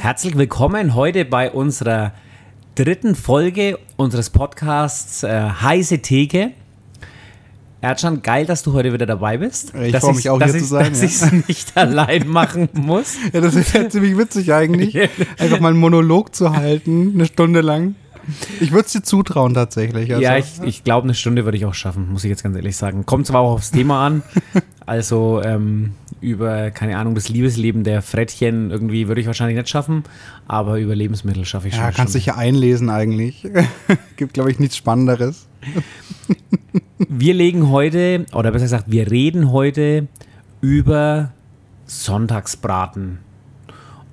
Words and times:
Herzlich 0.00 0.38
willkommen 0.38 0.94
heute 0.94 1.24
bei 1.24 1.50
unserer 1.50 2.12
dritten 2.76 3.16
Folge 3.16 3.80
unseres 3.96 4.30
Podcasts 4.30 5.24
äh, 5.24 5.42
Heiße 5.60 5.98
Theke. 5.98 6.52
Erdschan, 7.80 8.22
geil, 8.22 8.46
dass 8.46 8.62
du 8.62 8.72
heute 8.74 8.92
wieder 8.92 9.06
dabei 9.06 9.38
bist. 9.38 9.74
Ich 9.74 9.96
freue 9.96 10.14
mich 10.14 10.30
auch 10.30 10.38
hier 10.38 10.54
ich, 10.54 10.62
zu 10.62 10.68
sein. 10.68 10.90
Dass 10.90 11.00
ja. 11.00 11.06
ich 11.06 11.22
es 11.22 11.48
nicht 11.48 11.72
allein 11.76 12.28
machen 12.28 12.68
muss. 12.74 13.16
ja, 13.32 13.40
das 13.40 13.56
ist 13.56 13.74
ja 13.74 13.88
ziemlich 13.88 14.16
witzig 14.16 14.52
eigentlich. 14.52 14.96
Einfach 15.38 15.58
mal 15.58 15.70
einen 15.70 15.78
Monolog 15.78 16.34
zu 16.34 16.54
halten, 16.54 17.12
eine 17.14 17.26
Stunde 17.26 17.60
lang. 17.60 17.96
Ich 18.60 18.72
würde 18.72 18.86
es 18.86 18.92
dir 18.92 19.02
zutrauen 19.02 19.54
tatsächlich. 19.54 20.10
Also. 20.10 20.22
Ja, 20.22 20.36
ich, 20.36 20.60
ich 20.62 20.84
glaube, 20.84 21.04
eine 21.04 21.14
Stunde 21.14 21.44
würde 21.44 21.56
ich 21.56 21.64
auch 21.64 21.74
schaffen, 21.74 22.12
muss 22.12 22.24
ich 22.24 22.30
jetzt 22.30 22.42
ganz 22.42 22.56
ehrlich 22.56 22.76
sagen. 22.76 23.06
Kommt 23.06 23.26
zwar 23.26 23.40
auch 23.40 23.52
aufs 23.52 23.70
Thema 23.70 24.06
an. 24.06 24.22
Also 24.88 25.42
ähm, 25.44 25.90
über, 26.22 26.70
keine 26.70 26.96
Ahnung, 26.96 27.14
das 27.14 27.28
Liebesleben 27.28 27.84
der 27.84 28.00
Frettchen 28.00 28.70
irgendwie 28.70 29.06
würde 29.06 29.20
ich 29.20 29.26
wahrscheinlich 29.26 29.58
nicht 29.58 29.68
schaffen, 29.68 30.02
aber 30.46 30.78
über 30.78 30.96
Lebensmittel 30.96 31.44
schaffe 31.44 31.68
ich 31.68 31.74
schon. 31.74 31.84
ja, 31.84 31.92
kannst 31.92 32.14
dich 32.14 32.24
ja 32.24 32.36
einlesen 32.36 32.88
eigentlich. 32.88 33.46
Gibt, 34.16 34.32
glaube 34.32 34.50
ich, 34.50 34.58
nichts 34.58 34.78
Spannenderes. 34.78 35.46
Wir 37.08 37.34
legen 37.34 37.68
heute, 37.68 38.24
oder 38.32 38.50
besser 38.50 38.64
gesagt, 38.64 38.84
wir 38.88 39.10
reden 39.10 39.52
heute 39.52 40.08
über 40.60 41.32
Sonntagsbraten. 41.86 43.18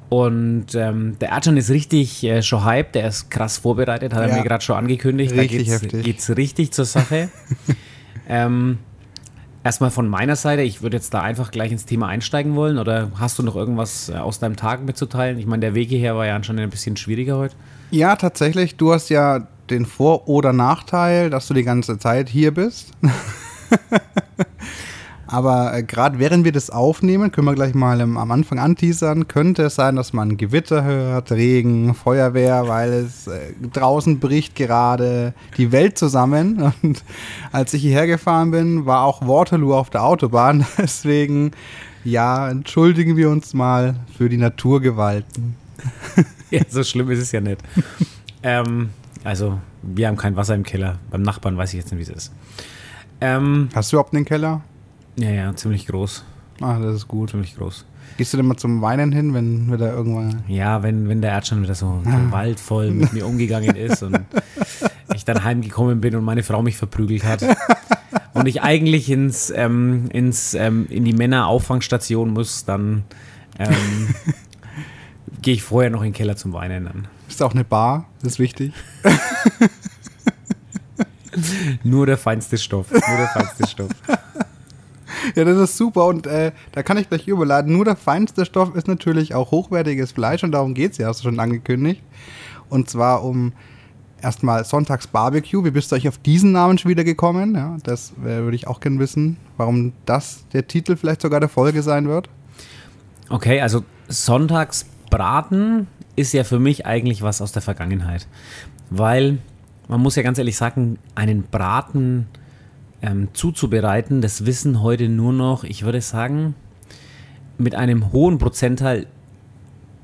Und 0.09 0.75
ähm, 0.75 1.17
der 1.19 1.29
Ercan 1.29 1.57
ist 1.57 1.69
richtig 1.71 2.23
äh, 2.23 2.41
schon 2.43 2.63
hyped, 2.63 2.93
der 2.95 3.07
ist 3.07 3.29
krass 3.31 3.57
vorbereitet, 3.57 4.13
hat 4.13 4.21
er 4.21 4.29
Ja. 4.29 4.35
mir 4.37 4.43
gerade 4.43 4.63
schon 4.63 4.75
angekündigt. 4.77 5.33
Richtig 5.33 5.67
da 5.67 5.77
geht's, 5.77 5.83
heftig. 5.83 6.03
geht's 6.05 6.29
richtig 6.37 6.71
zur 6.73 6.85
Sache. 6.85 7.29
ähm, 8.29 8.77
erstmal 9.63 9.89
von 9.89 10.07
meiner 10.07 10.35
Seite, 10.35 10.61
ich 10.61 10.81
würde 10.83 10.97
jetzt 10.97 11.13
da 11.13 11.21
einfach 11.21 11.49
gleich 11.51 11.71
ins 11.71 11.85
Thema 11.85 12.07
einsteigen 12.07 12.55
wollen. 12.55 12.77
Oder 12.77 13.11
hast 13.15 13.39
du 13.39 13.43
noch 13.43 13.55
irgendwas 13.55 14.09
äh, 14.09 14.13
aus 14.13 14.37
deinem 14.39 14.55
Tag 14.55 14.83
mitzuteilen? 14.85 15.39
Ich 15.39 15.47
meine, 15.47 15.61
der 15.61 15.73
Weg 15.73 15.89
hierher 15.89 16.15
war 16.15 16.25
ja 16.27 16.35
anscheinend 16.35 16.61
ein 16.61 16.69
bisschen 16.69 16.97
schwieriger 16.97 17.37
heute. 17.37 17.55
Ja, 17.91 18.15
tatsächlich. 18.15 18.75
Du 18.75 18.93
hast 18.93 19.09
ja 19.09 19.47
den 19.71 19.85
Vor- 19.87 20.27
oder 20.29 20.53
Nachteil, 20.53 21.31
dass 21.31 21.47
du 21.47 21.55
die 21.55 21.63
ganze 21.63 21.97
Zeit 21.97 22.29
hier 22.29 22.53
bist. 22.53 22.91
Aber 25.27 25.75
äh, 25.75 25.83
gerade 25.83 26.19
während 26.19 26.45
wir 26.45 26.51
das 26.51 26.69
aufnehmen, 26.69 27.31
können 27.31 27.47
wir 27.47 27.55
gleich 27.55 27.73
mal 27.73 27.99
ähm, 27.99 28.17
am 28.17 28.31
Anfang 28.31 28.59
anteasern, 28.59 29.27
könnte 29.27 29.63
es 29.63 29.75
sein, 29.75 29.95
dass 29.95 30.13
man 30.13 30.37
Gewitter 30.37 30.83
hört, 30.83 31.31
Regen, 31.31 31.93
Feuerwehr, 31.95 32.67
weil 32.67 32.91
es 32.93 33.27
äh, 33.27 33.53
draußen 33.73 34.19
bricht 34.19 34.55
gerade 34.55 35.33
die 35.57 35.71
Welt 35.71 35.97
zusammen. 35.97 36.73
Und 36.83 37.03
als 37.51 37.73
ich 37.73 37.81
hierher 37.81 38.07
gefahren 38.07 38.51
bin, 38.51 38.85
war 38.85 39.03
auch 39.03 39.27
Waterloo 39.27 39.73
auf 39.73 39.89
der 39.89 40.03
Autobahn. 40.03 40.65
Deswegen, 40.77 41.51
ja, 42.03 42.49
entschuldigen 42.49 43.17
wir 43.17 43.29
uns 43.29 43.53
mal 43.53 43.95
für 44.17 44.29
die 44.29 44.37
Naturgewalten. 44.37 45.55
Ja, 46.51 46.61
so 46.69 46.83
schlimm 46.83 47.09
ist 47.09 47.19
es 47.19 47.31
ja 47.31 47.41
nicht. 47.41 47.59
ähm, 48.43 48.91
also, 49.23 49.59
wir 49.81 50.07
haben 50.07 50.15
kein 50.15 50.35
Wasser 50.35 50.53
im 50.53 50.61
Keller. 50.61 50.99
Beim 51.09 51.23
Nachbarn 51.23 51.57
weiß 51.57 51.73
ich 51.73 51.79
jetzt 51.79 51.91
nicht, 51.91 52.07
wie 52.07 52.11
es 52.11 52.15
ist. 52.15 52.31
Ähm, 53.19 53.69
Hast 53.73 53.91
du 53.91 53.95
überhaupt 53.97 54.13
einen 54.13 54.25
Keller? 54.25 54.61
Ja, 55.17 55.29
ja, 55.29 55.55
ziemlich 55.55 55.87
groß. 55.87 56.23
Ah, 56.61 56.79
das 56.79 56.95
ist 56.95 57.07
gut. 57.07 57.31
Ziemlich 57.31 57.55
groß. 57.55 57.85
Gehst 58.17 58.33
du 58.33 58.37
denn 58.37 58.45
mal 58.45 58.55
zum 58.55 58.81
Weinen 58.81 59.11
hin, 59.11 59.33
wenn 59.33 59.69
wir 59.69 59.77
da 59.77 59.91
irgendwann. 59.91 60.43
Ja, 60.47 60.83
wenn, 60.83 61.09
wenn 61.09 61.21
der 61.21 61.31
Erdschan 61.31 61.63
wieder 61.63 61.75
so 61.75 62.01
gewaltvoll 62.03 62.91
mit 62.91 63.11
mir 63.13 63.25
umgegangen 63.25 63.75
ist 63.75 64.03
und 64.03 64.19
ich 65.13 65.25
dann 65.25 65.43
heimgekommen 65.43 65.99
bin 66.01 66.15
und 66.15 66.23
meine 66.23 66.43
Frau 66.43 66.61
mich 66.61 66.77
verprügelt 66.77 67.25
hat 67.25 67.43
und 68.33 68.45
ich 68.45 68.61
eigentlich 68.61 69.09
ins, 69.09 69.51
ähm, 69.53 70.09
ins, 70.11 70.53
ähm, 70.53 70.87
in 70.89 71.03
die 71.03 71.13
Männerauffangstation 71.13 72.29
muss, 72.31 72.63
dann 72.63 73.03
ähm, 73.59 74.15
gehe 75.41 75.55
ich 75.55 75.63
vorher 75.63 75.89
noch 75.89 76.01
in 76.01 76.07
den 76.07 76.13
Keller 76.13 76.37
zum 76.37 76.53
Weinen 76.53 76.85
dann. 76.85 77.07
Ist 77.27 77.43
auch 77.43 77.53
eine 77.53 77.65
Bar, 77.65 78.07
das 78.21 78.33
ist 78.33 78.39
wichtig. 78.39 78.71
Nur 81.83 82.05
der 82.05 82.17
feinste 82.17 82.57
Stoff. 82.57 82.91
Nur 82.91 83.17
der 83.17 83.27
feinste 83.27 83.67
Stoff. 83.67 83.89
Ja, 85.35 85.43
das 85.43 85.57
ist 85.57 85.77
super 85.77 86.05
und 86.05 86.27
äh, 86.27 86.51
da 86.71 86.83
kann 86.83 86.97
ich 86.97 87.09
gleich 87.09 87.27
überladen. 87.27 87.73
Nur 87.73 87.85
der 87.85 87.95
feinste 87.95 88.45
Stoff 88.45 88.75
ist 88.75 88.87
natürlich 88.87 89.33
auch 89.33 89.51
hochwertiges 89.51 90.11
Fleisch 90.11 90.43
und 90.43 90.51
darum 90.51 90.73
geht 90.73 90.93
es 90.93 90.97
ja, 90.97 91.07
hast 91.07 91.21
du 91.21 91.29
schon 91.29 91.39
angekündigt. 91.39 92.03
Und 92.69 92.89
zwar 92.89 93.23
um 93.23 93.53
erstmal 94.21 94.65
Sonntags 94.65 95.07
Barbecue. 95.07 95.63
Wie 95.63 95.71
bist 95.71 95.91
du 95.91 95.95
euch 95.95 96.07
auf 96.07 96.17
diesen 96.17 96.51
Namen 96.51 96.77
schon 96.77 96.89
wieder 96.89 97.03
gekommen? 97.03 97.55
Ja, 97.55 97.77
das 97.83 98.11
äh, 98.23 98.41
würde 98.41 98.55
ich 98.55 98.67
auch 98.67 98.79
gerne 98.79 98.99
wissen, 98.99 99.37
warum 99.57 99.93
das 100.05 100.45
der 100.53 100.67
Titel 100.67 100.95
vielleicht 100.95 101.21
sogar 101.21 101.39
der 101.39 101.49
Folge 101.49 101.81
sein 101.83 102.07
wird. 102.07 102.29
Okay, 103.29 103.61
also 103.61 103.83
Sonntagsbraten 104.07 105.87
ist 106.15 106.33
ja 106.33 106.43
für 106.43 106.59
mich 106.59 106.85
eigentlich 106.85 107.21
was 107.21 107.41
aus 107.41 107.51
der 107.51 107.61
Vergangenheit. 107.61 108.27
Weil 108.89 109.39
man 109.87 110.01
muss 110.01 110.15
ja 110.15 110.23
ganz 110.23 110.37
ehrlich 110.37 110.57
sagen, 110.57 110.97
einen 111.13 111.43
Braten 111.43 112.27
ähm, 113.05 113.29
zuzubereiten, 113.33 114.21
das 114.21 114.45
wissen 114.45 114.81
heute 114.81 115.07
nur 115.07 115.31
noch, 115.31 115.63
ich 115.63 115.83
würde 115.83 116.01
sagen, 116.01 116.55
mit 117.57 117.75
einem 117.75 118.11
hohen 118.11 118.37
Prozentteil 118.37 119.07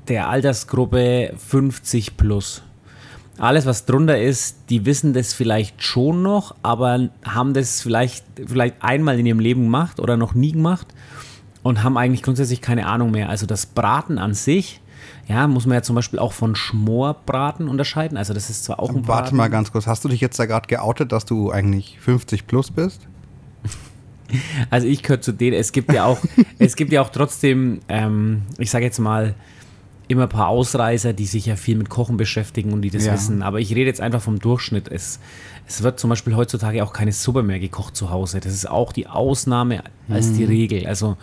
der 0.08 0.28
Altersgruppe 0.28 1.34
50 1.36 2.16
plus. 2.16 2.62
Alles, 3.38 3.66
was 3.66 3.86
drunter 3.86 4.20
ist, 4.20 4.56
die 4.68 4.84
wissen 4.84 5.14
das 5.14 5.32
vielleicht 5.32 5.82
schon 5.82 6.22
noch, 6.22 6.54
aber 6.62 7.08
haben 7.24 7.54
das 7.54 7.80
vielleicht, 7.80 8.24
vielleicht 8.46 8.76
einmal 8.80 9.18
in 9.18 9.26
ihrem 9.26 9.40
Leben 9.40 9.64
gemacht 9.64 10.00
oder 10.00 10.16
noch 10.16 10.34
nie 10.34 10.52
gemacht 10.52 10.86
und 11.62 11.82
haben 11.82 11.96
eigentlich 11.96 12.22
grundsätzlich 12.22 12.60
keine 12.60 12.86
Ahnung 12.86 13.10
mehr. 13.10 13.30
Also 13.30 13.46
das 13.46 13.66
Braten 13.66 14.18
an 14.18 14.34
sich, 14.34 14.80
ja, 15.28 15.46
muss 15.46 15.66
man 15.66 15.74
ja 15.74 15.82
zum 15.82 15.94
Beispiel 15.96 16.18
auch 16.18 16.32
von 16.32 16.54
Schmorbraten 16.56 17.68
unterscheiden. 17.68 18.16
Also 18.18 18.34
das 18.34 18.50
ist 18.50 18.64
zwar 18.64 18.80
auch 18.80 18.90
ein 18.90 19.06
Warte 19.06 19.22
Braten. 19.24 19.36
mal 19.36 19.48
ganz 19.48 19.72
kurz, 19.72 19.86
hast 19.86 20.04
du 20.04 20.08
dich 20.08 20.20
jetzt 20.20 20.38
da 20.38 20.46
gerade 20.46 20.66
geoutet, 20.66 21.12
dass 21.12 21.24
du 21.24 21.50
eigentlich 21.50 21.98
50 22.00 22.46
plus 22.46 22.70
bist? 22.70 23.00
Also 24.70 24.86
ich 24.86 25.02
gehöre 25.02 25.20
zu 25.20 25.32
denen, 25.32 25.56
es 25.58 25.72
gibt 25.72 25.92
ja 25.92 26.06
auch, 26.06 26.18
es 26.58 26.74
gibt 26.76 26.90
ja 26.90 27.02
auch 27.02 27.10
trotzdem, 27.10 27.80
ähm, 27.88 28.42
ich 28.56 28.70
sage 28.70 28.84
jetzt 28.84 28.98
mal, 28.98 29.34
immer 30.08 30.22
ein 30.22 30.28
paar 30.30 30.48
Ausreißer, 30.48 31.12
die 31.12 31.26
sich 31.26 31.46
ja 31.46 31.56
viel 31.56 31.76
mit 31.76 31.88
Kochen 31.90 32.16
beschäftigen 32.16 32.72
und 32.72 32.82
die 32.82 32.90
das 32.90 33.04
Ja. 33.04 33.12
wissen. 33.12 33.42
Aber 33.42 33.60
ich 33.60 33.70
rede 33.70 33.86
jetzt 33.86 34.00
einfach 34.00 34.20
vom 34.22 34.38
Durchschnitt. 34.38 34.88
Es, 34.88 35.20
es 35.68 35.82
wird 35.82 36.00
zum 36.00 36.10
Beispiel 36.10 36.34
heutzutage 36.34 36.82
auch 36.82 36.92
keine 36.94 37.12
Suppe 37.12 37.42
mehr 37.42 37.60
gekocht 37.60 37.94
zu 37.94 38.10
Hause. 38.10 38.40
Das 38.40 38.52
ist 38.54 38.68
auch 38.68 38.92
die 38.92 39.06
Ausnahme 39.06 39.82
als 40.08 40.32
die 40.32 40.44
Regel. 40.44 40.86
Also 40.86 41.16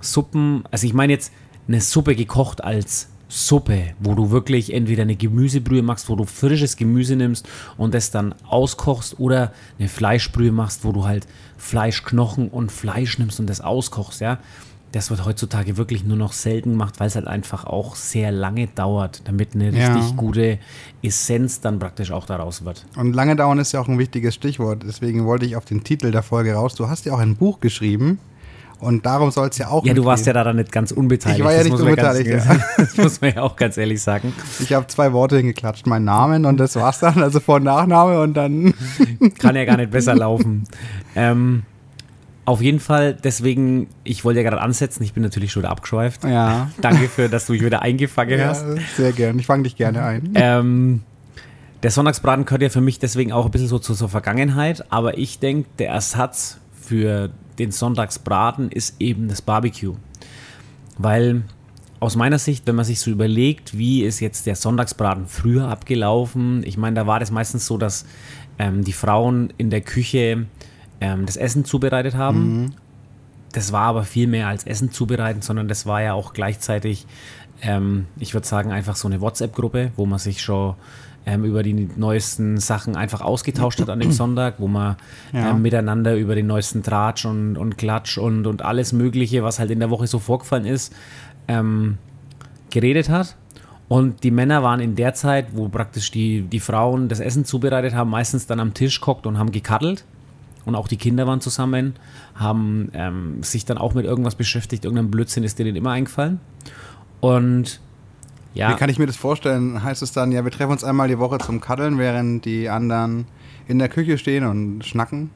Suppen, 0.00 0.64
also 0.70 0.86
ich 0.86 0.92
meine 0.94 1.12
jetzt 1.12 1.32
eine 1.70 1.80
Suppe 1.80 2.16
gekocht 2.16 2.64
als 2.64 3.08
Suppe, 3.28 3.92
wo 4.00 4.14
du 4.14 4.32
wirklich 4.32 4.74
entweder 4.74 5.02
eine 5.02 5.14
Gemüsebrühe 5.14 5.82
machst, 5.82 6.08
wo 6.08 6.16
du 6.16 6.24
frisches 6.24 6.76
Gemüse 6.76 7.14
nimmst 7.14 7.48
und 7.76 7.94
das 7.94 8.10
dann 8.10 8.34
auskochst 8.48 9.20
oder 9.20 9.52
eine 9.78 9.88
Fleischbrühe 9.88 10.50
machst, 10.50 10.84
wo 10.84 10.90
du 10.90 11.04
halt 11.06 11.28
Fleischknochen 11.56 12.48
und 12.48 12.72
Fleisch 12.72 13.18
nimmst 13.18 13.38
und 13.38 13.48
das 13.48 13.60
auskochst, 13.60 14.20
ja. 14.20 14.38
Das 14.92 15.08
wird 15.08 15.24
heutzutage 15.24 15.76
wirklich 15.76 16.02
nur 16.02 16.16
noch 16.16 16.32
selten 16.32 16.70
gemacht, 16.70 16.98
weil 16.98 17.06
es 17.06 17.14
halt 17.14 17.28
einfach 17.28 17.64
auch 17.64 17.94
sehr 17.94 18.32
lange 18.32 18.66
dauert, 18.66 19.22
damit 19.26 19.54
eine 19.54 19.70
Ja. 19.70 19.94
richtig 19.94 20.16
gute 20.16 20.58
Essenz 21.00 21.60
dann 21.60 21.78
praktisch 21.78 22.10
auch 22.10 22.26
daraus 22.26 22.64
wird. 22.64 22.84
Und 22.96 23.12
lange 23.12 23.36
dauern 23.36 23.60
ist 23.60 23.70
ja 23.70 23.80
auch 23.80 23.86
ein 23.86 24.00
wichtiges 24.00 24.34
Stichwort. 24.34 24.82
Deswegen 24.84 25.24
wollte 25.26 25.46
ich 25.46 25.54
auf 25.54 25.64
den 25.64 25.84
Titel 25.84 26.10
der 26.10 26.24
Folge 26.24 26.54
raus. 26.54 26.74
Du 26.74 26.88
hast 26.88 27.06
ja 27.06 27.12
auch 27.12 27.20
ein 27.20 27.36
Buch 27.36 27.60
geschrieben. 27.60 28.18
Und 28.80 29.04
darum 29.06 29.30
soll 29.30 29.48
es 29.48 29.58
ja 29.58 29.68
auch 29.68 29.84
Ja, 29.84 29.92
du 29.94 30.04
warst 30.04 30.24
ja 30.26 30.30
mitgehen. 30.30 30.44
daran 30.44 30.56
nicht 30.56 30.72
ganz 30.72 30.90
unbeteiligt. 30.90 31.38
Ich 31.40 31.44
war 31.44 31.52
ja 31.52 31.58
das 31.58 31.68
nicht 31.68 31.78
man 31.84 31.94
ganz- 31.96 32.18
unbeteiligt, 32.18 32.48
Das 32.78 32.96
muss 32.96 33.20
man 33.20 33.34
ja 33.34 33.42
auch 33.42 33.56
ganz 33.56 33.76
ehrlich 33.76 34.00
sagen. 34.02 34.32
Ich 34.58 34.72
habe 34.72 34.86
zwei 34.86 35.12
Worte 35.12 35.36
hingeklatscht. 35.36 35.86
Mein 35.86 36.04
Namen 36.04 36.46
und 36.46 36.56
das 36.58 36.76
war's 36.76 37.00
dann. 37.00 37.22
Also 37.22 37.40
Vor- 37.40 37.56
und 37.56 37.64
Nachname 37.64 38.20
und 38.20 38.34
dann. 38.34 38.72
Kann 39.38 39.54
ja 39.56 39.64
gar 39.66 39.76
nicht 39.76 39.90
besser 39.90 40.14
laufen. 40.14 40.64
Ähm, 41.14 41.64
auf 42.46 42.62
jeden 42.62 42.80
Fall, 42.80 43.14
deswegen, 43.14 43.86
ich 44.02 44.24
wollte 44.24 44.40
ja 44.40 44.48
gerade 44.48 44.62
ansetzen, 44.62 45.02
ich 45.04 45.12
bin 45.12 45.22
natürlich 45.22 45.52
schon 45.52 45.62
wieder 45.62 45.70
abgeschweift. 45.70 46.24
Ja. 46.24 46.70
Danke 46.80 47.06
für, 47.08 47.28
dass 47.28 47.46
du 47.46 47.52
mich 47.52 47.62
wieder 47.64 47.82
eingefangen 47.82 48.38
ja 48.40 48.48
hast. 48.48 48.64
sehr 48.96 49.12
gern. 49.12 49.38
Ich 49.38 49.46
fange 49.46 49.64
dich 49.64 49.76
gerne 49.76 50.02
ein. 50.02 50.30
Ähm, 50.34 51.02
der 51.82 51.90
Sonntagsbraten 51.90 52.46
gehört 52.46 52.62
ja 52.62 52.68
für 52.70 52.80
mich 52.80 52.98
deswegen 52.98 53.30
auch 53.32 53.44
ein 53.44 53.50
bisschen 53.50 53.68
so 53.68 53.78
zur, 53.78 53.94
zur 53.94 54.08
Vergangenheit, 54.08 54.84
aber 54.90 55.16
ich 55.18 55.38
denke, 55.38 55.68
der 55.78 55.90
Ersatz 55.90 56.58
für 56.80 57.30
den 57.60 57.72
Sonntagsbraten 57.72 58.70
ist 58.72 58.96
eben 59.00 59.28
das 59.28 59.42
Barbecue. 59.42 59.94
Weil 60.98 61.42
aus 62.00 62.16
meiner 62.16 62.38
Sicht, 62.38 62.66
wenn 62.66 62.74
man 62.74 62.86
sich 62.86 63.00
so 63.00 63.10
überlegt, 63.10 63.76
wie 63.76 64.02
ist 64.02 64.20
jetzt 64.20 64.46
der 64.46 64.56
Sonntagsbraten 64.56 65.26
früher 65.26 65.68
abgelaufen, 65.68 66.62
ich 66.64 66.78
meine, 66.78 66.96
da 66.96 67.06
war 67.06 67.20
das 67.20 67.30
meistens 67.30 67.66
so, 67.66 67.76
dass 67.76 68.06
ähm, 68.58 68.82
die 68.82 68.94
Frauen 68.94 69.52
in 69.58 69.68
der 69.68 69.82
Küche 69.82 70.46
ähm, 71.00 71.26
das 71.26 71.36
Essen 71.36 71.64
zubereitet 71.64 72.14
haben. 72.14 72.74
Das 73.52 73.72
war 73.72 73.82
aber 73.82 74.04
viel 74.04 74.26
mehr 74.26 74.48
als 74.48 74.64
Essen 74.64 74.92
zubereiten, 74.92 75.42
sondern 75.42 75.68
das 75.68 75.84
war 75.84 76.00
ja 76.00 76.14
auch 76.14 76.32
gleichzeitig, 76.32 77.06
ähm, 77.60 78.06
ich 78.18 78.32
würde 78.32 78.46
sagen, 78.46 78.72
einfach 78.72 78.96
so 78.96 79.06
eine 79.06 79.20
WhatsApp-Gruppe, 79.20 79.92
wo 79.96 80.06
man 80.06 80.18
sich 80.18 80.40
schon 80.40 80.76
ähm, 81.26 81.44
über 81.44 81.62
die 81.62 81.88
neuesten 81.96 82.58
Sachen 82.58 82.96
einfach 82.96 83.20
ausgetauscht 83.20 83.80
hat 83.80 83.90
an 83.90 84.00
dem 84.00 84.12
Sonntag, 84.12 84.54
wo 84.58 84.68
man 84.68 84.96
Ja. 85.32 85.50
ähm, 85.50 85.62
miteinander 85.62 86.16
über 86.16 86.34
den 86.34 86.46
neuesten 86.46 86.82
Tratsch 86.82 87.24
und, 87.26 87.56
und 87.56 87.76
Klatsch 87.78 88.18
und, 88.18 88.46
und 88.46 88.62
alles 88.62 88.92
Mögliche, 88.92 89.42
was 89.42 89.58
halt 89.58 89.70
in 89.70 89.80
der 89.80 89.90
Woche 89.90 90.06
so 90.06 90.18
vorgefallen 90.18 90.64
ist, 90.64 90.94
ähm, 91.48 91.98
geredet 92.70 93.08
hat. 93.08 93.36
Und 93.88 94.22
die 94.22 94.30
Männer 94.30 94.62
waren 94.62 94.78
in 94.80 94.94
der 94.94 95.14
Zeit, 95.14 95.48
wo 95.52 95.68
praktisch 95.68 96.10
die, 96.12 96.42
die 96.42 96.60
Frauen 96.60 97.08
das 97.08 97.18
Essen 97.20 97.44
zubereitet 97.44 97.92
haben, 97.92 98.08
meistens 98.08 98.46
dann 98.46 98.60
am 98.60 98.72
Tisch 98.72 99.00
gehockt 99.00 99.26
und 99.26 99.36
haben 99.36 99.50
gekaddelt. 99.50 100.04
Und 100.64 100.74
auch 100.76 100.86
die 100.88 100.96
Kinder 100.96 101.26
waren 101.26 101.40
zusammen, 101.40 101.94
haben 102.34 102.90
ähm, 102.94 103.42
sich 103.42 103.64
dann 103.64 103.78
auch 103.78 103.94
mit 103.94 104.04
irgendwas 104.04 104.36
beschäftigt. 104.36 104.84
Irgendein 104.84 105.10
Blödsinn 105.10 105.42
ist 105.42 105.58
denen 105.58 105.74
immer 105.74 105.90
eingefallen. 105.90 106.38
Und 107.20 107.80
ja. 108.54 108.70
Wie 108.70 108.76
kann 108.76 108.90
ich 108.90 108.98
mir 108.98 109.06
das 109.06 109.16
vorstellen? 109.16 109.82
Heißt 109.82 110.02
es 110.02 110.12
dann, 110.12 110.32
ja, 110.32 110.44
wir 110.44 110.50
treffen 110.50 110.72
uns 110.72 110.84
einmal 110.84 111.08
die 111.08 111.18
Woche 111.18 111.38
zum 111.38 111.60
Kaddeln, 111.60 111.98
während 111.98 112.44
die 112.44 112.68
anderen 112.68 113.26
in 113.68 113.78
der 113.78 113.88
Küche 113.88 114.18
stehen 114.18 114.44
und 114.44 114.84
schnacken? 114.84 115.30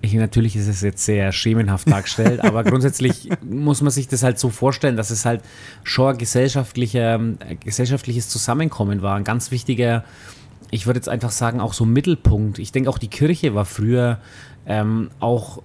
Ich, 0.00 0.14
natürlich 0.14 0.56
ist 0.56 0.68
es 0.68 0.82
jetzt 0.82 1.04
sehr 1.04 1.32
schemenhaft 1.32 1.90
dargestellt, 1.90 2.40
aber 2.44 2.64
grundsätzlich 2.64 3.28
muss 3.42 3.82
man 3.82 3.90
sich 3.90 4.08
das 4.08 4.22
halt 4.22 4.38
so 4.38 4.50
vorstellen, 4.50 4.96
dass 4.96 5.10
es 5.10 5.24
halt 5.24 5.42
schon 5.82 6.12
ein 6.12 6.18
gesellschaftlicher, 6.18 7.20
gesellschaftliches 7.60 8.28
Zusammenkommen 8.28 9.02
war. 9.02 9.16
Ein 9.16 9.24
ganz 9.24 9.50
wichtiger, 9.50 10.04
ich 10.70 10.86
würde 10.86 10.98
jetzt 10.98 11.08
einfach 11.08 11.32
sagen, 11.32 11.60
auch 11.60 11.72
so 11.72 11.84
Mittelpunkt. 11.84 12.58
Ich 12.58 12.72
denke 12.72 12.88
auch 12.88 12.98
die 12.98 13.08
Kirche 13.08 13.54
war 13.54 13.64
früher 13.64 14.20
ähm, 14.66 15.10
auch 15.18 15.62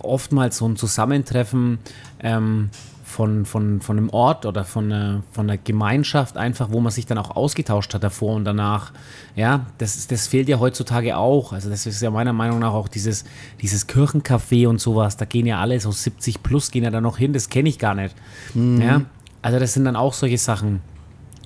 oftmals 0.00 0.58
so 0.58 0.68
ein 0.68 0.76
Zusammentreffen 0.76 1.78
ähm, 2.20 2.70
von, 3.14 3.46
von, 3.46 3.80
von 3.80 3.96
einem 3.96 4.10
Ort 4.10 4.44
oder 4.44 4.64
von 4.64 4.92
einer, 4.92 5.22
von 5.30 5.48
einer 5.48 5.56
Gemeinschaft 5.56 6.36
einfach, 6.36 6.72
wo 6.72 6.80
man 6.80 6.90
sich 6.90 7.06
dann 7.06 7.16
auch 7.16 7.36
ausgetauscht 7.36 7.94
hat 7.94 8.02
davor 8.02 8.34
und 8.34 8.44
danach. 8.44 8.92
Ja, 9.36 9.66
das, 9.78 10.08
das 10.08 10.26
fehlt 10.26 10.48
ja 10.48 10.58
heutzutage 10.58 11.16
auch. 11.16 11.52
Also 11.52 11.70
das 11.70 11.86
ist 11.86 12.02
ja 12.02 12.10
meiner 12.10 12.32
Meinung 12.32 12.58
nach 12.58 12.72
auch 12.72 12.88
dieses, 12.88 13.24
dieses 13.62 13.88
Kirchencafé 13.88 14.66
und 14.66 14.80
sowas. 14.80 15.16
Da 15.16 15.26
gehen 15.26 15.46
ja 15.46 15.60
alle 15.60 15.78
so 15.78 15.92
70 15.92 16.42
plus 16.42 16.72
gehen 16.72 16.82
ja 16.82 16.90
da 16.90 17.00
noch 17.00 17.16
hin. 17.16 17.32
Das 17.32 17.48
kenne 17.48 17.68
ich 17.68 17.78
gar 17.78 17.94
nicht. 17.94 18.16
Mhm. 18.52 18.82
Ja, 18.82 19.02
also 19.42 19.60
das 19.60 19.72
sind 19.74 19.84
dann 19.84 19.94
auch 19.94 20.12
solche 20.12 20.38
Sachen. 20.38 20.80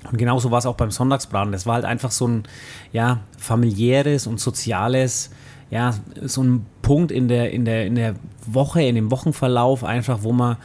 Und 0.09 0.17
genauso 0.17 0.49
war 0.49 0.57
es 0.57 0.65
auch 0.65 0.75
beim 0.75 0.89
Sonntagsbraten. 0.89 1.51
Das 1.51 1.67
war 1.67 1.75
halt 1.75 1.85
einfach 1.85 2.09
so 2.09 2.27
ein 2.27 2.43
ja, 2.91 3.19
familiäres 3.37 4.25
und 4.25 4.39
soziales, 4.39 5.29
ja, 5.69 5.93
so 6.23 6.41
ein 6.41 6.65
Punkt 6.81 7.11
in 7.11 7.27
der, 7.27 7.51
in, 7.51 7.63
der, 7.63 7.85
in 7.85 7.93
der 7.93 8.15
Woche, 8.47 8.81
in 8.81 8.95
dem 8.95 9.11
Wochenverlauf, 9.11 9.83
einfach, 9.83 10.23
wo 10.23 10.31
man 10.31 10.57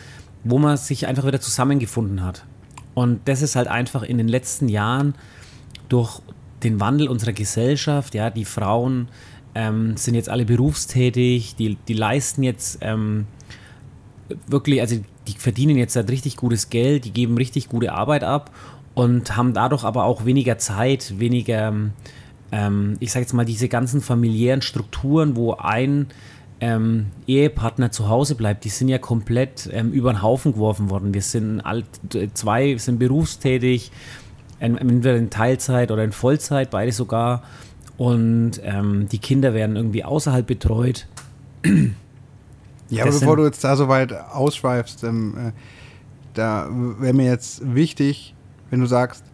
wo 0.45 0.59
man 0.59 0.77
sich 0.77 1.07
einfach 1.07 1.27
wieder 1.27 1.41
zusammengefunden 1.41 2.23
hat. 2.23 2.45
Und 2.95 3.27
das 3.27 3.43
ist 3.43 3.57
halt 3.57 3.67
einfach 3.67 4.03
in 4.03 4.19
den 4.19 4.29
letzten 4.29 4.69
Jahren 4.69 5.15
durch 5.89 6.21
den 6.63 6.81
Wandel 6.81 7.09
unserer 7.09 7.33
Gesellschaft, 7.33 8.15
ja, 8.15 8.31
die 8.31 8.45
Frauen 8.45 9.09
ähm, 9.55 9.97
sind 9.97 10.15
jetzt 10.15 10.29
alle 10.29 10.45
berufstätig, 10.45 11.57
die, 11.57 11.77
die 11.89 11.93
leisten 11.93 12.43
jetzt 12.43 12.79
ähm, 12.81 13.27
wirklich, 14.47 14.81
also 14.81 14.97
die 15.27 15.33
verdienen 15.33 15.77
jetzt 15.77 15.97
halt 15.97 16.11
richtig 16.11 16.37
gutes 16.37 16.71
Geld, 16.71 17.05
die 17.05 17.13
geben 17.13 17.37
richtig 17.37 17.69
gute 17.69 17.93
Arbeit 17.93 18.25
ab 18.25 18.51
und 18.95 19.37
haben 19.37 19.53
dadurch 19.53 19.85
aber 19.85 20.05
auch 20.05 20.25
weniger 20.25 20.59
Zeit, 20.59 21.19
weniger, 21.19 21.73
ähm, 22.53 22.97
ich 23.01 23.13
sage 23.13 23.25
jetzt 23.25 23.33
mal, 23.35 23.45
diese 23.45 23.69
ganzen 23.69 24.01
familiären 24.01 24.63
Strukturen, 24.63 25.37
wo 25.37 25.55
ein 25.55 26.07
ähm, 26.65 27.07
Ehepartner 27.27 27.91
zu 27.91 28.09
Hause 28.09 28.37
bleibt, 28.37 28.65
die 28.65 28.71
sind 28.71 28.89
ja 28.89 28.97
komplett 28.97 29.69
ähm, 29.71 29.93
über 29.93 30.11
den 30.11 30.23
Haufen 30.23 30.55
geworfen 30.55 30.89
worden. 30.89 31.13
Wir 31.13 31.21
sind 31.21 31.61
alt, 31.61 31.85
zwei 32.33 32.79
sind 32.79 32.99
berufstätig, 32.99 33.93
entweder 34.61 35.17
in 35.17 35.29
Teilzeit 35.29 35.91
oder 35.91 36.03
in 36.05 36.13
Vollzeit, 36.13 36.71
beide 36.71 36.91
sogar. 36.91 37.43
Und 37.99 38.53
ähm, 38.63 39.09
die 39.13 39.19
Kinder 39.19 39.53
werden 39.53 39.77
irgendwie 39.77 40.05
außerhalb 40.05 40.47
betreut. 40.47 41.07
Ja, 42.89 43.03
aber 43.03 43.13
bevor 43.13 43.37
du 43.37 43.45
jetzt 43.45 43.63
da 43.63 43.77
so 43.77 43.89
weit 43.89 44.13
ausschweifst, 44.13 45.05
ähm, 45.05 45.35
äh, 45.37 45.53
da 46.33 46.69
wäre 46.71 47.13
mir 47.13 47.27
jetzt 47.27 47.75
wichtig, 47.75 48.35
wenn 48.71 48.81
du 48.81 48.87
sagst, 48.87 49.25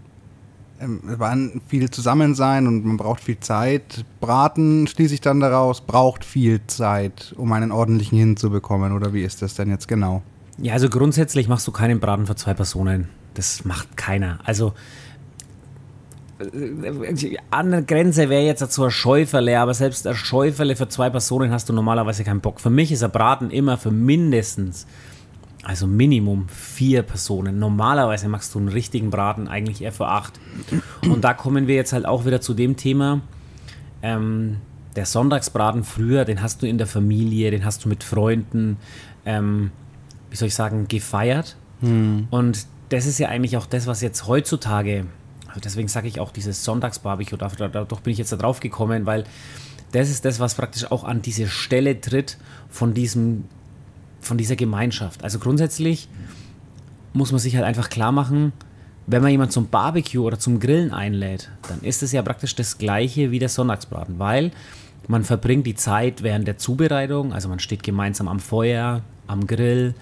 waren 0.81 1.61
viel 1.67 1.91
Zusammensein 1.91 2.67
und 2.67 2.85
man 2.85 2.97
braucht 2.97 3.21
viel 3.21 3.39
Zeit. 3.41 4.05
Braten 4.21 4.87
schließe 4.87 5.15
ich 5.15 5.21
dann 5.21 5.41
daraus, 5.41 5.81
braucht 5.81 6.25
viel 6.25 6.61
Zeit, 6.67 7.35
um 7.37 7.53
einen 7.53 7.73
ordentlichen 7.73 8.19
hinzubekommen. 8.19 8.93
Oder 8.93 9.13
wie 9.13 9.23
ist 9.23 9.43
das 9.43 9.55
denn 9.55 9.71
jetzt 9.71 9.89
genau? 9.89 10.23
Ja, 10.59 10.75
also 10.75 10.89
grundsätzlich 10.89 11.49
machst 11.49 11.67
du 11.67 11.73
keinen 11.73 12.01
Braten 12.01 12.27
für 12.27 12.37
zwei 12.37 12.55
Personen. 12.55 13.09
Das 13.35 13.65
macht 13.65 13.97
keiner. 13.97 14.39
Also 14.45 14.73
äh, 16.39 17.37
an 17.51 17.71
der 17.71 17.83
Grenze 17.83 18.29
wäre 18.29 18.43
jetzt 18.43 18.61
so 18.73 18.85
ein 18.85 18.91
Schäuferle, 18.91 19.59
aber 19.59 19.75
selbst 19.75 20.07
ein 20.07 20.15
Schäuferle 20.15 20.77
für 20.77 20.89
zwei 20.89 21.11
Personen 21.11 21.51
hast 21.51 21.69
du 21.69 21.73
normalerweise 21.73 22.25
keinen 22.25 22.41
Bock. 22.41 22.61
Für 22.61 22.71
mich 22.71 22.91
ist 22.93 23.03
ein 23.03 23.11
Braten 23.11 23.51
immer 23.51 23.77
für 23.77 23.91
mindestens 23.91 24.87
also 25.63 25.87
Minimum 25.87 26.49
vier 26.49 27.03
Personen. 27.03 27.59
Normalerweise 27.59 28.29
machst 28.29 28.55
du 28.55 28.59
einen 28.59 28.69
richtigen 28.69 29.11
Braten 29.11 29.49
eigentlich 29.49 29.83
eher 29.83 29.93
für 29.93 30.09
acht. 30.09 30.41
Und 31.03 31.23
da 31.23 31.35
kommen 31.35 31.67
wir 31.67 31.75
jetzt 31.75 31.93
halt 31.93 32.07
auch 32.07 32.25
wieder 32.25 32.41
zu 32.41 32.55
dem 32.55 32.77
Thema. 32.77 33.21
Ähm, 34.03 34.57
der 34.97 35.07
Sonntagsbraten 35.07 35.85
früher, 35.85 36.25
den 36.25 36.43
hast 36.43 36.63
du 36.63 36.67
in 36.67 36.79
der 36.79 36.87
Familie, 36.87 37.51
den 37.51 37.65
hast 37.65 37.85
du 37.85 37.89
mit 37.89 38.03
Freunden, 38.03 38.79
ähm, 39.25 39.71
wie 40.31 40.37
soll 40.37 40.49
ich 40.49 40.55
sagen, 40.55 40.89
gefeiert. 40.89 41.57
Hm. 41.81 42.27
Und 42.31 42.67
das 42.89 43.07
ist 43.07 43.19
ja 43.19 43.29
eigentlich 43.29 43.57
auch 43.57 43.67
das, 43.67 43.87
was 43.87 44.01
jetzt 44.01 44.27
heutzutage, 44.27 45.07
also 45.47 45.61
deswegen 45.61 45.89
sage 45.89 46.09
ich 46.09 46.21
auch 46.21 46.33
dieses 46.33 46.65
Sonntagsbarbecue, 46.65 47.37
dadurch 47.37 48.01
bin 48.01 48.13
ich 48.13 48.19
jetzt 48.19 48.33
da 48.33 48.37
drauf 48.37 48.61
gekommen, 48.61 49.07
weil 49.07 49.25
das 49.93 50.11
ist 50.11 50.25
das, 50.25 50.41
was 50.41 50.55
praktisch 50.55 50.91
auch 50.91 51.05
an 51.05 51.23
diese 51.23 51.49
Stelle 51.49 52.01
tritt 52.01 52.39
von 52.69 52.95
diesem 52.95 53.45
von 54.21 54.39
dieser 54.39 54.57
Gemeinschaft. 54.57 55.25
Also 55.25 55.39
grundsätzlich 55.39 56.09
muss 57.13 57.33
man 57.33 57.39
sich 57.39 57.57
halt 57.57 57.65
einfach 57.65 57.91
klar 57.91 58.13
machen, 58.13 58.53
wenn 59.07 59.23
man 59.23 59.31
jemanden 59.33 59.53
zum 59.53 59.69
Barbecue 59.69 60.23
oder 60.23 60.39
zum 60.39 60.61
Grillen 60.61 60.93
einlädt, 60.93 61.51
dann 61.69 61.81
ist 61.81 62.03
es 62.03 62.13
ja 62.13 62.23
praktisch 62.23 62.55
das 62.55 62.79
gleiche 62.79 63.31
wie 63.31 63.39
der 63.39 63.49
Sonntagsbraten, 63.49 64.19
weil 64.19 64.53
man 65.09 65.25
verbringt 65.25 65.67
die 65.67 65.75
Zeit 65.75 66.23
während 66.23 66.47
der 66.47 66.59
Zubereitung, 66.59 67.33
also 67.33 67.49
man 67.49 67.59
steht 67.59 67.83
gemeinsam 67.83 68.29
am 68.29 68.39
Feuer, 68.39 69.03
am 69.27 69.47
Grill, 69.47 69.95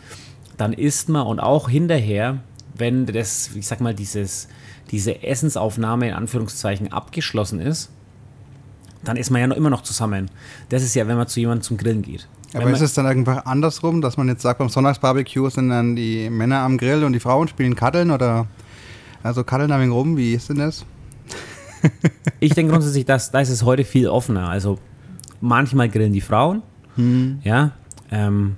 dann 0.58 0.72
isst 0.72 1.08
man 1.08 1.26
und 1.26 1.40
auch 1.40 1.68
hinterher, 1.70 2.40
wenn 2.74 3.06
das, 3.06 3.50
ich 3.54 3.66
sag 3.66 3.80
mal, 3.80 3.94
dieses, 3.94 4.48
diese 4.90 5.22
Essensaufnahme 5.22 6.08
in 6.08 6.14
Anführungszeichen 6.14 6.92
abgeschlossen 6.92 7.60
ist, 7.60 7.90
dann 9.04 9.16
ist 9.16 9.30
man 9.30 9.40
ja 9.40 9.46
noch 9.46 9.56
immer 9.56 9.70
noch 9.70 9.82
zusammen. 9.82 10.30
Das 10.68 10.82
ist 10.82 10.94
ja, 10.94 11.06
wenn 11.06 11.16
man 11.16 11.28
zu 11.28 11.40
jemandem 11.40 11.62
zum 11.62 11.76
Grillen 11.76 12.02
geht. 12.02 12.28
Aber 12.54 12.70
ist 12.70 12.80
es 12.80 12.94
dann 12.94 13.06
einfach 13.06 13.44
andersrum, 13.44 14.00
dass 14.00 14.16
man 14.16 14.28
jetzt 14.28 14.42
sagt, 14.42 14.58
beim 14.58 14.68
Sonntagsbarbecue 14.68 15.50
sind 15.50 15.68
dann 15.68 15.96
die 15.96 16.30
Männer 16.30 16.60
am 16.60 16.78
Grill 16.78 17.04
und 17.04 17.12
die 17.12 17.20
Frauen 17.20 17.46
spielen 17.48 17.74
Kaddeln 17.74 18.10
oder 18.10 18.46
also 19.22 19.44
Kaddeln 19.44 19.70
ein 19.72 19.80
wenig 19.80 19.94
rum, 19.94 20.16
wie 20.16 20.32
ist 20.32 20.48
denn 20.48 20.58
das? 20.58 20.84
ich 22.40 22.54
denke 22.54 22.72
grundsätzlich, 22.72 23.04
dass, 23.04 23.30
da 23.30 23.40
ist 23.40 23.50
es 23.50 23.62
heute 23.62 23.84
viel 23.84 24.08
offener. 24.08 24.48
Also 24.48 24.78
manchmal 25.40 25.88
grillen 25.88 26.12
die 26.12 26.20
Frauen, 26.20 26.62
hm. 26.96 27.40
ja, 27.42 27.72
ähm, 28.10 28.56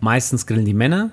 meistens 0.00 0.46
grillen 0.46 0.64
die 0.64 0.74
Männer. 0.74 1.10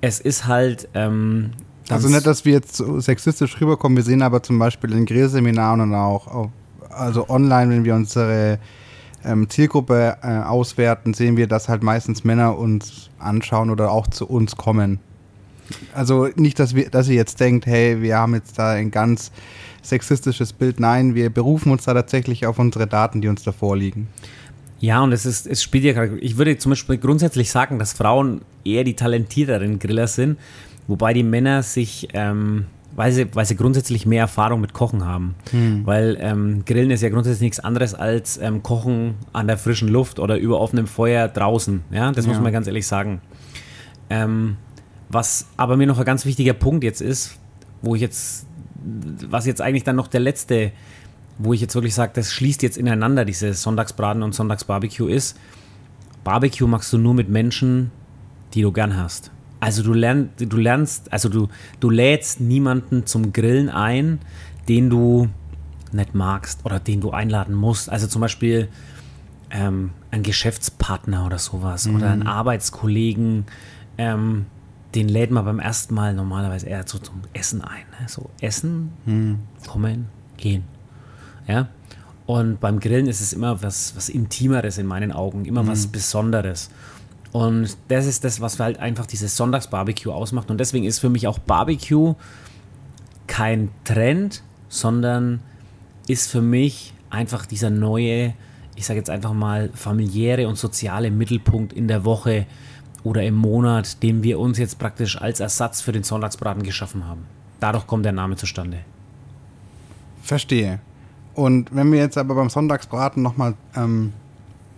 Es 0.00 0.20
ist 0.20 0.46
halt. 0.46 0.88
Ähm, 0.94 1.50
also 1.88 2.08
nicht, 2.08 2.26
dass 2.26 2.44
wir 2.44 2.52
jetzt 2.52 2.76
so 2.76 3.00
sexistisch 3.00 3.60
rüberkommen, 3.60 3.96
wir 3.96 4.04
sehen 4.04 4.22
aber 4.22 4.42
zum 4.42 4.58
Beispiel 4.58 4.92
in 4.92 5.04
Grillseminaren 5.04 5.80
und 5.80 5.94
auch 5.94 6.28
auf, 6.28 6.50
also 6.90 7.28
online, 7.28 7.72
wenn 7.72 7.84
wir 7.84 7.94
unsere 7.96 8.58
Zielgruppe 9.48 10.16
äh, 10.22 10.38
auswerten, 10.38 11.14
sehen 11.14 11.36
wir, 11.36 11.46
dass 11.46 11.68
halt 11.68 11.82
meistens 11.82 12.24
Männer 12.24 12.58
uns 12.58 13.10
anschauen 13.18 13.70
oder 13.70 13.90
auch 13.90 14.06
zu 14.06 14.26
uns 14.26 14.56
kommen. 14.56 14.98
Also 15.94 16.28
nicht, 16.36 16.58
dass, 16.58 16.74
wir, 16.74 16.90
dass 16.90 17.08
ihr 17.08 17.14
jetzt 17.14 17.38
denkt, 17.40 17.66
hey, 17.66 18.02
wir 18.02 18.16
haben 18.16 18.34
jetzt 18.34 18.58
da 18.58 18.70
ein 18.70 18.90
ganz 18.90 19.30
sexistisches 19.82 20.52
Bild. 20.52 20.80
Nein, 20.80 21.14
wir 21.14 21.30
berufen 21.30 21.72
uns 21.72 21.84
da 21.84 21.94
tatsächlich 21.94 22.46
auf 22.46 22.58
unsere 22.58 22.86
Daten, 22.86 23.20
die 23.20 23.28
uns 23.28 23.42
da 23.42 23.52
vorliegen. 23.52 24.08
Ja, 24.80 25.02
und 25.02 25.12
es 25.12 25.26
ist, 25.26 25.46
es 25.46 25.62
spielt 25.62 25.84
ja 25.84 25.92
gerade, 25.92 26.18
ich 26.18 26.38
würde 26.38 26.56
zum 26.56 26.70
Beispiel 26.70 26.96
grundsätzlich 26.96 27.50
sagen, 27.50 27.78
dass 27.78 27.92
Frauen 27.92 28.40
eher 28.64 28.82
die 28.82 28.94
talentierteren 28.94 29.78
Griller 29.78 30.06
sind, 30.06 30.38
wobei 30.88 31.12
die 31.12 31.22
Männer 31.22 31.62
sich 31.62 32.08
ähm, 32.14 32.66
weil 32.96 33.12
sie, 33.12 33.34
weil 33.34 33.46
sie 33.46 33.56
grundsätzlich 33.56 34.06
mehr 34.06 34.22
Erfahrung 34.22 34.60
mit 34.60 34.72
Kochen 34.72 35.06
haben. 35.06 35.34
Hm. 35.50 35.86
Weil 35.86 36.16
ähm, 36.20 36.64
Grillen 36.64 36.90
ist 36.90 37.02
ja 37.02 37.08
grundsätzlich 37.08 37.42
nichts 37.42 37.60
anderes 37.60 37.94
als 37.94 38.38
ähm, 38.38 38.62
Kochen 38.62 39.14
an 39.32 39.46
der 39.46 39.58
frischen 39.58 39.88
Luft 39.88 40.18
oder 40.18 40.38
über 40.38 40.60
offenem 40.60 40.86
Feuer 40.86 41.28
draußen. 41.28 41.82
Ja, 41.90 42.12
das 42.12 42.26
ja. 42.26 42.32
muss 42.32 42.40
man 42.40 42.52
ganz 42.52 42.66
ehrlich 42.66 42.86
sagen. 42.86 43.20
Ähm, 44.08 44.56
was 45.08 45.46
aber 45.56 45.76
mir 45.76 45.86
noch 45.86 45.98
ein 45.98 46.04
ganz 46.04 46.24
wichtiger 46.24 46.52
Punkt 46.52 46.84
jetzt 46.84 47.00
ist, 47.00 47.38
wo 47.82 47.94
ich 47.94 48.00
jetzt, 48.00 48.46
was 49.28 49.46
jetzt 49.46 49.60
eigentlich 49.60 49.84
dann 49.84 49.96
noch 49.96 50.08
der 50.08 50.20
letzte, 50.20 50.72
wo 51.38 51.52
ich 51.52 51.60
jetzt 51.60 51.74
wirklich 51.74 51.94
sage, 51.94 52.12
das 52.14 52.32
schließt 52.32 52.62
jetzt 52.62 52.76
ineinander, 52.76 53.24
dieses 53.24 53.62
Sonntagsbraten 53.62 54.22
und 54.22 54.34
Sonntagsbarbecue 54.34 55.08
ist. 55.08 55.36
Barbecue 56.22 56.68
machst 56.68 56.92
du 56.92 56.98
nur 56.98 57.14
mit 57.14 57.28
Menschen, 57.28 57.90
die 58.54 58.62
du 58.62 58.72
gern 58.72 58.96
hast. 58.96 59.30
Also 59.60 59.82
du 59.82 59.92
lernst, 59.92 60.30
du 60.38 60.56
lernst, 60.56 61.12
also 61.12 61.28
du, 61.28 61.48
du 61.80 61.90
lädst 61.90 62.40
niemanden 62.40 63.06
zum 63.06 63.32
Grillen 63.32 63.68
ein, 63.68 64.20
den 64.68 64.90
du 64.90 65.28
nicht 65.92 66.14
magst 66.14 66.64
oder 66.64 66.80
den 66.80 67.00
du 67.00 67.10
einladen 67.10 67.54
musst. 67.54 67.90
Also 67.90 68.06
zum 68.06 68.20
Beispiel 68.20 68.68
ähm, 69.50 69.90
ein 70.10 70.22
Geschäftspartner 70.22 71.26
oder 71.26 71.38
sowas 71.38 71.86
mhm. 71.86 71.96
oder 71.96 72.10
einen 72.10 72.26
Arbeitskollegen. 72.26 73.44
Ähm, 73.98 74.46
den 74.94 75.08
lädt 75.08 75.30
man 75.30 75.44
beim 75.44 75.60
ersten 75.60 75.94
Mal 75.94 76.14
normalerweise 76.14 76.66
eher 76.66 76.84
so 76.86 76.98
zum 76.98 77.22
Essen 77.32 77.62
ein. 77.62 77.84
Ne? 78.00 78.08
So 78.08 78.30
Essen, 78.40 78.92
hm. 79.04 79.38
kommen, 79.66 80.06
gehen. 80.36 80.64
Ja. 81.46 81.68
Und 82.26 82.60
beim 82.60 82.80
Grillen 82.80 83.06
ist 83.06 83.20
es 83.20 83.32
immer 83.32 83.62
was, 83.62 83.94
was 83.96 84.08
Intimeres 84.08 84.78
in 84.78 84.86
meinen 84.86 85.12
Augen, 85.12 85.44
immer 85.44 85.62
hm. 85.62 85.68
was 85.68 85.86
Besonderes. 85.86 86.70
Und 87.32 87.76
das 87.88 88.06
ist 88.06 88.24
das, 88.24 88.40
was 88.40 88.58
halt 88.58 88.78
einfach 88.78 89.06
dieses 89.06 89.36
Sonntagsbarbecue 89.36 90.12
ausmacht. 90.12 90.50
Und 90.50 90.58
deswegen 90.58 90.84
ist 90.84 90.98
für 90.98 91.10
mich 91.10 91.26
auch 91.26 91.38
Barbecue 91.38 92.14
kein 93.26 93.68
Trend, 93.84 94.42
sondern 94.68 95.40
ist 96.08 96.30
für 96.30 96.42
mich 96.42 96.92
einfach 97.08 97.46
dieser 97.46 97.70
neue, 97.70 98.34
ich 98.74 98.86
sage 98.86 98.98
jetzt 98.98 99.10
einfach 99.10 99.32
mal, 99.32 99.70
familiäre 99.74 100.48
und 100.48 100.56
soziale 100.56 101.10
Mittelpunkt 101.10 101.72
in 101.72 101.86
der 101.86 102.04
Woche 102.04 102.46
oder 103.04 103.22
im 103.22 103.36
Monat, 103.36 104.02
den 104.02 104.22
wir 104.22 104.40
uns 104.40 104.58
jetzt 104.58 104.78
praktisch 104.78 105.20
als 105.20 105.40
Ersatz 105.40 105.80
für 105.80 105.92
den 105.92 106.02
Sonntagsbraten 106.02 106.62
geschaffen 106.62 107.06
haben. 107.06 107.24
Dadurch 107.60 107.86
kommt 107.86 108.04
der 108.04 108.12
Name 108.12 108.36
zustande. 108.36 108.78
Verstehe. 110.22 110.80
Und 111.34 111.74
wenn 111.74 111.92
wir 111.92 112.00
jetzt 112.00 112.18
aber 112.18 112.34
beim 112.34 112.50
Sonntagsbraten 112.50 113.22
nochmal 113.22 113.54
ähm, 113.76 114.12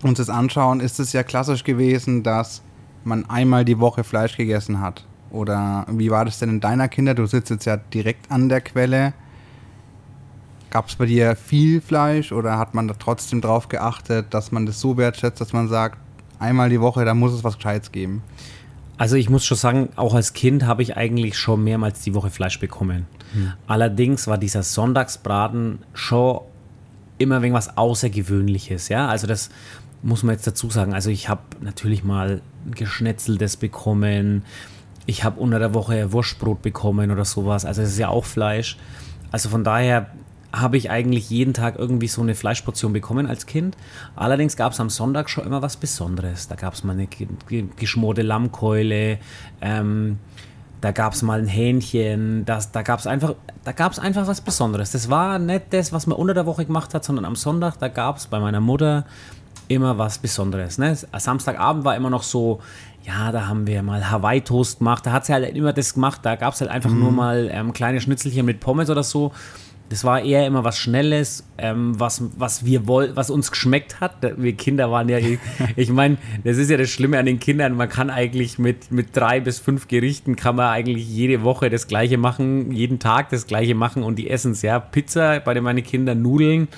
uns 0.04 0.18
das 0.18 0.30
anschauen, 0.30 0.80
ist 0.80 1.00
es 1.00 1.12
ja 1.12 1.22
klassisch 1.22 1.64
gewesen, 1.64 2.22
dass 2.22 2.62
man 3.04 3.28
einmal 3.28 3.64
die 3.64 3.78
Woche 3.78 4.04
Fleisch 4.04 4.36
gegessen 4.36 4.80
hat. 4.80 5.04
Oder 5.30 5.86
wie 5.88 6.10
war 6.10 6.24
das 6.24 6.38
denn 6.38 6.50
in 6.50 6.60
deiner 6.60 6.88
Kinder? 6.88 7.14
Du 7.14 7.26
sitzt 7.26 7.50
jetzt 7.50 7.64
ja 7.64 7.76
direkt 7.76 8.30
an 8.30 8.48
der 8.48 8.60
Quelle. 8.60 9.14
Gab 10.70 10.88
es 10.88 10.96
bei 10.96 11.06
dir 11.06 11.36
viel 11.36 11.80
Fleisch 11.80 12.32
oder 12.32 12.58
hat 12.58 12.74
man 12.74 12.88
da 12.88 12.94
trotzdem 12.98 13.40
darauf 13.40 13.68
geachtet, 13.68 14.26
dass 14.30 14.52
man 14.52 14.66
das 14.66 14.80
so 14.80 14.96
wertschätzt, 14.96 15.40
dass 15.40 15.52
man 15.52 15.68
sagt, 15.68 15.98
einmal 16.38 16.68
die 16.70 16.80
Woche, 16.80 17.04
da 17.04 17.14
muss 17.14 17.32
es 17.32 17.44
was 17.44 17.56
Gescheites 17.56 17.92
geben? 17.92 18.22
Also 18.98 19.16
ich 19.16 19.30
muss 19.30 19.44
schon 19.44 19.56
sagen, 19.56 19.88
auch 19.96 20.14
als 20.14 20.32
Kind 20.32 20.64
habe 20.64 20.82
ich 20.82 20.96
eigentlich 20.96 21.36
schon 21.36 21.64
mehrmals 21.64 22.02
die 22.02 22.14
Woche 22.14 22.30
Fleisch 22.30 22.60
bekommen. 22.60 23.06
Hm. 23.32 23.52
Allerdings 23.66 24.26
war 24.26 24.38
dieser 24.38 24.62
Sonntagsbraten 24.62 25.78
schon 25.94 26.40
immer 27.18 27.36
irgendwas 27.36 27.76
Außergewöhnliches, 27.76 28.88
ja. 28.88 29.08
Also 29.08 29.26
das 29.26 29.50
muss 30.02 30.22
man 30.22 30.34
jetzt 30.34 30.46
dazu 30.46 30.70
sagen. 30.70 30.94
Also 30.94 31.10
ich 31.10 31.28
habe 31.28 31.42
natürlich 31.60 32.04
mal 32.04 32.40
Geschnetzeltes 32.70 33.56
bekommen. 33.56 34.44
Ich 35.06 35.24
habe 35.24 35.40
unter 35.40 35.58
der 35.58 35.74
Woche 35.74 36.12
Wurstbrot 36.12 36.62
bekommen 36.62 37.10
oder 37.10 37.24
sowas. 37.24 37.64
Also 37.64 37.82
es 37.82 37.90
ist 37.90 37.98
ja 37.98 38.08
auch 38.08 38.24
Fleisch. 38.24 38.76
Also 39.30 39.48
von 39.48 39.64
daher 39.64 40.10
habe 40.52 40.76
ich 40.76 40.90
eigentlich 40.90 41.30
jeden 41.30 41.54
Tag 41.54 41.78
irgendwie 41.78 42.08
so 42.08 42.20
eine 42.20 42.34
Fleischportion 42.34 42.92
bekommen 42.92 43.26
als 43.26 43.46
Kind. 43.46 43.76
Allerdings 44.14 44.56
gab 44.56 44.72
es 44.72 44.80
am 44.80 44.90
Sonntag 44.90 45.30
schon 45.30 45.46
immer 45.46 45.62
was 45.62 45.76
Besonderes. 45.76 46.46
Da 46.48 46.56
gab 46.56 46.74
es 46.74 46.84
mal 46.84 46.92
eine 46.92 47.08
geschmorte 47.76 48.22
Lammkeule, 48.22 49.18
ähm, 49.62 50.18
da 50.82 50.90
gab 50.90 51.14
es 51.14 51.22
mal 51.22 51.38
ein 51.38 51.46
Hähnchen, 51.46 52.44
das, 52.44 52.72
da 52.72 52.82
gab 52.82 52.98
es 52.98 53.06
einfach, 53.06 53.34
einfach 53.64 54.26
was 54.26 54.40
Besonderes. 54.40 54.90
Das 54.92 55.08
war 55.08 55.38
nicht 55.38 55.66
das, 55.70 55.92
was 55.92 56.06
man 56.06 56.18
unter 56.18 56.34
der 56.34 56.44
Woche 56.44 56.66
gemacht 56.66 56.92
hat, 56.92 57.04
sondern 57.04 57.24
am 57.24 57.36
Sonntag, 57.36 57.78
da 57.78 57.88
gab 57.88 58.16
es 58.18 58.26
bei 58.26 58.40
meiner 58.40 58.60
Mutter 58.60 59.06
immer 59.68 59.98
was 59.98 60.18
Besonderes. 60.18 60.78
Ne? 60.78 60.96
Samstagabend 60.96 61.84
war 61.84 61.96
immer 61.96 62.10
noch 62.10 62.22
so, 62.22 62.60
ja, 63.04 63.32
da 63.32 63.48
haben 63.48 63.66
wir 63.66 63.82
mal 63.82 64.10
Hawaii-Toast 64.10 64.78
gemacht. 64.78 65.06
Da 65.06 65.12
hat 65.12 65.26
sie 65.26 65.32
halt 65.32 65.56
immer 65.56 65.72
das 65.72 65.94
gemacht. 65.94 66.20
Da 66.22 66.36
gab 66.36 66.54
es 66.54 66.60
halt 66.60 66.70
einfach 66.70 66.90
mhm. 66.90 67.00
nur 67.00 67.12
mal 67.12 67.50
ähm, 67.52 67.72
kleine 67.72 68.00
Schnitzelchen 68.00 68.46
mit 68.46 68.60
Pommes 68.60 68.90
oder 68.90 69.02
so. 69.02 69.32
Das 69.88 70.04
war 70.04 70.22
eher 70.22 70.46
immer 70.46 70.64
was 70.64 70.78
Schnelles, 70.78 71.44
ähm, 71.58 72.00
was, 72.00 72.22
was 72.38 72.64
wir 72.64 72.86
woll 72.86 73.10
was 73.14 73.28
uns 73.28 73.50
geschmeckt 73.50 74.00
hat. 74.00 74.16
Wir 74.38 74.54
Kinder 74.54 74.90
waren 74.90 75.08
ja, 75.10 75.18
ich, 75.18 75.38
ich 75.76 75.90
meine, 75.90 76.16
das 76.44 76.56
ist 76.56 76.70
ja 76.70 76.78
das 76.78 76.88
Schlimme 76.88 77.18
an 77.18 77.26
den 77.26 77.40
Kindern. 77.40 77.76
Man 77.76 77.90
kann 77.90 78.08
eigentlich 78.08 78.58
mit, 78.58 78.90
mit 78.90 79.14
drei 79.14 79.40
bis 79.40 79.58
fünf 79.58 79.88
Gerichten 79.88 80.34
kann 80.34 80.56
man 80.56 80.70
eigentlich 80.70 81.06
jede 81.06 81.42
Woche 81.42 81.68
das 81.68 81.88
Gleiche 81.88 82.16
machen, 82.16 82.72
jeden 82.72 83.00
Tag 83.00 83.28
das 83.30 83.46
Gleiche 83.46 83.74
machen 83.74 84.02
und 84.02 84.16
die 84.16 84.30
essen 84.30 84.52
es, 84.52 84.62
ja. 84.62 84.78
Pizza 84.78 85.40
bei 85.40 85.52
den 85.52 85.64
meine 85.64 85.82
Kinder 85.82 86.14
Nudeln 86.14 86.68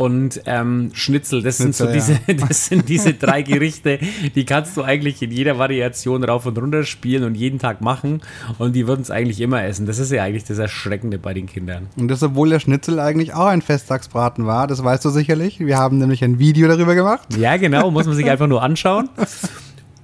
und 0.00 0.40
ähm, 0.46 0.92
Schnitzel. 0.94 1.42
Das 1.42 1.58
Schnitzel, 1.58 1.90
sind 1.90 2.06
so 2.06 2.14
diese, 2.26 2.46
das 2.48 2.66
sind 2.66 2.88
diese 2.88 3.12
drei 3.12 3.42
Gerichte, 3.42 3.98
die 4.34 4.46
kannst 4.46 4.74
du 4.78 4.82
eigentlich 4.82 5.20
in 5.20 5.30
jeder 5.30 5.58
Variation 5.58 6.24
rauf 6.24 6.46
und 6.46 6.56
runter 6.56 6.84
spielen 6.84 7.22
und 7.22 7.34
jeden 7.34 7.58
Tag 7.58 7.82
machen 7.82 8.22
und 8.56 8.74
die 8.74 8.86
würden 8.86 9.02
es 9.02 9.10
eigentlich 9.10 9.42
immer 9.42 9.62
essen. 9.62 9.84
Das 9.84 9.98
ist 9.98 10.10
ja 10.10 10.24
eigentlich 10.24 10.44
das 10.44 10.56
Erschreckende 10.56 11.18
bei 11.18 11.34
den 11.34 11.44
Kindern. 11.44 11.88
Und 11.98 12.08
das, 12.08 12.22
obwohl 12.22 12.48
der 12.48 12.60
Schnitzel 12.60 12.98
eigentlich 12.98 13.34
auch 13.34 13.44
ein 13.44 13.60
Festtagsbraten 13.60 14.46
war, 14.46 14.66
das 14.66 14.82
weißt 14.82 15.04
du 15.04 15.10
sicherlich. 15.10 15.60
Wir 15.60 15.76
haben 15.76 15.98
nämlich 15.98 16.24
ein 16.24 16.38
Video 16.38 16.66
darüber 16.66 16.94
gemacht. 16.94 17.36
Ja, 17.36 17.58
genau, 17.58 17.90
muss 17.90 18.06
man 18.06 18.16
sich 18.16 18.30
einfach 18.30 18.46
nur 18.46 18.62
anschauen. 18.62 19.10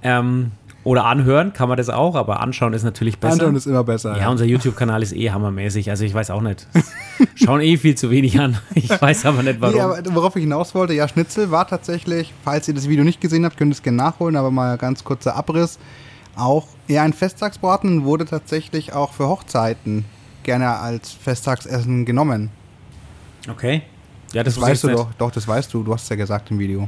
ähm, 0.03 0.51
oder 0.83 1.05
anhören 1.05 1.53
kann 1.53 1.67
man 1.67 1.77
das 1.77 1.89
auch, 1.89 2.15
aber 2.15 2.39
anschauen 2.39 2.73
ist 2.73 2.83
natürlich 2.83 3.19
besser. 3.19 3.33
Anschauen 3.33 3.55
ist 3.55 3.65
immer 3.65 3.83
besser. 3.83 4.13
Ja, 4.13 4.23
ja. 4.23 4.29
unser 4.29 4.45
YouTube-Kanal 4.45 5.03
ist 5.03 5.13
eh 5.13 5.31
hammermäßig. 5.31 5.89
Also 5.89 6.05
ich 6.05 6.13
weiß 6.13 6.29
auch 6.29 6.41
nicht. 6.41 6.65
Schauen 7.35 7.61
eh 7.61 7.77
viel 7.77 7.95
zu 7.95 8.09
wenig 8.09 8.39
an. 8.39 8.57
Ich 8.73 8.89
weiß 8.89 9.25
aber 9.25 9.43
nicht 9.43 9.59
warum. 9.59 9.75
Nee, 9.75 9.81
aber 9.81 10.15
worauf 10.15 10.35
ich 10.35 10.43
hinaus 10.43 10.73
wollte, 10.75 10.93
ja, 10.93 11.07
Schnitzel 11.07 11.51
war 11.51 11.67
tatsächlich, 11.67 12.33
falls 12.43 12.67
ihr 12.67 12.73
das 12.73 12.87
Video 12.87 13.03
nicht 13.03 13.19
gesehen 13.19 13.43
habt, 13.43 13.57
könnt 13.57 13.71
ihr 13.71 13.75
es 13.75 13.83
gerne 13.83 13.97
nachholen, 13.97 14.35
aber 14.35 14.51
mal 14.51 14.77
ganz 14.77 15.03
kurzer 15.03 15.35
Abriss. 15.35 15.77
Auch 16.35 16.67
eher 16.87 17.01
ein 17.01 17.13
Festtagsbraten 17.13 18.05
wurde 18.05 18.25
tatsächlich 18.25 18.93
auch 18.93 19.13
für 19.13 19.27
Hochzeiten 19.27 20.05
gerne 20.43 20.77
als 20.77 21.11
Festtagsessen 21.11 22.05
genommen. 22.05 22.49
Okay. 23.49 23.81
Ja, 24.33 24.43
das, 24.43 24.55
das 24.55 24.63
weißt 24.63 24.83
du 24.83 24.87
nicht. 24.87 24.99
doch. 24.99 25.13
Doch, 25.17 25.31
das 25.31 25.47
weißt 25.47 25.73
du. 25.73 25.83
Du 25.83 25.93
hast 25.93 26.03
es 26.03 26.09
ja 26.09 26.15
gesagt 26.15 26.51
im 26.51 26.59
Video. 26.59 26.87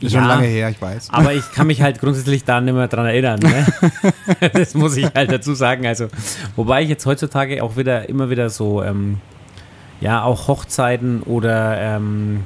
Ist 0.00 0.12
ja, 0.12 0.20
schon 0.20 0.28
lange 0.28 0.46
her, 0.46 0.68
ich 0.68 0.80
weiß. 0.80 1.08
Aber 1.10 1.32
ich 1.32 1.50
kann 1.52 1.66
mich 1.66 1.80
halt 1.80 2.00
grundsätzlich 2.00 2.44
da 2.44 2.60
nicht 2.60 2.74
mehr 2.74 2.88
dran 2.88 3.06
erinnern. 3.06 3.40
Ne? 3.40 3.66
das 4.52 4.74
muss 4.74 4.96
ich 4.96 5.06
halt 5.14 5.32
dazu 5.32 5.54
sagen. 5.54 5.86
Also, 5.86 6.08
wobei 6.54 6.82
ich 6.82 6.88
jetzt 6.88 7.06
heutzutage 7.06 7.62
auch 7.62 7.76
wieder 7.76 8.08
immer 8.08 8.28
wieder 8.28 8.50
so, 8.50 8.82
ähm, 8.82 9.20
ja, 10.00 10.22
auch 10.22 10.48
Hochzeiten 10.48 11.22
oder 11.22 11.78
ähm, 11.80 12.44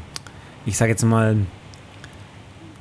ich 0.64 0.76
sage 0.76 0.92
jetzt 0.92 1.02
mal 1.04 1.36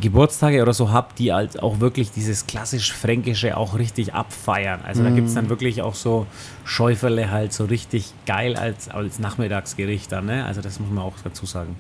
Geburtstage 0.02 0.62
oder 0.62 0.74
so 0.74 0.92
habe, 0.92 1.10
die 1.18 1.34
halt 1.34 1.62
auch 1.62 1.80
wirklich 1.80 2.12
dieses 2.12 2.48
klassisch 2.48 2.94
Fränkische 2.94 3.58
auch 3.58 3.78
richtig 3.78 4.14
abfeiern. 4.14 4.82
Also 4.86 5.04
da 5.04 5.10
gibt 5.10 5.28
es 5.28 5.34
dann 5.34 5.50
wirklich 5.50 5.82
auch 5.82 5.96
so 5.96 6.26
Schäuferle 6.64 7.32
halt 7.32 7.52
so 7.52 7.66
richtig 7.66 8.14
geil 8.26 8.56
als, 8.56 8.88
als 8.90 9.20
Nachmittagsgericht 9.20 10.12
dann. 10.12 10.28
Ne? 10.28 10.46
Also 10.46 10.62
das 10.62 10.80
muss 10.80 10.90
man 10.90 11.04
auch 11.04 11.16
dazu 11.24 11.46
sagen. 11.46 11.76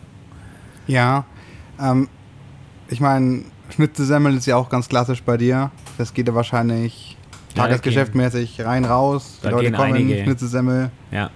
Ja, 0.88 1.26
ähm, 1.80 2.10
ich 2.90 3.00
meine, 3.00 3.44
Schnitzelsemmel 3.70 4.36
ist 4.36 4.46
ja 4.46 4.56
auch 4.56 4.70
ganz 4.70 4.90
klassisch 4.90 5.24
bei 5.24 5.38
dir. 5.38 5.72
Das 5.98 6.14
geht 6.14 6.28
ja 6.28 6.36
wahrscheinlich 6.36 7.18
ja, 7.56 7.64
tagesgeschäftmäßig 7.64 8.62
rein, 8.62 8.86
raus. 8.86 9.40
Die 9.40 9.44
da 9.44 9.50
Leute 9.52 9.72
kommen, 9.72 9.94
einige. 9.94 10.24
Schnitzelsemmel. 10.24 10.92
Ja, 11.12 11.30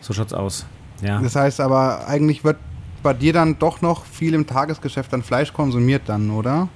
so 0.00 0.12
schaut's 0.12 0.32
aus. 0.32 0.66
Ja. 1.02 1.20
Das 1.20 1.34
heißt 1.36 1.60
aber, 1.60 2.06
eigentlich 2.06 2.44
wird 2.44 2.58
bei 3.02 3.12
dir 3.12 3.32
dann 3.32 3.58
doch 3.58 3.82
noch 3.82 4.04
viel 4.04 4.34
im 4.34 4.46
Tagesgeschäft 4.46 5.12
an 5.12 5.22
Fleisch 5.22 5.52
konsumiert 5.52 6.02
dann, 6.06 6.30
oder? 6.30 6.68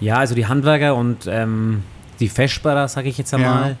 Ja, 0.00 0.16
also 0.16 0.34
die 0.34 0.46
Handwerker 0.46 0.94
und 0.94 1.26
ähm, 1.26 1.82
die 2.20 2.28
Feschbarer, 2.28 2.88
sag 2.88 3.04
ich 3.06 3.18
jetzt 3.18 3.34
einmal, 3.34 3.70
ja 3.70 3.76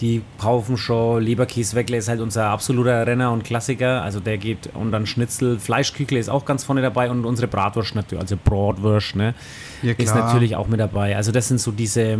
die 0.00 0.22
kaufen 0.38 0.76
schon 0.76 1.22
Leberkäse-Weckle 1.22 1.96
ist 1.96 2.08
halt 2.08 2.20
unser 2.20 2.46
absoluter 2.46 3.06
Renner 3.06 3.30
und 3.32 3.44
Klassiker. 3.44 4.02
Also 4.02 4.20
der 4.20 4.38
geht 4.38 4.70
und 4.74 4.90
dann 4.92 5.06
Schnitzel, 5.06 5.58
Fleischküchle 5.58 6.18
ist 6.18 6.28
auch 6.28 6.44
ganz 6.44 6.64
vorne 6.64 6.82
dabei 6.82 7.10
und 7.10 7.24
unsere 7.24 7.46
Bratwurst 7.46 7.94
natürlich, 7.94 8.20
also 8.20 8.36
Bratwurst, 8.42 9.16
ne, 9.16 9.34
ja, 9.82 9.92
ist 9.92 10.14
natürlich 10.14 10.56
auch 10.56 10.66
mit 10.66 10.80
dabei. 10.80 11.16
Also 11.16 11.30
das 11.30 11.48
sind 11.48 11.60
so 11.60 11.70
diese, 11.70 12.18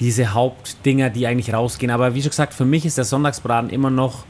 diese 0.00 0.32
Hauptdinger, 0.32 1.10
die 1.10 1.26
eigentlich 1.26 1.52
rausgehen. 1.52 1.92
Aber 1.92 2.14
wie 2.14 2.22
schon 2.22 2.30
gesagt, 2.30 2.54
für 2.54 2.64
mich 2.64 2.86
ist 2.86 2.96
der 2.96 3.04
Sonntagsbraten 3.04 3.70
immer 3.70 3.90
noch 3.90 4.24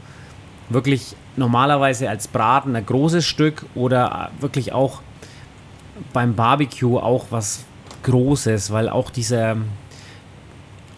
wirklich 0.69 1.15
normalerweise 1.37 2.11
als 2.11 2.27
Braten 2.27 2.75
ein 2.75 2.85
großes 2.85 3.25
Stück 3.25 3.65
oder 3.77 4.31
wirklich 4.41 4.73
auch 4.73 5.03
beim 6.13 6.35
Barbecue 6.35 6.99
auch 6.99 7.27
was 7.31 7.65
Großes, 8.03 8.71
weil 8.71 8.89
auch 8.89 9.11
dieser 9.11 9.57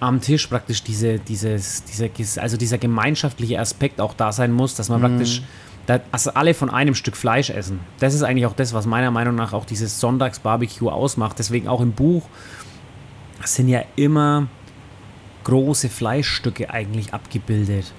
am 0.00 0.20
Tisch 0.20 0.46
praktisch 0.46 0.82
diese, 0.82 1.18
dieses, 1.18 1.84
diese, 1.84 2.10
also 2.40 2.56
dieser 2.56 2.78
gemeinschaftliche 2.78 3.58
Aspekt 3.58 4.00
auch 4.00 4.14
da 4.14 4.32
sein 4.32 4.52
muss, 4.52 4.74
dass 4.74 4.88
man 4.88 5.00
mm. 5.00 5.04
praktisch 5.04 5.42
da, 5.86 6.00
also 6.12 6.30
alle 6.34 6.54
von 6.54 6.70
einem 6.70 6.94
Stück 6.94 7.16
Fleisch 7.16 7.50
essen. 7.50 7.80
Das 7.98 8.14
ist 8.14 8.22
eigentlich 8.22 8.46
auch 8.46 8.54
das, 8.54 8.74
was 8.74 8.86
meiner 8.86 9.10
Meinung 9.10 9.34
nach 9.34 9.52
auch 9.52 9.64
dieses 9.64 9.98
Sonntagsbarbecue 10.00 10.90
ausmacht. 10.90 11.38
Deswegen 11.38 11.66
auch 11.66 11.80
im 11.80 11.92
Buch 11.92 12.28
sind 13.44 13.68
ja 13.68 13.82
immer 13.96 14.48
große 15.44 15.88
Fleischstücke 15.88 16.70
eigentlich 16.70 17.14
abgebildet. 17.14 17.92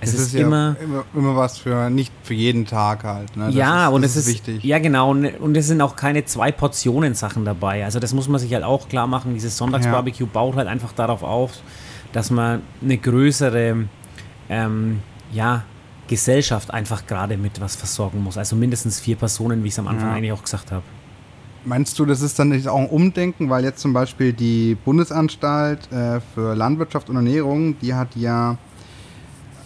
Es 0.00 0.12
ist, 0.12 0.20
ist, 0.20 0.34
ja 0.34 0.46
immer, 0.46 0.76
immer, 0.82 1.04
immer, 1.14 1.36
was 1.36 1.58
für 1.58 1.88
nicht 1.88 2.12
für 2.22 2.34
jeden 2.34 2.66
Tag 2.66 3.04
halt. 3.04 3.36
Ne? 3.36 3.50
ja, 3.50 3.86
ist, 3.86 3.92
und 3.94 4.04
es 4.04 4.16
ist 4.16 4.28
wichtig. 4.28 4.62
Ja, 4.62 4.78
genau. 4.78 5.10
Und, 5.10 5.26
und 5.40 5.56
es 5.56 5.66
sind 5.66 5.80
auch 5.80 5.96
keine 5.96 6.24
zwei 6.24 6.52
Portionen 6.52 7.14
Sachen 7.14 7.44
dabei. 7.44 7.84
Also 7.84 7.98
das 7.98 8.12
muss 8.12 8.28
man 8.28 8.38
sich 8.38 8.52
halt 8.52 8.64
auch 8.64 8.88
klar 8.88 9.06
machen. 9.06 9.34
Dieses 9.34 9.56
Sonntagsbarbecue 9.56 10.26
ja. 10.26 10.30
baut 10.32 10.56
halt 10.56 10.68
einfach 10.68 10.92
darauf 10.92 11.22
auf, 11.22 11.52
dass 12.12 12.30
man 12.30 12.62
eine 12.82 12.98
größere 12.98 13.84
ähm, 14.48 15.00
ja, 15.32 15.64
Gesellschaft 16.08 16.72
einfach 16.72 17.06
gerade 17.06 17.36
mit 17.36 17.60
was 17.60 17.74
versorgen 17.74 18.22
muss. 18.22 18.36
Also 18.36 18.54
mindestens 18.54 19.00
vier 19.00 19.16
Personen, 19.16 19.64
wie 19.64 19.68
ich 19.68 19.74
es 19.74 19.78
am 19.78 19.88
Anfang 19.88 20.10
ja. 20.10 20.14
eigentlich 20.14 20.32
auch 20.32 20.42
gesagt 20.42 20.72
habe. 20.72 20.84
Meinst 21.64 21.98
du, 21.98 22.04
das 22.04 22.20
ist 22.20 22.38
dann 22.38 22.50
nicht 22.50 22.68
auch 22.68 22.78
ein 22.78 22.88
Umdenken, 22.88 23.50
weil 23.50 23.64
jetzt 23.64 23.80
zum 23.80 23.92
Beispiel 23.92 24.32
die 24.32 24.76
Bundesanstalt 24.76 25.90
äh, 25.90 26.20
für 26.20 26.54
Landwirtschaft 26.54 27.10
und 27.10 27.16
Ernährung, 27.16 27.76
die 27.80 27.92
hat 27.94 28.14
ja 28.14 28.56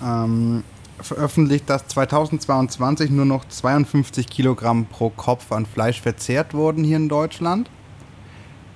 ähm, 0.03 0.63
veröffentlicht, 1.01 1.69
dass 1.69 1.87
2022 1.89 3.11
nur 3.11 3.25
noch 3.25 3.47
52 3.47 4.29
Kilogramm 4.29 4.87
pro 4.87 5.11
Kopf 5.11 5.53
an 5.53 5.67
Fleisch 5.67 6.01
verzehrt 6.01 6.55
wurden 6.55 6.85
hier 6.85 6.97
in 6.97 7.09
Deutschland. 7.09 7.71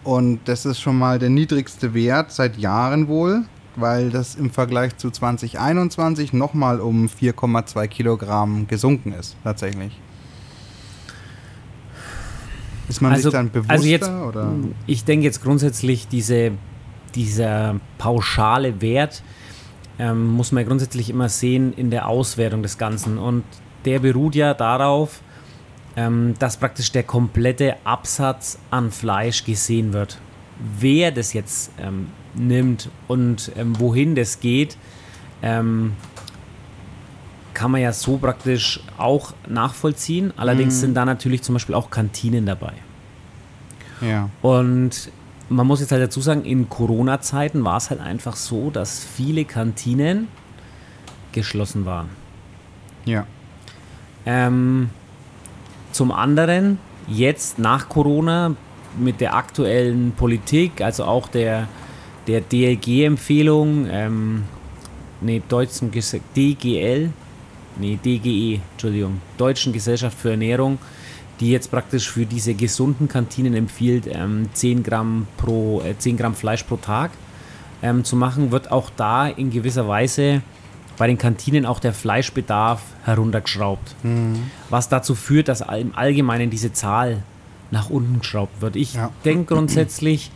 Und 0.02 0.40
das 0.44 0.66
ist 0.66 0.80
schon 0.80 0.98
mal 0.98 1.18
der 1.18 1.30
niedrigste 1.30 1.94
Wert 1.94 2.30
seit 2.30 2.58
Jahren 2.58 3.08
wohl, 3.08 3.44
weil 3.76 4.10
das 4.10 4.34
im 4.34 4.50
Vergleich 4.50 4.96
zu 4.96 5.10
2021 5.10 6.32
nochmal 6.32 6.80
um 6.80 7.06
4,2 7.06 7.86
Kilogramm 7.88 8.66
gesunken 8.68 9.12
ist, 9.12 9.36
tatsächlich. 9.42 9.98
Ist 12.88 13.00
man 13.00 13.12
also, 13.12 13.30
sich 13.30 13.32
dann 13.32 13.50
bewusster? 13.50 13.72
Also 13.72 13.86
jetzt, 13.86 14.08
oder? 14.08 14.52
Ich 14.86 15.04
denke 15.04 15.24
jetzt 15.24 15.42
grundsätzlich, 15.42 16.06
diese, 16.06 16.52
dieser 17.14 17.80
pauschale 17.96 18.82
Wert 18.82 19.22
ähm, 19.98 20.28
muss 20.28 20.52
man 20.52 20.64
grundsätzlich 20.64 21.10
immer 21.10 21.28
sehen 21.28 21.72
in 21.72 21.90
der 21.90 22.08
Auswertung 22.08 22.62
des 22.62 22.78
Ganzen. 22.78 23.18
Und 23.18 23.44
der 23.84 24.00
beruht 24.00 24.34
ja 24.34 24.54
darauf, 24.54 25.20
ähm, 25.96 26.34
dass 26.38 26.56
praktisch 26.56 26.90
der 26.92 27.04
komplette 27.04 27.76
Absatz 27.84 28.58
an 28.70 28.90
Fleisch 28.90 29.44
gesehen 29.44 29.92
wird. 29.92 30.18
Wer 30.78 31.10
das 31.10 31.32
jetzt 31.32 31.70
ähm, 31.80 32.08
nimmt 32.34 32.88
und 33.08 33.52
ähm, 33.56 33.78
wohin 33.78 34.14
das 34.14 34.40
geht, 34.40 34.76
ähm, 35.42 35.92
kann 37.52 37.70
man 37.70 37.80
ja 37.80 37.92
so 37.92 38.18
praktisch 38.18 38.80
auch 38.98 39.32
nachvollziehen. 39.48 40.32
Allerdings 40.36 40.76
mhm. 40.76 40.80
sind 40.80 40.94
da 40.94 41.04
natürlich 41.04 41.42
zum 41.42 41.54
Beispiel 41.54 41.74
auch 41.74 41.90
Kantinen 41.90 42.46
dabei. 42.46 42.72
Ja. 44.00 44.28
Und 44.42 45.10
man 45.48 45.66
muss 45.66 45.80
jetzt 45.80 45.92
halt 45.92 46.02
dazu 46.02 46.20
sagen, 46.20 46.44
in 46.44 46.68
Corona-Zeiten 46.68 47.64
war 47.64 47.76
es 47.76 47.90
halt 47.90 48.00
einfach 48.00 48.36
so, 48.36 48.70
dass 48.70 49.04
viele 49.04 49.44
Kantinen 49.44 50.28
geschlossen 51.32 51.84
waren. 51.84 52.08
Ja. 53.04 53.26
Ähm, 54.26 54.90
zum 55.92 56.12
anderen, 56.12 56.78
jetzt 57.08 57.58
nach 57.58 57.88
Corona, 57.88 58.56
mit 58.98 59.20
der 59.20 59.34
aktuellen 59.34 60.12
Politik, 60.12 60.80
also 60.80 61.04
auch 61.04 61.28
der, 61.28 61.68
der 62.26 62.40
DLG-Empfehlung, 62.40 63.86
ähm, 63.90 64.44
nee, 65.20 65.42
deutschen 65.48 65.90
DGL, 65.90 67.10
nee, 67.78 67.98
DGE, 68.02 68.60
Entschuldigung, 68.72 69.20
Deutschen 69.36 69.72
Gesellschaft 69.72 70.18
für 70.18 70.30
Ernährung, 70.30 70.78
die 71.40 71.50
jetzt 71.50 71.70
praktisch 71.70 72.10
für 72.10 72.26
diese 72.26 72.54
gesunden 72.54 73.08
Kantinen 73.08 73.54
empfiehlt, 73.54 74.06
ähm, 74.06 74.48
10, 74.52 74.82
Gramm 74.82 75.26
pro, 75.36 75.82
äh, 75.82 75.98
10 75.98 76.16
Gramm 76.16 76.34
Fleisch 76.34 76.62
pro 76.62 76.76
Tag 76.76 77.10
ähm, 77.82 78.04
zu 78.04 78.16
machen, 78.16 78.50
wird 78.50 78.70
auch 78.70 78.90
da 78.96 79.26
in 79.26 79.50
gewisser 79.50 79.88
Weise 79.88 80.42
bei 80.96 81.06
den 81.06 81.18
Kantinen 81.18 81.66
auch 81.66 81.80
der 81.80 81.92
Fleischbedarf 81.92 82.80
heruntergeschraubt. 83.04 83.94
Mhm. 84.04 84.50
Was 84.70 84.88
dazu 84.88 85.14
führt, 85.14 85.48
dass 85.48 85.60
im 85.60 85.94
Allgemeinen 85.94 86.50
diese 86.50 86.72
Zahl 86.72 87.22
nach 87.70 87.90
unten 87.90 88.20
geschraubt 88.20 88.60
wird. 88.62 88.76
Ich 88.76 88.94
ja. 88.94 89.10
denke 89.24 89.54
grundsätzlich, 89.54 90.30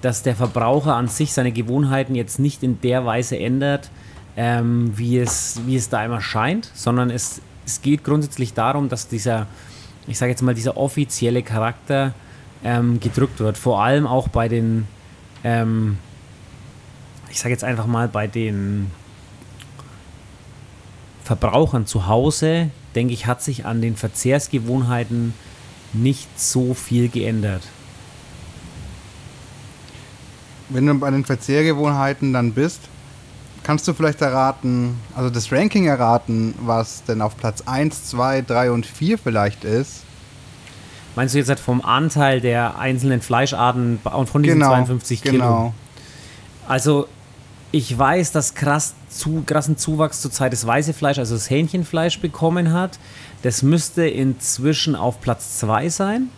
dass 0.00 0.22
der 0.22 0.34
Verbraucher 0.34 0.96
an 0.96 1.08
sich 1.08 1.32
seine 1.32 1.52
Gewohnheiten 1.52 2.14
jetzt 2.14 2.38
nicht 2.38 2.62
in 2.62 2.80
der 2.80 3.04
Weise 3.04 3.38
ändert, 3.38 3.90
ähm, 4.36 4.92
wie, 4.96 5.18
es, 5.18 5.60
wie 5.66 5.76
es 5.76 5.88
da 5.88 6.04
immer 6.04 6.20
scheint, 6.20 6.70
sondern 6.74 7.10
es, 7.10 7.40
es 7.66 7.82
geht 7.82 8.04
grundsätzlich 8.04 8.54
darum, 8.54 8.88
dass 8.88 9.08
dieser 9.08 9.46
ich 10.10 10.18
sage 10.18 10.30
jetzt 10.30 10.42
mal, 10.42 10.54
dieser 10.54 10.76
offizielle 10.76 11.42
Charakter 11.42 12.14
ähm, 12.64 12.98
gedrückt 12.98 13.38
wird. 13.38 13.56
Vor 13.56 13.82
allem 13.82 14.06
auch 14.06 14.28
bei 14.28 14.48
den, 14.48 14.86
ähm, 15.44 15.98
ich 17.30 17.38
sage 17.38 17.52
jetzt 17.52 17.62
einfach 17.62 17.86
mal, 17.86 18.08
bei 18.08 18.26
den 18.26 18.90
Verbrauchern 21.22 21.86
zu 21.86 22.08
Hause, 22.08 22.70
denke 22.96 23.14
ich, 23.14 23.26
hat 23.26 23.40
sich 23.40 23.64
an 23.66 23.80
den 23.80 23.94
Verzehrsgewohnheiten 23.94 25.32
nicht 25.92 26.40
so 26.40 26.74
viel 26.74 27.08
geändert. 27.08 27.62
Wenn 30.68 30.86
du 30.86 30.94
bei 30.94 31.10
den 31.10 31.24
Verzehrgewohnheiten 31.24 32.32
dann 32.32 32.52
bist, 32.52 32.80
Kannst 33.62 33.86
du 33.86 33.92
vielleicht 33.92 34.20
erraten, 34.22 34.98
also 35.14 35.30
das 35.30 35.52
Ranking 35.52 35.86
erraten, 35.86 36.54
was 36.60 37.04
denn 37.04 37.20
auf 37.20 37.36
Platz 37.36 37.62
1, 37.66 38.06
2, 38.06 38.42
3 38.42 38.70
und 38.70 38.86
4 38.86 39.18
vielleicht 39.18 39.64
ist? 39.64 40.02
Meinst 41.16 41.34
du 41.34 41.38
jetzt 41.38 41.48
halt 41.48 41.60
vom 41.60 41.84
Anteil 41.84 42.40
der 42.40 42.78
einzelnen 42.78 43.20
Fleischarten 43.20 43.98
und 44.04 44.28
von 44.28 44.42
diesen 44.42 44.60
genau, 44.60 44.70
52 44.70 45.22
Kilo? 45.22 45.32
Genau. 45.32 45.74
Also 46.66 47.08
ich 47.72 47.96
weiß, 47.96 48.32
dass 48.32 48.54
krass 48.54 48.94
zu, 49.08 49.42
krassen 49.46 49.76
Zuwachs 49.76 50.20
zur 50.20 50.30
Zeit 50.30 50.52
das 50.52 50.66
weiße 50.66 50.92
Fleisch, 50.92 51.18
also 51.18 51.34
das 51.34 51.50
Hähnchenfleisch 51.50 52.20
bekommen 52.20 52.72
hat. 52.72 52.98
Das 53.42 53.62
müsste 53.62 54.06
inzwischen 54.06 54.96
auf 54.96 55.20
Platz 55.20 55.58
2 55.58 55.88
sein. 55.88 56.28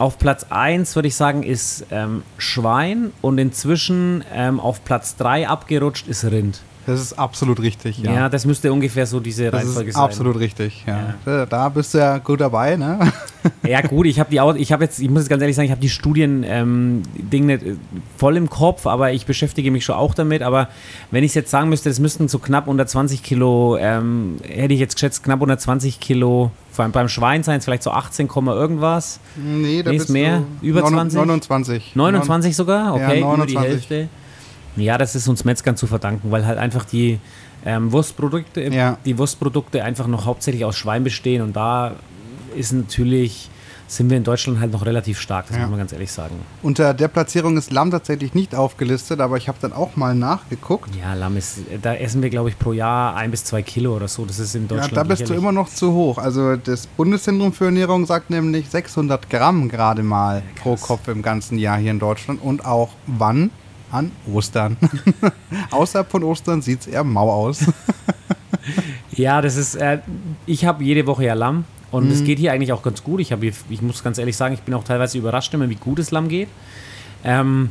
Auf 0.00 0.16
Platz 0.16 0.46
1 0.48 0.96
würde 0.96 1.08
ich 1.08 1.14
sagen, 1.14 1.42
ist 1.42 1.84
ähm, 1.90 2.22
Schwein 2.38 3.12
und 3.20 3.36
inzwischen 3.36 4.24
ähm, 4.32 4.58
auf 4.58 4.82
Platz 4.82 5.16
3 5.16 5.46
abgerutscht 5.46 6.08
ist 6.08 6.24
Rind. 6.24 6.62
Das 6.86 7.00
ist 7.00 7.12
absolut 7.12 7.60
richtig, 7.60 7.98
ja. 7.98 8.12
Ja, 8.12 8.28
das 8.28 8.46
müsste 8.46 8.72
ungefähr 8.72 9.06
so 9.06 9.20
diese 9.20 9.50
das 9.50 9.60
Reihenfolge 9.60 9.92
sein. 9.92 10.02
Absolut 10.02 10.38
richtig, 10.38 10.84
ja. 10.86 11.14
ja. 11.26 11.46
Da 11.46 11.68
bist 11.68 11.94
du 11.94 11.98
ja 11.98 12.18
gut 12.18 12.40
dabei, 12.40 12.76
ne? 12.76 12.98
Ja, 13.66 13.80
gut, 13.80 14.06
ich 14.06 14.20
habe 14.20 14.30
die 14.30 14.60
ich 14.60 14.72
habe 14.72 14.84
jetzt, 14.84 15.00
ich 15.00 15.08
muss 15.08 15.22
jetzt 15.22 15.30
ganz 15.30 15.40
ehrlich 15.40 15.56
sagen, 15.56 15.64
ich 15.64 15.70
habe 15.70 15.80
die 15.80 15.88
Studien 15.88 16.44
ähm, 16.46 17.02
Ding 17.14 17.46
nicht 17.46 17.62
äh, 17.62 17.76
voll 18.18 18.36
im 18.36 18.50
Kopf, 18.50 18.86
aber 18.86 19.12
ich 19.12 19.24
beschäftige 19.24 19.70
mich 19.70 19.84
schon 19.84 19.94
auch 19.94 20.14
damit. 20.14 20.42
Aber 20.42 20.68
wenn 21.10 21.24
ich 21.24 21.30
es 21.30 21.34
jetzt 21.34 21.50
sagen 21.50 21.70
müsste, 21.70 21.88
es 21.88 22.00
müssten 22.00 22.28
so 22.28 22.38
knapp 22.38 22.68
unter 22.68 22.86
20 22.86 23.22
Kilo, 23.22 23.78
ähm, 23.78 24.36
hätte 24.46 24.74
ich 24.74 24.80
jetzt 24.80 24.94
geschätzt, 24.94 25.24
knapp 25.24 25.40
unter 25.40 25.56
20 25.56 26.00
Kilo, 26.00 26.50
vor 26.70 26.82
allem 26.82 26.92
beim 26.92 27.08
Schwein 27.08 27.42
sein 27.42 27.58
es 27.58 27.64
vielleicht 27.64 27.82
so 27.82 27.92
18, 27.92 28.28
irgendwas. 28.28 29.20
Nee, 29.36 29.82
da 29.82 29.90
nee, 29.90 29.96
ist 29.96 30.10
mehr. 30.10 30.42
Über 30.60 30.84
20? 30.84 31.18
29. 31.18 31.96
29 31.96 32.56
sogar? 32.56 32.94
Okay, 32.94 33.20
ja, 33.20 33.26
29. 33.26 33.36
nur 33.36 33.46
die 33.46 33.68
Hälfte. 33.68 34.08
Ja, 34.80 34.98
das 34.98 35.14
ist 35.14 35.28
uns 35.28 35.44
Metzgern 35.44 35.76
zu 35.76 35.86
verdanken, 35.86 36.30
weil 36.30 36.46
halt 36.46 36.58
einfach 36.58 36.84
die 36.84 37.18
ähm, 37.64 37.92
Wurstprodukte, 37.92 38.62
ja. 38.62 38.98
die 39.04 39.18
Wurstprodukte 39.18 39.84
einfach 39.84 40.06
noch 40.06 40.26
hauptsächlich 40.26 40.64
aus 40.64 40.76
Schwein 40.76 41.04
bestehen 41.04 41.42
und 41.42 41.54
da 41.54 41.92
ist 42.56 42.72
natürlich 42.72 43.50
sind 43.90 44.08
wir 44.08 44.16
in 44.16 44.24
Deutschland 44.24 44.60
halt 44.60 44.72
noch 44.72 44.86
relativ 44.86 45.18
stark, 45.18 45.48
das 45.48 45.56
ja. 45.56 45.62
muss 45.62 45.70
man 45.70 45.80
ganz 45.80 45.92
ehrlich 45.92 46.12
sagen. 46.12 46.36
Unter 46.62 46.94
der 46.94 47.08
Platzierung 47.08 47.56
ist 47.56 47.72
Lamm 47.72 47.90
tatsächlich 47.90 48.34
nicht 48.34 48.54
aufgelistet, 48.54 49.20
aber 49.20 49.36
ich 49.36 49.48
habe 49.48 49.58
dann 49.60 49.72
auch 49.72 49.96
mal 49.96 50.14
nachgeguckt. 50.14 50.94
Ja, 50.94 51.14
Lamm 51.14 51.36
ist, 51.36 51.58
da 51.82 51.94
essen 51.94 52.22
wir 52.22 52.30
glaube 52.30 52.50
ich 52.50 52.58
pro 52.58 52.72
Jahr 52.72 53.16
ein 53.16 53.32
bis 53.32 53.44
zwei 53.44 53.62
Kilo 53.62 53.96
oder 53.96 54.06
so, 54.06 54.24
das 54.24 54.38
ist 54.38 54.54
in 54.54 54.68
Deutschland. 54.68 54.92
Ja, 54.92 55.02
da 55.02 55.04
bist 55.04 55.28
du 55.28 55.34
immer 55.34 55.50
noch 55.50 55.68
zu 55.68 55.92
hoch. 55.92 56.18
Also 56.18 56.54
das 56.56 56.86
Bundeszentrum 56.86 57.52
für 57.52 57.66
Ernährung 57.66 58.06
sagt 58.06 58.30
nämlich 58.30 58.70
600 58.70 59.28
Gramm 59.28 59.68
gerade 59.68 60.04
mal 60.04 60.36
ja, 60.36 60.62
pro 60.62 60.76
Kopf 60.76 61.08
im 61.08 61.22
ganzen 61.22 61.58
Jahr 61.58 61.78
hier 61.78 61.90
in 61.90 61.98
Deutschland 61.98 62.40
und 62.40 62.64
auch 62.64 62.90
wann? 63.06 63.50
An 63.90 64.12
Ostern. 64.32 64.76
Außerhalb 65.70 66.10
von 66.10 66.24
Ostern 66.24 66.62
sieht 66.62 66.80
es 66.80 66.86
eher 66.86 67.04
mau 67.04 67.30
aus. 67.30 67.64
ja, 69.12 69.40
das 69.40 69.56
ist, 69.56 69.74
äh, 69.74 69.98
ich 70.46 70.64
habe 70.64 70.84
jede 70.84 71.06
Woche 71.06 71.24
ja 71.24 71.34
Lamm 71.34 71.64
und 71.90 72.10
es 72.10 72.20
mhm. 72.20 72.24
geht 72.24 72.38
hier 72.38 72.52
eigentlich 72.52 72.72
auch 72.72 72.82
ganz 72.82 73.02
gut. 73.02 73.20
Ich, 73.20 73.32
hab, 73.32 73.42
ich 73.42 73.82
muss 73.82 74.02
ganz 74.02 74.18
ehrlich 74.18 74.36
sagen, 74.36 74.54
ich 74.54 74.60
bin 74.60 74.74
auch 74.74 74.84
teilweise 74.84 75.18
überrascht 75.18 75.52
immer, 75.54 75.68
wie 75.68 75.74
gut 75.74 75.98
das 75.98 76.10
Lamm 76.10 76.28
geht. 76.28 76.48
Ähm, 77.24 77.70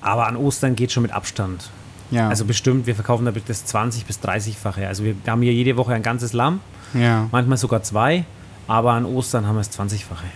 aber 0.00 0.26
an 0.26 0.36
Ostern 0.36 0.76
geht 0.76 0.92
schon 0.92 1.02
mit 1.02 1.12
Abstand. 1.12 1.70
Ja. 2.10 2.28
Also 2.28 2.44
bestimmt, 2.44 2.86
wir 2.86 2.94
verkaufen 2.94 3.24
da 3.24 3.32
das 3.32 3.64
20 3.64 4.04
bis 4.04 4.20
30-fache. 4.20 4.86
Also 4.86 5.04
wir 5.04 5.14
haben 5.26 5.42
hier 5.42 5.54
jede 5.54 5.76
Woche 5.76 5.94
ein 5.94 6.02
ganzes 6.02 6.32
Lamm, 6.32 6.60
ja. 6.92 7.28
manchmal 7.32 7.56
sogar 7.56 7.82
zwei, 7.82 8.24
aber 8.68 8.92
an 8.92 9.06
Ostern 9.06 9.46
haben 9.46 9.56
wir 9.56 9.62
es 9.62 9.72
20-fache. 9.72 10.26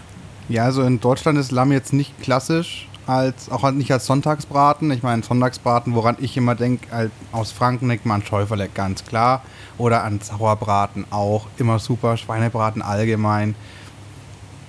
Ja, 0.48 0.64
also 0.64 0.82
in 0.82 0.98
Deutschland 0.98 1.38
ist 1.38 1.52
Lamm 1.52 1.72
jetzt 1.72 1.92
nicht 1.92 2.20
klassisch 2.22 2.88
als 3.08 3.50
auch 3.50 3.70
nicht 3.70 3.90
als 3.90 4.04
Sonntagsbraten. 4.04 4.90
Ich 4.90 5.02
meine, 5.02 5.22
Sonntagsbraten, 5.22 5.94
woran 5.94 6.16
ich 6.20 6.36
immer 6.36 6.54
denke, 6.54 6.92
halt 6.92 7.10
aus 7.32 7.52
Franken 7.52 7.88
denkt 7.88 8.04
man 8.04 8.20
an 8.20 8.26
Schäuferle, 8.26 8.68
ganz 8.68 9.04
klar. 9.04 9.42
Oder 9.78 10.04
an 10.04 10.20
Sauerbraten 10.20 11.06
auch, 11.10 11.46
immer 11.56 11.78
super. 11.78 12.18
Schweinebraten 12.18 12.82
allgemein. 12.82 13.54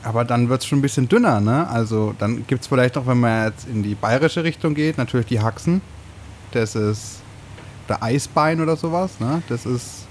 Aber 0.04 0.24
dann 0.24 0.48
wird 0.48 0.62
es 0.62 0.68
schon 0.68 0.80
ein 0.80 0.82
bisschen 0.82 1.10
dünner, 1.10 1.42
ne? 1.42 1.68
Also 1.68 2.16
dann 2.18 2.48
gibt 2.48 2.62
es 2.62 2.68
vielleicht 2.68 2.96
noch, 2.96 3.06
wenn 3.08 3.20
man 3.20 3.48
jetzt 3.48 3.68
in 3.68 3.84
die 3.84 3.96
bayerische 3.96 4.46
Richtung 4.46 4.74
geht, 4.74 4.98
natürlich 4.98 5.28
die 5.28 5.42
Haxen. 5.42 5.82
Das 6.52 6.76
ist 6.76 7.20
der 7.90 8.02
Eisbein 8.02 8.62
oder 8.62 8.78
sowas, 8.78 9.20
ne? 9.20 9.44
Das 9.50 9.66
ist 9.66 10.08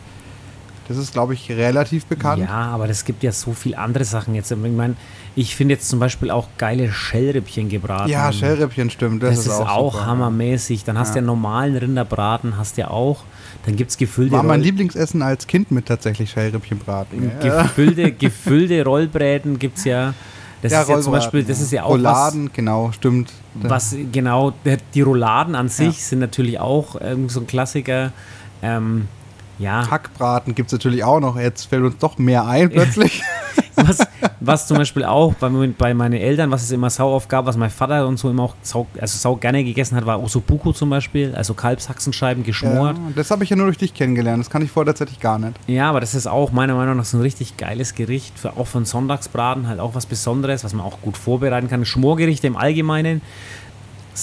das 0.88 0.96
ist, 0.96 1.12
glaube 1.12 1.34
ich, 1.34 1.50
relativ 1.50 2.06
bekannt. 2.06 2.42
Ja, 2.42 2.48
aber 2.72 2.88
es 2.88 3.04
gibt 3.04 3.22
ja 3.22 3.30
so 3.30 3.52
viele 3.52 3.76
andere 3.78 4.04
Sachen 4.04 4.34
jetzt. 4.34 4.50
Ich 4.50 4.56
meine, 4.58 4.96
ich 5.36 5.54
finde 5.54 5.74
jetzt 5.74 5.88
zum 5.88 5.98
Beispiel 6.00 6.30
auch 6.30 6.48
geile 6.56 6.90
Schellrippchen 6.90 7.68
gebraten. 7.68 8.08
Ja, 8.10 8.32
Schellrippchen 8.32 8.88
stimmt. 8.90 9.22
Das, 9.22 9.36
das 9.36 9.46
ist, 9.46 9.52
auch, 9.52 9.68
auch 9.68 10.06
hammermäßig. 10.06 10.84
Dann 10.84 10.98
hast 10.98 11.10
du 11.14 11.18
ja. 11.18 11.20
ja 11.22 11.26
normalen 11.26 11.76
Rinderbraten, 11.76 12.56
hast 12.56 12.78
ja 12.78 12.88
auch. 12.88 13.24
Dann 13.66 13.76
gibt 13.76 13.90
es 13.90 13.98
gefüllte. 13.98 14.32
War 14.32 14.42
mein 14.42 14.62
Lieblingsessen 14.62 15.20
als 15.20 15.46
Kind 15.46 15.70
mit 15.70 15.86
tatsächlich 15.86 16.30
Schellrippchenbraten. 16.30 17.32
Gefüllte, 17.40 18.12
gefüllte 18.18 18.82
Rollbräten 18.84 19.58
gibt 19.58 19.78
es 19.78 19.84
ja. 19.84 20.14
Das 20.62 20.72
Ja, 20.72 20.82
ist 20.82 20.88
ja 20.88 21.00
zum 21.00 21.12
Beispiel, 21.12 21.44
das 21.44 21.60
ist 21.60 21.70
ja 21.70 21.84
auch 21.84 21.90
Rouladen, 21.90 22.50
genau, 22.52 22.90
stimmt. 22.90 23.30
was, 23.54 23.92
was 23.92 23.98
genau, 24.10 24.52
die 24.94 25.02
Rouladen 25.02 25.54
an 25.54 25.68
sich 25.68 25.86
Ja. 25.86 25.92
sind 25.92 26.18
natürlich 26.18 26.58
auch 26.58 26.96
ähm, 27.00 27.28
so 27.28 27.40
ein 27.40 27.46
Klassiker. 27.46 28.12
Ähm, 28.60 29.06
ja, 29.58 29.90
Hackbraten 29.90 30.54
gibt 30.54 30.68
es 30.68 30.72
natürlich 30.72 31.04
auch 31.04 31.20
noch. 31.20 31.38
Jetzt 31.38 31.64
fällt 31.64 31.84
uns 31.84 31.98
doch 31.98 32.18
mehr 32.18 32.46
ein 32.46 32.70
plötzlich. 32.70 33.22
was, 33.76 33.98
was 34.40 34.66
zum 34.66 34.76
Beispiel 34.76 35.04
auch 35.04 35.34
bei, 35.34 35.48
bei 35.48 35.94
meinen 35.94 36.14
Eltern, 36.14 36.50
was 36.50 36.62
es 36.62 36.70
immer 36.70 36.90
sau 36.90 37.12
oft 37.12 37.28
gab, 37.28 37.46
was 37.46 37.56
mein 37.56 37.70
Vater 37.70 38.06
und 38.06 38.16
so 38.18 38.30
immer 38.30 38.44
auch 38.44 38.54
sau, 38.62 38.86
also 39.00 39.18
sau 39.18 39.36
gerne 39.36 39.64
gegessen 39.64 39.96
hat, 39.96 40.06
war 40.06 40.22
Osobuco 40.22 40.72
zum 40.72 40.90
Beispiel, 40.90 41.34
also 41.34 41.54
Kalbshaxenscheiben 41.54 42.42
ja, 42.42 42.46
geschmort. 42.46 42.96
das 43.14 43.30
habe 43.30 43.44
ich 43.44 43.50
ja 43.50 43.56
nur 43.56 43.66
durch 43.66 43.78
dich 43.78 43.94
kennengelernt. 43.94 44.40
Das 44.40 44.50
kann 44.50 44.62
ich 44.62 44.70
vorher 44.70 44.92
tatsächlich 44.92 45.20
gar 45.20 45.38
nicht. 45.38 45.54
Ja, 45.66 45.88
aber 45.90 46.00
das 46.00 46.14
ist 46.14 46.26
auch 46.26 46.52
meiner 46.52 46.74
Meinung 46.74 46.96
nach 46.96 47.04
so 47.04 47.18
ein 47.18 47.20
richtig 47.20 47.56
geiles 47.56 47.94
Gericht, 47.94 48.38
für, 48.38 48.56
auch 48.56 48.74
einen 48.74 48.84
Sonntagsbraten, 48.84 49.68
halt 49.68 49.80
auch 49.80 49.94
was 49.94 50.06
Besonderes, 50.06 50.64
was 50.64 50.72
man 50.72 50.84
auch 50.84 51.00
gut 51.00 51.16
vorbereiten 51.16 51.68
kann. 51.68 51.84
Schmorgerichte 51.84 52.46
im 52.46 52.56
Allgemeinen 52.56 53.22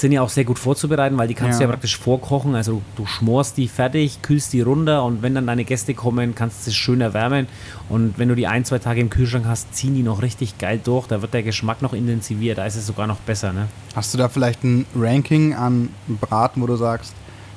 sind 0.00 0.12
ja 0.12 0.22
auch 0.22 0.28
sehr 0.28 0.44
gut 0.44 0.58
vorzubereiten, 0.58 1.16
weil 1.18 1.28
die 1.28 1.34
kannst 1.34 1.58
du 1.58 1.62
Ja. 1.62 1.68
ja 1.68 1.72
praktisch 1.72 1.96
vorkochen. 1.98 2.54
Also 2.54 2.82
du 2.96 3.06
schmorst 3.06 3.56
die 3.56 3.68
fertig, 3.68 4.22
kühlst 4.22 4.52
die 4.52 4.60
runter 4.60 5.04
und 5.04 5.22
wenn 5.22 5.34
dann 5.34 5.46
deine 5.46 5.64
Gäste 5.64 5.94
kommen, 5.94 6.34
kannst 6.34 6.66
du 6.66 6.70
es 6.70 6.76
schön 6.76 7.00
erwärmen. 7.00 7.46
Und 7.88 8.18
wenn 8.18 8.28
du 8.28 8.34
die 8.34 8.46
ein, 8.46 8.64
zwei 8.64 8.78
Tage 8.78 9.00
im 9.00 9.10
Kühlschrank 9.10 9.46
hast, 9.46 9.74
ziehen 9.74 9.94
die 9.94 10.02
noch 10.02 10.22
richtig 10.22 10.58
geil 10.58 10.80
durch. 10.82 11.06
Da 11.06 11.22
wird 11.22 11.34
der 11.34 11.42
Geschmack 11.42 11.82
noch 11.82 11.92
intensiviert, 11.92 12.58
da 12.58 12.66
ist 12.66 12.76
es 12.76 12.86
sogar 12.86 13.06
noch 13.06 13.18
besser. 13.18 13.52
Ne? 13.52 13.68
Hast 13.94 14.12
du 14.12 14.18
da 14.18 14.28
vielleicht 14.28 14.64
ein 14.64 14.86
Ranking 14.94 15.54
an 15.54 15.88
Braten, 16.08 16.60
wo 16.62 16.66
du 16.66 16.76
sagst, 16.76 17.14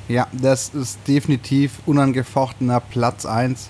ja, 0.08 0.28
das 0.32 0.70
ist 0.70 1.00
definitiv 1.08 1.80
unangefochtener 1.86 2.80
Platz 2.80 3.26
1? 3.26 3.70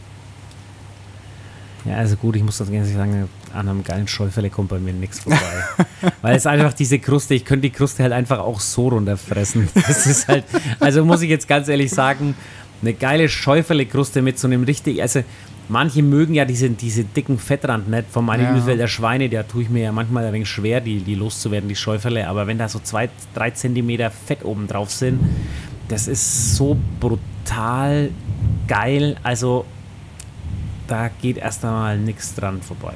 Ja, 1.86 1.95
also 1.95 2.15
gut, 2.17 2.36
ich 2.36 2.43
muss 2.43 2.58
das 2.58 2.67
ganz 2.71 2.88
ehrlich 2.89 2.95
sagen, 2.95 3.29
an 3.53 3.67
einem 3.67 3.83
geilen 3.83 4.07
Scheufele 4.07 4.49
kommt 4.49 4.69
bei 4.69 4.79
mir 4.79 4.93
nichts 4.93 5.19
vorbei. 5.19 5.39
Weil 6.21 6.35
es 6.35 6.45
einfach 6.45 6.73
diese 6.73 6.99
Kruste, 6.99 7.33
ich 7.33 7.45
könnte 7.45 7.63
die 7.63 7.71
Kruste 7.71 8.03
halt 8.03 8.13
einfach 8.13 8.39
auch 8.39 8.59
so 8.59 8.89
runterfressen. 8.89 9.69
Das 9.89 10.05
ist 10.05 10.27
halt, 10.27 10.43
also 10.79 11.03
muss 11.03 11.21
ich 11.21 11.29
jetzt 11.29 11.47
ganz 11.47 11.67
ehrlich 11.67 11.91
sagen, 11.91 12.35
eine 12.81 12.93
geile 12.93 13.27
Scheufele-Kruste 13.27 14.21
mit 14.21 14.39
so 14.39 14.47
einem 14.47 14.63
richtig, 14.63 15.01
also 15.01 15.23
manche 15.67 16.03
mögen 16.03 16.33
ja 16.33 16.45
diese, 16.45 16.69
diese 16.69 17.03
dicken 17.03 17.38
Fettrand 17.38 17.89
nicht 17.89 18.09
von 18.09 18.25
meinen 18.25 18.67
Ja. 18.67 18.88
Schweine, 18.88 19.29
da 19.29 19.43
tue 19.43 19.63
ich 19.63 19.69
mir 19.69 19.83
ja 19.83 19.91
manchmal 19.91 20.25
ein 20.25 20.33
wenig 20.33 20.49
schwer, 20.49 20.81
die, 20.81 20.99
die 20.99 21.15
loszuwerden, 21.15 21.69
die 21.69 21.75
Scheufele, 21.75 22.27
aber 22.27 22.47
wenn 22.47 22.57
da 22.57 22.67
so 22.69 22.79
zwei, 22.79 23.09
drei 23.33 23.51
Zentimeter 23.51 24.12
Fett 24.12 24.43
oben 24.43 24.67
drauf 24.67 24.91
sind, 24.91 25.19
das 25.88 26.07
ist 26.07 26.55
so 26.55 26.77
brutal 26.99 28.12
geil, 28.67 29.17
also 29.23 29.65
da 30.88 31.09
geht 31.21 31.38
erst 31.38 31.63
einmal 31.63 31.97
nichts 31.97 32.33
dran 32.35 32.62
vorbei. 32.62 32.95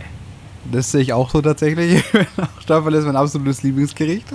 Das 0.71 0.91
sehe 0.91 1.01
ich 1.01 1.13
auch 1.13 1.29
so 1.29 1.41
tatsächlich. 1.41 2.03
Staffel 2.61 2.93
ist 2.93 3.05
mein 3.05 3.15
absolutes 3.15 3.63
Lieblingsgericht. 3.63 4.25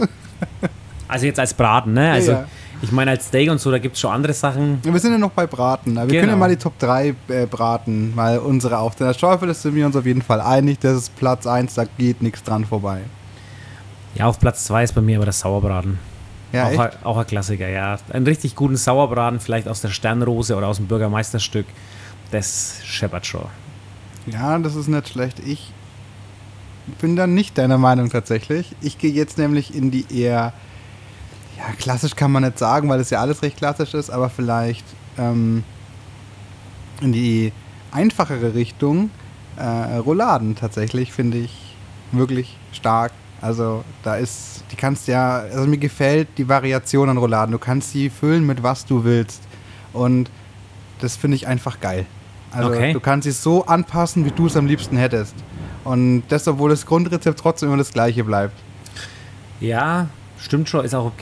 Also 1.08 1.26
jetzt 1.26 1.40
als 1.40 1.54
Braten, 1.54 1.94
ne? 1.94 2.12
Also 2.12 2.32
Ja. 2.32 2.44
ich 2.82 2.92
meine 2.92 3.12
als 3.12 3.26
Steak 3.28 3.50
und 3.50 3.58
so, 3.60 3.70
da 3.70 3.78
gibt 3.78 3.94
es 3.94 4.00
schon 4.00 4.12
andere 4.12 4.34
Sachen. 4.34 4.78
Wir 4.82 4.98
sind 5.00 5.12
ja 5.12 5.18
noch 5.18 5.30
bei 5.30 5.46
Braten. 5.46 5.94
Wir 5.94 6.06
Genau. 6.06 6.20
können 6.20 6.30
ja 6.32 6.36
mal 6.36 6.50
die 6.50 6.56
Top 6.56 6.78
3 6.78 7.14
äh, 7.28 7.46
braten, 7.46 8.12
weil 8.14 8.38
unsere 8.38 8.78
auf 8.78 8.94
der 8.94 9.14
Staffel 9.14 9.52
sind 9.54 9.74
wir 9.74 9.86
uns 9.86 9.96
auf 9.96 10.04
jeden 10.06 10.22
Fall 10.22 10.40
einig. 10.40 10.78
Das 10.80 10.96
ist 10.96 11.16
Platz 11.16 11.46
1, 11.46 11.74
da 11.74 11.84
geht 11.96 12.20
nichts 12.22 12.42
dran 12.42 12.64
vorbei. 12.66 13.00
Ja, 14.14 14.26
auf 14.26 14.38
Platz 14.38 14.64
2 14.66 14.84
ist 14.84 14.94
bei 14.94 15.00
mir 15.00 15.16
aber 15.16 15.26
das 15.26 15.40
Sauerbraten. 15.40 15.98
Ja, 16.52 16.64
auch, 16.66 16.70
echt? 16.70 16.80
ein, 16.80 16.90
auch 17.04 17.16
ein 17.16 17.26
Klassiker, 17.26 17.68
ja. 17.68 17.96
Einen 18.10 18.26
richtig 18.26 18.54
guten 18.54 18.76
Sauerbraten, 18.76 19.38
vielleicht 19.40 19.68
aus 19.68 19.80
der 19.80 19.88
Sternrose 19.90 20.56
oder 20.56 20.66
aus 20.66 20.76
dem 20.76 20.86
Bürgermeisterstück. 20.86 21.66
Das 22.30 22.76
scheppert 22.84 23.26
schon. 23.26 23.46
Ja, 24.26 24.58
das 24.58 24.74
ist 24.74 24.88
nicht 24.88 25.08
schlecht. 25.08 25.40
Ich 25.40 25.72
bin 27.00 27.16
dann 27.16 27.34
nicht 27.34 27.58
deiner 27.58 27.78
Meinung 27.78 28.10
tatsächlich. 28.10 28.74
Ich 28.80 28.98
gehe 28.98 29.12
jetzt 29.12 29.38
nämlich 29.38 29.74
in 29.74 29.90
die 29.90 30.06
eher, 30.10 30.52
ja, 31.56 31.64
klassisch 31.78 32.14
kann 32.16 32.32
man 32.32 32.42
nicht 32.44 32.58
sagen, 32.58 32.88
weil 32.88 33.00
es 33.00 33.10
ja 33.10 33.20
alles 33.20 33.42
recht 33.42 33.56
klassisch 33.56 33.94
ist, 33.94 34.10
aber 34.10 34.30
vielleicht 34.30 34.84
ähm, 35.18 35.64
in 37.00 37.12
die 37.12 37.52
einfachere 37.92 38.54
Richtung. 38.54 39.10
Äh, 39.56 39.96
Rouladen 39.96 40.54
tatsächlich 40.56 41.12
finde 41.12 41.38
ich 41.38 41.74
wirklich 42.12 42.56
stark. 42.72 43.12
Also 43.40 43.84
da 44.02 44.16
ist, 44.16 44.64
die 44.72 44.76
kannst 44.76 45.06
ja, 45.08 45.38
also 45.38 45.66
mir 45.66 45.78
gefällt 45.78 46.28
die 46.38 46.48
Variation 46.48 47.08
an 47.08 47.18
Rouladen. 47.18 47.52
Du 47.52 47.58
kannst 47.58 47.92
sie 47.92 48.10
füllen 48.10 48.46
mit 48.46 48.62
was 48.62 48.84
du 48.86 49.04
willst. 49.04 49.42
Und 49.92 50.30
das 51.00 51.16
finde 51.16 51.36
ich 51.36 51.46
einfach 51.46 51.80
geil. 51.80 52.06
Also 52.50 52.70
Okay. 52.70 52.92
du 52.92 53.00
kannst 53.00 53.24
sie 53.24 53.30
so 53.30 53.66
anpassen, 53.66 54.24
wie 54.24 54.30
du 54.30 54.46
es 54.46 54.56
am 54.56 54.66
liebsten 54.66 54.96
hättest. 54.96 55.34
Und 55.88 56.24
das, 56.28 56.46
obwohl 56.46 56.68
das 56.68 56.84
Grundrezept 56.84 57.40
trotzdem 57.40 57.70
immer 57.70 57.78
das 57.78 57.94
gleiche 57.94 58.22
bleibt. 58.22 58.52
Ja, 59.58 60.08
stimmt 60.38 60.68
schon, 60.68 60.84
ist 60.84 60.94
auch 60.94 61.12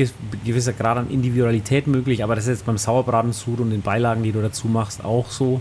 gewisser 0.45 0.73
Grad 0.73 0.99
an 0.99 1.09
Individualität 1.09 1.87
möglich, 1.87 2.25
aber 2.25 2.35
das 2.35 2.47
ist 2.49 2.59
jetzt 2.59 2.67
beim 2.67 2.77
Sauerbraten-Sud 2.77 3.61
und 3.61 3.71
den 3.71 3.83
Beilagen, 3.83 4.25
die 4.25 4.33
du 4.33 4.43
dazu 4.43 4.67
machst, 4.67 5.05
auch 5.05 5.31
so. 5.31 5.61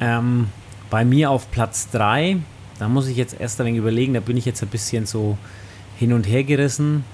Ähm, 0.00 0.50
bei 0.88 1.04
mir 1.04 1.32
auf 1.32 1.50
Platz 1.50 1.90
3, 1.90 2.36
da 2.78 2.88
muss 2.88 3.08
ich 3.08 3.16
jetzt 3.16 3.40
erst 3.40 3.60
ein 3.60 3.66
wenig 3.66 3.80
überlegen, 3.80 4.14
da 4.14 4.20
bin 4.20 4.36
ich 4.36 4.44
jetzt 4.44 4.62
ein 4.62 4.68
bisschen 4.68 5.04
so 5.04 5.36
hin 5.98 6.12
und 6.12 6.24
her 6.28 6.44
gerissen. 6.44 7.04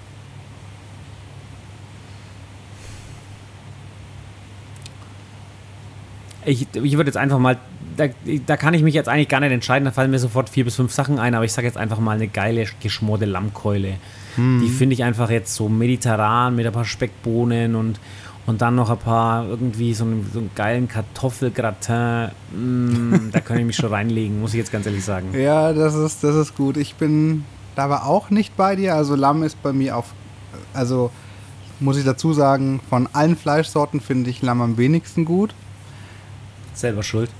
Ich, 6.44 6.66
ich 6.74 6.96
würde 6.98 7.08
jetzt 7.08 7.16
einfach 7.16 7.38
mal, 7.38 7.56
da, 7.98 8.06
da 8.46 8.56
kann 8.56 8.74
ich 8.74 8.82
mich 8.82 8.94
jetzt 8.94 9.08
eigentlich 9.08 9.28
gar 9.28 9.40
nicht 9.40 9.52
entscheiden, 9.52 9.84
da 9.84 9.90
fallen 9.90 10.10
mir 10.10 10.18
sofort 10.18 10.48
vier 10.48 10.64
bis 10.64 10.76
fünf 10.76 10.92
Sachen 10.92 11.18
ein, 11.18 11.34
aber 11.34 11.44
ich 11.44 11.52
sage 11.52 11.66
jetzt 11.66 11.76
einfach 11.76 11.98
mal 11.98 12.16
eine 12.16 12.28
geile 12.28 12.64
geschmorte 12.80 13.26
Lammkeule. 13.26 13.96
Die 14.38 14.68
finde 14.68 14.94
ich 14.94 15.02
einfach 15.02 15.30
jetzt 15.30 15.52
so 15.56 15.68
mediterran 15.68 16.54
mit 16.54 16.64
ein 16.64 16.72
paar 16.72 16.84
Speckbohnen 16.84 17.74
und, 17.74 17.98
und 18.46 18.62
dann 18.62 18.76
noch 18.76 18.88
ein 18.88 18.98
paar 18.98 19.44
irgendwie 19.48 19.94
so 19.94 20.04
einen, 20.04 20.30
so 20.32 20.38
einen 20.38 20.50
geilen 20.54 20.86
Kartoffelgratin. 20.86 22.30
Mm, 22.52 23.30
da 23.32 23.40
kann 23.40 23.58
ich 23.58 23.64
mich 23.64 23.74
schon 23.74 23.92
reinlegen, 23.92 24.40
muss 24.40 24.52
ich 24.52 24.58
jetzt 24.58 24.70
ganz 24.70 24.86
ehrlich 24.86 25.04
sagen. 25.04 25.30
Ja, 25.36 25.72
das 25.72 25.96
ist, 25.96 26.22
das 26.22 26.36
ist 26.36 26.56
gut. 26.56 26.76
Ich 26.76 26.94
bin 26.94 27.44
da 27.74 27.86
aber 27.86 28.06
auch 28.06 28.30
nicht 28.30 28.56
bei 28.56 28.76
dir. 28.76 28.94
Also 28.94 29.16
Lamm 29.16 29.42
ist 29.42 29.60
bei 29.60 29.72
mir 29.72 29.96
auf, 29.96 30.14
also 30.72 31.10
muss 31.80 31.98
ich 31.98 32.04
dazu 32.04 32.32
sagen, 32.32 32.80
von 32.88 33.08
allen 33.12 33.36
Fleischsorten 33.36 34.00
finde 34.00 34.30
ich 34.30 34.40
Lamm 34.40 34.62
am 34.62 34.76
wenigsten 34.76 35.24
gut. 35.24 35.52
Selber 36.74 37.02
schuld. 37.02 37.30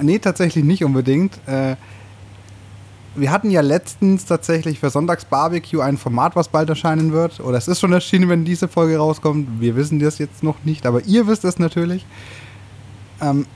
Nee, 0.00 0.18
tatsächlich 0.18 0.64
nicht 0.64 0.84
unbedingt. 0.84 1.38
Äh, 1.46 1.76
wir 3.14 3.30
hatten 3.30 3.50
ja 3.50 3.62
letztens 3.62 4.26
tatsächlich 4.26 4.78
für 4.78 4.90
Sonntagsbarbecue 4.90 5.80
ein 5.80 5.96
Format, 5.96 6.36
was 6.36 6.48
bald 6.48 6.68
erscheinen 6.68 7.12
wird. 7.12 7.40
Oder 7.40 7.58
es 7.58 7.66
ist 7.66 7.80
schon 7.80 7.92
erschienen, 7.92 8.28
wenn 8.28 8.44
diese 8.44 8.68
Folge 8.68 8.98
rauskommt. 8.98 9.60
Wir 9.60 9.74
wissen 9.76 9.98
das 9.98 10.18
jetzt 10.18 10.42
noch 10.42 10.56
nicht, 10.64 10.86
aber 10.86 11.04
ihr 11.04 11.26
wisst 11.26 11.44
es 11.44 11.58
natürlich. 11.58 12.04
Ähm, 13.20 13.46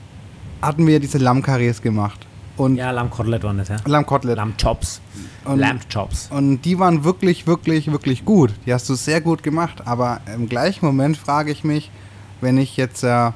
hatten 0.61 0.87
wir 0.87 0.99
diese 0.99 1.17
Lammkarrees 1.17 1.81
gemacht. 1.81 2.25
Und 2.57 2.75
Ja, 2.75 2.91
Lammkotelett 2.91 3.43
war 3.43 3.53
nicht, 3.53 3.69
ja? 3.69 3.77
Lammkotelett. 3.85 4.37
Lammchops. 4.37 5.01
Lammchops. 5.45 6.29
Und 6.31 6.61
die 6.61 6.77
waren 6.77 7.03
wirklich, 7.03 7.47
wirklich, 7.47 7.91
wirklich 7.91 8.25
gut. 8.25 8.51
Die 8.65 8.73
hast 8.73 8.89
du 8.89 8.95
sehr 8.95 9.21
gut 9.21 9.41
gemacht. 9.41 9.83
Aber 9.85 10.21
im 10.33 10.49
gleichen 10.49 10.85
Moment 10.85 11.17
frage 11.17 11.51
ich 11.51 11.63
mich, 11.63 11.89
wenn 12.41 12.57
ich 12.57 12.77
jetzt 12.77 13.03
äh, 13.03 13.31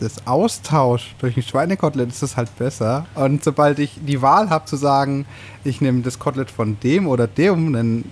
das 0.00 0.26
Austausch 0.26 1.14
durch 1.18 1.36
ein 1.36 1.42
Schweinekotelett, 1.42 2.08
ist 2.08 2.22
das 2.22 2.36
halt 2.36 2.56
besser. 2.58 3.06
Und 3.14 3.42
sobald 3.44 3.78
ich 3.78 3.92
die 4.06 4.22
Wahl 4.22 4.50
habe 4.50 4.64
zu 4.64 4.76
sagen, 4.76 5.26
ich 5.64 5.80
nehme 5.80 6.02
das 6.02 6.18
Kotelett 6.18 6.50
von 6.50 6.78
dem 6.80 7.06
oder 7.08 7.26
dem, 7.26 7.72
dann, 7.72 8.04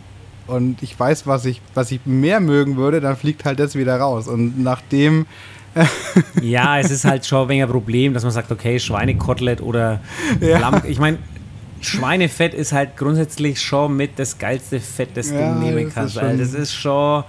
und 0.46 0.82
ich 0.82 0.98
weiß, 0.98 1.26
was 1.26 1.44
ich, 1.44 1.60
was 1.74 1.90
ich 1.92 2.00
mehr 2.04 2.40
mögen 2.40 2.76
würde, 2.76 3.00
dann 3.00 3.16
fliegt 3.16 3.44
halt 3.44 3.58
das 3.60 3.74
wieder 3.74 3.98
raus. 3.98 4.28
Und 4.28 4.62
nachdem, 4.62 5.26
Ja, 6.40 6.78
es 6.78 6.90
ist 6.90 7.04
halt 7.04 7.26
schon 7.26 7.50
ein 7.50 7.68
Problem, 7.68 8.14
dass 8.14 8.22
man 8.22 8.32
sagt, 8.32 8.50
okay, 8.50 8.78
Schweinekotelett 8.80 9.60
oder 9.60 10.00
Ja. 10.40 10.58
Lamm. 10.58 10.80
Ich 10.86 10.98
meine, 10.98 11.18
Schweinefett 11.82 12.54
ist 12.54 12.72
halt 12.72 12.96
grundsätzlich 12.96 13.60
schon 13.60 13.94
mit 13.96 14.18
das 14.18 14.38
geilste 14.38 14.80
Fett, 14.80 15.10
das 15.14 15.30
Ja, 15.30 15.52
du 15.52 15.60
nehmen 15.60 15.84
das 15.84 15.94
kannst. 15.94 16.16
ist 16.16 16.22
weil 16.22 16.30
schon- 16.30 16.38
das 16.38 16.54
ist 16.54 16.74
schon, 16.74 17.24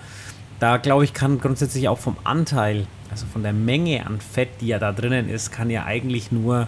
da 0.60 0.78
glaube 0.78 1.04
ich, 1.04 1.14
kann 1.14 1.40
grundsätzlich 1.40 1.90
auch 1.90 1.98
vom 2.00 2.16
Anteil, 2.24 2.88
also 3.18 3.26
von 3.34 3.42
der 3.42 3.54
Menge 3.54 4.06
an 4.06 4.20
Fett, 4.22 4.62
die 4.62 4.68
ja 4.68 4.78
da 4.78 4.92
drinnen 4.92 5.28
ist, 5.28 5.52
kann 5.52 5.72
ja 5.72 5.86
eigentlich 5.86 6.32
nur 6.32 6.68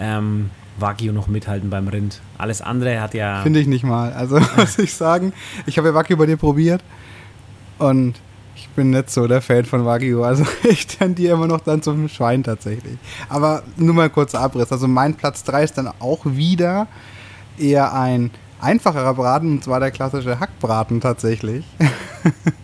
ähm, 0.00 0.50
Wagyu 0.76 1.12
noch 1.12 1.28
mithalten 1.28 1.70
beim 1.70 1.86
Rind. 1.86 2.20
Alles 2.36 2.62
andere 2.62 3.00
hat 3.00 3.14
ja. 3.14 3.42
finde 3.42 3.60
ich 3.60 3.68
nicht 3.68 3.84
mal. 3.84 4.12
Also 4.12 4.40
muss 4.56 4.76
ich 4.80 4.92
sagen, 4.92 5.32
ich 5.66 5.78
habe 5.78 5.88
ja 5.88 5.94
Wagyu 5.94 6.16
bei 6.16 6.26
dir 6.26 6.36
probiert 6.36 6.82
und 7.78 8.14
ich 8.56 8.68
bin 8.70 8.90
nicht 8.90 9.08
so 9.08 9.28
der 9.28 9.40
Fan 9.40 9.66
von 9.66 9.84
Wagyu. 9.84 10.24
Also 10.24 10.44
ich 10.68 10.88
tendiere 10.88 11.34
immer 11.34 11.46
noch 11.46 11.60
dann 11.60 11.80
zum 11.80 12.08
Schwein 12.08 12.42
tatsächlich. 12.42 12.98
Aber 13.28 13.62
nur 13.76 13.94
mal 13.94 14.10
kurzer 14.10 14.40
Abriss. 14.40 14.72
Also 14.72 14.88
mein 14.88 15.14
Platz 15.14 15.44
3 15.44 15.62
ist 15.62 15.78
dann 15.78 15.86
auch 16.00 16.26
wieder 16.26 16.88
eher 17.56 17.94
ein 17.94 18.32
einfacherer 18.60 19.14
Braten, 19.14 19.52
und 19.52 19.62
zwar 19.62 19.78
der 19.78 19.92
klassische 19.92 20.40
Hackbraten 20.40 21.00
tatsächlich. 21.00 21.64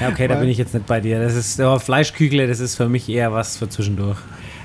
ja, 0.00 0.08
okay, 0.08 0.28
da 0.28 0.36
bin 0.36 0.48
ich 0.48 0.58
jetzt 0.58 0.74
nicht 0.74 0.86
bei 0.86 1.00
dir. 1.00 1.20
Das 1.20 1.34
ist 1.34 1.58
ja, 1.58 1.78
Fleischkügle, 1.78 2.46
das 2.46 2.60
ist 2.60 2.76
für 2.76 2.88
mich 2.88 3.08
eher 3.08 3.32
was 3.32 3.56
für 3.56 3.68
zwischendurch. 3.68 4.18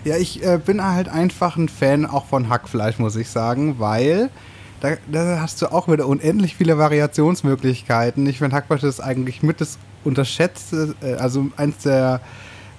Ja, 0.03 0.17
ich 0.17 0.43
äh, 0.43 0.59
bin 0.63 0.83
halt 0.83 1.09
einfach 1.09 1.57
ein 1.57 1.69
Fan 1.69 2.05
auch 2.05 2.25
von 2.25 2.49
Hackfleisch, 2.49 2.99
muss 2.99 3.15
ich 3.15 3.29
sagen, 3.29 3.75
weil 3.79 4.29
Da, 4.81 4.97
da, 5.11 5.39
hast 5.39 5.61
du 5.61 5.71
auch 5.71 5.87
wieder 5.87 6.07
unendlich 6.07 6.55
viele 6.55 6.79
Variationsmöglichkeiten. 6.79 8.25
Ich 8.25 8.39
finde, 8.39 8.55
Hackfleisch 8.55 8.81
ist 8.81 8.99
eigentlich 8.99 9.43
mit 9.43 9.61
das 9.61 9.77
unterschätzte, 10.03 10.95
äh, 11.03 11.13
also 11.13 11.49
eins 11.55 11.77
der 11.83 12.19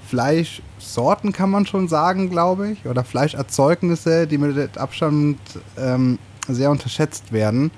Fleischsorten 0.09 1.33
kann 1.33 1.49
man 1.49 1.65
schon 1.65 1.87
sagen, 1.87 2.29
glaube 2.29 2.73
ich, 2.73 2.87
oder 2.87 3.05
Fleischerzeugnisse, 3.05 4.27
die 4.27 4.37
mit 4.37 4.77
Abstand 4.77 5.39
ähm, 5.79 6.19
sehr 6.49 6.73
unterschätzt 6.73 7.33
werden. 7.33 7.71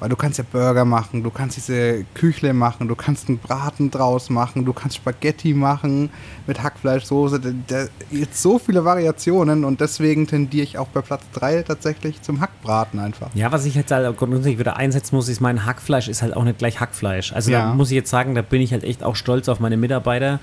Weil 0.00 0.08
du 0.08 0.16
kannst 0.16 0.38
ja 0.38 0.44
Burger 0.50 0.84
machen, 0.84 1.22
du 1.22 1.30
kannst 1.30 1.56
diese 1.56 2.04
Küchle 2.14 2.52
machen, 2.52 2.88
du 2.88 2.94
kannst 2.94 3.28
einen 3.28 3.38
Braten 3.38 3.90
draus 3.90 4.28
machen, 4.28 4.64
du 4.64 4.72
kannst 4.72 4.96
Spaghetti 4.96 5.54
machen 5.54 6.10
mit 6.46 6.62
Hackfleischsoße. 6.62 7.40
Da 7.66 7.86
gibt 8.10 8.36
so 8.36 8.58
viele 8.58 8.84
Variationen 8.84 9.64
und 9.64 9.80
deswegen 9.80 10.26
tendiere 10.26 10.64
ich 10.64 10.78
auch 10.78 10.88
bei 10.88 11.00
Platz 11.00 11.22
3 11.34 11.62
tatsächlich 11.62 12.20
zum 12.22 12.40
Hackbraten 12.40 12.98
einfach. 12.98 13.28
Ja, 13.34 13.52
was 13.52 13.64
ich 13.64 13.74
jetzt 13.74 13.92
halt 13.92 14.16
grundsätzlich 14.16 14.58
wieder 14.58 14.76
einsetzen 14.76 15.14
muss, 15.14 15.28
ist 15.28 15.40
mein 15.40 15.64
Hackfleisch 15.64 16.08
ist 16.08 16.22
halt 16.22 16.36
auch 16.36 16.44
nicht 16.44 16.58
gleich 16.58 16.80
Hackfleisch. 16.80 17.32
Also 17.32 17.50
ja. 17.50 17.66
da 17.66 17.74
muss 17.74 17.90
ich 17.90 17.96
jetzt 17.96 18.10
sagen, 18.10 18.34
da 18.34 18.42
bin 18.42 18.60
ich 18.60 18.72
halt 18.72 18.84
echt 18.84 19.02
auch 19.02 19.16
stolz 19.16 19.48
auf 19.48 19.60
meine 19.60 19.76
Mitarbeiter 19.76 20.40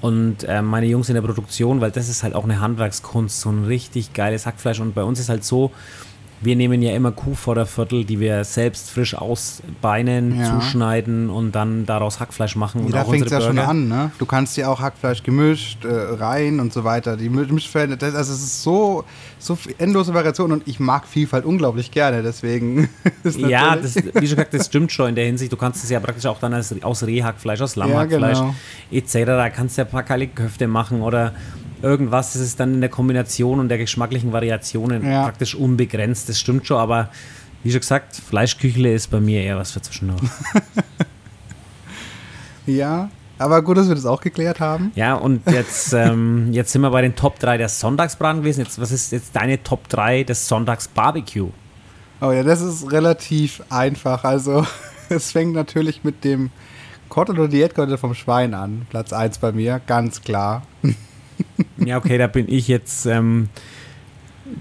und 0.00 0.44
äh, 0.44 0.62
meine 0.62 0.86
Jungs 0.86 1.08
in 1.08 1.14
der 1.14 1.22
Produktion, 1.22 1.80
weil 1.80 1.90
das 1.92 2.08
ist 2.08 2.22
halt 2.22 2.34
auch 2.34 2.44
eine 2.44 2.60
Handwerkskunst, 2.60 3.40
so 3.40 3.50
ein 3.50 3.64
richtig 3.64 4.12
geiles 4.12 4.46
Hackfleisch. 4.46 4.80
Und 4.80 4.94
bei 4.94 5.04
uns 5.04 5.20
ist 5.20 5.28
halt 5.28 5.44
so, 5.44 5.70
wir 6.42 6.56
nehmen 6.56 6.82
ja 6.82 6.94
immer 6.94 7.12
Kuhvorderviertel, 7.12 8.04
die 8.04 8.20
wir 8.20 8.44
selbst 8.44 8.90
frisch 8.90 9.14
ausbeinen, 9.14 10.38
ja. 10.38 10.58
zuschneiden 10.58 11.30
und 11.30 11.52
dann 11.52 11.86
daraus 11.86 12.20
Hackfleisch 12.20 12.56
machen. 12.56 12.86
Ja, 12.86 12.92
da 12.92 13.04
fängt 13.04 13.26
es 13.26 13.32
ja 13.32 13.40
schon 13.40 13.58
an, 13.58 13.88
ne? 13.88 14.10
Du 14.18 14.26
kannst 14.26 14.56
ja 14.56 14.68
auch 14.68 14.80
Hackfleisch 14.80 15.22
gemischt, 15.22 15.84
äh, 15.84 15.88
rein 15.88 16.60
und 16.60 16.72
so 16.72 16.84
weiter. 16.84 17.16
Die 17.16 17.28
Mischverhältnisse, 17.28 18.16
also 18.16 18.32
es 18.32 18.42
ist 18.42 18.62
so, 18.62 19.04
so 19.38 19.56
endlose 19.78 20.12
Variation 20.14 20.52
und 20.52 20.66
ich 20.66 20.80
mag 20.80 21.06
Vielfalt 21.06 21.44
unglaublich 21.44 21.90
gerne, 21.90 22.22
deswegen 22.22 22.88
ist 23.22 23.38
Ja, 23.38 23.76
das, 23.76 23.96
wie 23.96 24.26
schon 24.26 24.36
gesagt, 24.36 24.54
das 24.54 24.66
stimmt 24.66 24.92
schon 24.92 25.10
in 25.10 25.14
der 25.14 25.26
Hinsicht. 25.26 25.52
Du 25.52 25.56
kannst 25.56 25.84
es 25.84 25.90
ja 25.90 26.00
praktisch 26.00 26.26
auch 26.26 26.40
dann 26.40 26.54
als, 26.54 26.74
aus 26.82 27.04
Rehhackfleisch, 27.04 27.60
aus 27.60 27.76
Lammhackfleisch 27.76 28.38
ja, 28.38 28.54
genau. 28.90 29.34
etc. 29.46 29.54
kannst 29.54 29.78
ja 29.78 29.84
ein 29.84 29.90
paar 29.90 30.02
Köfte 30.34 30.66
machen 30.66 31.02
oder 31.02 31.32
irgendwas, 31.82 32.32
das 32.32 32.42
ist 32.42 32.60
dann 32.60 32.74
in 32.74 32.80
der 32.80 32.90
Kombination 32.90 33.60
und 33.60 33.68
der 33.68 33.78
geschmacklichen 33.78 34.32
Variationen 34.32 35.08
ja. 35.08 35.24
praktisch 35.24 35.54
unbegrenzt. 35.54 36.28
Das 36.28 36.38
stimmt 36.38 36.66
schon, 36.66 36.78
aber 36.78 37.10
wie 37.62 37.70
schon 37.70 37.80
gesagt, 37.80 38.16
Fleischküchle 38.16 38.92
ist 38.92 39.10
bei 39.10 39.20
mir 39.20 39.42
eher 39.42 39.56
was 39.56 39.72
für 39.72 39.82
zwischendurch. 39.82 40.22
ja, 42.66 43.08
aber 43.38 43.62
gut, 43.62 43.76
dass 43.76 43.88
wir 43.88 43.94
das 43.94 44.06
auch 44.06 44.20
geklärt 44.20 44.60
haben. 44.60 44.92
Ja, 44.94 45.14
und 45.14 45.48
jetzt, 45.50 45.92
ähm, 45.92 46.52
jetzt 46.52 46.72
sind 46.72 46.82
wir 46.82 46.90
bei 46.90 47.02
den 47.02 47.16
Top 47.16 47.38
3 47.38 47.58
der 47.58 47.68
Sonntagsbraten 47.68 48.42
gewesen. 48.42 48.60
Jetzt, 48.60 48.80
was 48.80 48.92
ist 48.92 49.12
jetzt 49.12 49.34
deine 49.34 49.62
Top 49.62 49.88
3 49.88 50.24
des 50.24 50.46
Sonntagsbarbecue? 50.46 51.50
Oh 52.20 52.30
ja, 52.30 52.44
das 52.44 52.60
ist 52.60 52.90
relativ 52.92 53.62
einfach. 53.68 54.24
Also, 54.24 54.66
es 55.08 55.32
fängt 55.32 55.54
natürlich 55.54 56.04
mit 56.04 56.22
dem 56.24 56.50
Kottel 57.08 57.38
oder 57.38 57.48
Diätkottel 57.48 57.98
vom 57.98 58.14
Schwein 58.14 58.54
an. 58.54 58.86
Platz 58.90 59.12
1 59.12 59.38
bei 59.38 59.52
mir, 59.52 59.80
ganz 59.86 60.22
klar. 60.22 60.62
Ja, 61.84 61.96
okay, 61.96 62.16
da 62.16 62.28
bin 62.28 62.46
ich 62.48 62.68
jetzt. 62.68 63.06
Ähm, 63.06 63.48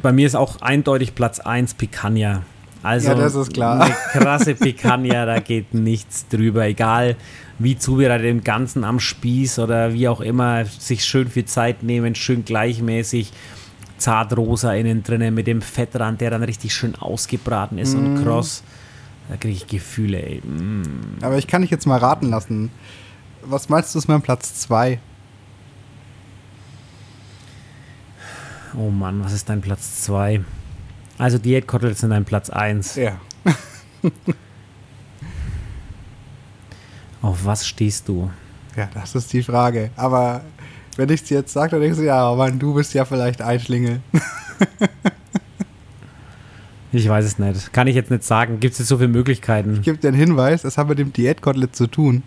bei 0.02 0.12
mir 0.12 0.26
ist 0.26 0.36
auch 0.36 0.62
eindeutig 0.62 1.14
Platz 1.14 1.40
1 1.40 1.76
Picanha. 1.76 2.44
Also 2.84 3.10
ja, 3.10 3.16
das 3.16 3.36
ist 3.36 3.54
klar. 3.54 3.82
eine 3.82 3.94
krasse 4.12 4.56
Picanha, 4.56 5.26
da 5.26 5.40
geht 5.40 5.74
nichts 5.74 6.28
drüber. 6.30 6.66
Egal 6.66 7.16
wie 7.60 7.78
zubereitet, 7.78 8.28
im 8.28 8.44
Ganzen 8.44 8.84
am 8.84 9.00
Spieß 9.00 9.60
oder 9.60 9.94
wie 9.94 10.08
auch 10.08 10.22
immer, 10.22 10.66
sich 10.66 11.06
schön 11.06 11.30
viel 11.30 11.46
Zeit 11.46 11.84
nehmen, 11.84 12.16
schön 12.16 12.44
gleichmäßig. 12.44 13.32
Zartrosa 13.98 14.74
innen 14.74 15.04
drinnen 15.04 15.36
mit 15.36 15.46
dem 15.46 15.62
Fettrand, 15.62 16.22
der 16.22 16.32
dann 16.32 16.42
richtig 16.42 16.74
schön 16.74 16.96
ausgebraten 16.96 17.78
ist 17.78 17.94
mm. 17.94 17.98
und 17.98 18.14
mhm. 18.16 18.24
kross. 18.24 18.64
Da 19.30 19.38
kriege 19.38 19.54
ich 19.54 19.68
Gefühle, 19.68 20.20
ey. 20.20 20.40
Mm. 20.40 21.20
Aber 21.22 21.38
ich 21.38 21.46
kann 21.46 21.62
dich 21.62 21.70
jetzt 21.70 21.86
mal 21.86 22.00
raten 22.00 22.32
lassen. 22.32 22.72
Was 23.44 23.70
meinst 23.70 23.94
du, 23.94 24.00
ist 24.00 24.08
mein 24.08 24.24
Platz 24.24 24.56
2? 24.56 25.00
Oh 28.78 28.90
Mann, 28.90 29.24
was 29.24 29.34
ist 29.34 29.50
dein 29.50 29.62
Platz 29.62 30.04
2? 30.04 30.42
Also 31.18 31.38
Diätkoteletts 31.38 32.02
sind 32.02 32.12
dein 32.12 32.26
Platz 32.26 32.50
1. 32.50 32.96
Ja. 32.96 33.20
Auf 37.22 37.46
was 37.46 37.68
stehst 37.68 38.08
du? 38.08 38.32
Ja, 38.76 38.90
das 38.94 39.16
ist 39.16 39.32
die 39.34 39.44
Frage. 39.44 39.92
Aber 39.96 40.42
wenn 40.96 41.10
ich 41.10 41.22
es 41.22 41.30
jetzt 41.30 41.54
sage, 41.54 41.72
dann 41.72 41.82
denkst 41.82 42.00
du, 42.00 42.06
ja, 42.06 42.34
Mann, 42.34 42.58
du 42.58 42.74
bist 42.74 42.94
ja 42.94 43.06
vielleicht 43.06 43.42
ein 43.42 43.60
Schlingel. 43.60 44.02
ich 46.92 47.08
weiß 47.08 47.26
es 47.26 47.38
nicht. 47.38 47.74
Kann 47.74 47.88
ich 47.88 47.96
jetzt 47.96 48.10
nicht 48.10 48.24
sagen. 48.24 48.60
Gibt 48.60 48.74
es 48.74 48.80
jetzt 48.80 48.88
so 48.88 48.98
viele 48.98 49.10
Möglichkeiten? 49.10 49.76
Ich 49.76 49.82
gebe 49.82 49.98
dir 49.98 50.08
einen 50.08 50.18
Hinweis, 50.18 50.62
das 50.62 50.78
hat 50.78 50.88
mit 50.88 50.98
dem 50.98 51.14
Diätkotelett 51.14 51.76
zu 51.76 51.88
tun. 51.88 52.24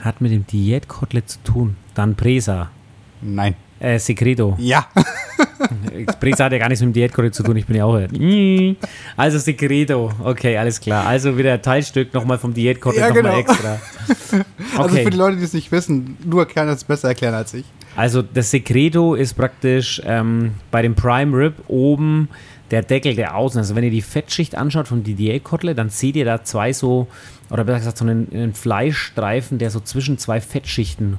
Hat 0.00 0.20
mit 0.20 0.32
dem 0.32 0.46
Diätkotelett 0.46 1.28
zu 1.28 1.42
tun. 1.44 1.76
Dann 1.94 2.16
Presa. 2.16 2.70
Nein. 3.20 3.54
Äh, 3.82 3.98
Secreto. 3.98 4.54
Ja. 4.58 4.86
Prisa 6.20 6.44
hat 6.44 6.52
ja 6.52 6.58
gar 6.58 6.68
nichts 6.68 6.82
mit 6.82 6.90
dem 6.90 6.92
Diätkollege 6.92 7.32
zu 7.32 7.42
tun, 7.42 7.56
ich 7.56 7.66
bin 7.66 7.76
ja 7.76 7.84
auch. 7.84 8.00
Also 9.16 9.38
Secreto, 9.38 10.12
okay, 10.22 10.56
alles 10.56 10.80
klar. 10.80 11.04
Also 11.04 11.36
wieder 11.36 11.54
ein 11.54 11.62
Teilstück 11.62 12.14
nochmal 12.14 12.38
vom 12.38 12.54
Diätkollege 12.54 13.00
ja, 13.00 13.08
nochmal 13.08 13.22
genau. 13.22 13.38
extra. 13.38 13.80
Okay. 14.74 14.82
Also 14.82 14.96
für 14.96 15.10
die 15.10 15.16
Leute, 15.18 15.36
die 15.36 15.44
es 15.44 15.52
nicht 15.52 15.70
wissen, 15.70 16.16
du 16.24 16.42
kannst 16.46 16.76
es 16.76 16.84
besser 16.84 17.08
erklären 17.08 17.34
als 17.34 17.52
ich. 17.52 17.66
Also 17.94 18.22
das 18.22 18.50
Secreto 18.50 19.14
ist 19.14 19.34
praktisch 19.34 20.00
ähm, 20.06 20.52
bei 20.70 20.80
dem 20.80 20.94
Prime 20.94 21.36
Rib 21.36 21.54
oben 21.68 22.30
der 22.70 22.82
Deckel, 22.82 23.14
der 23.14 23.36
außen. 23.36 23.58
Also 23.58 23.76
wenn 23.76 23.84
ihr 23.84 23.90
die 23.90 24.00
Fettschicht 24.00 24.54
anschaut 24.54 24.88
von 24.88 25.04
die 25.04 25.14
Diätkotle, 25.14 25.74
dann 25.74 25.90
seht 25.90 26.16
ihr 26.16 26.24
da 26.24 26.42
zwei 26.42 26.72
so, 26.72 27.06
oder 27.50 27.64
besser 27.64 27.80
gesagt 27.80 27.98
so 27.98 28.06
einen, 28.06 28.28
einen 28.32 28.54
Fleischstreifen, 28.54 29.58
der 29.58 29.70
so 29.70 29.80
zwischen 29.80 30.16
zwei 30.16 30.40
Fettschichten 30.40 31.18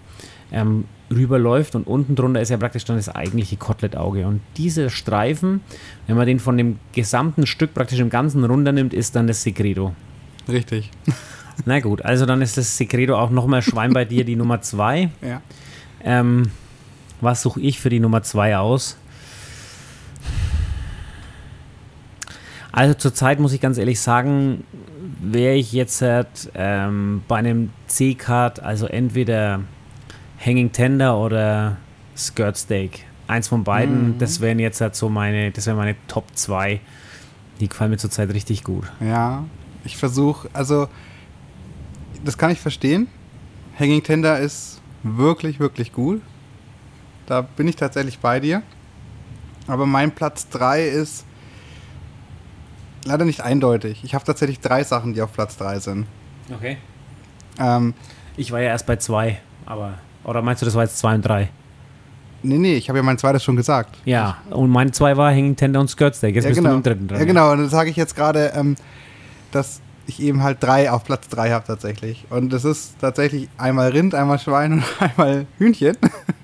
ähm, 0.52 0.86
rüberläuft 1.14 1.76
und 1.76 1.88
unten 1.88 2.16
drunter 2.16 2.42
ist 2.42 2.50
ja 2.50 2.58
praktisch 2.58 2.86
dann 2.86 2.98
das 2.98 3.10
eigentliche 3.10 3.58
Kotelettauge. 3.58 4.28
Und 4.28 4.42
dieser 4.58 4.90
Streifen, 4.90 5.62
wenn 6.08 6.18
man 6.18 6.28
den 6.28 6.40
von 6.40 6.58
dem 6.58 6.80
gesamten 6.94 7.46
Stück 7.48 7.74
praktisch 7.74 8.00
im 8.00 8.10
Ganzen 8.10 8.44
runternimmt, 8.44 8.94
ist 8.94 9.16
dann 9.16 9.28
das 9.28 9.44
Secreto. 9.44 9.94
Richtig. 10.48 10.92
Na 11.66 11.80
gut, 11.80 12.04
also 12.04 12.26
dann 12.26 12.42
ist 12.42 12.58
das 12.58 12.78
Secreto 12.78 13.16
auch 13.16 13.30
nochmal 13.30 13.62
Schwein 13.62 13.94
bei 13.94 14.06
dir 14.06 14.26
die 14.26 14.36
Nummer 14.36 14.62
2. 14.62 15.10
Ja. 15.22 15.42
Ähm, 16.06 16.52
was 17.22 17.42
suche 17.42 17.62
ich 17.62 17.80
für 17.80 17.90
die 17.90 18.02
Nummer 18.02 18.24
2 18.24 18.58
aus? 18.58 18.98
Also 22.74 22.96
zurzeit 22.96 23.40
muss 23.40 23.54
ich 23.54 23.62
ganz 23.62 23.78
ehrlich 23.78 24.02
sagen, 24.02 24.66
wäre 25.22 25.56
ich 25.56 25.72
jetzt 25.72 26.02
halt, 26.02 26.52
ähm, 26.56 27.22
bei 27.28 27.38
einem 27.38 27.70
C-Card, 27.88 28.62
also 28.62 28.88
entweder 28.88 29.62
Hanging 30.46 30.72
Tender 30.72 31.18
oder 31.18 31.78
Skirt 32.16 32.58
Steak. 32.58 33.06
Eins 33.28 33.48
von 33.48 33.64
beiden, 33.64 34.16
mhm. 34.16 34.18
das 34.20 34.42
wären 34.42 34.60
jetzt 34.60 34.82
halt 34.82 34.96
so 34.96 35.10
meine, 35.10 35.52
das 35.52 35.66
wären 35.66 35.78
meine 35.78 35.96
Top 36.08 36.26
2. 36.34 36.80
Die 37.60 37.70
gefallen 37.70 37.92
mir 37.92 37.98
zurzeit 37.98 38.30
richtig 38.34 38.64
gut. 38.64 38.92
Ja, 39.00 39.46
ich 39.86 39.98
versuche, 39.98 40.50
also 40.54 40.90
das 42.24 42.38
kann 42.38 42.52
ich 42.52 42.60
verstehen. 42.60 43.08
Hanging 43.80 44.04
Tender 44.04 44.40
ist 44.40 44.82
wirklich, 45.04 45.60
wirklich 45.60 45.94
gut. 45.94 46.22
Da 47.26 47.42
bin 47.42 47.68
ich 47.68 47.76
tatsächlich 47.76 48.20
bei 48.20 48.40
dir. 48.40 48.62
Aber 49.68 49.86
mein 49.86 50.12
Platz 50.12 50.50
3 50.50 50.84
ist 50.84 51.26
leider 53.06 53.26
nicht 53.26 53.42
eindeutig. 53.42 54.04
Ich 54.04 54.14
habe 54.14 54.26
tatsächlich 54.26 54.60
drei 54.60 54.84
Sachen, 54.84 55.14
die 55.14 55.22
auf 55.22 55.32
Platz 55.32 55.58
3 55.58 55.80
sind. 55.80 56.06
Okay. 56.54 56.78
Ähm, 57.60 57.94
ich 58.36 58.52
war 58.52 58.60
ja 58.60 58.70
erst 58.70 58.86
bei 58.86 58.98
2, 58.98 59.40
aber 59.66 60.00
oder 60.24 60.42
meinst 60.42 60.62
du, 60.62 60.66
das 60.66 60.76
war 60.76 60.84
jetzt 60.84 61.00
2 61.00 61.16
und 61.16 61.22
3? 61.22 61.50
Nee, 62.44 62.58
nee, 62.58 62.76
ich 62.76 62.90
habe 62.90 63.00
ja 63.00 63.04
mein 63.04 63.18
zweites 63.18 63.44
schon 63.44 63.56
gesagt. 63.56 63.96
Ja, 64.04 64.38
und 64.50 64.70
mein 64.70 64.92
zwei 64.92 65.16
war 65.16 65.32
Hanging 65.32 65.56
Tender 65.56 65.80
und 65.80 65.90
Skirt 65.90 66.14
Steak. 66.16 66.36
Jetzt 66.36 66.44
ja, 66.44 66.50
bist 66.50 66.60
genau. 66.60 66.72
du 66.72 66.76
im 66.76 66.84
dritten 66.84 67.08
dran. 67.08 67.20
Ja, 67.20 67.26
genau. 67.26 67.52
Und 67.54 67.60
dann 67.60 67.70
sage 67.70 67.90
ich 67.90 67.96
jetzt 67.96 68.16
gerade, 68.16 68.52
ähm, 68.54 68.76
dass 69.52 69.80
ich 70.08 70.22
eben 70.22 70.44
halt 70.44 70.62
drei 70.62 70.92
auf 70.92 71.06
Platz 71.06 71.30
drei 71.30 71.52
habe 71.52 71.66
tatsächlich. 71.66 72.26
Und 72.30 72.52
das 72.52 72.66
ist 72.66 73.00
tatsächlich 73.00 73.48
einmal 73.58 73.92
Rind, 73.92 74.14
einmal 74.14 74.40
Schwein 74.40 74.74
und 74.74 74.84
einmal 75.00 75.46
Hühnchen, 75.58 75.96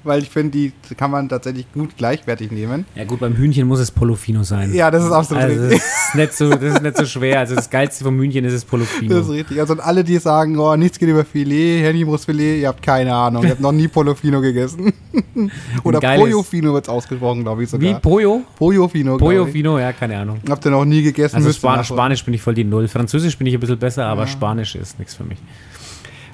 weil 0.04 0.22
ich 0.22 0.30
finde, 0.30 0.52
die 0.52 0.74
kann 0.96 1.12
man 1.12 1.28
tatsächlich 1.28 1.72
gut 1.74 1.98
gleichwertig 1.98 2.52
nehmen. 2.52 2.86
Ja 2.96 3.04
gut, 3.04 3.20
beim 3.20 3.36
Hühnchen 3.36 3.68
muss 3.68 3.80
es 3.80 3.92
Polofino 3.92 4.44
sein. 4.44 4.74
Ja, 4.74 4.90
das 4.92 5.04
ist 5.04 5.12
absolut 5.12 5.44
also 5.44 5.62
richtig. 5.62 5.80
Das 5.80 6.08
ist, 6.08 6.16
nicht 6.16 6.34
so, 6.34 6.50
das 6.50 6.74
ist 6.76 6.82
nicht 6.82 6.98
so 6.98 7.06
schwer. 7.06 7.40
Also 7.40 7.56
das 7.56 7.70
Geilste 7.70 8.04
vom 8.04 8.20
Hühnchen 8.20 8.46
ist 8.46 8.54
es 8.54 8.64
Polofino. 8.64 9.16
Das 9.16 9.26
ist 9.26 9.32
richtig. 9.32 9.60
Also 9.60 9.76
alle, 9.76 10.04
die 10.04 10.18
sagen, 10.18 10.58
oh, 10.58 10.76
nichts 10.76 10.98
geht 11.00 11.10
über 11.10 11.26
Filet, 11.26 11.82
Hähnchenbrustfilet, 11.84 12.62
ihr 12.62 12.68
habt 12.70 12.82
keine 12.82 13.14
Ahnung. 13.14 13.44
Ihr 13.44 13.52
habt 13.52 13.62
noch 13.62 13.72
nie 13.72 13.88
Polofino 13.88 14.42
gegessen. 14.42 14.94
Oder 15.84 16.00
Pojofino 16.00 16.74
wird 16.74 16.86
es 16.86 16.90
ausgesprochen, 16.90 17.44
glaube 17.44 17.64
ich 17.64 17.70
sogar. 17.70 17.90
Wie? 17.90 18.00
Pojo? 18.00 18.44
Pojofino, 18.58 19.18
Pojofino, 19.18 19.80
ja, 19.80 19.92
keine 19.92 20.18
Ahnung. 20.18 20.40
Habt 20.50 20.66
ihr 20.66 20.72
noch 20.72 20.86
nie 20.86 21.02
gegessen? 21.02 21.36
Also 21.36 21.52
Span 21.52 21.84
Spanisch 21.84 22.24
bin 22.24 22.34
ich 22.34 22.42
voll 22.42 22.54
die 22.54 22.64
Null. 22.64 22.88
Französisch 22.88 23.38
bin 23.38 23.48
ich 23.48 23.54
ein 23.54 23.60
bisschen 23.60 23.80
besser, 23.80 24.06
aber 24.06 24.22
ja. 24.22 24.28
Spanisch 24.28 24.76
ist 24.76 24.98
nichts 24.98 25.16
für 25.16 25.24
mich. 25.24 25.40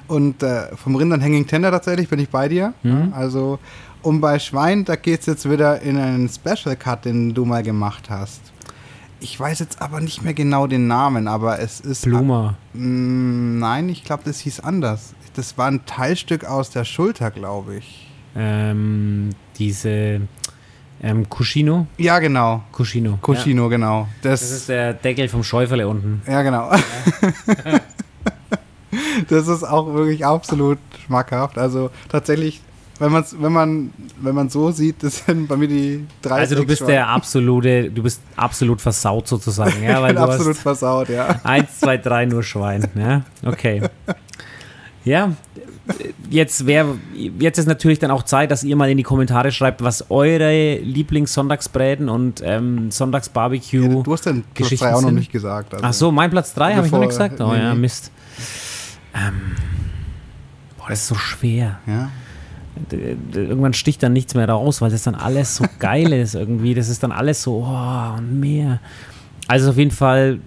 Und 0.08 0.42
äh, 0.42 0.74
vom 0.76 0.96
Rind 0.96 1.12
an 1.12 1.22
Hanging 1.22 1.46
Tender 1.46 1.70
tatsächlich 1.70 2.08
bin 2.08 2.18
ich 2.18 2.28
bei 2.28 2.48
dir. 2.48 2.74
Mhm. 2.82 3.12
Also, 3.14 3.58
und 4.02 4.20
bei 4.20 4.38
Schwein, 4.38 4.84
da 4.84 4.96
geht 4.96 5.20
es 5.20 5.26
jetzt 5.26 5.50
wieder 5.50 5.80
in 5.82 5.98
einen 5.98 6.28
Special 6.28 6.76
Cut, 6.76 7.04
den 7.04 7.34
du 7.34 7.44
mal 7.44 7.62
gemacht 7.62 8.08
hast. 8.08 8.40
Ich 9.18 9.38
weiß 9.38 9.58
jetzt 9.60 9.80
aber 9.80 10.00
nicht 10.00 10.22
mehr 10.22 10.34
genau 10.34 10.66
den 10.66 10.86
Namen, 10.86 11.26
aber 11.26 11.58
es 11.58 11.80
ist. 11.80 12.02
Bluma. 12.02 12.56
Mm, 12.74 13.58
nein, 13.58 13.88
ich 13.88 14.04
glaube, 14.04 14.22
das 14.24 14.40
hieß 14.40 14.60
anders. 14.60 15.14
Das 15.34 15.58
war 15.58 15.66
ein 15.66 15.84
Teilstück 15.86 16.44
aus 16.44 16.70
der 16.70 16.84
Schulter, 16.84 17.30
glaube 17.30 17.76
ich. 17.76 18.08
Ähm, 18.36 19.30
diese 19.58 20.20
ähm, 21.02 21.26
Cuscino. 21.28 21.86
Ja, 21.98 22.18
genau. 22.18 22.62
Cuscino. 22.72 23.18
Cuscino, 23.22 23.64
ja. 23.64 23.68
genau. 23.68 24.08
Das, 24.22 24.40
das, 24.40 24.50
ist 24.50 24.68
der 24.68 24.94
Deckel 24.94 25.28
vom 25.28 25.42
Schäuferle 25.42 25.88
unten. 25.88 26.22
Ja, 26.26 26.42
genau. 26.42 26.70
Ja. 26.70 26.78
das 29.28 29.48
ist 29.48 29.64
auch 29.64 29.92
wirklich 29.94 30.24
absolut 30.24 30.78
schmackhaft. 31.04 31.58
Also 31.58 31.90
tatsächlich 32.08 32.60
wenn, 32.98 33.12
man's, 33.12 33.36
wenn, 33.38 33.52
man, 33.52 33.92
wenn 34.20 34.34
man 34.34 34.48
so 34.48 34.70
sieht, 34.70 35.02
das 35.02 35.24
sind 35.26 35.48
bei 35.48 35.56
mir 35.56 35.68
die 35.68 36.06
drei. 36.22 36.36
Also 36.36 36.54
du 36.54 36.64
bist 36.64 36.78
schon. 36.78 36.88
der 36.88 37.08
absolute, 37.08 37.90
du 37.90 38.02
bist 38.02 38.22
absolut 38.36 38.80
versaut 38.80 39.28
sozusagen, 39.28 39.82
ja? 39.82 40.00
Weil 40.00 40.12
ich 40.12 40.16
bin 40.16 40.24
absolut 40.30 40.56
versaut, 40.56 41.08
ja. 41.08 41.40
Eins, 41.44 41.80
zwei, 41.80 41.98
drei 41.98 42.24
nur 42.24 42.42
Schwein, 42.42 42.88
ja? 42.94 43.22
Okay. 43.44 43.82
Ja, 45.04 45.32
jetzt 46.30 46.66
wäre, 46.66 46.96
jetzt 47.38 47.58
ist 47.58 47.66
natürlich 47.66 47.98
dann 47.98 48.10
auch 48.10 48.24
Zeit, 48.24 48.50
dass 48.50 48.64
ihr 48.64 48.74
mal 48.74 48.90
in 48.90 48.96
die 48.96 49.02
Kommentare 49.02 49.52
schreibt, 49.52 49.82
was 49.84 50.10
eure 50.10 50.78
Lieblings-Sonntagsbräten 50.78 52.08
und 52.08 52.42
ähm, 52.44 52.90
Sonntagsbarbecue. 52.90 53.82
Ja, 53.82 54.02
du 54.02 54.12
hast 54.12 54.26
den 54.26 54.42
Platz 54.54 54.70
3 54.70 54.94
auch 54.94 55.02
noch 55.02 55.10
nicht 55.12 55.30
gesagt. 55.30 55.74
Also 55.74 55.86
Ach 55.86 55.92
so, 55.92 56.10
mein 56.10 56.30
Platz 56.30 56.54
3 56.54 56.74
habe 56.74 56.86
ich 56.86 56.92
noch 56.92 56.98
nicht 56.98 57.10
gesagt. 57.10 57.40
Oh 57.40 57.52
nee, 57.52 57.58
ja, 57.58 57.74
Mist. 57.74 58.10
Ähm, 59.16 59.56
boah, 60.76 60.90
das 60.90 61.00
ist 61.00 61.08
so 61.08 61.14
schwer. 61.16 61.80
Ja 61.86 62.10
irgendwann 63.32 63.74
sticht 63.74 64.02
dann 64.02 64.12
nichts 64.12 64.34
mehr 64.34 64.48
raus, 64.48 64.80
weil 64.80 64.90
das 64.90 65.02
dann 65.02 65.14
alles 65.14 65.56
so 65.56 65.64
geil 65.78 66.12
ist 66.12 66.34
irgendwie. 66.34 66.74
Das 66.74 66.88
ist 66.88 67.02
dann 67.02 67.12
alles 67.12 67.42
so, 67.42 67.64
oh, 67.66 68.18
und 68.18 68.40
mehr. 68.40 68.80
Also 69.48 69.70
auf 69.70 69.76
jeden 69.76 69.90
Fall 69.90 70.40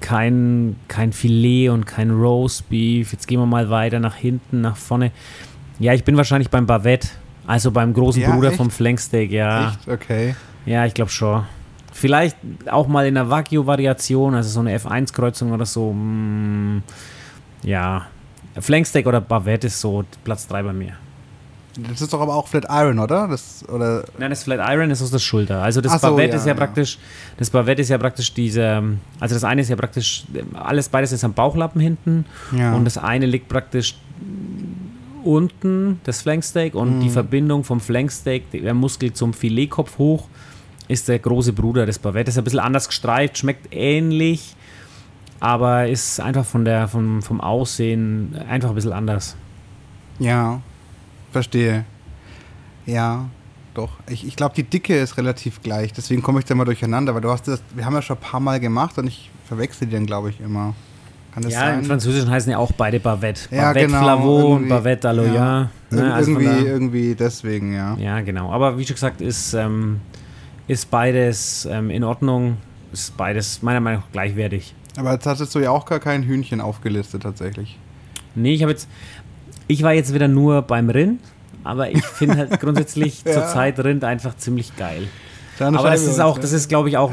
kein, 0.00 0.76
kein 0.88 1.12
Filet 1.12 1.70
und 1.70 1.86
kein 1.86 2.10
Roastbeef. 2.10 3.12
Jetzt 3.12 3.26
gehen 3.26 3.40
wir 3.40 3.46
mal 3.46 3.70
weiter 3.70 4.00
nach 4.00 4.14
hinten, 4.14 4.60
nach 4.60 4.76
vorne. 4.76 5.12
Ja, 5.78 5.94
ich 5.94 6.04
bin 6.04 6.16
wahrscheinlich 6.16 6.50
beim 6.50 6.66
Bavette, 6.66 7.08
also 7.46 7.70
beim 7.70 7.92
großen 7.92 8.22
ja, 8.22 8.30
Bruder 8.30 8.48
echt? 8.48 8.56
vom 8.56 8.70
Flanksteak, 8.70 9.30
ja. 9.30 9.70
Echt? 9.70 9.88
Okay. 9.88 10.34
Ja, 10.64 10.86
ich 10.86 10.94
glaube 10.94 11.10
schon. 11.10 11.44
Vielleicht 11.92 12.36
auch 12.70 12.88
mal 12.88 13.06
in 13.06 13.14
der 13.14 13.30
Wagyu-Variation, 13.30 14.34
also 14.34 14.50
so 14.50 14.60
eine 14.60 14.76
F1-Kreuzung 14.78 15.52
oder 15.52 15.64
so. 15.64 15.92
Mm, 15.92 16.82
ja, 17.62 18.06
Flanksteak 18.58 19.06
oder 19.06 19.20
Bavette 19.20 19.66
ist 19.66 19.80
so 19.80 20.04
Platz 20.24 20.46
3 20.48 20.62
bei 20.62 20.72
mir. 20.72 20.96
Das 21.90 22.00
ist 22.00 22.12
doch 22.12 22.20
aber 22.20 22.34
auch 22.34 22.48
Flat 22.48 22.66
Iron, 22.70 22.98
oder? 22.98 23.28
Das, 23.28 23.64
oder? 23.68 24.04
Nein, 24.18 24.30
das 24.30 24.44
Flat 24.44 24.60
Iron 24.72 24.90
ist 24.90 25.02
aus 25.02 25.10
der 25.10 25.18
Schulter. 25.18 25.62
Also 25.62 25.80
das 25.80 25.92
so, 25.92 26.08
Bavette 26.08 26.30
ja, 26.30 26.36
ist 26.36 26.46
ja, 26.46 26.52
ja, 26.52 26.54
praktisch, 26.54 26.98
das 27.36 27.50
Bavette 27.50 27.82
ist 27.82 27.90
ja 27.90 27.98
praktisch 27.98 28.32
diese, 28.32 28.82
also 29.20 29.34
das 29.34 29.44
eine 29.44 29.60
ist 29.60 29.68
ja 29.68 29.76
praktisch, 29.76 30.24
alles 30.54 30.88
beides 30.88 31.12
ist 31.12 31.24
am 31.24 31.34
Bauchlappen 31.34 31.80
hinten 31.80 32.24
ja. 32.56 32.74
und 32.74 32.84
das 32.84 32.98
eine 32.98 33.26
liegt 33.26 33.48
praktisch 33.48 33.96
unten, 35.24 36.00
das 36.04 36.22
Flanksteak 36.22 36.74
und 36.74 36.98
mhm. 36.98 37.00
die 37.00 37.10
Verbindung 37.10 37.64
vom 37.64 37.80
Flanksteak, 37.80 38.50
der 38.52 38.74
Muskel 38.74 39.12
zum 39.12 39.34
Filetkopf 39.34 39.98
hoch, 39.98 40.28
ist 40.88 41.08
der 41.08 41.18
große 41.18 41.52
Bruder 41.52 41.84
des 41.84 41.98
Bavette. 41.98 42.30
Ist 42.30 42.38
ein 42.38 42.44
bisschen 42.44 42.60
anders 42.60 42.86
gestreift, 42.86 43.38
schmeckt 43.38 43.74
ähnlich, 43.74 44.54
aber 45.40 45.88
ist 45.88 46.20
einfach 46.20 46.44
von 46.44 46.64
der, 46.64 46.88
vom, 46.88 47.22
vom 47.22 47.40
Aussehen 47.40 48.36
einfach 48.48 48.70
ein 48.70 48.74
bisschen 48.74 48.92
anders. 48.92 49.36
Ja, 50.18 50.60
Verstehe. 51.36 51.84
Ja, 52.86 53.28
doch. 53.74 53.90
Ich, 54.08 54.26
ich 54.26 54.36
glaube, 54.36 54.54
die 54.54 54.62
Dicke 54.62 54.96
ist 54.96 55.18
relativ 55.18 55.62
gleich. 55.62 55.92
Deswegen 55.92 56.22
komme 56.22 56.38
ich 56.38 56.46
da 56.46 56.54
mal 56.54 56.64
durcheinander, 56.64 57.14
weil 57.14 57.20
du 57.20 57.30
hast 57.30 57.46
das, 57.46 57.62
wir 57.74 57.84
haben 57.84 57.92
ja 57.92 58.00
schon 58.00 58.16
ein 58.16 58.22
paar 58.22 58.40
Mal 58.40 58.58
gemacht 58.58 58.96
und 58.96 59.06
ich 59.06 59.30
verwechsel 59.46 59.86
die 59.86 59.92
dann, 59.92 60.06
glaube 60.06 60.30
ich, 60.30 60.40
immer. 60.40 60.74
Kann 61.34 61.42
das 61.42 61.52
ja, 61.52 61.60
sein? 61.60 61.80
im 61.80 61.84
Französischen 61.84 62.30
heißen 62.30 62.50
ja 62.50 62.56
auch 62.56 62.72
beide 62.72 63.00
Bavette. 63.00 63.54
Ja, 63.54 63.68
Bavette 63.68 63.86
genau, 63.86 63.98
Flavot 63.98 64.44
und 64.62 64.68
Bavette 64.70 65.08
Aloya. 65.10 65.34
Ja, 65.34 65.70
ne, 65.90 66.14
also 66.14 66.30
irgendwie, 66.30 66.66
irgendwie 66.66 67.14
deswegen, 67.14 67.74
ja. 67.74 67.94
Ja, 67.98 68.22
genau. 68.22 68.50
Aber 68.50 68.78
wie 68.78 68.86
schon 68.86 68.94
gesagt, 68.94 69.20
ist, 69.20 69.52
ähm, 69.52 70.00
ist 70.68 70.90
beides 70.90 71.68
ähm, 71.70 71.90
in 71.90 72.02
Ordnung. 72.02 72.56
Ist 72.94 73.14
beides 73.18 73.60
meiner 73.60 73.80
Meinung 73.80 74.00
nach 74.00 74.12
gleichwertig. 74.12 74.74
Aber 74.96 75.12
jetzt 75.12 75.26
hattest 75.26 75.54
du 75.54 75.58
ja 75.58 75.70
auch 75.70 75.86
gar 75.86 76.00
kein 76.00 76.22
Hühnchen 76.22 76.60
aufgelistet, 76.60 77.22
tatsächlich. 77.22 77.78
Nee, 78.34 78.54
ich 78.54 78.62
habe 78.62 78.72
jetzt, 78.72 78.88
ich 79.66 79.82
war 79.82 79.92
jetzt 79.92 80.14
wieder 80.14 80.28
nur 80.28 80.62
beim 80.62 80.90
Rind, 80.90 81.20
aber 81.64 81.90
ich 81.90 82.04
finde 82.04 82.36
halt 82.36 82.60
grundsätzlich 82.60 83.22
ja. 83.24 83.32
zurzeit 83.32 83.78
Rind 83.80 84.04
einfach 84.04 84.36
ziemlich 84.36 84.76
geil. 84.76 85.08
Aber 85.58 85.90
das 85.90 86.02
ist 86.02 86.20
auch, 86.20 86.38
das 86.38 86.52
ist, 86.52 86.68
glaube 86.68 86.88
ich, 86.90 86.98
auch 86.98 87.12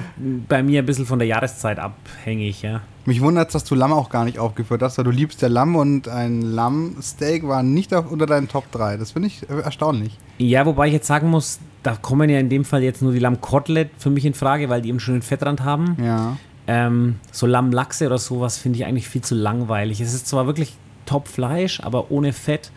bei 0.49 0.63
mir 0.63 0.81
ein 0.81 0.85
bisschen 0.85 1.05
von 1.05 1.17
der 1.17 1.27
Jahreszeit 1.27 1.79
abhängig, 1.79 2.61
ja. 2.61 2.81
Mich 3.05 3.21
wundert 3.21 3.47
es, 3.47 3.53
dass 3.53 3.63
du 3.63 3.75
Lamm 3.75 3.91
auch 3.91 4.09
gar 4.09 4.25
nicht 4.25 4.39
aufgeführt 4.39 4.81
hast, 4.81 4.97
weil 4.97 5.05
du 5.05 5.11
liebst 5.11 5.41
ja 5.41 5.47
Lamm 5.47 5.75
und 5.75 6.07
ein 6.07 6.41
Lammsteak 6.41 7.47
war 7.47 7.63
nicht 7.63 7.93
auf, 7.93 8.09
unter 8.09 8.25
deinen 8.25 8.47
Top 8.47 8.71
3. 8.71 8.97
Das 8.97 9.11
finde 9.11 9.27
ich 9.27 9.47
erstaunlich. 9.49 10.17
Ja, 10.37 10.65
wobei 10.65 10.87
ich 10.87 10.93
jetzt 10.93 11.07
sagen 11.07 11.29
muss, 11.29 11.59
da 11.83 11.95
kommen 11.95 12.29
ja 12.29 12.39
in 12.39 12.49
dem 12.49 12.63
Fall 12.63 12.81
jetzt 12.81 13.01
nur 13.01 13.11
die 13.11 13.19
Lammkotelett 13.19 13.91
für 13.97 14.09
mich 14.09 14.25
in 14.25 14.33
Frage, 14.33 14.69
weil 14.69 14.81
die 14.81 14.89
eben 14.89 14.99
schon 14.99 15.15
einen 15.15 15.21
Fettrand 15.21 15.63
haben. 15.63 15.97
Ja. 16.01 16.37
Ähm, 16.67 17.15
so 17.31 17.45
Lammlachse 17.45 18.05
oder 18.05 18.17
sowas 18.17 18.57
finde 18.57 18.79
ich 18.79 18.85
eigentlich 18.85 19.07
viel 19.07 19.21
zu 19.21 19.35
langweilig. 19.35 19.99
Es 19.99 20.13
ist 20.13 20.27
zwar 20.27 20.47
wirklich 20.47 20.75
Top-Fleisch, 21.05 21.81
aber 21.81 22.11
ohne 22.11 22.33
Fett 22.33 22.71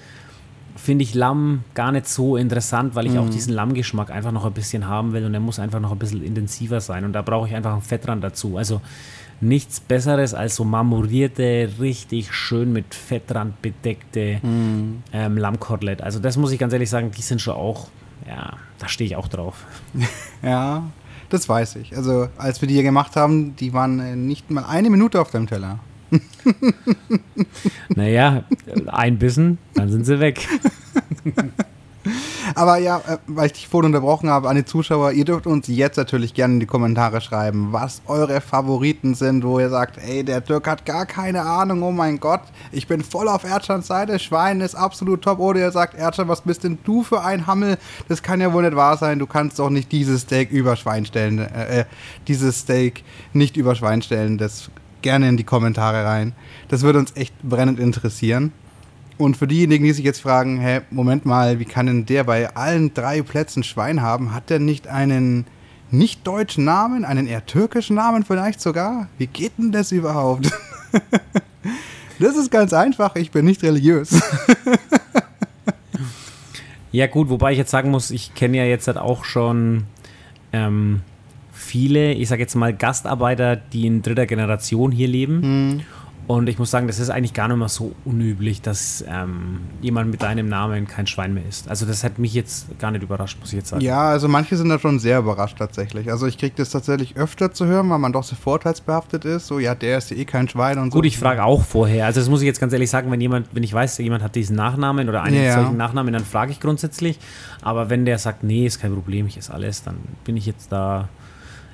finde 0.76 1.04
ich 1.04 1.14
Lamm 1.14 1.64
gar 1.74 1.92
nicht 1.92 2.06
so 2.06 2.36
interessant, 2.36 2.94
weil 2.94 3.06
ich 3.06 3.12
mhm. 3.12 3.18
auch 3.18 3.30
diesen 3.30 3.54
Lammgeschmack 3.54 4.10
einfach 4.10 4.32
noch 4.32 4.44
ein 4.44 4.52
bisschen 4.52 4.86
haben 4.86 5.12
will 5.12 5.24
und 5.24 5.32
der 5.32 5.40
muss 5.40 5.58
einfach 5.58 5.80
noch 5.80 5.92
ein 5.92 5.98
bisschen 5.98 6.22
intensiver 6.22 6.80
sein 6.80 7.04
und 7.04 7.12
da 7.12 7.22
brauche 7.22 7.48
ich 7.48 7.54
einfach 7.54 7.72
einen 7.72 7.82
Fettrand 7.82 8.22
dazu. 8.22 8.56
Also 8.56 8.80
nichts 9.40 9.80
Besseres 9.80 10.34
als 10.34 10.56
so 10.56 10.64
marmorierte, 10.64 11.70
richtig 11.80 12.32
schön 12.32 12.72
mit 12.72 12.94
Fettrand 12.94 13.60
bedeckte 13.62 14.40
mhm. 14.42 15.02
ähm, 15.12 15.36
Lammkotelett. 15.36 16.02
Also 16.02 16.18
das 16.18 16.36
muss 16.36 16.52
ich 16.52 16.58
ganz 16.58 16.72
ehrlich 16.72 16.90
sagen, 16.90 17.10
die 17.10 17.22
sind 17.22 17.40
schon 17.40 17.54
auch, 17.54 17.88
ja, 18.26 18.54
da 18.78 18.88
stehe 18.88 19.08
ich 19.08 19.16
auch 19.16 19.28
drauf. 19.28 19.64
ja, 20.42 20.84
das 21.28 21.48
weiß 21.48 21.76
ich. 21.76 21.96
Also 21.96 22.28
als 22.38 22.60
wir 22.60 22.68
die 22.68 22.74
hier 22.74 22.82
gemacht 22.82 23.16
haben, 23.16 23.56
die 23.56 23.72
waren 23.72 24.00
äh, 24.00 24.16
nicht 24.16 24.50
mal 24.50 24.64
eine 24.64 24.90
Minute 24.90 25.20
auf 25.20 25.30
deinem 25.30 25.46
Teller. 25.46 25.78
naja, 27.88 28.44
ein 28.86 29.18
Bissen, 29.18 29.58
dann 29.74 29.90
sind 29.90 30.04
sie 30.04 30.20
weg. 30.20 30.46
Aber 32.54 32.78
ja, 32.78 32.98
äh, 32.98 33.18
weil 33.26 33.46
ich 33.46 33.52
dich 33.52 33.68
vorhin 33.68 33.86
unterbrochen 33.86 34.30
habe, 34.30 34.48
an 34.48 34.56
die 34.56 34.64
Zuschauer, 34.64 35.12
ihr 35.12 35.24
dürft 35.24 35.46
uns 35.46 35.68
jetzt 35.68 35.96
natürlich 35.96 36.34
gerne 36.34 36.54
in 36.54 36.60
die 36.60 36.66
Kommentare 36.66 37.20
schreiben, 37.20 37.68
was 37.72 38.02
eure 38.06 38.40
Favoriten 38.40 39.14
sind, 39.14 39.44
wo 39.44 39.58
ihr 39.58 39.70
sagt, 39.70 39.98
ey, 39.98 40.24
der 40.24 40.40
Dirk 40.40 40.66
hat 40.68 40.84
gar 40.84 41.06
keine 41.06 41.42
Ahnung, 41.42 41.82
oh 41.82 41.92
mein 41.92 42.20
Gott, 42.20 42.42
ich 42.72 42.86
bin 42.86 43.02
voll 43.02 43.28
auf 43.28 43.44
Erdschans 43.44 43.86
Seite, 43.86 44.18
Schwein 44.18 44.60
ist 44.60 44.74
absolut 44.74 45.22
top. 45.22 45.38
Oder 45.38 45.60
ihr 45.60 45.70
sagt, 45.70 45.94
Erdschan, 45.94 46.28
was 46.28 46.42
bist 46.42 46.64
denn 46.64 46.78
du 46.84 47.02
für 47.02 47.22
ein 47.22 47.46
Hammel? 47.46 47.78
Das 48.08 48.22
kann 48.22 48.40
ja 48.40 48.52
wohl 48.52 48.62
nicht 48.62 48.76
wahr 48.76 48.96
sein, 48.96 49.18
du 49.18 49.26
kannst 49.26 49.58
doch 49.58 49.70
nicht 49.70 49.92
dieses 49.92 50.22
Steak 50.22 50.50
über 50.50 50.76
Schwein 50.76 51.06
stellen, 51.06 51.38
äh, 51.38 51.80
äh 51.80 51.84
dieses 52.28 52.60
Steak 52.60 53.04
nicht 53.32 53.56
über 53.56 53.74
Schwein 53.74 54.02
stellen, 54.02 54.38
das 54.38 54.70
gerne 55.02 55.28
in 55.28 55.36
die 55.36 55.44
Kommentare 55.44 56.04
rein. 56.04 56.32
Das 56.68 56.82
würde 56.82 56.98
uns 56.98 57.14
echt 57.14 57.34
brennend 57.42 57.78
interessieren. 57.78 58.52
Und 59.18 59.36
für 59.36 59.46
diejenigen, 59.46 59.84
die 59.84 59.92
sich 59.92 60.04
jetzt 60.04 60.20
fragen, 60.20 60.60
hä, 60.60 60.82
Moment 60.90 61.24
mal, 61.24 61.58
wie 61.58 61.64
kann 61.64 61.86
denn 61.86 62.06
der 62.06 62.24
bei 62.24 62.54
allen 62.54 62.92
drei 62.92 63.22
Plätzen 63.22 63.62
Schwein 63.62 64.02
haben? 64.02 64.34
Hat 64.34 64.50
der 64.50 64.58
nicht 64.58 64.88
einen 64.88 65.46
nicht 65.90 66.26
deutschen 66.26 66.64
Namen, 66.64 67.04
einen 67.04 67.26
eher 67.26 67.46
türkischen 67.46 67.96
Namen 67.96 68.24
vielleicht 68.24 68.60
sogar? 68.60 69.08
Wie 69.18 69.26
geht 69.26 69.52
denn 69.58 69.72
das 69.72 69.92
überhaupt? 69.92 70.50
das 72.18 72.36
ist 72.36 72.50
ganz 72.50 72.72
einfach, 72.72 73.16
ich 73.16 73.30
bin 73.30 73.46
nicht 73.46 73.62
religiös. 73.62 74.20
ja 76.92 77.06
gut, 77.06 77.30
wobei 77.30 77.52
ich 77.52 77.58
jetzt 77.58 77.70
sagen 77.70 77.90
muss, 77.90 78.10
ich 78.10 78.34
kenne 78.34 78.58
ja 78.58 78.64
jetzt 78.64 78.86
halt 78.86 78.98
auch 78.98 79.24
schon 79.24 79.84
ähm, 80.52 81.00
viele, 81.52 82.12
ich 82.12 82.28
sage 82.28 82.42
jetzt 82.42 82.54
mal 82.54 82.74
Gastarbeiter, 82.74 83.56
die 83.56 83.86
in 83.86 84.02
dritter 84.02 84.26
Generation 84.26 84.92
hier 84.92 85.08
leben. 85.08 85.40
Mhm. 85.40 85.80
Und 86.26 86.48
ich 86.48 86.58
muss 86.58 86.72
sagen, 86.72 86.88
das 86.88 86.98
ist 86.98 87.08
eigentlich 87.08 87.34
gar 87.34 87.46
nicht 87.46 87.56
mehr 87.56 87.68
so 87.68 87.94
unüblich, 88.04 88.60
dass 88.60 89.04
ähm, 89.08 89.60
jemand 89.80 90.10
mit 90.10 90.22
deinem 90.22 90.48
Namen 90.48 90.88
kein 90.88 91.06
Schwein 91.06 91.34
mehr 91.34 91.44
ist. 91.48 91.68
Also 91.68 91.86
das 91.86 92.02
hat 92.02 92.18
mich 92.18 92.34
jetzt 92.34 92.78
gar 92.80 92.90
nicht 92.90 93.04
überrascht, 93.04 93.38
muss 93.38 93.50
ich 93.52 93.58
jetzt 93.58 93.68
sagen. 93.68 93.82
Ja, 93.82 94.08
also 94.08 94.26
manche 94.26 94.56
sind 94.56 94.68
da 94.68 94.78
schon 94.80 94.98
sehr 94.98 95.20
überrascht 95.20 95.56
tatsächlich. 95.58 96.10
Also 96.10 96.26
ich 96.26 96.36
kriege 96.36 96.54
das 96.56 96.70
tatsächlich 96.70 97.16
öfter 97.16 97.52
zu 97.52 97.66
hören, 97.66 97.88
weil 97.90 97.98
man 97.98 98.12
doch 98.12 98.24
so 98.24 98.34
vorteilsbehaftet 98.34 99.24
ist. 99.24 99.46
So, 99.46 99.60
ja, 99.60 99.76
der 99.76 99.98
ist 99.98 100.10
ja 100.10 100.16
eh 100.16 100.24
kein 100.24 100.48
Schwein 100.48 100.78
und 100.78 100.92
so. 100.92 100.98
Gut, 100.98 101.06
ich 101.06 101.16
frage 101.16 101.44
auch 101.44 101.62
vorher. 101.62 102.06
Also 102.06 102.18
das 102.20 102.28
muss 102.28 102.40
ich 102.40 102.46
jetzt 102.46 102.60
ganz 102.60 102.72
ehrlich 102.72 102.90
sagen, 102.90 103.08
wenn 103.12 103.20
jemand, 103.20 103.46
wenn 103.52 103.62
ich 103.62 103.72
weiß, 103.72 103.98
jemand 103.98 104.24
hat 104.24 104.34
diesen 104.34 104.56
Nachnamen 104.56 105.08
oder 105.08 105.22
einen 105.22 105.40
ja. 105.40 105.54
solchen 105.54 105.76
Nachnamen, 105.76 106.12
dann 106.12 106.24
frage 106.24 106.50
ich 106.50 106.58
grundsätzlich. 106.58 107.20
Aber 107.62 107.88
wenn 107.88 108.04
der 108.04 108.18
sagt, 108.18 108.42
nee, 108.42 108.66
ist 108.66 108.80
kein 108.80 108.92
Problem, 108.92 109.26
ich 109.26 109.36
esse 109.36 109.54
alles, 109.54 109.84
dann 109.84 109.96
bin 110.24 110.36
ich 110.36 110.46
jetzt 110.46 110.72
da 110.72 111.08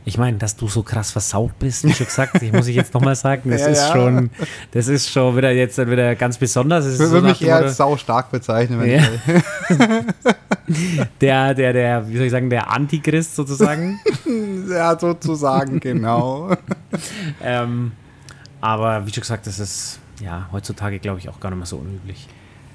Ich 0.04 0.18
meine, 0.18 0.36
dass 0.36 0.56
du 0.56 0.66
so 0.66 0.82
krass 0.82 1.12
versaut 1.12 1.56
bist, 1.60 1.84
wie 1.84 1.92
schon 1.92 2.06
gesagt, 2.06 2.42
ich 2.42 2.52
muss 2.52 2.66
ich 2.66 2.74
jetzt 2.74 2.92
nochmal 2.92 3.14
sagen, 3.14 3.50
das 3.50 3.60
Ja, 3.62 3.66
ist 3.68 3.78
ja. 3.88 3.92
schon, 3.92 4.30
das 4.72 4.88
ist 4.88 5.10
schon 5.10 5.36
wieder 5.36 5.52
jetzt 5.52 5.78
wieder 5.78 6.14
ganz 6.16 6.38
besonders. 6.38 6.84
Es 6.84 6.94
Ich 6.94 7.06
so 7.06 7.12
würde 7.12 7.28
nach 7.28 7.40
mich 7.40 7.48
eher 7.48 7.56
als 7.56 7.76
sau 7.76 7.96
stark 7.96 8.30
bezeichnen. 8.32 8.80
Wenn 8.80 8.90
Ja. 8.90 9.02
ich, 10.68 11.00
der, 11.20 11.54
der, 11.54 11.72
der, 11.72 12.08
wie 12.08 12.16
soll 12.16 12.26
ich 12.26 12.32
sagen, 12.32 12.50
der 12.50 12.70
Antichrist 12.70 13.36
sozusagen. 13.36 14.00
ja, 14.68 14.98
sozusagen, 14.98 15.78
genau. 15.78 16.50
ähm, 17.40 17.92
aber 18.60 19.06
wie 19.06 19.12
schon 19.12 19.20
gesagt, 19.22 19.46
das 19.46 19.60
ist 19.60 20.00
ja 20.20 20.48
heutzutage, 20.50 20.98
glaube 20.98 21.20
ich, 21.20 21.28
auch 21.28 21.38
gar 21.38 21.50
nicht 21.50 21.58
mehr 21.58 21.66
so 21.66 21.76
unüblich. 21.76 22.26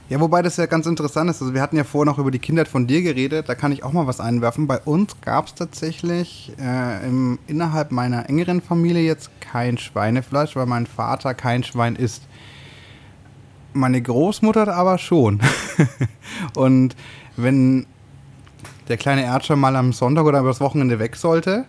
Ja, 0.10 0.22
wobei 0.22 0.42
das 0.42 0.56
ja 0.56 0.68
ganz 0.68 0.86
interessant 0.86 1.30
ist. 1.30 1.42
Also 1.42 1.54
wir 1.54 1.62
hatten 1.62 1.76
ja 1.76 1.84
vorher 1.84 2.06
noch 2.06 2.18
über 2.18 2.32
die 2.32 2.40
Kindheit 2.40 2.70
von 2.70 2.88
dir 2.88 3.02
geredet. 3.02 3.50
Da 3.50 3.56
kann 3.56 3.74
ich 3.74 3.84
auch 3.84 3.92
mal 3.92 4.08
was 4.08 4.22
einwerfen. 4.22 4.66
Bei 4.66 4.80
uns 4.80 5.20
gab 5.20 5.48
es 5.48 5.56
tatsächlich 5.56 6.54
äh, 6.62 7.06
im, 7.06 7.40
innerhalb 7.48 7.92
meiner 7.92 8.30
engeren 8.30 8.62
Familie 8.62 9.04
jetzt 9.04 9.30
kein 9.42 9.78
Schweinefleisch, 9.78 10.56
weil 10.56 10.66
mein 10.66 10.86
Vater 10.86 11.34
kein 11.34 11.64
Schwein 11.64 11.98
isst. 11.98 12.24
Meine 13.74 14.02
Großmutter 14.02 14.74
aber 14.74 14.98
schon. 14.98 15.42
Und 16.56 16.96
wenn 17.36 17.86
der 18.88 18.96
kleine 18.96 19.24
Erdscher 19.24 19.58
mal 19.58 19.76
am 19.76 19.92
Sonntag 19.92 20.24
oder 20.24 20.40
übers 20.40 20.62
Wochenende 20.62 21.00
weg 21.00 21.18
sollte, 21.18 21.66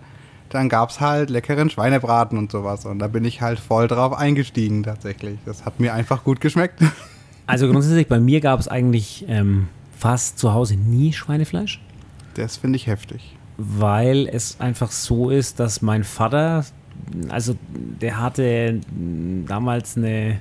dann 0.51 0.69
gab 0.69 0.91
es 0.91 1.01
halt 1.01 1.29
leckeren 1.29 1.71
Schweinebraten 1.71 2.39
und 2.39 2.53
sowas. 2.53 2.87
Und 2.87 3.01
da 3.01 3.09
bin 3.09 3.25
ich 3.25 3.43
halt 3.43 3.59
voll 3.59 3.89
drauf 3.89 4.17
eingestiegen 4.17 4.85
tatsächlich. 4.85 5.41
Das 5.45 5.65
hat 5.65 5.81
mir 5.81 5.93
einfach 5.93 6.23
gut 6.23 6.41
geschmeckt. 6.41 6.81
Also 7.49 7.67
grundsätzlich, 7.69 8.07
bei 8.07 8.21
mir 8.21 8.41
gab 8.41 8.61
es 8.61 8.69
eigentlich 8.69 9.25
ähm, 9.29 9.69
fast 9.97 10.39
zu 10.39 10.53
Hause 10.55 10.77
nie 10.77 11.13
Schweinefleisch. 11.13 11.81
Das 12.35 12.57
finde 12.59 12.77
ich 12.77 12.87
heftig. 12.87 13.35
weil 13.57 14.29
es 14.29 14.61
einfach 14.61 14.93
so 14.93 15.31
ist, 15.31 15.59
dass 15.59 15.83
mein 15.83 16.05
Vater, 16.05 16.65
also 17.29 17.57
der 18.01 18.21
hatte 18.21 18.81
damals 19.47 19.97
eine 19.97 20.41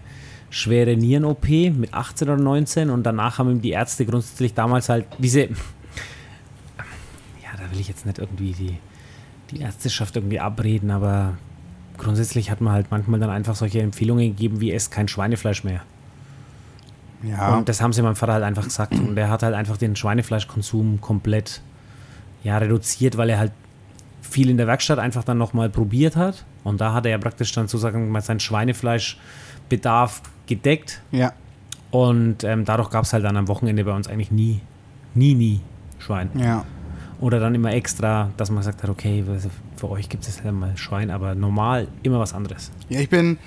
schwere 0.52 0.96
Nieren-OP 0.96 1.50
mit 1.50 1.94
18 1.94 2.30
oder 2.30 2.42
19 2.42 2.90
und 2.92 3.04
danach 3.04 3.40
haben 3.40 3.50
ihm 3.50 3.62
die 3.62 3.72
Ärzte 3.72 4.06
grundsätzlich 4.06 4.54
damals 4.54 4.88
halt 4.90 5.06
diese, 5.18 5.42
ja, 5.42 5.48
da 7.58 7.72
will 7.72 7.80
ich 7.80 7.88
jetzt 7.88 8.06
nicht 8.06 8.20
irgendwie 8.20 8.52
die, 8.54 8.78
die 9.50 9.62
Ärzteschaft 9.62 10.16
irgendwie 10.16 10.40
abreden, 10.40 10.92
aber 10.92 11.38
grundsätzlich 11.98 12.52
hat 12.52 12.62
man 12.62 12.74
halt 12.74 12.92
manchmal 12.92 13.20
dann 13.20 13.32
einfach 13.32 13.56
solche 13.56 13.82
Empfehlungen 13.82 14.28
gegeben, 14.30 14.62
wie 14.62 14.72
esst 14.72 14.92
kein 14.92 15.08
Schweinefleisch 15.08 15.64
mehr. 15.64 15.82
Ja. 17.24 17.56
Und 17.56 17.70
das 17.70 17.82
haben 17.82 17.94
sie 17.94 18.02
meinem 18.02 18.16
Vater 18.16 18.34
halt 18.34 18.44
einfach 18.44 18.64
gesagt. 18.64 18.94
Und 18.94 19.16
der 19.16 19.30
hat 19.30 19.44
halt 19.44 19.56
einfach 19.56 19.78
den 19.78 19.96
Schweinefleischkonsum 19.96 21.02
komplett 21.02 21.62
ja, 22.44 22.58
reduziert, 22.58 23.18
weil 23.18 23.30
er 23.30 23.40
halt 23.40 23.52
viel 24.22 24.50
in 24.50 24.58
der 24.58 24.68
Werkstatt 24.68 25.00
einfach 25.00 25.24
dann 25.24 25.38
nochmal 25.38 25.70
probiert 25.70 26.16
hat. 26.16 26.46
Und 26.64 26.82
da 26.82 26.94
hat 26.94 27.06
er 27.06 27.12
ja 27.12 27.18
praktisch 27.18 27.52
dann 27.54 27.68
sozusagen 27.68 28.10
mal 28.10 28.22
seinen 28.22 28.40
Schweinefleischbedarf 28.40 30.22
gedeckt. 30.46 31.02
ja. 31.12 31.34
Und 31.90 32.44
ähm, 32.44 32.66
dadurch 32.66 32.90
gab 32.90 33.06
es 33.06 33.14
halt 33.14 33.24
dann 33.24 33.38
am 33.38 33.48
Wochenende 33.48 33.84
bei 33.86 33.94
uns 33.94 34.08
eigentlich 34.08 34.30
nie, 34.30 34.60
nie, 35.14 35.34
nie 35.36 35.62
Schwein. 36.00 36.30
Ja. 36.36 36.66
Oder 37.20 37.40
dann 37.40 37.56
immer 37.56 37.72
extra, 37.74 38.30
dass 38.38 38.50
man 38.50 38.60
gesagt 38.60 38.84
hat, 38.84 38.90
okay, 38.90 39.24
für 39.76 39.90
euch 39.90 40.10
gibt 40.10 40.28
es 40.28 40.44
halt 40.44 40.54
mal 40.54 40.76
Schwein, 40.78 41.10
aber 41.10 41.34
normal 41.34 41.88
immer 42.04 42.20
was 42.20 42.34
anderes. 42.34 42.72
Ja, 42.90 43.00
ich 43.00 43.10
bin, 43.10 43.40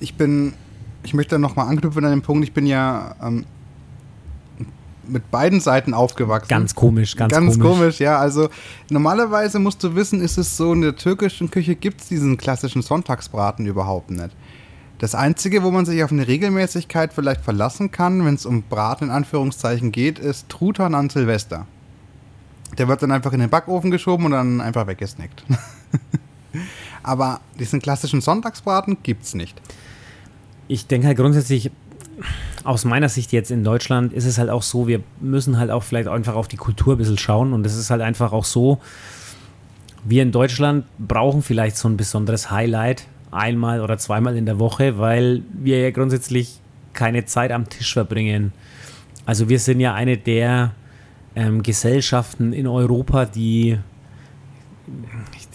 ich 0.00 0.14
bin, 0.14 0.54
ich 1.02 1.14
möchte 1.14 1.38
nochmal 1.38 1.68
anknüpfen 1.68 2.04
an 2.04 2.10
den 2.10 2.22
Punkt, 2.22 2.44
ich 2.44 2.52
bin 2.52 2.66
ja 2.66 3.14
ähm, 3.22 3.44
mit 5.06 5.30
beiden 5.30 5.60
Seiten 5.60 5.94
aufgewachsen. 5.94 6.48
Ganz 6.48 6.74
komisch, 6.74 7.16
ganz, 7.16 7.32
Ganz 7.32 7.58
komisch. 7.58 7.78
komisch. 7.78 7.98
ja. 8.00 8.18
Also 8.18 8.50
normalerweise 8.90 9.58
musst 9.58 9.82
du 9.82 9.94
wissen, 9.94 10.20
ist 10.20 10.36
es 10.38 10.56
so, 10.56 10.72
in 10.72 10.82
der 10.82 10.96
türkischen 10.96 11.50
Küche 11.50 11.74
gibt 11.74 12.00
es 12.02 12.08
diesen 12.08 12.36
klassischen 12.36 12.82
Sonntagsbraten 12.82 13.66
überhaupt 13.66 14.10
nicht. 14.10 14.30
Das 14.98 15.14
Einzige, 15.14 15.62
wo 15.62 15.70
man 15.70 15.86
sich 15.86 16.02
auf 16.02 16.10
eine 16.10 16.26
Regelmäßigkeit 16.26 17.12
vielleicht 17.12 17.42
verlassen 17.42 17.90
kann, 17.90 18.24
wenn 18.24 18.34
es 18.34 18.44
um 18.44 18.62
Braten 18.62 19.04
in 19.04 19.10
Anführungszeichen 19.10 19.92
geht, 19.92 20.18
ist 20.18 20.48
Truthahn 20.48 20.94
an 20.94 21.08
Silvester. 21.08 21.66
Der 22.76 22.88
wird 22.88 23.02
dann 23.02 23.12
einfach 23.12 23.32
in 23.32 23.40
den 23.40 23.48
Backofen 23.48 23.90
geschoben 23.90 24.26
und 24.26 24.32
dann 24.32 24.60
einfach 24.60 24.86
weggesnackt. 24.86 25.44
Aber 27.02 27.40
diesen 27.58 27.80
klassischen 27.80 28.20
Sonntagsbraten 28.20 28.98
gibt's 29.02 29.34
nicht. 29.34 29.60
Ich 30.68 30.86
denke 30.86 31.06
halt 31.06 31.16
grundsätzlich, 31.16 31.70
aus 32.64 32.84
meiner 32.84 33.08
Sicht 33.08 33.32
jetzt 33.32 33.50
in 33.50 33.64
Deutschland 33.64 34.12
ist 34.12 34.26
es 34.26 34.38
halt 34.38 34.50
auch 34.50 34.62
so, 34.62 34.86
wir 34.86 35.00
müssen 35.20 35.58
halt 35.58 35.70
auch 35.70 35.82
vielleicht 35.82 36.08
einfach 36.08 36.34
auf 36.34 36.48
die 36.48 36.56
Kultur 36.56 36.94
ein 36.94 36.98
bisschen 36.98 37.18
schauen 37.18 37.52
und 37.52 37.64
es 37.64 37.76
ist 37.76 37.90
halt 37.90 38.02
einfach 38.02 38.32
auch 38.32 38.44
so, 38.44 38.80
wir 40.04 40.22
in 40.22 40.32
Deutschland 40.32 40.84
brauchen 40.98 41.42
vielleicht 41.42 41.76
so 41.76 41.88
ein 41.88 41.96
besonderes 41.96 42.50
Highlight 42.50 43.06
einmal 43.30 43.80
oder 43.80 43.98
zweimal 43.98 44.36
in 44.36 44.46
der 44.46 44.58
Woche, 44.58 44.98
weil 44.98 45.42
wir 45.52 45.80
ja 45.80 45.90
grundsätzlich 45.90 46.60
keine 46.92 47.24
Zeit 47.24 47.52
am 47.52 47.68
Tisch 47.68 47.92
verbringen. 47.92 48.52
Also 49.26 49.48
wir 49.48 49.58
sind 49.58 49.80
ja 49.80 49.94
eine 49.94 50.16
der 50.16 50.72
ähm, 51.36 51.62
Gesellschaften 51.62 52.52
in 52.52 52.66
Europa, 52.66 53.24
die 53.24 53.78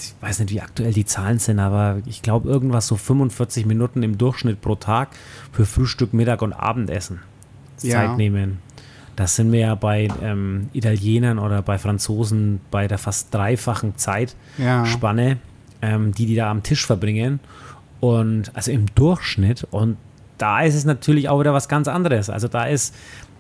ich 0.04 0.14
weiß 0.22 0.40
nicht, 0.40 0.52
wie 0.52 0.62
aktuell 0.62 0.94
die 0.94 1.06
Zahlen 1.06 1.40
sind, 1.40 1.60
aber 1.60 1.98
ich 2.06 2.22
glaube 2.22 2.50
irgendwas 2.50 2.88
so 2.88 2.96
45 2.96 3.66
Minuten 3.66 4.04
im 4.04 4.18
Durchschnitt 4.18 4.62
pro 4.62 4.76
Tag 4.76 5.10
für 5.52 5.66
Frühstück, 5.66 6.14
Mittag 6.14 6.42
und 6.42 6.54
Abendessen 6.54 7.20
Ja. 7.82 8.08
Zeit 8.08 8.18
nehmen. 8.18 8.60
Das 9.16 9.36
sind 9.36 9.52
wir 9.52 9.60
ja 9.60 9.76
bei 9.76 10.08
ähm, 10.24 10.70
Italienern 10.74 11.38
oder 11.38 11.62
bei 11.62 11.78
Franzosen 11.78 12.62
bei 12.72 12.88
der 12.88 12.98
fast 12.98 13.34
dreifachen 13.34 13.94
Ja. 14.58 14.84
Zeitspanne, 14.84 15.38
ähm, 15.82 16.14
die 16.14 16.26
die 16.26 16.36
da 16.36 16.50
am 16.50 16.64
Tisch 16.64 16.86
verbringen. 16.86 17.40
Und 18.00 18.52
also 18.56 18.72
im 18.72 18.88
Durchschnitt. 18.96 19.66
Und 19.72 19.98
da 20.38 20.62
ist 20.64 20.76
es 20.76 20.84
natürlich 20.84 21.30
auch 21.30 21.40
wieder 21.40 21.54
was 21.54 21.70
ganz 21.70 21.88
anderes. 21.88 22.30
Also 22.30 22.48
da 22.48 22.66
ist, 22.66 22.94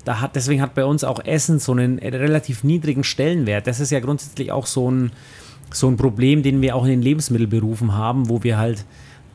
da 0.05 0.22
hat, 0.22 0.36
deswegen 0.36 0.61
hat 0.61 0.74
bei 0.76 0.86
uns 0.86 1.03
auch 1.03 1.26
Essen 1.26 1.59
so 1.59 1.72
einen 1.72 1.99
relativ 1.99 2.64
niedrigen 2.64 3.03
Stellenwert. 3.03 3.66
Das 3.68 3.80
ist 3.80 3.91
ja 3.91 3.99
grundsätzlich 3.99 4.51
auch 4.51 4.68
so 4.68 4.89
ein, 4.91 5.11
so 5.74 5.88
ein 5.88 5.97
Problem, 5.97 6.43
den 6.43 6.61
wir 6.61 6.76
auch 6.76 6.84
in 6.84 6.91
den 6.91 7.01
Lebensmittelberufen 7.01 7.93
haben, 7.93 8.30
wo 8.30 8.43
wir 8.43 8.57
halt 8.57 8.86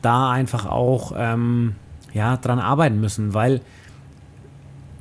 da 0.01 0.31
einfach 0.31 0.65
auch 0.65 1.13
ähm, 1.15 1.75
ja, 2.13 2.37
dran 2.37 2.59
arbeiten 2.59 2.99
müssen, 2.99 3.33
weil 3.33 3.61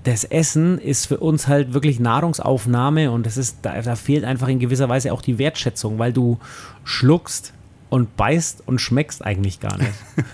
das 0.04 0.24
Essen 0.24 0.78
ist 0.78 1.06
für 1.06 1.18
uns 1.18 1.48
halt 1.48 1.74
wirklich 1.74 2.00
Nahrungsaufnahme 2.00 3.10
und 3.10 3.26
das 3.26 3.36
ist, 3.36 3.58
da, 3.62 3.80
da 3.80 3.94
fehlt 3.94 4.24
einfach 4.24 4.48
in 4.48 4.58
gewisser 4.58 4.88
Weise 4.88 5.12
auch 5.12 5.22
die 5.22 5.38
Wertschätzung, 5.38 5.98
weil 5.98 6.12
du 6.12 6.38
schluckst 6.84 7.52
und 7.90 8.16
beißt 8.16 8.62
und 8.66 8.80
schmeckst 8.80 9.24
eigentlich 9.24 9.60
gar 9.60 9.78
nicht. 9.78 9.92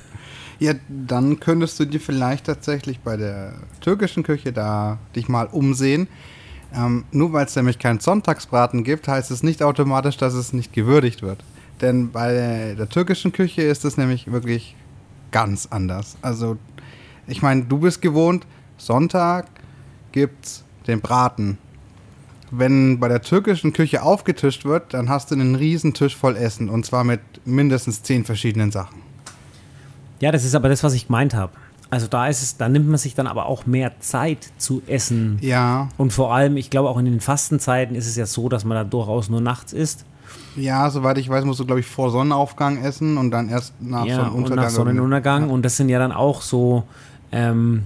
Ja, 0.60 0.72
dann 0.88 1.40
könntest 1.40 1.80
du 1.80 1.84
dir 1.84 2.00
vielleicht 2.00 2.46
tatsächlich 2.46 3.00
bei 3.00 3.16
der 3.16 3.54
türkischen 3.80 4.22
Küche 4.22 4.52
da 4.52 4.98
dich 5.16 5.28
mal 5.28 5.46
umsehen. 5.46 6.06
Ähm, 6.76 7.04
nur 7.12 7.32
weil 7.32 7.46
es 7.46 7.54
nämlich 7.54 7.78
keinen 7.78 8.00
Sonntagsbraten 8.00 8.82
gibt, 8.84 9.06
heißt 9.06 9.30
es 9.30 9.42
nicht 9.42 9.62
automatisch, 9.62 10.16
dass 10.16 10.34
es 10.34 10.52
nicht 10.52 10.72
gewürdigt 10.72 11.22
wird. 11.22 11.38
Denn 11.80 12.10
bei 12.10 12.74
der 12.76 12.88
türkischen 12.88 13.32
Küche 13.32 13.62
ist 13.62 13.84
es 13.84 13.96
nämlich 13.96 14.30
wirklich 14.30 14.74
ganz 15.30 15.66
anders. 15.70 16.16
Also, 16.22 16.56
ich 17.26 17.42
meine, 17.42 17.64
du 17.64 17.78
bist 17.78 18.02
gewohnt, 18.02 18.46
Sonntag 18.76 19.46
gibt's 20.12 20.64
den 20.86 21.00
Braten. 21.00 21.58
Wenn 22.50 23.00
bei 23.00 23.08
der 23.08 23.22
türkischen 23.22 23.72
Küche 23.72 24.02
aufgetischt 24.02 24.64
wird, 24.64 24.94
dann 24.94 25.08
hast 25.08 25.30
du 25.30 25.34
einen 25.34 25.54
riesen 25.54 25.94
Tisch 25.94 26.16
voll 26.16 26.36
Essen 26.36 26.68
und 26.68 26.86
zwar 26.86 27.02
mit 27.02 27.20
mindestens 27.44 28.02
zehn 28.02 28.24
verschiedenen 28.24 28.70
Sachen. 28.70 29.02
ja, 30.20 30.30
das 30.30 30.44
ist 30.44 30.54
aber 30.54 30.68
das, 30.68 30.82
was 30.84 30.94
ich 30.94 31.06
gemeint 31.06 31.34
habe. 31.34 31.52
Also 31.94 32.08
da 32.08 32.26
ist 32.26 32.42
es, 32.42 32.56
da 32.56 32.68
nimmt 32.68 32.88
man 32.88 32.98
sich 32.98 33.14
dann 33.14 33.28
aber 33.28 33.46
auch 33.46 33.66
mehr 33.66 34.00
Zeit 34.00 34.50
zu 34.58 34.82
essen. 34.88 35.38
Ja, 35.40 35.88
Und 35.96 36.12
vor 36.12 36.34
allem, 36.34 36.56
ich 36.56 36.68
glaube 36.68 36.88
auch 36.88 36.98
in 36.98 37.04
den 37.04 37.20
Fastenzeiten 37.20 37.94
ist 37.94 38.08
es 38.08 38.16
ja 38.16 38.26
so, 38.26 38.48
dass 38.48 38.64
man 38.64 38.74
da 38.76 38.82
durchaus 38.82 39.28
nur 39.30 39.40
nachts 39.40 39.72
isst. 39.72 40.04
Ja, 40.56 40.90
soweit 40.90 41.18
ich 41.18 41.28
weiß, 41.28 41.44
musst 41.44 41.60
du, 41.60 41.66
glaube 41.66 41.80
ich, 41.80 41.86
vor 41.86 42.10
Sonnenaufgang 42.10 42.82
essen 42.82 43.16
und 43.16 43.30
dann 43.30 43.48
erst 43.48 43.80
nach 43.80 44.06
ja, 44.06 44.18
und 44.18 44.24
Sonnenuntergang. 44.24 44.64
nach 44.64 44.70
Sonnenuntergang. 44.70 45.50
Und 45.50 45.64
das 45.64 45.76
sind 45.76 45.88
ja 45.88 46.00
dann 46.00 46.10
auch 46.10 46.42
so 46.42 46.82
ähm, 47.30 47.84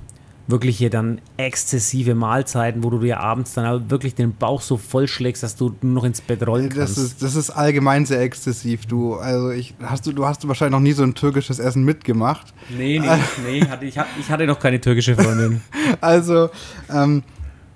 wirkliche 0.49 0.89
dann 0.89 1.21
exzessive 1.37 2.15
Mahlzeiten, 2.15 2.83
wo 2.83 2.91
du 2.91 2.99
dir 2.99 3.21
abends 3.21 3.53
dann 3.53 3.67
auch 3.67 3.91
wirklich 3.91 4.15
den 4.15 4.35
Bauch 4.35 4.63
so 4.63 4.79
vollschlägst, 4.79 5.43
dass 5.43 5.57
du 5.57 5.75
nur 5.83 5.93
noch 5.93 6.05
ins 6.05 6.23
Bett 6.23 6.47
rollen 6.47 6.71
kannst. 6.71 6.97
das 6.97 7.05
ist, 7.05 7.23
das 7.23 7.37
ist 7.37 7.51
allgemein 7.51 8.07
sehr 8.07 8.23
exzessiv. 8.23 8.87
Du, 8.87 9.15
also 9.15 9.51
ich, 9.51 9.75
hast 9.83 10.07
du, 10.07 10.13
du 10.13 10.27
hast 10.27 10.49
wahrscheinlich 10.49 10.73
noch 10.73 10.81
nie 10.81 10.93
so 10.93 11.03
ein 11.03 11.15
türkisches 11.15 11.59
Essen 11.59 11.85
mitgemacht. 11.85 12.55
nee, 12.71 12.99
nee, 12.99 13.09
nee, 13.47 13.61
hatte, 13.67 13.85
ich, 13.85 13.99
hatte, 13.99 14.09
ich 14.19 14.31
hatte 14.31 14.47
noch 14.47 14.59
keine 14.59 14.81
türkische 14.81 15.15
Freundin. 15.15 15.61
Also, 16.01 16.51
ähm, 16.93 17.23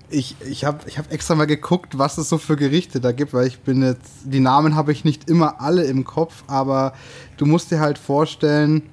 ich, 0.09 0.35
ich 0.47 0.65
habe 0.65 0.79
ich 0.87 0.97
hab 0.97 1.11
extra 1.11 1.35
mal 1.35 1.45
geguckt, 1.45 1.97
was 1.97 2.17
es 2.17 2.29
so 2.29 2.37
für 2.37 2.55
Gerichte 2.55 2.99
da 2.99 3.11
gibt, 3.11 3.33
weil 3.33 3.47
ich 3.47 3.59
bin 3.59 3.81
jetzt, 3.81 4.11
die 4.23 4.39
Namen 4.39 4.75
habe 4.75 4.91
ich 4.91 5.03
nicht 5.03 5.29
immer 5.29 5.61
alle 5.61 5.83
im 5.85 6.03
Kopf, 6.03 6.43
aber 6.47 6.93
du 7.37 7.45
musst 7.45 7.71
dir 7.71 7.79
halt 7.79 7.97
vorstellen, 7.97 8.83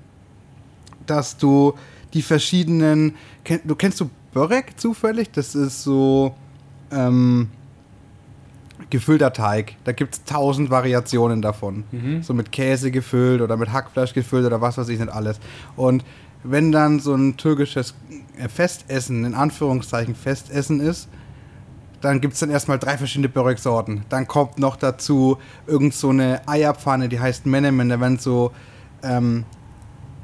dass 1.06 1.36
du 1.36 1.74
die 2.14 2.22
verschiedenen, 2.22 3.14
kenn, 3.44 3.60
du 3.64 3.74
kennst 3.74 4.00
du 4.00 4.10
Börek 4.32 4.78
zufällig? 4.78 5.30
Das 5.32 5.54
ist 5.54 5.82
so 5.82 6.34
ähm, 6.90 7.48
gefüllter 8.90 9.32
Teig. 9.32 9.76
Da 9.84 9.92
gibt 9.92 10.14
es 10.14 10.24
tausend 10.24 10.70
Variationen 10.70 11.42
davon. 11.42 11.84
Mhm. 11.90 12.22
So 12.22 12.34
mit 12.34 12.52
Käse 12.52 12.90
gefüllt 12.90 13.40
oder 13.40 13.56
mit 13.56 13.72
Hackfleisch 13.72 14.14
gefüllt 14.14 14.46
oder 14.46 14.60
was 14.60 14.78
weiß 14.78 14.88
ich 14.88 14.98
nicht 14.98 15.12
alles. 15.12 15.38
Und 15.76 16.04
wenn 16.42 16.72
dann 16.72 17.00
so 17.00 17.14
ein 17.14 17.36
türkisches 17.36 17.94
äh, 18.38 18.48
Festessen, 18.48 19.24
in 19.24 19.34
Anführungszeichen 19.34 20.14
Festessen 20.14 20.80
ist, 20.80 21.08
dann 22.00 22.20
gibt 22.22 22.34
es 22.34 22.40
dann 22.40 22.50
erstmal 22.50 22.78
drei 22.78 22.96
verschiedene 22.96 23.28
Börek-Sorten. 23.28 24.04
Dann 24.08 24.26
kommt 24.26 24.58
noch 24.58 24.76
dazu 24.76 25.36
irgend 25.66 25.92
so 25.92 26.08
eine 26.08 26.48
Eierpfanne, 26.48 27.10
die 27.10 27.20
heißt 27.20 27.44
Menemen. 27.44 27.90
Da 27.90 28.00
werden 28.00 28.18
so, 28.18 28.52
ähm, 29.02 29.44
äh, 29.44 29.59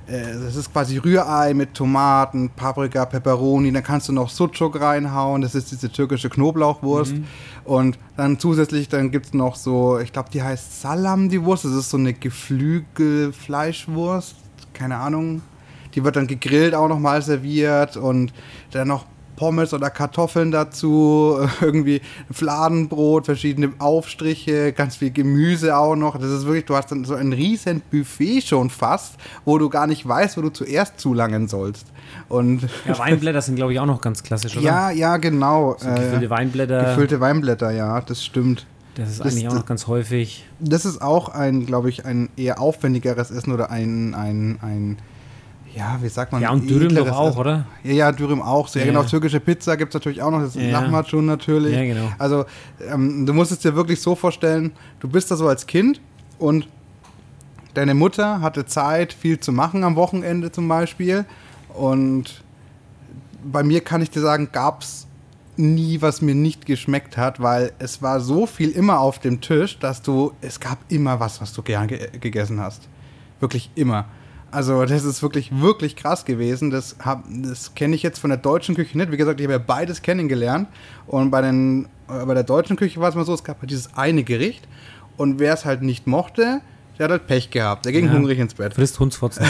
das 0.06 0.54
ist 0.54 0.72
quasi 0.72 0.98
Rührei 0.98 1.52
mit 1.52 1.74
Tomaten, 1.74 2.50
Paprika, 2.50 3.06
Peperoni. 3.06 3.72
Dann 3.72 3.82
kannst 3.82 4.08
du 4.08 4.12
noch 4.12 4.30
Sucuk 4.30 4.80
reinhauen. 4.80 5.42
Das 5.42 5.56
ist 5.56 5.72
diese 5.72 5.90
türkische 5.90 6.30
Knoblauchwurst. 6.30 7.14
Mhm. 7.14 7.24
Und 7.64 7.98
dann 8.16 8.38
zusätzlich, 8.38 8.88
dann 8.88 9.10
gibt 9.10 9.26
es 9.26 9.34
noch 9.34 9.56
so, 9.56 9.98
ich 9.98 10.12
glaube, 10.12 10.30
die 10.32 10.44
heißt 10.44 10.80
Salam, 10.80 11.28
die 11.28 11.44
Wurst. 11.44 11.64
Das 11.64 11.72
ist 11.72 11.90
so 11.90 11.96
eine 11.96 12.12
Geflügel-Fleischwurst. 12.12 14.36
Keine 14.72 14.98
Ahnung. 14.98 15.42
Die 15.94 16.04
wird 16.04 16.14
dann 16.14 16.28
gegrillt 16.28 16.74
auch 16.74 16.88
nochmal 16.88 17.22
serviert 17.22 17.96
und 17.96 18.34
dann 18.70 18.88
noch 18.88 19.06
Pommes 19.36 19.72
oder 19.74 19.90
Kartoffeln 19.90 20.50
dazu, 20.50 21.38
irgendwie 21.60 22.00
Fladenbrot, 22.30 23.26
verschiedene 23.26 23.72
Aufstriche, 23.78 24.72
ganz 24.72 24.96
viel 24.96 25.10
Gemüse 25.10 25.76
auch 25.76 25.94
noch. 25.96 26.16
Das 26.18 26.30
ist 26.30 26.46
wirklich, 26.46 26.64
du 26.64 26.74
hast 26.76 26.90
dann 26.90 27.04
so 27.04 27.14
ein 27.14 27.32
riesen 27.32 27.82
Buffet 27.90 28.40
schon 28.40 28.70
fast, 28.70 29.14
wo 29.44 29.58
du 29.58 29.68
gar 29.68 29.86
nicht 29.86 30.06
weißt, 30.06 30.36
wo 30.36 30.42
du 30.42 30.48
zuerst 30.50 30.98
zulangen 31.00 31.48
sollst. 31.48 31.86
Und 32.28 32.62
Ja, 32.86 32.98
Weinblätter 32.98 33.42
sind, 33.42 33.56
glaube 33.56 33.72
ich, 33.72 33.80
auch 33.80 33.86
noch 33.86 34.00
ganz 34.00 34.22
klassisch, 34.22 34.56
oder? 34.56 34.64
ja, 34.64 34.90
ja, 34.90 35.16
genau. 35.16 35.76
So 35.78 35.88
gefüllte 35.88 36.30
Weinblätter. 36.30 36.84
gefüllte 36.84 37.20
Weinblätter, 37.20 37.70
ja, 37.72 38.00
das 38.00 38.24
stimmt. 38.24 38.66
das 38.94 39.10
ist 39.10 39.20
das- 39.20 39.32
eigentlich 39.32 39.48
auch 39.48 39.54
noch 39.54 39.66
ganz 39.66 39.86
häufig. 39.86 40.46
Das 40.60 40.84
ist 40.84 41.02
auch 41.02 41.28
ein, 41.28 41.66
glaube 41.66 41.90
ich, 41.90 42.04
ein 42.06 42.28
eher 42.36 42.60
aufwendigeres 42.60 43.30
Essen 43.30 43.52
oder 43.52 43.70
ein, 43.70 44.14
ein, 44.14 44.58
ein 44.62 44.98
ja, 45.76 45.98
wie 46.00 46.08
sagt 46.08 46.32
man? 46.32 46.40
Ja, 46.40 46.50
und 46.50 46.68
Dürüm 46.68 46.94
doch 46.94 47.10
auch, 47.10 47.36
oder? 47.36 47.66
Ja, 47.84 47.92
ja, 47.92 48.12
Dürüm 48.12 48.40
auch. 48.40 48.66
So, 48.68 48.78
ja, 48.78 48.86
Ja. 48.86 48.92
genau, 48.92 49.04
türkische 49.04 49.40
Pizza 49.40 49.76
gibt 49.76 49.90
es 49.90 49.94
natürlich 49.94 50.22
auch 50.22 50.30
noch. 50.30 50.40
Das 50.40 50.56
ist 50.56 50.62
Ja. 50.62 50.80
Lahmacun 50.80 51.26
natürlich. 51.26 51.74
Ja, 51.74 51.84
genau. 51.84 52.10
Also, 52.18 52.46
ähm, 52.90 53.26
du 53.26 53.32
musst 53.34 53.52
es 53.52 53.58
dir 53.58 53.76
wirklich 53.76 54.00
so 54.00 54.14
vorstellen, 54.14 54.72
du 55.00 55.08
bist 55.08 55.30
da 55.30 55.36
so 55.36 55.46
als 55.48 55.66
Kind 55.66 56.00
und 56.38 56.66
deine 57.74 57.94
Mutter 57.94 58.40
hatte 58.40 58.64
Zeit, 58.64 59.12
viel 59.12 59.38
zu 59.38 59.52
machen 59.52 59.84
am 59.84 59.96
Wochenende 59.96 60.50
zum 60.50 60.66
Beispiel. 60.66 61.26
Und 61.74 62.42
bei 63.44 63.62
mir 63.62 63.82
kann 63.82 64.00
ich 64.00 64.10
dir 64.10 64.20
sagen, 64.22 64.48
gab 64.52 64.82
es 64.82 65.06
nie, 65.58 66.00
was 66.00 66.22
mir 66.22 66.34
nicht 66.34 66.64
geschmeckt 66.66 67.16
hat, 67.16 67.40
weil 67.40 67.72
es 67.78 68.00
war 68.02 68.20
so 68.20 68.46
viel 68.46 68.70
immer 68.70 69.00
auf 69.00 69.18
dem 69.18 69.40
Tisch, 69.42 69.78
dass 69.78 70.00
du, 70.02 70.32
es 70.40 70.58
gab 70.60 70.78
immer 70.88 71.20
was, 71.20 71.40
was 71.40 71.52
du 71.52 71.62
gern 71.62 71.86
ge 71.88 72.08
gegessen 72.18 72.60
hast. 72.60 72.88
Wirklich 73.40 73.70
immer. 73.74 74.06
Also 74.56 74.86
das 74.86 75.04
ist 75.04 75.22
wirklich, 75.22 75.50
wirklich 75.60 75.96
krass 75.96 76.24
gewesen. 76.24 76.70
Das, 76.70 76.96
hab- 77.04 77.24
das 77.28 77.74
kenne 77.74 77.94
ich 77.94 78.02
jetzt 78.02 78.18
von 78.20 78.30
der 78.30 78.38
deutschen 78.38 78.74
Küche 78.74 78.96
nicht. 78.96 79.12
Wie 79.12 79.18
gesagt, 79.18 79.38
ich 79.38 79.44
habe 79.44 79.52
ja 79.52 79.58
beides 79.58 80.00
kennengelernt. 80.00 80.66
Und 81.06 81.30
bei, 81.30 81.42
den, 81.42 81.84
äh, 82.08 82.24
bei 82.24 82.32
der 82.32 82.42
deutschen 82.42 82.76
Küche 82.76 82.98
war 82.98 83.10
es 83.10 83.14
mal 83.14 83.26
so, 83.26 83.34
es 83.34 83.44
gab 83.44 83.60
halt 83.60 83.70
dieses 83.70 83.94
eine 83.96 84.24
Gericht. 84.24 84.66
Und 85.18 85.40
wer 85.40 85.52
es 85.52 85.66
halt 85.66 85.82
nicht 85.82 86.06
mochte, 86.06 86.62
der 86.98 87.04
hat 87.04 87.10
halt 87.10 87.26
Pech 87.26 87.50
gehabt. 87.50 87.84
Der 87.84 87.92
ging 87.92 88.06
Ja. 88.06 88.12
hungrig 88.14 88.38
ins 88.38 88.54
Bett. 88.54 88.72
Frisst 88.72 88.98
Hundsfotzen. 88.98 89.44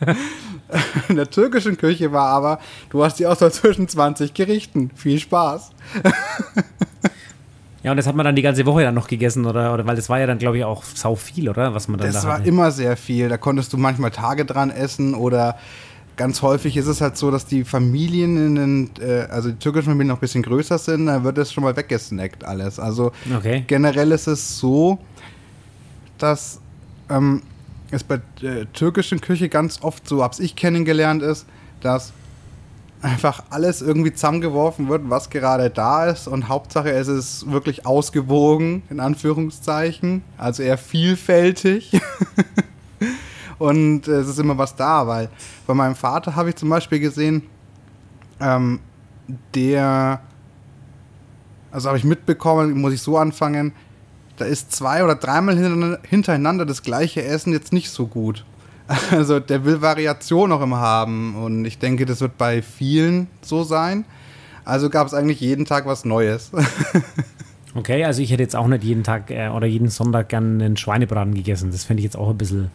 In 1.10 1.16
der 1.16 1.28
türkischen 1.28 1.76
Küche 1.76 2.12
war 2.12 2.28
aber, 2.28 2.58
du 2.88 3.04
hast 3.04 3.18
die 3.18 3.26
Auswahl 3.26 3.52
zwischen 3.52 3.86
20 3.86 4.32
Gerichten. 4.32 4.90
Viel 4.94 5.18
Spaß. 5.18 5.72
Ja, 7.82 7.90
und 7.90 7.96
das 7.96 8.06
hat 8.06 8.14
man 8.14 8.24
dann 8.24 8.36
die 8.36 8.42
ganze 8.42 8.64
Woche 8.66 8.82
dann 8.82 8.94
noch 8.94 9.08
gegessen, 9.08 9.44
oder? 9.44 9.74
oder 9.74 9.84
weil 9.86 9.96
das 9.96 10.08
war 10.08 10.20
ja 10.20 10.26
dann, 10.26 10.38
glaube 10.38 10.56
ich, 10.58 10.64
auch 10.64 10.84
sau 10.84 11.16
viel, 11.16 11.48
oder? 11.48 11.74
Was 11.74 11.88
man 11.88 11.98
dann 11.98 12.12
Das 12.12 12.22
da 12.22 12.28
war 12.28 12.34
hatte. 12.38 12.48
immer 12.48 12.70
sehr 12.70 12.96
viel. 12.96 13.28
Da 13.28 13.36
konntest 13.38 13.72
du 13.72 13.76
manchmal 13.76 14.10
Tage 14.12 14.44
dran 14.44 14.70
essen 14.70 15.14
oder 15.14 15.56
ganz 16.16 16.42
häufig 16.42 16.76
ist 16.76 16.86
es 16.86 17.00
halt 17.00 17.16
so, 17.16 17.30
dass 17.30 17.46
die 17.46 17.64
Familien 17.64 18.36
in 18.36 18.54
den, 18.54 18.90
äh, 19.00 19.22
also 19.30 19.48
die 19.50 19.56
türkischen 19.58 19.86
Familien 19.88 20.08
noch 20.08 20.18
ein 20.18 20.20
bisschen 20.20 20.42
größer 20.42 20.78
sind, 20.78 21.06
da 21.06 21.24
wird 21.24 21.38
das 21.38 21.52
schon 21.52 21.64
mal 21.64 21.74
weggesnackt 21.76 22.44
alles. 22.44 22.78
Also 22.78 23.12
Okay. 23.34 23.64
generell 23.66 24.12
ist 24.12 24.26
es 24.28 24.58
so, 24.58 24.98
dass 26.18 26.60
ähm, 27.10 27.42
es 27.90 28.04
bei 28.04 28.16
äh, 28.42 28.66
türkischen 28.72 29.20
Küche 29.20 29.48
ganz 29.48 29.82
oft 29.82 30.06
so, 30.08 30.22
hab's 30.22 30.38
ich 30.38 30.54
kennengelernt, 30.54 31.22
ist, 31.22 31.46
dass 31.80 32.12
einfach 33.02 33.42
alles 33.50 33.82
irgendwie 33.82 34.12
zusammengeworfen 34.12 34.88
wird, 34.88 35.02
was 35.10 35.28
gerade 35.28 35.70
da 35.70 36.06
ist 36.06 36.28
und 36.28 36.48
Hauptsache 36.48 36.90
es 36.90 37.08
ist 37.08 37.50
wirklich 37.50 37.84
ausgewogen, 37.84 38.82
in 38.90 39.00
Anführungszeichen, 39.00 40.22
also 40.38 40.62
eher 40.62 40.78
vielfältig. 40.78 42.00
und 43.58 44.06
es 44.06 44.28
ist 44.28 44.38
immer 44.38 44.56
was 44.56 44.76
da, 44.76 45.06
weil 45.06 45.28
bei 45.66 45.74
meinem 45.74 45.96
Vater 45.96 46.36
habe 46.36 46.50
ich 46.50 46.56
zum 46.56 46.68
Beispiel 46.68 47.00
gesehen, 47.00 47.42
ähm, 48.40 48.80
der, 49.54 50.20
also 51.72 51.88
habe 51.88 51.98
ich 51.98 52.04
mitbekommen, 52.04 52.80
muss 52.80 52.92
ich 52.92 53.02
so 53.02 53.18
anfangen, 53.18 53.72
da 54.36 54.44
ist 54.44 54.72
zwei 54.72 55.04
oder 55.04 55.14
dreimal 55.16 55.56
hintereinander 56.08 56.66
das 56.66 56.82
gleiche 56.82 57.22
Essen 57.22 57.52
jetzt 57.52 57.72
nicht 57.72 57.90
so 57.90 58.06
gut. 58.06 58.44
Also 59.10 59.40
der 59.40 59.64
will 59.64 59.80
Variation 59.80 60.52
auch 60.52 60.60
immer 60.62 60.78
haben 60.80 61.36
und 61.36 61.64
ich 61.64 61.78
denke, 61.78 62.04
das 62.06 62.20
wird 62.20 62.36
bei 62.38 62.62
vielen 62.62 63.28
so 63.40 63.62
sein. 63.64 64.04
Also 64.64 64.90
gab 64.90 65.06
es 65.06 65.14
eigentlich 65.14 65.40
jeden 65.40 65.64
Tag 65.64 65.86
was 65.86 66.04
Neues. 66.04 66.50
Okay, 67.74 68.04
also 68.04 68.20
ich 68.20 68.30
hätte 68.30 68.42
jetzt 68.42 68.54
auch 68.54 68.66
nicht 68.66 68.84
jeden 68.84 69.02
Tag 69.02 69.30
äh, 69.30 69.48
oder 69.48 69.66
jeden 69.66 69.88
Sonntag 69.88 70.28
gern 70.28 70.60
einen 70.60 70.76
Schweinebraten 70.76 71.32
gegessen. 71.32 71.70
Das 71.70 71.84
fände 71.84 72.00
ich 72.00 72.04
jetzt 72.04 72.18
auch 72.18 72.28
ein 72.28 72.36
bisschen, 72.36 72.70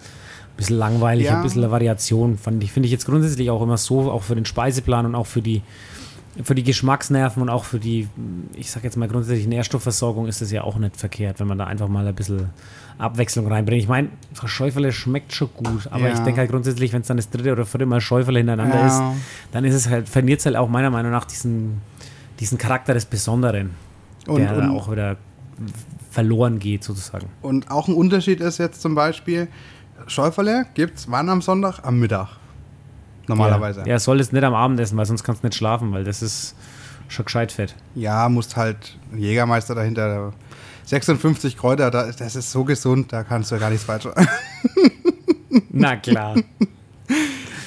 bisschen 0.55 0.77
langweilig, 0.77 1.27
Ja. 1.27 1.37
ein 1.37 1.43
bisschen 1.43 1.63
eine 1.63 1.71
Variation. 1.71 2.35
Fand 2.39 2.63
ich, 2.63 2.71
finde 2.71 2.87
ich 2.87 2.93
jetzt 2.93 3.05
grundsätzlich 3.05 3.51
auch 3.51 3.61
immer 3.61 3.77
so, 3.77 4.11
auch 4.11 4.23
für 4.23 4.33
den 4.33 4.45
Speiseplan 4.45 5.05
und 5.05 5.13
auch 5.13 5.27
für 5.27 5.43
die, 5.43 5.61
für 6.43 6.55
die 6.55 6.63
Geschmacksnerven 6.63 7.41
und 7.41 7.49
auch 7.49 7.63
für 7.63 7.79
die, 7.79 8.07
ich 8.55 8.69
sag 8.71 8.83
jetzt 8.83 8.95
mal 8.97 9.07
grundsätzlich 9.07 9.47
Nährstoffversorgung 9.47 10.27
ist 10.27 10.41
das 10.41 10.51
ja 10.51 10.63
auch 10.63 10.77
nicht 10.77 10.97
verkehrt, 10.97 11.39
wenn 11.39 11.47
man 11.47 11.57
da 11.57 11.65
einfach 11.65 11.87
mal 11.87 12.05
ein 12.07 12.13
bisschen 12.15 12.49
Abwechslung 12.97 13.47
reinbringt. 13.47 13.81
Ich 13.83 13.87
meine, 13.89 14.09
Schäufele 14.45 14.91
schmeckt 14.91 15.33
schon 15.33 15.49
gut, 15.55 15.87
aber 15.91 16.07
Ja. 16.07 16.13
ich 16.13 16.19
denke 16.19 16.39
halt 16.41 16.51
grundsätzlich, 16.51 16.93
wenn 16.93 17.01
es 17.01 17.07
dann 17.07 17.17
das 17.17 17.29
dritte 17.29 17.51
oder 17.51 17.65
vierte 17.65 17.85
Mal 17.85 18.01
Schäufele 18.01 18.39
hintereinander 18.39 18.79
Ja. 18.79 18.87
ist, 18.87 19.01
dann 19.51 19.65
ist 19.65 19.73
es 19.75 19.89
halt, 19.89 20.09
verliert 20.09 20.39
es 20.39 20.45
halt 20.45 20.55
auch 20.55 20.69
meiner 20.69 20.89
Meinung 20.89 21.11
nach 21.11 21.25
diesen, 21.25 21.81
diesen 22.39 22.57
Charakter 22.57 22.93
des 22.93 23.05
Besonderen 23.05 23.71
Und, 24.27 24.41
der 24.41 24.55
und, 24.57 24.69
auch 24.69 24.91
wieder 24.91 25.17
verloren 26.11 26.59
geht, 26.59 26.83
sozusagen. 26.83 27.27
und 27.41 27.69
auch 27.71 27.87
ein 27.87 27.93
Unterschied 27.95 28.41
ist 28.41 28.57
jetzt 28.59 28.81
zum 28.81 28.95
Beispiel, 28.95 29.47
Schäuferle 30.07 30.65
gibt 30.75 30.99
es 30.99 31.09
wann 31.11 31.29
am 31.29 31.41
Sonntag? 31.41 31.79
Am 31.83 31.99
Mittag. 31.99 32.36
Normalerweise. 33.27 33.81
Ja, 33.81 33.87
ja 33.87 33.99
soll 33.99 34.19
es 34.19 34.31
nicht 34.31 34.43
am 34.43 34.53
Abend 34.53 34.79
essen, 34.79 34.97
weil 34.97 35.05
sonst 35.05 35.23
kannst 35.23 35.43
du 35.43 35.47
nicht 35.47 35.55
schlafen, 35.57 35.91
weil 35.91 36.03
das 36.03 36.21
ist 36.21 36.55
schon 37.07 37.25
gescheit 37.25 37.51
fett. 37.51 37.75
Ja, 37.95 38.29
musst 38.29 38.55
halt 38.55 38.97
Jägermeister 39.15 39.75
dahinter. 39.75 40.33
56 40.85 41.57
Kräuter, 41.57 41.91
da- 41.91 42.11
das 42.11 42.35
ist 42.35 42.51
so 42.51 42.63
gesund, 42.63 43.11
da 43.11 43.23
kannst 43.23 43.51
du 43.51 43.59
gar 43.59 43.69
nichts 43.69 43.85
falsch 43.85 44.05
machen. 44.05 44.27
Na 45.71 45.95
klar. 45.97 46.35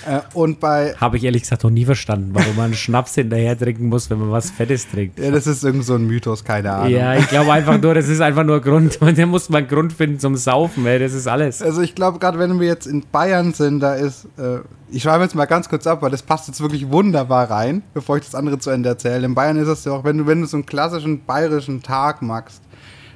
Äh, 0.06 0.20
Und 0.34 0.60
bei, 0.60 0.94
Habe 1.00 1.16
ich 1.16 1.24
ehrlich 1.24 1.42
gesagt 1.42 1.64
noch 1.64 1.70
nie 1.70 1.84
verstanden, 1.84 2.30
warum 2.32 2.56
man 2.56 2.74
Schnaps 2.74 3.14
hinterher 3.16 3.58
trinken 3.58 3.88
muss, 3.88 4.10
wenn 4.10 4.18
man 4.18 4.30
was 4.30 4.50
Fettes 4.50 4.88
trinkt. 4.88 5.18
ja, 5.18 5.30
das 5.30 5.46
ist 5.46 5.64
irgend 5.64 5.84
so 5.84 5.94
ein 5.94 6.06
Mythos, 6.06 6.44
keine 6.44 6.72
Ahnung. 6.72 6.90
Ja, 6.90 7.14
ich 7.14 7.28
glaube 7.28 7.52
einfach 7.52 7.80
nur, 7.80 7.94
das 7.94 8.08
ist 8.08 8.20
einfach 8.20 8.44
nur 8.44 8.60
Grund. 8.60 9.00
Man, 9.00 9.14
da 9.16 9.26
muss 9.26 9.48
man 9.48 9.66
Grund 9.66 9.92
finden 9.92 10.18
zum 10.18 10.36
Saufen, 10.36 10.86
ey, 10.86 10.98
das 10.98 11.12
ist 11.12 11.26
alles. 11.26 11.62
Also 11.62 11.82
ich 11.82 11.94
glaube, 11.94 12.18
gerade 12.18 12.38
wenn 12.38 12.58
wir 12.60 12.66
jetzt 12.66 12.86
in 12.86 13.04
Bayern 13.12 13.52
sind, 13.52 13.80
da 13.80 13.94
ist, 13.94 14.26
äh, 14.38 14.58
ich 14.90 15.02
schreibe 15.02 15.22
jetzt 15.22 15.34
mal 15.34 15.44
ganz 15.46 15.68
kurz 15.68 15.86
ab, 15.86 16.02
weil 16.02 16.10
das 16.10 16.22
passt 16.22 16.48
jetzt 16.48 16.60
wirklich 16.60 16.90
wunderbar 16.90 17.50
rein, 17.50 17.82
bevor 17.94 18.16
ich 18.16 18.24
das 18.24 18.34
andere 18.34 18.58
zu 18.58 18.70
Ende 18.70 18.88
erzähle. 18.88 19.24
In 19.26 19.34
Bayern 19.34 19.56
ist 19.56 19.68
es 19.68 19.84
ja 19.84 19.92
auch, 19.92 20.04
wenn 20.04 20.18
du, 20.18 20.26
wenn 20.26 20.40
du 20.40 20.46
so 20.46 20.56
einen 20.56 20.66
klassischen 20.66 21.24
bayerischen 21.24 21.82
Tag 21.82 22.22
magst, 22.22 22.60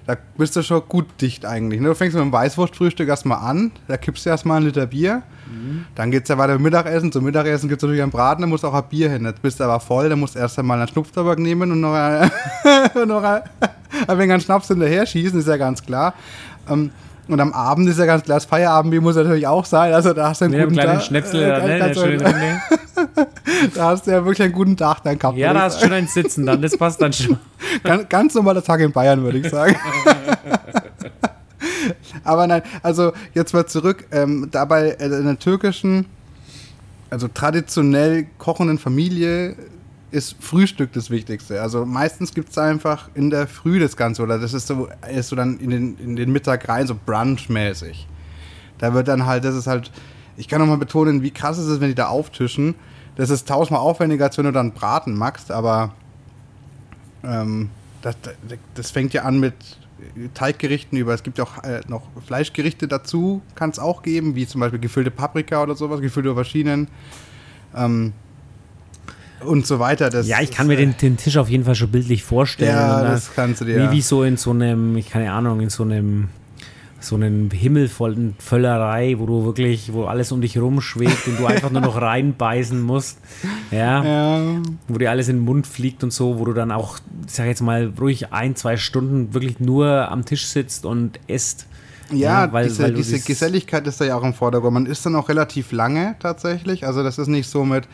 da 0.07 0.17
bist 0.37 0.55
du 0.57 0.63
schon 0.63 0.83
gut 0.89 1.07
dicht 1.21 1.47
eigentlich. 1.47 1.81
Ne? 1.81 1.89
Du 1.89 1.95
fängst 1.95 2.15
mit 2.15 2.23
dem 2.23 2.33
Weißwurstfrühstück 2.33 3.09
erstmal 3.09 3.39
an, 3.39 3.73
da 3.89 3.97
kippst 3.97 4.27
du 4.27 4.31
erstmal 4.31 4.59
einen 4.59 4.67
Liter 4.67 4.87
Bier, 4.87 5.23
dann 5.95 6.11
geht 6.11 6.25
es 6.25 6.29
ja 6.29 6.39
weiter 6.39 6.55
mit 6.55 6.63
Mittagessen. 6.63 7.13
Zum 7.13 7.25
Mittagessen 7.25 7.69
gibt 7.69 7.79
es 7.79 7.83
natürlich 7.83 8.03
einen 8.03 8.11
Braten, 8.11 8.43
da 8.43 8.47
musst 8.47 8.65
du 8.65 8.69
auch 8.69 8.75
ein 8.75 8.85
Bier 8.89 9.11
hin. 9.11 9.25
Jetzt 9.25 9.41
bist 9.43 9.61
du 9.61 9.65
aber 9.65 9.81
voll, 9.81 10.09
dann 10.09 10.21
musst 10.21 10.35
du 10.35 10.39
erst 10.39 10.59
einmal 10.59 10.79
einen 10.79 10.89
Schnupftabak 10.89 11.39
nehmen 11.39 11.71
und 11.73 11.81
noch, 11.81 11.95
ein, 11.95 12.31
noch 13.07 13.23
ein, 13.23 13.43
ein 14.07 14.19
wenig 14.19 14.43
Schnaps 14.43 14.69
hinterher 14.69 15.07
schießen, 15.07 15.39
ist 15.39 15.49
ja 15.49 15.57
ganz 15.57 15.83
klar. 15.83 16.15
Ähm, 16.69 16.91
und 17.29 17.41
am 17.41 17.53
Abend 17.53 17.89
ist 17.89 17.99
ja 17.99 18.07
ganz 18.07 18.25
klar, 18.25 18.37
das 18.37 18.45
Feierabendbier 18.45 19.01
muss 19.01 19.17
natürlich 19.17 19.47
auch 19.47 19.65
sein. 19.65 19.93
Also 19.95 20.13
da 20.13 20.29
hast 20.29 20.41
du 20.41 20.47
einen 20.47 20.55
einem 20.55 20.65
guten 20.65 20.75
kleinen 20.81 20.99
Tag. 20.99 21.03
Schnäpsel, 21.07 21.43
äh, 21.43 21.49
da, 21.49 21.67
ne, 21.67 21.91
du- 21.93 22.01
drin, 22.01 22.19
ne? 22.19 22.61
da 23.75 23.85
hast 23.87 24.07
du 24.07 24.11
ja 24.11 24.25
wirklich 24.25 24.43
einen 24.43 24.53
guten 24.53 24.77
Tag 24.77 25.03
dann 25.05 25.19
gehabt. 25.19 25.39
Ja, 25.39 25.53
da 25.55 25.63
hast 25.63 25.81
du 25.81 25.85
schon 25.87 25.95
ein 25.95 26.07
Sitzen 26.07 26.45
dann, 26.47 26.61
das 26.61 26.77
passt 26.77 27.01
dann 27.01 27.13
schon. 27.13 27.39
Ganz, 27.83 28.09
ganz 28.09 28.35
normaler 28.35 28.63
Tag 28.63 28.81
in 28.81 28.93
Bayern, 28.93 29.23
würde 29.23 29.39
ich 29.39 29.49
sagen. 29.49 29.75
Aber 32.25 32.47
nein, 32.47 32.63
also 32.83 33.13
jetzt 33.35 33.53
mal 33.55 33.67
zurück. 33.67 34.07
Ähm, 34.13 34.49
dabei 34.51 34.91
in 34.91 35.25
der 35.25 35.39
türkischen, 35.39 36.07
also 37.11 37.29
traditionell 37.29 38.27
kochenden 38.39 38.79
Familie 38.79 39.57
ist 40.15 40.37
Frühstück 40.39 40.93
das 40.93 41.11
Wichtigste. 41.11 41.61
Also 41.61 41.85
meistens 41.85 42.33
gibt 42.33 42.51
es 42.51 42.59
einfach 42.59 43.11
in 43.15 43.31
der 43.31 43.49
Früh 43.49 43.81
das 43.81 43.97
Ganze 43.97 44.23
oder 44.23 44.39
das 44.39 44.55
ist 44.55 44.69
so, 44.69 44.89
ist 45.11 45.29
so 45.29 45.37
dann 45.37 45.59
in 45.59 45.71
den, 45.71 45.99
in 45.99 46.17
den 46.17 46.33
Mittag 46.33 46.69
rein, 46.69 46.87
so 46.87 46.97
brunchmäßig. 47.05 48.07
Da 48.79 48.95
wird 48.95 49.09
dann 49.09 49.27
halt, 49.27 49.45
das 49.45 49.57
ist 49.57 49.67
halt, 49.67 49.91
ich 50.37 50.47
kann 50.47 50.61
nochmal 50.61 50.79
betonen, 50.79 51.23
wie 51.23 51.33
krass 51.33 51.59
ist 51.59 51.67
es, 51.67 51.81
wenn 51.81 51.89
die 51.89 51.97
da 51.97 52.07
auftischen. 52.07 52.77
Das 53.17 53.31
ist 53.31 53.49
tausendmal 53.49 53.81
aufwendiger, 53.81 54.27
als 54.27 54.39
wenn 54.39 54.45
du 54.45 54.53
dann 54.53 54.73
Braten 54.73 55.17
magst, 55.17 55.51
aber 55.51 55.95
ähm, 57.25 57.71
das, 58.03 58.17
das 58.75 58.91
fängt 58.93 59.15
ja 59.15 59.23
an 59.23 59.41
mit 59.41 59.55
Teiggerichten 60.35 60.97
über, 60.97 61.13
es 61.13 61.25
gibt 61.25 61.39
ja 61.39 61.45
auch 61.45 61.65
äh, 61.65 61.81
noch 61.89 62.03
Fleischgerichte 62.25 62.87
dazu, 62.87 63.43
kann 63.57 63.71
es 63.71 63.81
auch 63.81 64.03
geben, 64.03 64.37
wie 64.37 64.47
zum 64.47 64.61
Beispiel 64.61 64.81
gefüllte 64.81 65.11
Paprika 65.11 65.63
oder 65.63 65.75
sowas, 65.75 66.01
gefüllte 66.01 66.31
Auberginen. 66.31 66.89
Ähm, 67.75 68.13
und 69.45 69.67
so 69.67 69.79
weiter. 69.79 70.11
Das 70.11 70.27
ja, 70.27 70.41
ich 70.41 70.51
kann 70.51 70.67
mir 70.67 70.77
den, 70.77 70.97
den, 70.97 71.17
Tisch 71.17 71.37
auf 71.37 71.49
jeden 71.49 71.65
Fall 71.65 71.75
schon 71.75 71.91
bildlich 71.91 72.23
vorstellen. 72.23 72.71
Ja, 72.71 73.03
das 73.03 73.35
kannst 73.35 73.61
du 73.61 73.65
dir. 73.65 73.91
Wie, 73.91 73.97
wie 73.97 74.01
so 74.01 74.23
in 74.23 74.37
so 74.37 74.51
einem, 74.51 74.97
ich 74.97 75.11
keine 75.11 75.33
Ahnung, 75.33 75.61
in 75.61 75.71
so 75.71 75.83
einem 75.83 76.29
so 77.05 77.17
einen 77.17 77.51
Himmel 77.51 77.89
vollen 77.89 78.35
Völlerei, 78.39 79.17
wo 79.19 79.27
du 79.27 79.45
wirklich, 79.45 79.93
wo 79.93 80.05
alles 80.05 80.33
um 80.33 80.41
dich 80.41 80.59
rumschwebt 80.59 81.27
und 81.29 81.39
du 81.39 81.47
einfach 81.47 81.71
nur 81.71 81.81
noch 81.81 82.01
reinbeißen 82.01 82.81
musst. 82.81 83.19
Ja, 83.71 84.03
ja. 84.03 84.63
Wo 84.89 84.99
dir 84.99 85.11
alles 85.11 85.29
in 85.29 85.37
den 85.37 85.45
Mund 85.45 85.67
fliegt 85.67 86.03
und 86.03 86.13
so, 86.13 86.39
wo 86.39 86.45
du 86.45 86.53
dann 86.53 86.73
auch, 86.73 86.99
ich 87.27 87.33
sag 87.33 87.47
jetzt 87.47 87.61
mal, 87.61 87.93
ruhig 88.01 88.33
ein, 88.33 88.57
zwei 88.57 88.77
Stunden 88.77 89.35
wirklich 89.35 89.61
nur 89.61 90.11
am 90.11 90.25
Tisch 90.25 90.47
sitzt 90.47 90.87
und 90.87 91.21
isst. 91.27 91.67
Ja, 92.11 92.45
ja 92.45 92.53
weil, 92.53 92.69
diese, 92.69 92.83
weil 92.83 92.95
diese 92.95 93.21
Geselligkeit 93.21 93.87
ist 93.87 94.01
da 94.01 94.05
ja 94.05 94.17
auch 94.17 94.25
im 94.25 94.35
Vordergrund. 94.35 94.75
Man 94.75 94.87
isst 94.87 95.07
dann 95.07 95.17
auch 95.17 95.29
relativ 95.29 95.73
lange 95.73 96.17
tatsächlich. 96.21 96.87
Also 96.87 97.03
das 97.03 97.19
ist 97.19 97.29
nicht 97.29 97.49
so 97.49 97.65
mit, 97.65 97.89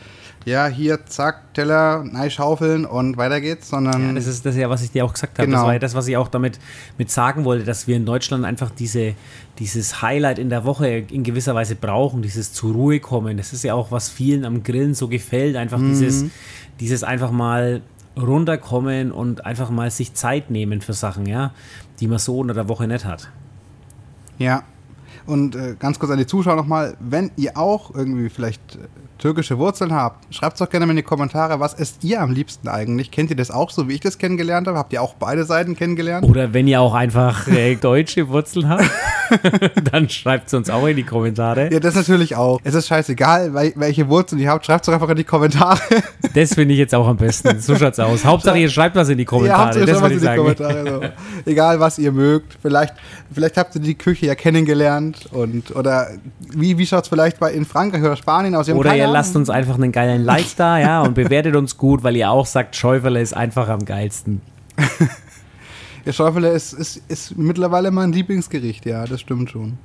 ja, 0.45 0.67
hier, 0.67 1.05
zack, 1.05 1.53
Teller, 1.53 2.03
nein, 2.03 2.31
schaufeln 2.31 2.85
und 2.85 3.17
weiter 3.17 3.39
geht's, 3.41 3.69
sondern. 3.69 4.07
Ja, 4.07 4.13
das 4.13 4.25
ist 4.25 4.45
das 4.45 4.55
ja, 4.55 4.69
was 4.69 4.81
ich 4.81 4.91
dir 4.91 5.05
auch 5.05 5.13
gesagt 5.13 5.37
habe. 5.37 5.47
Genau. 5.47 5.59
Das 5.59 5.65
war 5.65 5.73
ja 5.73 5.79
das, 5.79 5.93
was 5.93 6.07
ich 6.07 6.17
auch 6.17 6.27
damit 6.27 6.59
mit 6.97 7.11
sagen 7.11 7.45
wollte, 7.45 7.63
dass 7.63 7.87
wir 7.87 7.95
in 7.95 8.05
Deutschland 8.05 8.43
einfach 8.43 8.71
diese, 8.71 9.13
dieses 9.59 10.01
Highlight 10.01 10.39
in 10.39 10.49
der 10.49 10.65
Woche 10.65 10.87
in 10.87 11.23
gewisser 11.23 11.53
Weise 11.53 11.75
brauchen, 11.75 12.21
dieses 12.21 12.53
zur 12.53 12.73
Ruhe 12.73 12.99
kommen. 12.99 13.37
Das 13.37 13.53
ist 13.53 13.63
ja 13.63 13.75
auch, 13.75 13.91
was 13.91 14.09
vielen 14.09 14.43
am 14.45 14.63
Grillen 14.63 14.95
so 14.95 15.07
gefällt, 15.07 15.55
einfach 15.55 15.77
mhm. 15.77 15.89
dieses, 15.89 16.25
dieses 16.79 17.03
einfach 17.03 17.31
mal 17.31 17.81
runterkommen 18.17 19.11
und 19.11 19.45
einfach 19.45 19.69
mal 19.69 19.91
sich 19.91 20.13
Zeit 20.15 20.49
nehmen 20.49 20.81
für 20.81 20.93
Sachen, 20.93 21.27
ja, 21.27 21.53
die 21.99 22.07
man 22.07 22.17
so 22.17 22.39
unter 22.39 22.53
der 22.53 22.67
Woche 22.67 22.87
nicht 22.87 23.05
hat. 23.05 23.29
Ja, 24.37 24.63
und 25.25 25.55
äh, 25.55 25.75
ganz 25.77 25.99
kurz 25.99 26.11
an 26.11 26.17
die 26.17 26.25
Zuschauer 26.25 26.55
nochmal, 26.55 26.95
wenn 26.99 27.31
ihr 27.37 27.57
auch 27.57 27.93
irgendwie 27.93 28.29
vielleicht 28.29 28.75
äh, 28.75 28.79
türkische 29.21 29.57
Wurzeln 29.57 29.93
habt, 29.93 30.33
schreibt 30.33 30.55
es 30.55 30.59
doch 30.59 30.69
gerne 30.69 30.85
mal 30.85 30.91
in 30.91 30.97
die 30.97 31.03
Kommentare, 31.03 31.59
was 31.59 31.73
esst 31.75 32.03
ihr 32.03 32.21
am 32.21 32.31
liebsten 32.31 32.67
eigentlich? 32.67 33.11
Kennt 33.11 33.29
ihr 33.29 33.35
das 33.35 33.51
auch 33.51 33.69
so, 33.69 33.87
wie 33.87 33.93
ich 33.93 33.99
das 33.99 34.17
kennengelernt 34.17 34.67
habe? 34.67 34.77
Habt 34.77 34.91
ihr 34.91 35.01
auch 35.01 35.13
beide 35.13 35.45
Seiten 35.45 35.75
kennengelernt? 35.75 36.27
Oder 36.27 36.53
wenn 36.53 36.67
ihr 36.67 36.81
auch 36.81 36.93
einfach 36.93 37.47
äh, 37.47 37.75
deutsche 37.75 38.27
Wurzeln 38.29 38.67
habt, 38.67 38.89
dann 39.91 40.09
schreibt 40.09 40.47
es 40.47 40.53
uns 40.53 40.69
auch 40.69 40.85
in 40.87 40.95
die 40.95 41.03
Kommentare. 41.03 41.71
Ja, 41.71 41.79
das 41.79 41.95
natürlich 41.95 42.35
auch. 42.35 42.59
Es 42.63 42.73
ist 42.73 42.87
scheißegal, 42.87 43.53
welche 43.75 44.09
Wurzeln 44.09 44.41
ihr 44.41 44.49
habt, 44.49 44.65
schreibt 44.65 44.81
es 44.81 44.85
doch 44.87 44.93
einfach 44.93 45.09
in 45.09 45.17
die 45.17 45.23
Kommentare. 45.23 45.79
das 46.33 46.53
finde 46.55 46.73
ich 46.73 46.79
jetzt 46.79 46.95
auch 46.95 47.07
am 47.07 47.17
besten. 47.17 47.59
So 47.59 47.75
schaut 47.75 47.93
es 47.93 47.99
aus. 47.99 48.25
Hauptsache, 48.25 48.57
ihr 48.57 48.69
schreibt 48.69 48.95
was 48.95 49.09
in 49.09 49.17
die 49.17 49.25
Kommentare. 49.25 49.79
Ja, 49.79 49.85
das 49.85 50.01
würde 50.01 50.15
ich 50.15 50.21
sagen. 50.21 50.55
So. 50.57 51.01
Egal, 51.45 51.79
was 51.79 51.99
ihr 51.99 52.11
mögt. 52.11 52.57
Vielleicht, 52.61 52.95
vielleicht 53.31 53.57
habt 53.57 53.75
ihr 53.75 53.81
die 53.81 53.95
Küche 53.95 54.25
ja 54.25 54.35
kennengelernt 54.35 55.29
und 55.31 55.75
oder 55.75 56.07
wie, 56.39 56.77
wie 56.77 56.85
schaut 56.85 57.03
es 57.03 57.09
vielleicht 57.09 57.39
bei 57.39 57.51
in 57.51 57.65
Frankreich 57.65 58.01
oder 58.01 58.15
Spanien 58.15 58.55
aus? 58.55 58.69
Oder 58.69 58.95
ihr 58.95 59.10
lasst 59.11 59.35
uns 59.35 59.49
einfach 59.49 59.75
einen 59.75 59.91
geilen 59.91 60.23
Like 60.23 60.55
da, 60.55 60.79
ja, 60.79 61.01
und 61.01 61.13
bewertet 61.13 61.55
uns 61.55 61.77
gut, 61.77 62.03
weil 62.03 62.15
ihr 62.15 62.29
auch 62.31 62.45
sagt, 62.45 62.75
Schäuferle 62.75 63.21
ist 63.21 63.33
einfach 63.33 63.69
am 63.69 63.85
geilsten. 63.85 64.41
ja, 66.05 66.13
Schäuferle 66.13 66.49
ist, 66.49 66.73
ist, 66.73 67.01
ist 67.07 67.37
mittlerweile 67.37 67.91
mein 67.91 68.11
Lieblingsgericht, 68.11 68.85
ja, 68.85 69.05
das 69.05 69.21
stimmt 69.21 69.51
schon. 69.51 69.77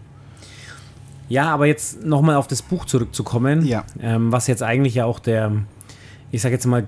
Ja, 1.28 1.52
aber 1.52 1.66
jetzt 1.66 2.04
nochmal 2.04 2.36
auf 2.36 2.46
das 2.46 2.62
Buch 2.62 2.84
zurückzukommen, 2.84 3.66
ja. 3.66 3.84
ähm, 4.00 4.30
was 4.30 4.46
jetzt 4.46 4.62
eigentlich 4.62 4.94
ja 4.94 5.06
auch 5.06 5.18
der, 5.18 5.52
ich 6.30 6.40
sage 6.40 6.54
jetzt 6.54 6.66
mal, 6.66 6.86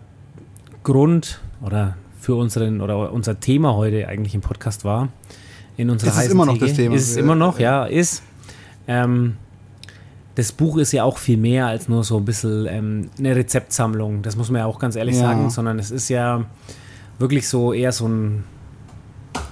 Grund 0.85 1.41
oder 1.61 1.97
für 2.21 2.35
unseren 2.37 2.81
oder 2.81 3.13
unser 3.13 3.41
Thema 3.41 3.75
heute 3.75 4.09
eigentlich 4.09 4.35
im 4.35 4.41
Podcast 4.41 4.85
war. 4.85 5.09
In 5.77 5.91
unserer 5.91 6.23
ist 6.23 6.31
immer 6.31 6.47
noch 6.47 6.59
das 6.59 6.75
Thema. 6.75 6.95
Ist 6.95 7.11
es 7.11 7.17
immer 7.17 7.35
noch, 7.35 7.59
ja, 7.59 7.85
ist. 7.85 8.23
Ähm, 8.87 9.37
das 10.39 10.53
Buch 10.53 10.77
ist 10.77 10.93
ja 10.93 11.03
auch 11.03 11.19
viel 11.19 11.37
mehr 11.37 11.67
als 11.67 11.89
nur 11.89 12.05
so 12.05 12.17
ein 12.17 12.25
bisschen 12.25 12.65
ähm, 12.69 13.11
eine 13.19 13.35
Rezeptsammlung. 13.35 14.23
Das 14.23 14.37
muss 14.37 14.51
man 14.51 14.61
ja 14.61 14.67
auch 14.67 14.79
ganz 14.79 14.95
ehrlich 14.95 15.17
ja. 15.17 15.23
sagen, 15.23 15.51
sondern 15.51 15.81
es 15.81 15.91
ist 15.91 16.09
ja 16.11 16.45
wirklich 17.19 17.49
so 17.49 17.73
eher 17.73 17.91
so 17.91 18.07
ein, 18.07 18.45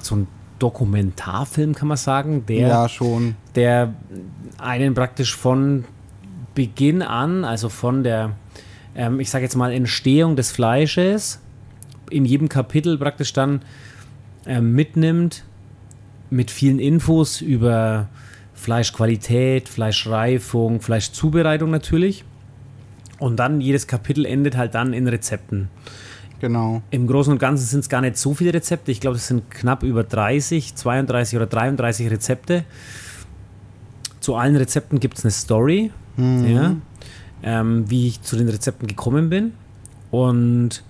so 0.00 0.14
ein 0.14 0.28
Dokumentarfilm, 0.60 1.74
kann 1.74 1.88
man 1.88 1.96
sagen, 1.96 2.46
der, 2.46 2.68
ja, 2.68 2.88
schon. 2.88 3.34
der 3.56 3.94
einen 4.58 4.94
praktisch 4.94 5.34
von 5.34 5.86
Beginn 6.54 7.02
an, 7.02 7.44
also 7.44 7.68
von 7.68 8.04
der, 8.04 8.36
ähm, 8.94 9.18
ich 9.18 9.28
sage 9.28 9.42
jetzt 9.42 9.56
mal, 9.56 9.72
Entstehung 9.72 10.36
des 10.36 10.52
Fleisches, 10.52 11.40
in 12.10 12.24
jedem 12.24 12.48
Kapitel 12.48 12.96
praktisch 12.96 13.32
dann 13.32 13.62
ähm, 14.46 14.72
mitnimmt 14.72 15.42
mit 16.30 16.52
vielen 16.52 16.78
Infos 16.78 17.40
über 17.40 18.06
Fleischqualität, 18.56 19.68
Fleischreifung, 19.68 20.80
Fleischzubereitung 20.80 21.70
natürlich. 21.70 22.24
Und 23.18 23.36
dann 23.36 23.60
jedes 23.60 23.86
Kapitel 23.86 24.24
endet 24.26 24.56
halt 24.56 24.74
dann 24.74 24.92
in 24.92 25.06
Rezepten. 25.06 25.68
Genau. 26.40 26.82
Im 26.90 27.06
Großen 27.06 27.32
und 27.32 27.38
Ganzen 27.38 27.64
sind 27.64 27.80
es 27.80 27.88
gar 27.88 28.00
nicht 28.00 28.16
so 28.16 28.34
viele 28.34 28.52
Rezepte. 28.52 28.90
Ich 28.90 29.00
glaube, 29.00 29.16
es 29.16 29.26
sind 29.26 29.50
knapp 29.50 29.82
über 29.82 30.04
30, 30.04 30.74
32 30.74 31.36
oder 31.36 31.46
33 31.46 32.10
Rezepte. 32.10 32.64
Zu 34.20 34.34
allen 34.34 34.56
Rezepten 34.56 35.00
gibt 35.00 35.18
es 35.18 35.24
eine 35.24 35.30
Story, 35.30 35.92
mhm. 36.16 36.44
ja, 36.44 36.76
ähm, 37.42 37.88
wie 37.88 38.08
ich 38.08 38.22
zu 38.22 38.36
den 38.36 38.48
Rezepten 38.48 38.88
gekommen 38.88 39.30
bin. 39.30 39.52
Und 40.10 40.82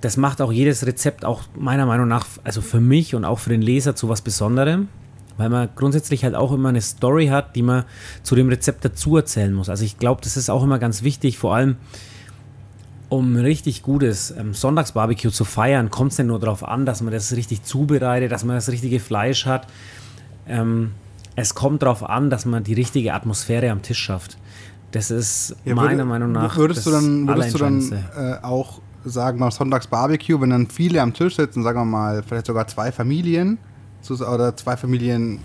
das 0.00 0.16
macht 0.16 0.42
auch 0.42 0.52
jedes 0.52 0.86
Rezept 0.86 1.24
auch 1.24 1.42
meiner 1.54 1.86
Meinung 1.86 2.08
nach, 2.08 2.26
also 2.42 2.60
für 2.60 2.80
mich 2.80 3.14
und 3.14 3.24
auch 3.24 3.38
für 3.38 3.50
den 3.50 3.62
Leser 3.62 3.94
zu 3.94 4.08
was 4.08 4.20
Besonderem 4.20 4.88
weil 5.36 5.48
man 5.48 5.68
grundsätzlich 5.74 6.24
halt 6.24 6.34
auch 6.34 6.52
immer 6.52 6.68
eine 6.68 6.80
Story 6.80 7.28
hat, 7.28 7.56
die 7.56 7.62
man 7.62 7.84
zu 8.22 8.34
dem 8.34 8.48
Rezept 8.48 8.84
dazu 8.84 9.16
erzählen 9.16 9.52
muss. 9.52 9.68
Also 9.68 9.84
ich 9.84 9.98
glaube, 9.98 10.20
das 10.22 10.36
ist 10.36 10.50
auch 10.50 10.62
immer 10.62 10.78
ganz 10.78 11.02
wichtig, 11.02 11.38
vor 11.38 11.54
allem 11.54 11.76
um 13.08 13.36
richtig 13.36 13.82
gutes 13.82 14.32
ähm, 14.32 14.54
Sonntagsbarbecue 14.54 15.30
zu 15.30 15.44
feiern, 15.44 15.90
kommt 15.90 16.12
es 16.12 16.18
nicht 16.18 16.26
nur 16.26 16.40
darauf 16.40 16.66
an, 16.66 16.86
dass 16.86 17.00
man 17.02 17.12
das 17.12 17.32
richtig 17.36 17.62
zubereitet, 17.62 18.32
dass 18.32 18.44
man 18.44 18.56
das 18.56 18.68
richtige 18.68 18.98
Fleisch 18.98 19.46
hat. 19.46 19.66
Ähm, 20.48 20.92
es 21.36 21.54
kommt 21.54 21.82
darauf 21.82 22.08
an, 22.08 22.30
dass 22.30 22.44
man 22.44 22.64
die 22.64 22.74
richtige 22.74 23.14
Atmosphäre 23.14 23.70
am 23.70 23.82
Tisch 23.82 23.98
schafft. 23.98 24.36
Das 24.92 25.10
ist 25.10 25.56
ja, 25.64 25.74
meiner 25.74 25.90
würde, 25.90 26.04
Meinung 26.04 26.32
nach. 26.32 26.56
Würdest 26.56 26.86
du 26.86 26.90
dann, 26.90 27.26
würdest 27.26 27.54
du 27.54 27.58
dann 27.58 27.92
äh, 28.16 28.36
auch 28.42 28.80
sagen, 29.04 29.38
beim 29.38 29.50
Sonntagsbarbecue, 29.50 30.40
wenn 30.40 30.50
dann 30.50 30.68
viele 30.68 31.02
am 31.02 31.12
Tisch 31.12 31.36
sitzen, 31.36 31.62
sagen 31.62 31.78
wir 31.80 31.84
mal, 31.84 32.22
vielleicht 32.22 32.46
sogar 32.46 32.66
zwei 32.68 32.92
Familien, 32.92 33.58
oder 34.10 34.56
zwei 34.56 34.76
Familien. 34.76 35.40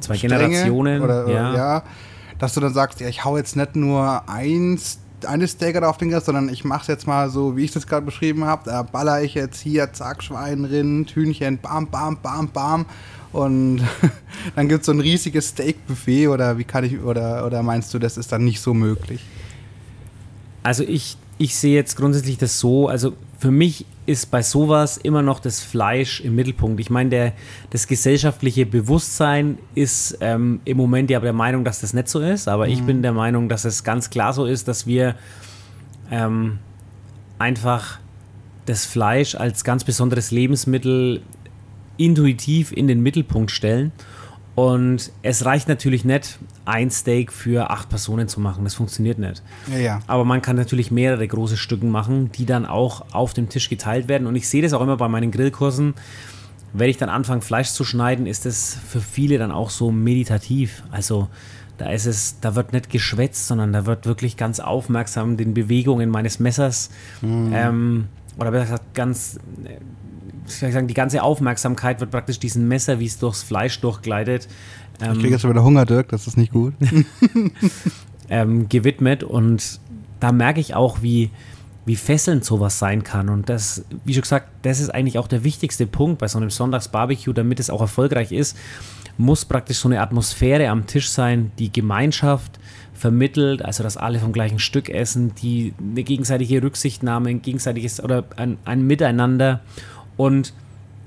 Zwei 0.00 0.16
Generationen. 0.16 1.02
Oder, 1.02 1.28
ja. 1.28 1.54
ja. 1.54 1.82
Dass 2.38 2.54
du 2.54 2.60
dann 2.60 2.74
sagst, 2.74 3.00
ja, 3.00 3.08
ich 3.08 3.24
hau 3.24 3.36
jetzt 3.36 3.56
nicht 3.56 3.76
nur 3.76 4.28
eins 4.28 4.98
eine 5.24 5.46
Steak 5.46 5.80
auf 5.82 5.98
den 5.98 6.10
Gast, 6.10 6.26
sondern 6.26 6.48
ich 6.48 6.64
mache 6.64 6.82
es 6.82 6.88
jetzt 6.88 7.06
mal 7.06 7.30
so, 7.30 7.56
wie 7.56 7.64
ich 7.64 7.72
das 7.72 7.86
gerade 7.86 8.04
beschrieben 8.04 8.44
habe. 8.44 8.62
Da 8.66 8.82
baller 8.82 9.22
ich 9.22 9.34
jetzt 9.34 9.60
hier, 9.60 9.92
zack, 9.92 10.22
Schwein, 10.22 10.64
Rind, 10.64 11.10
Hühnchen, 11.10 11.58
bam, 11.58 11.86
bam, 11.88 12.18
bam, 12.20 12.48
bam. 12.48 12.86
Und 13.32 13.82
dann 14.56 14.68
gibt 14.68 14.80
es 14.80 14.86
so 14.86 14.92
ein 14.92 15.00
riesiges 15.00 15.48
Steak-Buffet 15.48 16.28
oder 16.28 16.58
wie 16.58 16.64
kann 16.64 16.84
ich, 16.84 17.00
oder, 17.00 17.46
oder 17.46 17.62
meinst 17.62 17.92
du, 17.94 17.98
das 17.98 18.16
ist 18.16 18.32
dann 18.32 18.44
nicht 18.44 18.60
so 18.60 18.74
möglich? 18.74 19.24
Also 20.62 20.84
ich, 20.84 21.16
ich 21.38 21.56
sehe 21.56 21.74
jetzt 21.74 21.96
grundsätzlich 21.96 22.38
das 22.38 22.58
so, 22.58 22.88
also 22.88 23.14
für 23.38 23.50
mich 23.50 23.86
ist 24.06 24.30
bei 24.30 24.42
sowas 24.42 24.96
immer 24.96 25.22
noch 25.22 25.38
das 25.38 25.60
Fleisch 25.60 26.20
im 26.20 26.34
Mittelpunkt. 26.34 26.80
Ich 26.80 26.90
meine, 26.90 27.10
der, 27.10 27.32
das 27.70 27.86
gesellschaftliche 27.86 28.66
Bewusstsein 28.66 29.58
ist 29.74 30.18
ähm, 30.20 30.60
im 30.64 30.76
Moment 30.76 31.10
ja 31.10 31.20
der 31.20 31.32
Meinung, 31.32 31.64
dass 31.64 31.80
das 31.80 31.92
nicht 31.92 32.08
so 32.08 32.20
ist, 32.20 32.48
aber 32.48 32.66
mhm. 32.66 32.72
ich 32.72 32.82
bin 32.82 33.02
der 33.02 33.12
Meinung, 33.12 33.48
dass 33.48 33.64
es 33.64 33.84
ganz 33.84 34.10
klar 34.10 34.32
so 34.32 34.44
ist, 34.44 34.66
dass 34.66 34.86
wir 34.86 35.14
ähm, 36.10 36.58
einfach 37.38 37.98
das 38.66 38.84
Fleisch 38.86 39.34
als 39.34 39.64
ganz 39.64 39.84
besonderes 39.84 40.30
Lebensmittel 40.30 41.22
intuitiv 41.96 42.72
in 42.72 42.88
den 42.88 43.02
Mittelpunkt 43.02 43.50
stellen 43.50 43.92
und 44.54 45.12
es 45.22 45.44
reicht 45.44 45.68
natürlich 45.68 46.04
nicht, 46.04 46.38
ein 46.64 46.90
Steak 46.90 47.32
für 47.32 47.70
acht 47.70 47.88
Personen 47.88 48.28
zu 48.28 48.40
machen. 48.40 48.64
Das 48.64 48.74
funktioniert 48.74 49.18
nicht. 49.18 49.42
Ja, 49.70 49.78
ja. 49.78 50.00
Aber 50.06 50.24
man 50.24 50.42
kann 50.42 50.56
natürlich 50.56 50.90
mehrere 50.90 51.26
große 51.26 51.56
Stücken 51.56 51.90
machen, 51.90 52.30
die 52.32 52.46
dann 52.46 52.66
auch 52.66 53.04
auf 53.12 53.34
dem 53.34 53.48
Tisch 53.48 53.68
geteilt 53.68 54.08
werden. 54.08 54.26
Und 54.26 54.36
ich 54.36 54.48
sehe 54.48 54.62
das 54.62 54.72
auch 54.72 54.80
immer 54.80 54.96
bei 54.96 55.08
meinen 55.08 55.30
Grillkursen. 55.30 55.94
Wenn 56.72 56.88
ich 56.88 56.96
dann 56.96 57.08
anfange, 57.08 57.42
Fleisch 57.42 57.70
zu 57.72 57.84
schneiden, 57.84 58.26
ist 58.26 58.46
das 58.46 58.76
für 58.88 59.00
viele 59.00 59.38
dann 59.38 59.50
auch 59.52 59.70
so 59.70 59.90
meditativ. 59.92 60.82
Also 60.90 61.28
Da 61.78 61.90
ist 61.90 62.06
es, 62.06 62.38
da 62.40 62.54
wird 62.54 62.72
nicht 62.72 62.90
geschwätzt, 62.90 63.48
sondern 63.48 63.72
da 63.72 63.86
wird 63.86 64.06
wirklich 64.06 64.36
ganz 64.36 64.60
aufmerksam 64.60 65.36
den 65.36 65.52
Bewegungen 65.52 66.10
meines 66.10 66.38
Messers 66.38 66.90
Mhm. 67.22 67.52
ähm, 67.54 68.04
oder 68.38 68.50
besser 68.52 68.64
gesagt, 68.64 68.94
ganz, 68.94 69.38
ich 70.46 70.54
sagen, 70.54 70.86
die 70.86 70.94
ganze 70.94 71.22
Aufmerksamkeit 71.22 72.00
wird 72.00 72.10
praktisch 72.10 72.38
diesem 72.38 72.68
Messer, 72.68 72.98
wie 72.98 73.06
es 73.06 73.18
durchs 73.18 73.42
Fleisch 73.42 73.80
durchgleitet, 73.80 74.48
Ich 75.00 75.06
ähm, 75.06 75.14
kriege 75.14 75.30
jetzt 75.30 75.42
schon 75.42 75.50
wieder 75.50 75.64
Hunger, 75.64 75.86
Dirk, 75.86 76.08
das 76.08 76.26
ist 76.26 76.36
nicht 76.36 76.52
gut. 76.52 76.74
ähm, 78.28 78.68
gewidmet 78.68 79.22
und 79.24 79.80
da 80.20 80.32
merke 80.32 80.60
ich 80.60 80.74
auch, 80.74 81.02
wie, 81.02 81.30
wie 81.84 81.96
fesselnd 81.96 82.44
sowas 82.44 82.78
sein 82.78 83.02
kann. 83.02 83.28
Und 83.28 83.48
das, 83.48 83.84
wie 84.04 84.14
schon 84.14 84.22
gesagt, 84.22 84.48
das 84.62 84.80
ist 84.80 84.90
eigentlich 84.90 85.18
auch 85.18 85.28
der 85.28 85.44
wichtigste 85.44 85.86
Punkt 85.86 86.18
bei 86.18 86.28
so 86.28 86.38
einem 86.38 86.50
Sonntagsbarbecue, 86.50 87.32
damit 87.32 87.58
es 87.58 87.70
auch 87.70 87.80
erfolgreich 87.80 88.30
ist, 88.32 88.56
muss 89.18 89.44
praktisch 89.44 89.78
so 89.78 89.88
eine 89.88 90.00
Atmosphäre 90.00 90.68
am 90.68 90.86
Tisch 90.86 91.10
sein, 91.10 91.52
die 91.58 91.72
Gemeinschaft 91.72 92.58
vermittelt, 92.94 93.64
also 93.64 93.82
dass 93.82 93.96
alle 93.96 94.20
vom 94.20 94.32
gleichen 94.32 94.58
Stück 94.58 94.88
essen, 94.88 95.34
die 95.34 95.74
eine 95.78 96.04
gegenseitige 96.04 96.62
Rücksichtnahme, 96.62 97.30
ein 97.30 97.42
gegenseitiges 97.42 98.02
oder 98.02 98.24
ein, 98.36 98.58
ein 98.64 98.86
Miteinander. 98.86 99.60
Und 100.16 100.52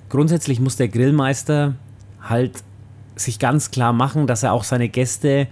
grundsätzlich 0.09 0.59
muss 0.59 0.75
der 0.75 0.87
Grillmeister 0.87 1.75
halt 2.21 2.63
sich 3.15 3.39
ganz 3.39 3.71
klar 3.71 3.93
machen, 3.93 4.27
dass 4.27 4.43
er 4.43 4.53
auch 4.53 4.63
seine 4.63 4.89
Gäste 4.89 5.47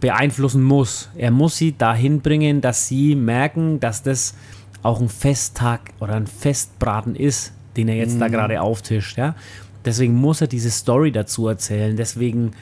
beeinflussen 0.00 0.62
muss. 0.62 1.08
Er 1.16 1.30
muss 1.30 1.56
sie 1.56 1.76
dahin 1.76 2.20
bringen, 2.20 2.60
dass 2.60 2.88
sie 2.88 3.14
merken, 3.14 3.80
dass 3.80 4.02
das 4.02 4.34
auch 4.82 5.00
ein 5.00 5.08
Festtag 5.08 5.92
oder 6.00 6.14
ein 6.14 6.26
Festbraten 6.26 7.14
ist, 7.14 7.52
den 7.76 7.88
er 7.88 7.96
jetzt 7.96 8.20
da 8.20 8.28
gerade 8.28 8.60
auftischt. 8.60 9.16
Ja? 9.16 9.36
Deswegen 9.84 10.14
muss 10.14 10.40
er 10.40 10.48
diese 10.48 10.70
Story 10.70 11.12
dazu 11.12 11.46
erzählen. 11.46 11.96
Deswegen 11.96 12.52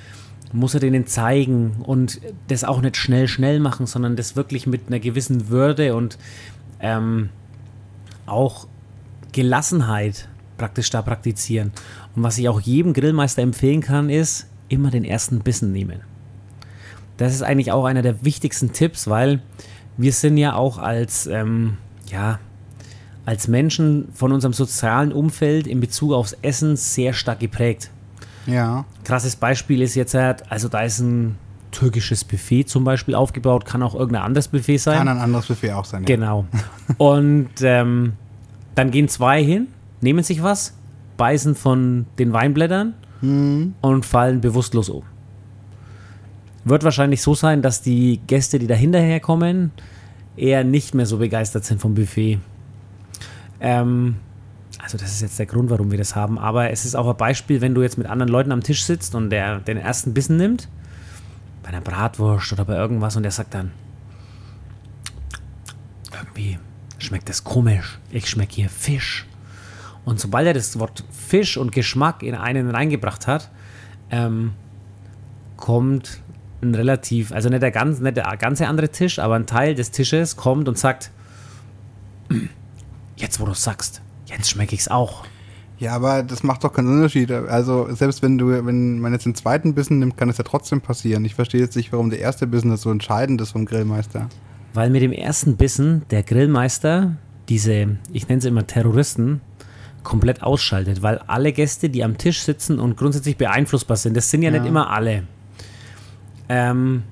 muss 0.53 0.75
er 0.75 0.81
denen 0.81 1.07
zeigen 1.07 1.77
und 1.83 2.21
das 2.49 2.65
auch 2.65 2.83
nicht 2.83 2.97
schnell, 2.97 3.29
schnell 3.29 3.61
machen, 3.61 3.87
sondern 3.87 4.17
das 4.17 4.37
wirklich 4.37 4.67
mit 4.67 4.89
einer 4.89 4.99
gewissen 4.99 5.49
Würde 5.49 5.95
und 5.95 6.19
ähm, 6.81 7.31
auch 8.27 8.67
Gelassenheit 9.33 10.29
praktisch 10.57 10.91
da 10.91 11.03
praktizieren. 11.03 11.73
Und 12.15 12.23
was 12.23 12.39
ich 12.39 12.49
auch 12.49 12.61
jedem 12.61 12.93
Grillmeister 12.93 13.43
empfehlen 13.43 13.81
kann, 13.81 14.11
ist 14.11 14.47
immer 14.69 14.91
den 14.91 15.05
ersten 15.05 15.41
Bissen 15.41 15.73
nehmen. 15.73 16.01
Das 17.17 17.35
ist 17.35 17.43
eigentlich 17.43 17.73
auch 17.73 17.85
einer 17.85 18.03
der 18.03 18.25
wichtigsten 18.25 18.73
Tipps, 18.73 19.09
weil 19.09 19.41
wir 19.97 20.13
sind 20.13 20.37
ja 20.37 20.55
auch 20.55 20.79
als, 20.79 21.27
ähm, 21.27 21.77
ja, 22.07 22.39
als 23.27 23.49
Menschen 23.49 24.09
von 24.15 24.33
unserem 24.33 24.53
sozialen 24.53 25.13
Umfeld 25.13 25.67
in 25.67 25.81
Bezug 25.81 26.13
aufs 26.13 26.37
Essen 26.43 26.77
sehr 26.77 27.13
stark 27.13 27.41
geprägt. 27.41 27.91
Ja. 28.47 28.85
Krasses 29.05 29.37
Beispiel 29.37 29.83
ist 29.83 29.95
jetzt, 29.95 30.15
halt, 30.15 30.51
also 30.51 30.69
da 30.69 30.81
ist 30.81 31.01
ein 31.01 31.37
türkisches 31.71 32.25
Buffet 32.25 32.65
zum 32.65 32.85
Beispiel 32.85 33.15
aufgebaut, 33.15 33.65
kann 33.65 33.83
auch 33.83 33.95
irgendein 33.95 34.23
anderes 34.23 34.49
Buffet 34.49 34.79
sein. 34.79 34.99
Kann 34.99 35.09
ein 35.09 35.19
anderes 35.19 35.47
Buffet 35.47 35.73
auch 35.73 35.85
sein. 35.85 36.03
Ja. 36.03 36.07
Genau. 36.07 36.47
Und 36.99 37.51
ähm, 37.63 38.15
dann 38.75 38.91
gehen 38.91 39.09
zwei 39.09 39.43
hin, 39.43 39.69
nehmen 40.01 40.23
sich 40.23 40.43
was, 40.43 40.75
beißen 41.17 41.55
von 41.55 42.07
den 42.19 42.33
Weinblättern 42.33 42.95
Mhm. 43.23 43.75
und 43.83 44.07
fallen 44.07 44.41
bewusstlos 44.41 44.89
um. 44.89 45.03
Wird 46.65 46.85
wahrscheinlich 46.85 47.23
so 47.23 47.35
sein, 47.35 47.63
dass 47.63 47.83
die 47.83 48.21
Gäste, 48.27 48.59
die 48.59 48.67
da 48.67 48.75
hinterher 48.75 49.21
kommen, 49.21 49.73
eher 50.37 50.65
nicht 50.65 50.95
mehr 50.95 51.07
so 51.07 51.19
begeistert 51.19 51.65
sind 51.65 51.81
vom 51.81 51.95
Buffet. 51.95 52.39
Ähm, 53.61 54.17
also 54.83 54.97
das 54.97 55.13
ist 55.13 55.21
jetzt 55.21 55.39
der 55.39 55.47
Grund, 55.47 55.69
warum 55.71 55.91
wir 55.91 55.99
das 55.99 56.17
haben. 56.17 56.39
Aber 56.39 56.71
es 56.71 56.85
ist 56.85 56.95
auch 56.95 57.09
ein 57.09 57.17
Beispiel, 57.17 57.61
wenn 57.61 57.75
du 57.75 57.83
jetzt 57.83 57.99
mit 57.99 58.07
anderen 58.07 58.31
Leuten 58.31 58.53
am 58.53 58.63
Tisch 58.63 58.85
sitzt 58.85 59.15
und 59.15 59.31
der 59.31 59.59
den 59.59 59.77
ersten 59.77 60.15
Bissen 60.15 60.37
nimmt, 60.37 60.69
bei 61.63 61.69
einer 61.69 61.83
Bratwurst 61.83 62.53
oder 62.53 62.65
bei 62.65 62.77
irgendwas 62.77 63.17
und 63.17 63.23
der 63.23 63.33
sagt 63.33 63.53
dann, 63.55 63.71
irgendwie 66.13 66.59
schmeckt 67.11 67.29
das 67.29 67.43
komisch. 67.43 67.99
Ich 68.13 68.31
schmecke 68.31 68.55
hier 68.55 68.69
Fisch. 68.69 69.27
Und 70.05 70.21
sobald 70.21 70.47
er 70.47 70.55
das 70.55 70.79
Wort 70.79 71.03
Fisch 71.11 71.57
und 71.57 71.73
Geschmack 71.73 72.23
in 72.23 72.37
einen 72.37 72.71
reingebracht 72.71 73.27
hat, 73.27 73.51
ähm, 74.13 74.53
kommt 75.57 76.21
ein 76.63 76.73
relativ, 76.73 77.33
also 77.33 77.49
nicht 77.49 77.63
der, 77.63 77.73
ganz, 77.73 77.99
nicht 77.99 78.17
der 78.17 78.37
ganze 78.37 78.69
andere 78.69 78.91
Tisch, 78.91 79.19
aber 79.19 79.35
ein 79.35 79.47
Teil 79.47 79.75
des 79.75 79.91
Tisches 79.91 80.37
kommt 80.37 80.69
und 80.69 80.79
sagt, 80.79 81.11
jetzt 83.17 83.41
wo 83.41 83.45
du 83.45 83.55
sagst, 83.55 84.03
jetzt 84.27 84.49
schmecke 84.49 84.77
ich 84.77 84.83
es 84.83 84.89
auch. 84.89 85.25
Ja, 85.79 85.97
aber 85.97 86.23
das 86.23 86.45
macht 86.45 86.63
doch 86.63 86.73
keinen 86.73 86.95
Unterschied. 86.95 87.33
Also 87.33 87.93
selbst 87.93 88.23
wenn 88.23 88.39
du, 88.39 88.65
wenn 88.65 89.01
man 89.01 89.13
jetzt 89.13 89.27
den 89.27 89.35
zweiten 89.35 89.75
Bissen 89.75 89.99
nimmt, 89.99 90.17
kann 90.17 90.29
es 90.29 90.39
ja 90.39 90.45
trotzdem 90.45 90.81
passieren. 90.81 91.25
Ich 91.25 91.35
verstehe 91.35 91.61
jetzt 91.61 91.75
nicht, 91.75 91.91
warum 91.93 92.09
der 92.09 92.21
erste 92.21 92.47
Bissen 92.47 92.77
so 92.77 92.93
entscheidend 92.93 93.41
ist 93.41 93.51
vom 93.51 93.65
Grillmeister. 93.65 94.29
Weil 94.73 94.91
mit 94.91 95.03
dem 95.03 95.13
ersten 95.13 95.57
Bissen 95.57 96.03
der 96.11 96.23
Grillmeister 96.23 97.17
diese, 97.49 97.97
ich 98.13 98.29
nenne 98.29 98.41
sie 98.41 98.49
immer 98.49 98.67
Terroristen, 98.67 99.41
komplett 100.03 100.43
ausschaltet, 100.43 101.03
weil 101.03 101.19
alle 101.27 101.53
Gäste, 101.53 101.91
die 101.91 102.05
am 102.05 102.17
Tisch 102.17 102.43
sitzen 102.43 102.79
und 102.79 102.97
grundsätzlich 102.97 103.37
beeinflussbar 103.37 103.97
sind, 103.97 104.17
das 104.17 104.31
sind 104.31 104.43
ja, 104.43 104.51
Ja. 104.51 104.59
nicht 104.59 104.69
immer 104.69 104.91
alle. 104.91 105.25
Ähm, 106.49 107.03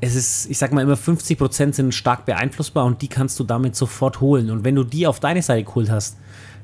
es 0.00 0.14
ist, 0.14 0.50
ich 0.50 0.58
sag 0.58 0.72
mal 0.72 0.82
immer, 0.82 0.96
50% 0.96 1.72
sind 1.74 1.94
stark 1.94 2.26
beeinflussbar 2.26 2.84
und 2.84 3.00
die 3.00 3.08
kannst 3.08 3.40
du 3.40 3.44
damit 3.44 3.76
sofort 3.76 4.20
holen. 4.20 4.50
Und 4.50 4.64
wenn 4.64 4.74
du 4.74 4.84
die 4.84 5.06
auf 5.06 5.20
deine 5.20 5.42
Seite 5.42 5.64
geholt 5.64 5.90
hast, 5.90 6.18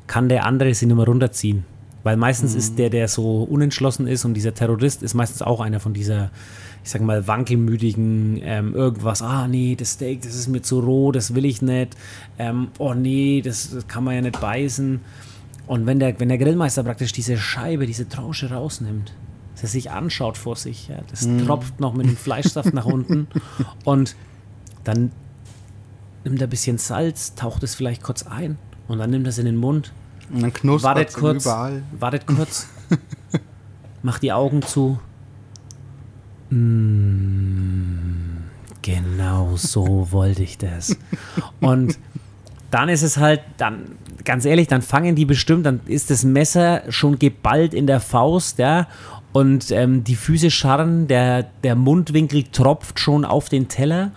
kann 0.07 0.28
der 0.28 0.44
andere 0.44 0.74
sie 0.74 0.86
nur 0.86 0.98
mal 0.98 1.05
runterziehen. 1.07 1.64
Weil 2.03 2.16
meistens 2.16 2.55
ist 2.57 2.78
der, 2.78 2.90
der 2.90 3.07
so 3.07 3.44
unentschlossen 3.44 4.09
ist 4.09 4.24
und 4.24 4.34
dieser 4.34 4.53
Terrorist 4.55 5.03
ist 5.05 5.14
meistens 5.14 5.40
auch 5.40 5.61
einer 5.61 5.78
von 5.78 5.94
dieser, 5.94 6.30
ich 6.85 6.91
sag 6.91 7.01
mal, 7.03 7.26
wankelmütigen, 7.26 8.41
ähm, 8.43 8.74
irgendwas, 8.74 9.22
ah 9.22 9.47
nee, 9.47 9.76
das 9.76 9.93
Steak, 9.93 10.22
das 10.22 10.35
ist 10.35 10.49
mir 10.49 10.62
zu 10.62 10.80
roh, 10.80 11.12
das 11.12 11.35
will 11.35 11.45
ich 11.45 11.62
nicht, 11.62 11.97
ähm, 12.39 12.68
oh 12.78 12.95
nee, 12.95 13.41
das, 13.41 13.70
das 13.70 13.87
kann 13.87 14.05
man 14.05 14.14
ja 14.16 14.20
nicht 14.20 14.41
beißen. 14.41 15.01
Und 15.68 15.87
wenn 15.87 16.01
der, 16.01 16.18
wenn 16.18 16.28
der 16.28 16.39
Grillmeister 16.39 16.83
praktisch 16.83 17.12
diese 17.12 17.37
Scheibe, 17.37 17.87
diese 17.87 18.09
Trausche 18.09 18.51
rausnimmt, 18.51 19.12
dass 19.55 19.62
er 19.62 19.68
sich 19.68 19.91
anschaut 19.91 20.37
vor 20.37 20.57
sich, 20.57 20.89
ja, 20.89 20.97
das 21.09 21.28
tropft 21.47 21.78
noch 21.78 21.95
mit 21.95 22.07
dem 22.07 22.16
Fleischsaft 22.16 22.74
nach 22.74 22.87
unten 22.87 23.28
und 23.85 24.16
dann 24.83 25.12
nimmt 26.24 26.41
er 26.41 26.49
ein 26.49 26.51
bisschen 26.51 26.78
Salz, 26.78 27.35
taucht 27.37 27.62
es 27.62 27.76
vielleicht 27.76 28.03
kurz 28.03 28.24
ein 28.26 28.59
und 28.89 28.99
dann 28.99 29.11
nimmt 29.11 29.26
er 29.26 29.30
es 29.30 29.39
in 29.39 29.47
den 29.47 29.57
Mund 29.57 29.93
Und 30.33 30.43
dann 30.43 30.53
knuspert 30.53 30.97
wartet 30.97 31.09
es 31.11 31.14
kurz, 31.14 31.45
überall. 31.45 31.83
wartet 31.99 32.26
kurz, 32.26 32.66
macht 34.03 34.22
die 34.22 34.33
Augen 34.33 34.62
zu. 34.62 34.99
Mm, 36.53 38.44
genau 38.82 39.57
so 39.57 40.09
wollte 40.11 40.42
ich 40.42 40.59
das. 40.59 40.96
Und 41.61 41.98
dann 42.70 42.88
ist 42.88 43.03
es 43.03 43.16
halt, 43.16 43.40
dann, 43.57 43.96
ganz 44.24 44.44
ehrlich, 44.44 44.68
dann 44.68 44.82
fangen 44.82 45.14
die 45.14 45.24
bestimmt, 45.24 45.64
dann 45.66 45.80
ist 45.86 46.11
das 46.11 46.24
Messer 46.24 46.82
schon 46.90 47.18
geballt 47.18 47.74
in 47.74 47.86
der 47.86 48.00
Faust, 48.00 48.59
ja, 48.59 48.86
und 49.32 49.70
ähm, 49.70 50.05
die 50.05 50.14
Füße 50.14 50.50
scharren, 50.50 51.09
der, 51.09 51.44
der 51.64 51.74
Mundwinkel 51.74 52.44
tropft 52.44 53.00
schon 53.00 53.24
auf 53.24 53.48
den 53.48 53.68
Teller 53.68 54.12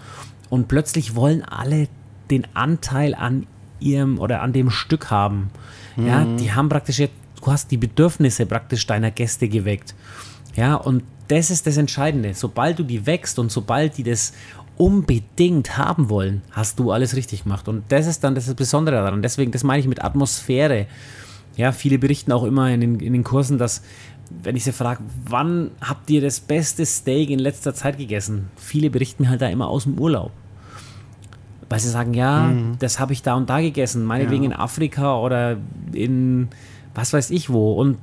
und 0.49 0.67
plötzlich 0.67 1.15
wollen 1.15 1.41
alle 1.43 1.87
den 2.29 2.45
Anteil 2.53 3.15
an 3.15 3.47
ihrem 3.79 4.19
oder 4.19 4.41
an 4.41 4.51
dem 4.51 4.69
Stück 4.69 5.09
haben. 5.11 5.51
Ja, 5.95 6.25
die 6.25 6.51
haben 6.51 6.67
praktisch 6.67 6.99
jetzt, 6.99 7.13
du 7.41 7.49
hast 7.49 7.71
die 7.71 7.77
Bedürfnisse 7.77 8.45
praktisch 8.45 8.85
deiner 8.85 9.11
Gäste 9.11 9.47
geweckt. 9.47 9.95
Ja, 10.55 10.75
und 10.75 11.03
das 11.27 11.49
ist 11.49 11.65
das 11.67 11.77
Entscheidende. 11.77 12.33
Sobald 12.33 12.79
du 12.79 12.83
die 12.83 13.05
wächst 13.05 13.39
und 13.39 13.51
sobald 13.51 13.97
die 13.97 14.03
das 14.03 14.33
unbedingt 14.77 15.77
haben 15.77 16.09
wollen, 16.09 16.41
hast 16.51 16.79
du 16.79 16.91
alles 16.91 17.15
richtig 17.15 17.43
gemacht. 17.43 17.67
Und 17.67 17.83
das 17.89 18.07
ist 18.07 18.23
dann 18.23 18.35
das 18.35 18.53
Besondere 18.53 18.97
daran. 18.97 19.21
Deswegen, 19.21 19.51
das 19.51 19.63
meine 19.63 19.79
ich 19.79 19.87
mit 19.87 20.03
Atmosphäre. 20.03 20.87
Ja, 21.55 21.71
viele 21.71 21.97
berichten 21.97 22.31
auch 22.31 22.43
immer 22.43 22.69
in 22.71 22.81
den, 22.81 22.99
in 22.99 23.13
den 23.13 23.23
Kursen, 23.23 23.57
dass, 23.57 23.81
wenn 24.43 24.55
ich 24.57 24.65
sie 24.65 24.73
frage, 24.73 25.01
wann 25.27 25.71
habt 25.81 26.09
ihr 26.09 26.19
das 26.21 26.41
beste 26.41 26.85
Steak 26.85 27.29
in 27.29 27.39
letzter 27.39 27.73
Zeit 27.73 27.97
gegessen? 27.97 28.49
Viele 28.57 28.89
berichten 28.89 29.23
mir 29.23 29.29
halt 29.29 29.41
da 29.41 29.47
immer 29.47 29.67
aus 29.69 29.83
dem 29.83 29.97
Urlaub. 29.97 30.31
Weil 31.69 31.79
sie 31.79 31.89
sagen, 31.89 32.13
ja, 32.13 32.53
das 32.77 32.99
habe 32.99 33.13
ich 33.13 33.23
da 33.23 33.33
und 33.35 33.49
da 33.49 33.59
gegessen, 33.59 34.03
meinetwegen 34.05 34.43
Ja. 34.43 34.49
in 34.51 34.55
Afrika 34.55 35.17
oder 35.19 35.57
in 35.93 36.49
was 36.93 37.11
weiß 37.11 37.31
ich 37.31 37.49
wo. 37.49 37.73
Und 37.73 37.97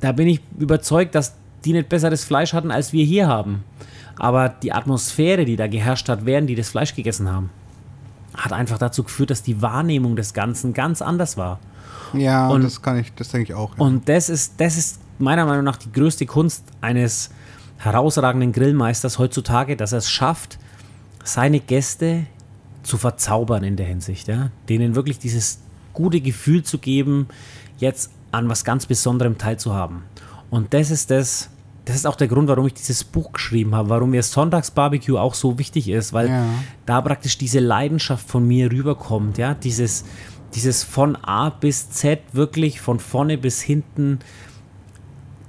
da 0.00 0.12
bin 0.12 0.28
ich 0.28 0.40
überzeugt, 0.58 1.14
dass 1.14 1.34
die 1.64 1.72
nicht 1.72 1.88
besseres 1.88 2.24
Fleisch 2.24 2.52
hatten, 2.52 2.70
als 2.70 2.92
wir 2.92 3.04
hier 3.04 3.26
haben. 3.28 3.64
Aber 4.18 4.48
die 4.48 4.72
Atmosphäre, 4.72 5.44
die 5.44 5.56
da 5.56 5.66
geherrscht 5.66 6.08
hat, 6.08 6.24
während 6.24 6.48
die 6.48 6.54
das 6.54 6.68
Fleisch 6.68 6.94
gegessen 6.94 7.30
haben, 7.30 7.50
hat 8.36 8.52
einfach 8.52 8.78
dazu 8.78 9.02
geführt, 9.04 9.30
dass 9.30 9.42
die 9.42 9.60
Wahrnehmung 9.62 10.16
des 10.16 10.34
Ganzen 10.34 10.72
ganz 10.72 11.02
anders 11.02 11.36
war. 11.36 11.58
Ja, 12.12 12.48
Und- 12.48 12.62
das 12.62 12.80
kann 12.82 12.98
ich, 12.98 13.12
das 13.14 13.28
denke 13.28 13.52
ich 13.52 13.54
auch. 13.54 13.76
Ja. 13.76 13.84
Und 13.84 14.08
das 14.08 14.28
ist, 14.28 14.54
das 14.58 14.76
ist 14.76 15.00
meiner 15.18 15.46
Meinung 15.46 15.64
nach 15.64 15.76
die 15.76 15.90
größte 15.92 16.26
Kunst 16.26 16.64
eines 16.80 17.30
herausragenden 17.78 18.52
Grillmeisters 18.52 19.18
heutzutage, 19.18 19.76
dass 19.76 19.92
er 19.92 19.98
es 19.98 20.10
schafft, 20.10 20.58
seine 21.24 21.60
Gäste 21.60 22.26
zu 22.82 22.98
verzaubern 22.98 23.64
in 23.64 23.76
der 23.76 23.86
Hinsicht. 23.86 24.28
Ja? 24.28 24.50
Denen 24.68 24.94
wirklich 24.94 25.18
dieses 25.18 25.60
gute 25.92 26.20
Gefühl 26.20 26.62
zu 26.62 26.78
geben, 26.78 27.28
jetzt 27.78 28.10
an 28.32 28.48
was 28.48 28.64
ganz 28.64 28.86
Besonderem 28.86 29.38
teilzuhaben. 29.38 30.02
Und 30.50 30.74
das 30.74 30.90
ist 30.90 31.10
das, 31.10 31.50
das 31.84 31.96
ist 31.96 32.06
auch 32.06 32.16
der 32.16 32.28
Grund, 32.28 32.48
warum 32.48 32.66
ich 32.66 32.74
dieses 32.74 33.04
Buch 33.04 33.32
geschrieben 33.32 33.74
habe, 33.74 33.90
warum 33.90 34.10
mir 34.10 34.22
Sonntagsbarbecue 34.22 35.18
auch 35.18 35.34
so 35.34 35.58
wichtig 35.58 35.88
ist, 35.88 36.12
weil 36.12 36.28
ja. 36.28 36.46
da 36.86 37.00
praktisch 37.00 37.36
diese 37.36 37.60
Leidenschaft 37.60 38.28
von 38.28 38.46
mir 38.46 38.72
rüberkommt, 38.72 39.36
ja, 39.36 39.54
dieses, 39.54 40.04
dieses 40.54 40.82
von 40.82 41.16
A 41.16 41.50
bis 41.50 41.90
Z 41.90 42.20
wirklich 42.32 42.80
von 42.80 43.00
vorne 43.00 43.36
bis 43.36 43.60
hinten 43.60 44.20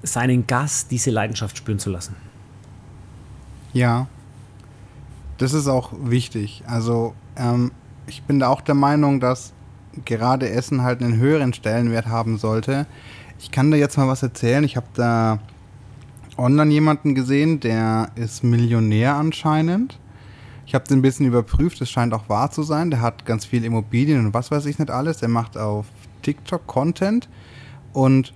seinen 0.04 0.46
Gast 0.46 0.92
diese 0.92 1.10
Leidenschaft 1.10 1.58
spüren 1.58 1.80
zu 1.80 1.90
lassen. 1.90 2.16
Ja, 3.74 4.08
das 5.38 5.54
ist 5.54 5.68
auch 5.68 5.92
wichtig. 6.00 6.64
Also 6.68 7.14
ähm, 7.38 7.72
ich 8.08 8.24
bin 8.24 8.40
da 8.40 8.50
auch 8.50 8.62
der 8.62 8.76
Meinung, 8.76 9.20
dass 9.20 9.54
gerade 10.04 10.50
Essen 10.50 10.82
halt 10.82 11.02
einen 11.02 11.18
höheren 11.18 11.54
Stellenwert 11.54 12.08
haben 12.08 12.38
sollte. 12.38 12.86
Ich 13.40 13.52
kann 13.52 13.72
da 13.72 13.78
jetzt 13.78 13.98
mal 13.98 14.08
was 14.08 14.24
erzählen. 14.24 14.64
Ich 14.64 14.76
habe 14.76 14.88
da 14.94 15.40
online 16.38 16.72
jemanden 16.72 17.16
gesehen, 17.16 17.60
der 17.60 18.10
ist 18.16 18.44
Millionär 18.44 19.16
anscheinend. 19.16 20.00
Ich 20.66 20.74
habe 20.74 20.86
den 20.88 21.00
ein 21.00 21.02
bisschen 21.02 21.26
überprüft, 21.26 21.80
es 21.82 21.90
scheint 21.90 22.14
auch 22.14 22.28
wahr 22.28 22.52
zu 22.52 22.64
sein. 22.64 22.90
Der 22.90 23.02
hat 23.02 23.26
ganz 23.26 23.46
viel 23.46 23.64
Immobilien 23.64 24.26
und 24.26 24.34
was 24.34 24.52
weiß 24.52 24.66
ich 24.66 24.80
nicht 24.80 24.90
alles. 24.90 25.18
Der 25.18 25.30
macht 25.30 25.58
auf 25.58 25.86
TikTok 26.24 26.66
Content 26.66 27.30
und 27.94 28.34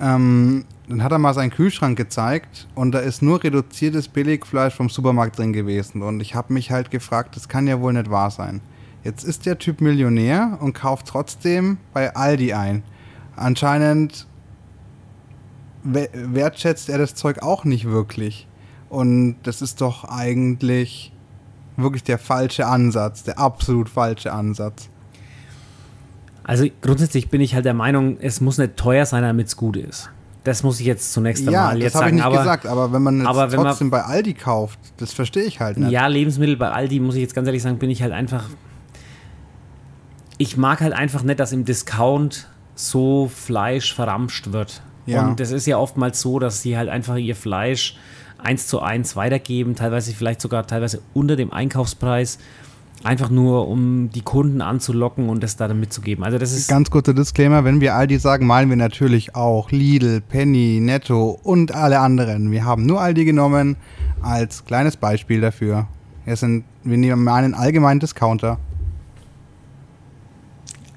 ähm, 0.00 0.64
dann 0.88 1.04
hat 1.04 1.12
er 1.12 1.18
mal 1.18 1.34
seinen 1.34 1.50
Kühlschrank 1.50 1.96
gezeigt 1.96 2.66
und 2.74 2.92
da 2.92 2.98
ist 2.98 3.22
nur 3.22 3.42
reduziertes 3.42 4.08
Billigfleisch 4.08 4.74
vom 4.74 4.88
Supermarkt 4.88 5.38
drin 5.38 5.52
gewesen. 5.52 6.02
Und 6.02 6.20
ich 6.20 6.34
habe 6.34 6.52
mich 6.52 6.72
halt 6.72 6.90
gefragt, 6.90 7.36
das 7.36 7.48
kann 7.48 7.68
ja 7.68 7.80
wohl 7.80 7.92
nicht 7.92 8.10
wahr 8.10 8.30
sein. 8.30 8.60
Jetzt 9.04 9.24
ist 9.24 9.46
der 9.46 9.58
Typ 9.58 9.80
Millionär 9.80 10.58
und 10.60 10.74
kauft 10.74 11.06
trotzdem 11.06 11.78
bei 11.94 12.14
Aldi 12.14 12.52
ein. 12.54 12.82
Anscheinend 13.36 14.26
wertschätzt 15.82 16.88
er 16.88 16.98
das 16.98 17.14
Zeug 17.14 17.42
auch 17.42 17.64
nicht 17.64 17.86
wirklich. 17.86 18.46
Und 18.88 19.36
das 19.44 19.62
ist 19.62 19.80
doch 19.80 20.04
eigentlich 20.04 21.12
wirklich 21.76 22.02
der 22.02 22.18
falsche 22.18 22.66
Ansatz, 22.66 23.22
der 23.22 23.38
absolut 23.38 23.88
falsche 23.88 24.32
Ansatz. 24.32 24.88
Also 26.44 26.66
grundsätzlich 26.82 27.28
bin 27.30 27.40
ich 27.40 27.54
halt 27.54 27.64
der 27.64 27.74
Meinung, 27.74 28.18
es 28.20 28.40
muss 28.40 28.58
nicht 28.58 28.76
teuer 28.76 29.06
sein, 29.06 29.22
damit 29.22 29.46
es 29.46 29.56
gut 29.56 29.76
ist. 29.76 30.10
Das 30.42 30.62
muss 30.62 30.80
ich 30.80 30.86
jetzt 30.86 31.12
zunächst 31.12 31.46
einmal 31.46 31.78
ja, 31.78 31.84
jetzt 31.84 31.92
sagen. 31.92 31.92
Ja, 31.92 31.92
das 31.92 31.94
habe 31.94 32.08
ich 32.08 32.14
nicht 32.14 32.24
aber, 32.24 32.38
gesagt, 32.38 32.66
aber 32.66 32.92
wenn 32.92 33.02
man 33.02 33.26
aber 33.26 33.52
wenn 33.52 33.60
trotzdem 33.60 33.88
man, 33.88 34.00
bei 34.00 34.06
Aldi 34.06 34.34
kauft, 34.34 34.78
das 34.96 35.12
verstehe 35.12 35.44
ich 35.44 35.60
halt 35.60 35.76
nicht. 35.76 35.90
Ja, 35.90 36.06
Lebensmittel 36.06 36.56
bei 36.56 36.70
Aldi, 36.70 36.98
muss 36.98 37.14
ich 37.14 37.20
jetzt 37.20 37.34
ganz 37.34 37.46
ehrlich 37.46 37.62
sagen, 37.62 37.78
bin 37.78 37.90
ich 37.90 38.02
halt 38.02 38.12
einfach. 38.12 38.48
Ich 40.38 40.56
mag 40.56 40.80
halt 40.80 40.94
einfach 40.94 41.22
nicht, 41.22 41.38
dass 41.38 41.52
im 41.52 41.66
Discount 41.66 42.48
so 42.74 43.30
Fleisch 43.32 43.94
verramscht 43.94 44.52
wird. 44.52 44.82
Ja. 45.06 45.26
Und 45.26 45.40
das 45.40 45.50
ist 45.50 45.66
ja 45.66 45.78
oftmals 45.78 46.20
so, 46.20 46.38
dass 46.38 46.62
sie 46.62 46.76
halt 46.76 46.88
einfach 46.88 47.16
ihr 47.16 47.36
Fleisch 47.36 47.96
eins 48.38 48.66
zu 48.66 48.80
eins 48.80 49.16
weitergeben, 49.16 49.74
teilweise 49.74 50.12
vielleicht 50.12 50.40
sogar 50.40 50.66
teilweise 50.66 51.02
unter 51.14 51.36
dem 51.36 51.52
Einkaufspreis. 51.52 52.38
Einfach 53.02 53.30
nur, 53.30 53.66
um 53.68 54.10
die 54.10 54.20
Kunden 54.20 54.60
anzulocken 54.60 55.30
und 55.30 55.42
das 55.42 55.56
da 55.56 55.68
dann 55.68 55.80
mitzugeben. 55.80 56.22
Also 56.22 56.36
das 56.36 56.52
ist 56.52 56.68
ganz 56.68 56.90
kurzer 56.90 57.14
Disclaimer, 57.14 57.64
wenn 57.64 57.80
wir 57.80 57.94
Aldi 57.94 58.18
sagen, 58.18 58.46
malen 58.46 58.68
wir 58.68 58.76
natürlich 58.76 59.34
auch 59.34 59.70
Lidl, 59.70 60.20
Penny, 60.20 60.80
Netto 60.82 61.40
und 61.42 61.72
alle 61.74 61.98
anderen. 62.00 62.50
Wir 62.50 62.66
haben 62.66 62.84
nur 62.84 63.00
Aldi 63.00 63.24
genommen 63.24 63.76
als 64.20 64.66
kleines 64.66 64.98
Beispiel 64.98 65.40
dafür. 65.40 65.86
Wir, 66.26 66.36
sind, 66.36 66.64
wir 66.84 66.98
nehmen 66.98 67.24
mal 67.24 67.42
einen 67.42 67.54
allgemeinen 67.54 68.00
Discounter. 68.00 68.58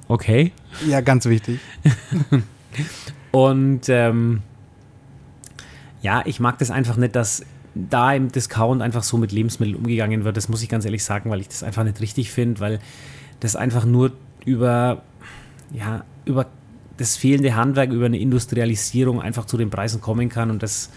Okay. 0.09 0.51
Ja, 0.85 0.99
ganz 0.99 1.25
wichtig. 1.25 1.61
Und 3.33 3.89
ähm, 3.89 4.43
ja, 6.03 6.21
ich 6.25 6.39
mag 6.39 6.59
das 6.59 6.69
einfach 6.69 6.97
nicht, 6.97 7.15
dass 7.15 7.43
da 7.73 8.13
im 8.13 8.31
Discount 8.31 8.83
einfach 8.83 9.01
so 9.01 9.17
mit 9.17 9.31
Lebensmitteln 9.31 9.75
umgegangen 9.75 10.23
wird. 10.23 10.37
Das 10.37 10.49
muss 10.49 10.61
ich 10.61 10.69
ganz 10.69 10.85
ehrlich 10.85 11.03
sagen, 11.03 11.31
weil 11.31 11.41
ich 11.41 11.47
das 11.47 11.63
einfach 11.63 11.83
nicht 11.83 11.99
richtig 11.99 12.31
finde, 12.31 12.59
weil 12.59 12.79
das 13.39 13.55
einfach 13.55 13.85
nur 13.85 14.11
über, 14.45 15.01
ja, 15.71 16.03
über 16.25 16.45
das 16.97 17.17
fehlende 17.17 17.55
Handwerk, 17.55 17.91
über 17.91 18.05
eine 18.05 18.19
Industrialisierung 18.19 19.19
einfach 19.19 19.45
zu 19.45 19.57
den 19.57 19.71
Preisen 19.71 19.99
kommen 19.99 20.29
kann 20.29 20.51
und 20.51 20.61
das 20.61 20.91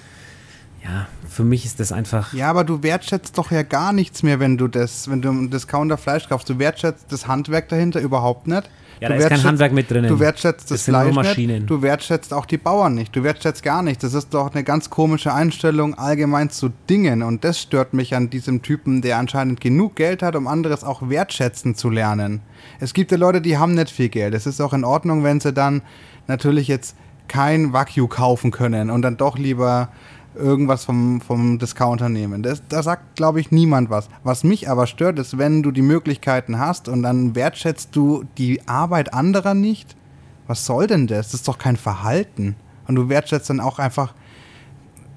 ja, 0.84 1.09
für 1.26 1.43
mich 1.43 1.64
ist 1.64 1.80
das 1.80 1.91
einfach. 1.91 2.34
Ja, 2.34 2.51
aber 2.51 2.62
du 2.62 2.82
wertschätzt 2.82 3.39
doch 3.39 3.51
ja 3.51 3.62
gar 3.62 3.95
nichts 3.95 4.22
mehr, 4.22 4.39
wenn 4.41 4.59
du 4.59 4.68
das, 4.68 5.11
wenn 5.11 5.22
du 5.22 5.30
im 5.30 5.51
Discounter 5.51 5.97
Fleisch 5.97 6.28
kaufst. 6.28 6.51
Du 6.51 6.59
wertschätzt 6.59 7.11
das 7.11 7.26
Handwerk 7.26 7.70
dahinter 7.70 8.01
überhaupt 8.01 8.47
nicht. 8.47 8.70
Ja, 9.01 9.11
da 9.11 9.14
ist 9.16 9.28
kein 9.28 9.42
Handwerk 9.42 9.72
mit 9.72 9.90
drin. 9.90 10.07
Du 10.07 10.18
wertschätzt 10.18 10.70
das, 10.70 10.84
das 10.84 10.94
Fleisch 10.94 11.36
nicht, 11.36 11.68
du 11.68 11.82
wertschätzt 11.82 12.32
auch 12.32 12.47
die 12.47 12.57
Bauern 12.57 12.94
nicht, 12.94 13.14
du 13.14 13.22
wertschätzt 13.22 13.62
gar 13.62 13.82
nicht. 13.82 14.03
Das 14.03 14.14
ist 14.14 14.32
doch 14.32 14.55
eine 14.55 14.64
ganz 14.64 14.90
komische 14.90 15.34
Einstellung 15.34 15.94
allgemein 15.94 16.51
zu 16.51 16.70
Dingen 16.88 17.22
und 17.22 17.44
das 17.44 17.61
stört 17.61 17.94
mich 17.94 18.14
an 18.14 18.30
diesem 18.30 18.62
Typen, 18.62 19.03
der 19.03 19.18
anscheinend 19.18 19.61
genug 19.61 19.97
Geld 19.97 20.22
hat, 20.22 20.34
um 20.36 20.47
anderes 20.47 20.84
auch 20.84 21.09
wertschätzen 21.09 21.74
zu 21.74 21.90
lernen. 21.90 22.40
Es 22.80 22.94
gibt 22.94 23.11
ja 23.11 23.18
Leute, 23.18 23.40
die 23.40 23.59
haben 23.59 23.74
nicht 23.74 23.90
viel 23.90 24.09
Geld. 24.09 24.34
Es 24.34 24.47
ist 24.47 24.61
auch 24.61 24.72
in 24.72 24.84
Ordnung, 24.84 25.24
wenn 25.24 25.40
sie 25.40 25.53
dann 25.53 25.82
natürlich 26.26 26.68
jetzt 26.68 26.97
kein 27.28 27.72
Wagyu 27.72 28.07
kaufen 28.07 28.51
können 28.51 28.90
und 28.90 29.03
dann 29.03 29.16
doch 29.16 29.36
lieber 29.36 29.88
irgendwas 30.37 30.84
vom, 30.84 31.20
vom 31.20 31.59
Discounter 31.59 32.09
nehmen. 32.09 32.43
Das, 32.43 32.62
da 32.68 32.82
sagt, 32.82 33.16
glaube 33.16 33.41
ich, 33.41 33.51
niemand 33.51 33.91
was. 33.91 34.09
Was 34.22 34.45
mich 34.45 34.68
aber 34.70 34.87
stört, 34.87 35.18
ist, 35.18 35.39
wenn 35.39 35.62
du 35.62 35.70
die 35.70 35.82
Möglichkeiten 35.82 36.59
hast 36.59 36.89
und 36.89 37.03
dann 37.03 37.34
wertschätzt 37.34 37.95
du 37.95 38.24
die 38.39 38.66
Arbeit 38.68 39.12
anderer 39.14 39.55
nicht. 39.55 39.97
Was 40.47 40.64
soll 40.66 40.87
denn 40.87 41.07
das? 41.07 41.26
Das 41.26 41.34
ist 41.34 41.49
doch 41.49 41.59
kein 41.59 41.76
Verhalten. 41.76 42.57
Und 42.87 42.95
du 42.95 43.09
wertschätzt 43.09 43.51
dann 43.51 43.61
auch 43.61 43.78
einfach, 43.78 44.14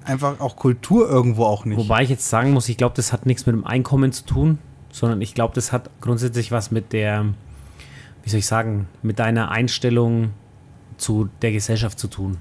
einfach 0.04 0.40
auch 0.40 0.56
Kultur 0.56 1.08
irgendwo 1.08 1.44
auch 1.44 1.64
nicht. 1.64 1.78
Wobei 1.78 2.02
ich 2.02 2.10
jetzt 2.10 2.28
sagen 2.28 2.52
muss, 2.52 2.68
ich 2.68 2.76
glaube, 2.76 2.96
das 2.96 3.12
hat 3.12 3.26
nichts 3.26 3.46
mit 3.46 3.54
dem 3.54 3.64
Einkommen 3.64 4.12
zu 4.12 4.24
tun, 4.24 4.58
sondern 4.90 5.20
ich 5.20 5.34
glaube, 5.34 5.54
das 5.54 5.72
hat 5.72 5.90
grundsätzlich 6.00 6.50
was 6.50 6.70
mit 6.70 6.92
der, 6.92 7.26
wie 8.22 8.30
soll 8.30 8.40
ich 8.40 8.46
sagen, 8.46 8.88
mit 9.02 9.18
deiner 9.18 9.50
Einstellung 9.50 10.30
zu 10.96 11.28
der 11.42 11.52
Gesellschaft 11.52 11.98
zu 11.98 12.08
tun. 12.08 12.38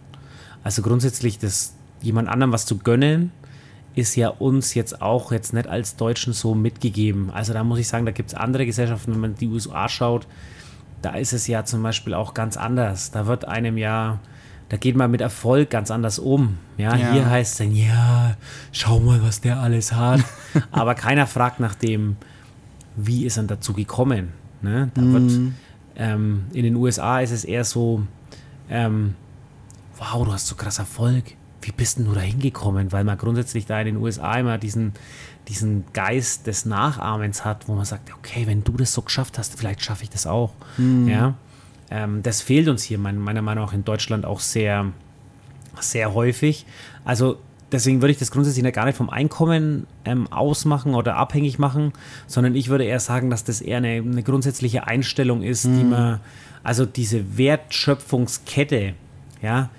Also 0.64 0.82
grundsätzlich 0.82 1.40
das, 1.40 1.76
jemand 2.02 2.30
anderem 2.30 2.52
was 2.52 2.66
zu 2.66 2.78
gönnen, 2.78 3.32
ist 3.96 4.16
ja 4.16 4.30
uns 4.30 4.74
jetzt 4.74 5.02
auch 5.02 5.32
jetzt 5.32 5.54
nicht 5.54 5.68
als 5.68 5.96
Deutschen 5.96 6.34
so 6.34 6.56
mitgegeben. 6.56 7.32
Also 7.32 7.54
da 7.54 7.64
muss 7.64 7.80
ich 7.80 7.88
sagen, 7.88 8.06
da 8.06 8.12
gibt 8.12 8.30
es 8.30 8.36
andere 8.36 8.66
Gesellschaften, 8.66 9.14
wenn 9.14 9.20
man 9.20 9.36
die 9.36 9.48
USA 9.48 9.90
schaut, 9.90 10.28
da 11.02 11.12
ist 11.12 11.34
es 11.34 11.48
ja 11.48 11.64
zum 11.66 11.84
Beispiel 11.84 12.14
auch 12.14 12.34
ganz 12.34 12.58
anders. 12.58 13.12
Da 13.12 13.26
wird 13.26 13.46
einem 13.46 13.78
ja, 13.78 14.20
da 14.70 14.78
geht 14.78 14.96
man 14.96 15.10
mit 15.12 15.22
Erfolg 15.22 15.70
ganz 15.70 15.92
anders 15.92 16.20
um. 16.20 16.58
Ja, 16.78 16.96
ja. 16.96 17.12
hier 17.12 17.30
heißt 17.30 17.54
es 17.54 17.58
dann, 17.58 17.76
ja, 17.76 18.36
schau 18.72 19.00
mal, 19.00 19.22
was 19.24 19.42
der 19.42 19.60
alles 19.60 19.94
hat. 19.94 20.22
Aber 20.72 20.96
keiner 20.96 21.28
fragt 21.28 21.60
nach 21.60 21.76
dem, 21.76 22.18
wie 22.96 23.26
ist 23.26 23.38
er 23.38 23.44
dazu 23.44 23.74
gekommen. 23.74 24.30
Ne? 24.62 24.92
Da 24.94 25.02
mhm. 25.02 25.14
wird, 25.14 25.54
ähm, 25.96 26.46
in 26.54 26.64
den 26.64 26.76
USA 26.76 27.22
ist 27.22 27.32
es 27.32 27.46
eher 27.46 27.64
so, 27.64 28.04
ähm, 28.70 29.16
wow, 29.98 30.26
du 30.26 30.34
hast 30.34 30.48
so 30.48 30.56
krass 30.56 30.80
Erfolg 30.80 31.36
wie 31.62 31.72
bist 31.72 31.98
denn 31.98 32.06
du 32.06 32.14
da 32.14 32.22
hingekommen? 32.22 32.92
Weil 32.92 33.04
man 33.04 33.18
grundsätzlich 33.18 33.66
da 33.66 33.80
in 33.80 33.86
den 33.86 33.98
USA 33.98 34.36
immer 34.36 34.58
diesen, 34.58 34.94
diesen 35.48 35.86
Geist 35.94 36.48
des 36.48 36.66
Nachahmens 36.66 37.46
hat, 37.46 37.68
wo 37.68 37.74
man 37.74 37.86
sagt, 37.86 38.14
okay, 38.14 38.44
wenn 38.46 38.64
du 38.64 38.74
das 38.74 38.94
so 38.94 39.02
geschafft 39.02 39.38
hast, 39.38 39.58
vielleicht 39.58 39.82
schaffe 39.82 40.04
ich 40.04 40.10
das 40.10 40.28
auch. 40.28 40.54
Mhm. 40.78 41.08
Ja, 41.08 41.34
ähm, 41.92 42.24
das 42.24 42.42
fehlt 42.42 42.68
uns 42.68 42.84
hier 42.84 42.98
meiner 42.98 43.42
Meinung 43.42 43.66
nach 43.66 43.74
in 43.74 43.84
Deutschland 43.84 44.26
auch 44.26 44.40
sehr, 44.40 44.92
sehr 45.80 46.14
häufig. 46.14 46.66
Also 47.04 47.38
deswegen 47.72 48.02
würde 48.02 48.12
ich 48.12 48.20
das 48.20 48.32
grundsätzlich 48.32 48.74
gar 48.74 48.86
nicht 48.86 48.98
vom 48.98 49.10
Einkommen 49.10 49.88
ähm, 50.06 50.32
ausmachen 50.32 50.94
oder 50.96 51.16
abhängig 51.16 51.60
machen, 51.60 51.94
sondern 52.28 52.56
ich 52.56 52.70
würde 52.70 52.86
eher 52.86 53.00
sagen, 53.00 53.30
dass 53.30 53.44
das 53.44 53.62
eher 53.62 53.78
eine, 53.78 53.96
eine 53.96 54.24
grundsätzliche 54.24 54.88
Einstellung 54.88 55.42
ist, 55.42 55.66
mhm. 55.66 55.78
die 55.78 55.84
man, 55.84 56.20
also 56.64 56.86
diese 56.86 57.38
Wertschöpfungskette, 57.38 58.94
ja, 59.42 59.70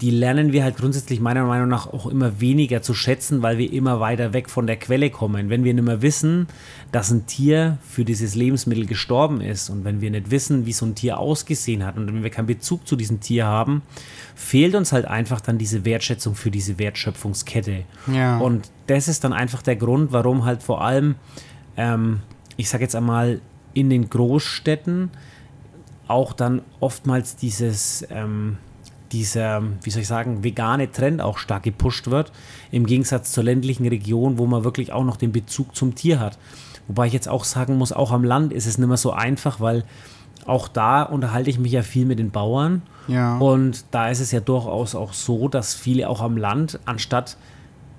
die 0.00 0.10
lernen 0.10 0.52
wir 0.52 0.62
halt 0.62 0.76
grundsätzlich 0.76 1.20
meiner 1.20 1.44
Meinung 1.44 1.68
nach 1.68 1.86
auch 1.86 2.06
immer 2.06 2.40
weniger 2.40 2.82
zu 2.82 2.92
schätzen, 2.92 3.42
weil 3.42 3.56
wir 3.56 3.72
immer 3.72 3.98
weiter 3.98 4.34
weg 4.34 4.50
von 4.50 4.66
der 4.66 4.76
Quelle 4.76 5.08
kommen. 5.10 5.48
Wenn 5.48 5.64
wir 5.64 5.72
nicht 5.72 5.84
mehr 5.84 6.02
wissen, 6.02 6.48
dass 6.92 7.10
ein 7.10 7.26
Tier 7.26 7.78
für 7.88 8.04
dieses 8.04 8.34
Lebensmittel 8.34 8.84
gestorben 8.84 9.40
ist 9.40 9.70
und 9.70 9.84
wenn 9.84 10.02
wir 10.02 10.10
nicht 10.10 10.30
wissen, 10.30 10.66
wie 10.66 10.74
so 10.74 10.84
ein 10.84 10.94
Tier 10.94 11.18
ausgesehen 11.18 11.84
hat 11.84 11.96
und 11.96 12.08
wenn 12.08 12.22
wir 12.22 12.30
keinen 12.30 12.46
Bezug 12.46 12.86
zu 12.86 12.94
diesem 12.94 13.20
Tier 13.20 13.46
haben, 13.46 13.82
fehlt 14.34 14.74
uns 14.74 14.92
halt 14.92 15.06
einfach 15.06 15.40
dann 15.40 15.56
diese 15.56 15.86
Wertschätzung 15.86 16.34
für 16.34 16.50
diese 16.50 16.78
Wertschöpfungskette. 16.78 17.84
Ja. 18.12 18.38
Und 18.38 18.70
das 18.88 19.08
ist 19.08 19.24
dann 19.24 19.32
einfach 19.32 19.62
der 19.62 19.76
Grund, 19.76 20.12
warum 20.12 20.44
halt 20.44 20.62
vor 20.62 20.82
allem, 20.82 21.14
ähm, 21.78 22.20
ich 22.58 22.68
sage 22.68 22.84
jetzt 22.84 22.94
einmal, 22.94 23.40
in 23.72 23.88
den 23.88 24.10
Großstädten 24.10 25.10
auch 26.06 26.34
dann 26.34 26.60
oftmals 26.80 27.36
dieses... 27.36 28.06
Ähm, 28.10 28.58
dieser, 29.12 29.62
wie 29.82 29.90
soll 29.90 30.02
ich 30.02 30.08
sagen, 30.08 30.44
vegane 30.44 30.90
Trend 30.90 31.20
auch 31.20 31.38
stark 31.38 31.62
gepusht 31.62 32.10
wird, 32.10 32.32
im 32.70 32.86
Gegensatz 32.86 33.32
zur 33.32 33.44
ländlichen 33.44 33.86
Region, 33.86 34.38
wo 34.38 34.46
man 34.46 34.64
wirklich 34.64 34.92
auch 34.92 35.04
noch 35.04 35.16
den 35.16 35.32
Bezug 35.32 35.74
zum 35.74 35.94
Tier 35.94 36.20
hat. 36.20 36.38
Wobei 36.88 37.06
ich 37.06 37.12
jetzt 37.12 37.28
auch 37.28 37.44
sagen 37.44 37.76
muss, 37.78 37.92
auch 37.92 38.12
am 38.12 38.24
Land 38.24 38.52
ist 38.52 38.66
es 38.66 38.78
nicht 38.78 38.88
mehr 38.88 38.96
so 38.96 39.12
einfach, 39.12 39.60
weil 39.60 39.84
auch 40.46 40.68
da 40.68 41.02
unterhalte 41.02 41.50
ich 41.50 41.58
mich 41.58 41.72
ja 41.72 41.82
viel 41.82 42.06
mit 42.06 42.18
den 42.18 42.30
Bauern. 42.30 42.82
Ja. 43.08 43.38
Und 43.38 43.84
da 43.90 44.10
ist 44.10 44.20
es 44.20 44.30
ja 44.32 44.40
durchaus 44.40 44.94
auch 44.94 45.12
so, 45.12 45.48
dass 45.48 45.74
viele 45.74 46.08
auch 46.08 46.20
am 46.20 46.36
Land, 46.36 46.78
anstatt 46.84 47.36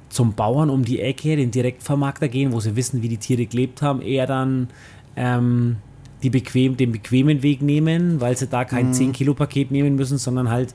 zum 0.09 0.33
Bauern 0.33 0.69
um 0.69 0.85
die 0.85 1.01
Ecke, 1.01 1.35
den 1.35 1.51
Direktvermarkter 1.51 2.29
gehen, 2.29 2.53
wo 2.53 2.59
sie 2.61 2.75
wissen, 2.75 3.01
wie 3.01 3.09
die 3.09 3.17
Tiere 3.17 3.45
gelebt 3.45 3.81
haben, 3.81 4.01
eher 4.01 4.25
dann 4.25 4.69
ähm, 5.17 5.77
die 6.23 6.29
bequem, 6.29 6.77
den 6.77 6.91
bequemen 6.91 7.43
Weg 7.43 7.61
nehmen, 7.61 8.19
weil 8.21 8.35
sie 8.35 8.47
da 8.47 8.65
kein 8.65 8.87
Mhm. 8.87 8.93
10-Kilo-Paket 8.93 9.71
nehmen 9.71 9.95
müssen, 9.95 10.17
sondern 10.17 10.49
halt 10.49 10.73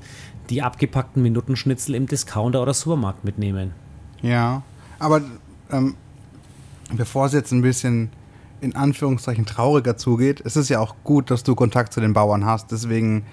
die 0.51 0.63
abgepackten 0.63 1.23
Minutenschnitzel 1.23 1.95
im 1.95 2.07
Discounter 2.07 2.63
oder 2.63 2.75
Supermarkt 2.75 3.25
mitnehmen. 3.25 3.73
Ja, 4.23 4.63
aber 4.99 5.21
ähm, 5.71 5.95
bevor 6.93 7.27
es 7.27 7.33
jetzt 7.33 7.53
ein 7.53 7.63
bisschen 7.63 8.11
in 8.61 8.77
Anführungszeichen 8.77 9.45
trauriger 9.45 9.97
zugeht, 9.97 10.41
ist 10.41 10.57
es 10.57 10.69
ja 10.69 10.79
auch 10.79 10.95
gut, 11.03 11.31
dass 11.31 11.43
du 11.43 11.57
Kontakt 11.57 11.93
zu 11.93 12.01
den 12.01 12.13
Bauern 12.13 12.45
hast. 12.45 12.71
Deswegen 12.71 13.25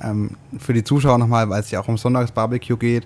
ähm, 0.00 0.36
für 0.58 0.72
die 0.72 0.84
Zuschauer 0.84 1.18
nochmal, 1.18 1.48
weil 1.50 1.60
es 1.60 1.72
ja 1.72 1.80
auch 1.80 1.88
um 1.88 1.98
Sonntagsbarbecue 1.98 2.76
geht, 2.76 3.04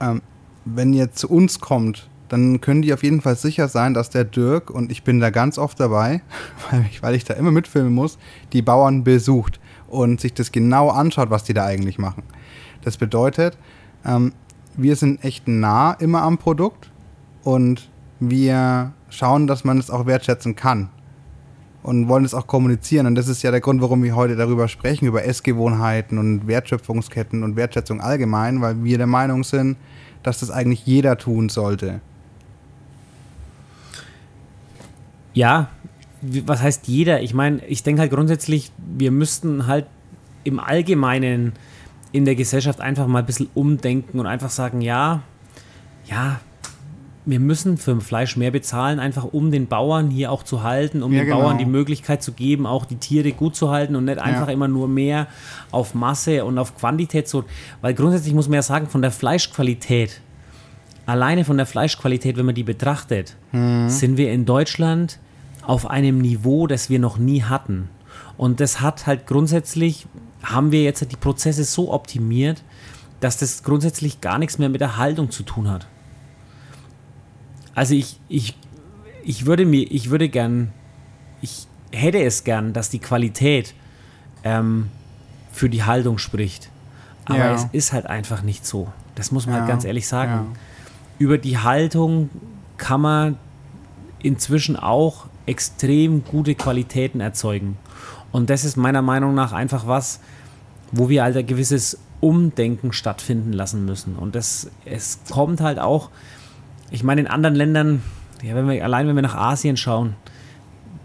ähm, 0.00 0.20
wenn 0.64 0.92
ihr 0.92 1.12
zu 1.12 1.28
uns 1.30 1.60
kommt, 1.60 2.08
dann 2.30 2.60
können 2.60 2.80
die 2.80 2.94
auf 2.94 3.02
jeden 3.02 3.20
Fall 3.20 3.34
sicher 3.34 3.66
sein, 3.66 3.92
dass 3.92 4.08
der 4.08 4.24
Dirk, 4.24 4.70
und 4.70 4.92
ich 4.92 5.02
bin 5.02 5.18
da 5.18 5.30
ganz 5.30 5.58
oft 5.58 5.78
dabei, 5.80 6.22
weil 6.70 6.86
ich, 6.88 7.02
weil 7.02 7.14
ich 7.14 7.24
da 7.24 7.34
immer 7.34 7.50
mitfilmen 7.50 7.92
muss, 7.92 8.18
die 8.52 8.62
Bauern 8.62 9.04
besucht 9.04 9.60
und 9.88 10.20
sich 10.20 10.32
das 10.32 10.52
genau 10.52 10.90
anschaut, 10.90 11.30
was 11.30 11.42
die 11.42 11.54
da 11.54 11.66
eigentlich 11.66 11.98
machen. 11.98 12.22
Das 12.82 12.96
bedeutet, 12.96 13.58
ähm, 14.06 14.32
wir 14.76 14.94
sind 14.94 15.24
echt 15.24 15.48
nah 15.48 15.92
immer 15.94 16.22
am 16.22 16.38
Produkt 16.38 16.90
und 17.42 17.90
wir 18.20 18.92
schauen, 19.08 19.48
dass 19.48 19.64
man 19.64 19.78
es 19.78 19.90
auch 19.90 20.06
wertschätzen 20.06 20.54
kann 20.54 20.88
und 21.82 22.06
wollen 22.06 22.24
es 22.24 22.32
auch 22.32 22.46
kommunizieren. 22.46 23.06
Und 23.06 23.16
das 23.16 23.26
ist 23.26 23.42
ja 23.42 23.50
der 23.50 23.60
Grund, 23.60 23.82
warum 23.82 24.04
wir 24.04 24.14
heute 24.14 24.36
darüber 24.36 24.68
sprechen, 24.68 25.06
über 25.06 25.24
Essgewohnheiten 25.24 26.16
und 26.16 26.46
Wertschöpfungsketten 26.46 27.42
und 27.42 27.56
Wertschätzung 27.56 28.00
allgemein, 28.00 28.60
weil 28.60 28.84
wir 28.84 28.98
der 28.98 29.08
Meinung 29.08 29.42
sind, 29.42 29.76
dass 30.22 30.38
das 30.38 30.52
eigentlich 30.52 30.86
jeder 30.86 31.18
tun 31.18 31.48
sollte. 31.48 32.00
Ja, 35.32 35.68
was 36.22 36.62
heißt 36.62 36.86
jeder? 36.88 37.22
Ich 37.22 37.34
meine, 37.34 37.64
ich 37.66 37.82
denke 37.82 38.02
halt 38.02 38.12
grundsätzlich, 38.12 38.72
wir 38.78 39.10
müssten 39.10 39.66
halt 39.66 39.86
im 40.44 40.60
Allgemeinen 40.60 41.52
in 42.12 42.24
der 42.24 42.34
Gesellschaft 42.34 42.80
einfach 42.80 43.06
mal 43.06 43.20
ein 43.20 43.26
bisschen 43.26 43.48
umdenken 43.54 44.18
und 44.18 44.26
einfach 44.26 44.50
sagen, 44.50 44.80
ja, 44.80 45.22
ja, 46.06 46.40
wir 47.26 47.38
müssen 47.38 47.76
für 47.76 48.00
Fleisch 48.00 48.36
mehr 48.36 48.50
bezahlen, 48.50 48.98
einfach 48.98 49.24
um 49.24 49.50
den 49.50 49.66
Bauern 49.66 50.10
hier 50.10 50.32
auch 50.32 50.42
zu 50.42 50.62
halten, 50.62 51.02
um 51.02 51.12
Ja, 51.12 51.20
den 51.20 51.26
genau. 51.28 51.42
Bauern 51.42 51.58
die 51.58 51.66
Möglichkeit 51.66 52.22
zu 52.22 52.32
geben, 52.32 52.66
auch 52.66 52.84
die 52.84 52.96
Tiere 52.96 53.32
gut 53.32 53.54
zu 53.54 53.70
halten 53.70 53.94
und 53.94 54.06
nicht 54.06 54.18
einfach 54.18 54.48
immer 54.48 54.68
nur 54.68 54.88
mehr 54.88 55.26
auf 55.70 55.94
Masse 55.94 56.44
und 56.44 56.58
auf 56.58 56.76
Quantität 56.76 57.28
so. 57.28 57.44
Weil 57.82 57.94
grundsätzlich 57.94 58.34
muss 58.34 58.48
man 58.48 58.56
ja 58.56 58.62
sagen, 58.62 58.88
von 58.88 59.02
der 59.02 59.10
Fleischqualität, 59.10 60.20
alleine 61.10 61.44
von 61.44 61.56
der 61.56 61.66
Fleischqualität, 61.66 62.36
wenn 62.36 62.46
man 62.46 62.54
die 62.54 62.62
betrachtet, 62.62 63.36
sind 63.52 64.16
wir 64.16 64.32
in 64.32 64.44
Deutschland 64.46 65.18
auf 65.62 65.88
einem 65.90 66.18
Niveau, 66.18 66.66
das 66.66 66.88
wir 66.90 66.98
noch 66.98 67.18
nie 67.18 67.42
hatten. 67.42 67.88
Und 68.36 68.60
das 68.60 68.80
hat 68.80 69.06
halt 69.06 69.26
grundsätzlich, 69.26 70.06
haben 70.42 70.72
wir 70.72 70.82
jetzt 70.82 71.10
die 71.10 71.16
Prozesse 71.16 71.64
so 71.64 71.92
optimiert, 71.92 72.62
dass 73.20 73.36
das 73.36 73.62
grundsätzlich 73.62 74.20
gar 74.20 74.38
nichts 74.38 74.58
mehr 74.58 74.68
mit 74.68 74.80
der 74.80 74.96
Haltung 74.96 75.30
zu 75.30 75.42
tun 75.42 75.68
hat. 75.68 75.86
Also 77.74 77.94
ich, 77.94 78.18
ich, 78.28 78.56
ich 79.24 79.46
würde 79.46 79.66
mir, 79.66 79.90
ich 79.90 80.10
würde 80.10 80.28
gern, 80.28 80.72
ich 81.42 81.66
hätte 81.92 82.22
es 82.22 82.44
gern, 82.44 82.72
dass 82.72 82.88
die 82.90 82.98
Qualität 82.98 83.74
ähm, 84.44 84.88
für 85.52 85.68
die 85.68 85.82
Haltung 85.84 86.18
spricht. 86.18 86.70
Aber 87.26 87.38
Ja. 87.38 87.54
es 87.54 87.66
ist 87.72 87.92
halt 87.92 88.06
einfach 88.06 88.42
nicht 88.42 88.64
so. 88.66 88.88
Das 89.14 89.30
muss 89.32 89.46
man 89.46 89.54
Ja, 89.56 89.60
halt 89.60 89.68
ganz 89.70 89.84
ehrlich 89.84 90.08
sagen. 90.08 90.32
ja. 90.32 90.46
Über 91.20 91.36
die 91.36 91.58
Haltung 91.58 92.30
kann 92.78 93.02
man 93.02 93.36
inzwischen 94.22 94.74
auch 94.76 95.26
extrem 95.44 96.24
gute 96.24 96.54
Qualitäten 96.54 97.20
erzeugen. 97.20 97.76
Und 98.32 98.48
das 98.48 98.64
ist 98.64 98.76
meiner 98.76 99.02
Meinung 99.02 99.34
nach 99.34 99.52
einfach 99.52 99.86
was, 99.86 100.20
wo 100.92 101.10
wir 101.10 101.22
halt 101.22 101.36
ein 101.36 101.46
gewisses 101.46 101.98
Umdenken 102.20 102.92
stattfinden 102.94 103.52
lassen 103.52 103.84
müssen. 103.84 104.16
Und 104.16 104.34
das, 104.34 104.70
es 104.86 105.20
kommt 105.30 105.60
halt 105.60 105.78
auch, 105.78 106.08
ich 106.90 107.02
meine, 107.04 107.20
in 107.20 107.26
anderen 107.26 107.54
Ländern, 107.54 108.02
ja, 108.42 108.54
wenn 108.54 108.66
wir, 108.66 108.82
allein 108.82 109.06
wenn 109.06 109.14
wir 109.14 109.22
nach 109.22 109.34
Asien 109.36 109.76
schauen, 109.76 110.14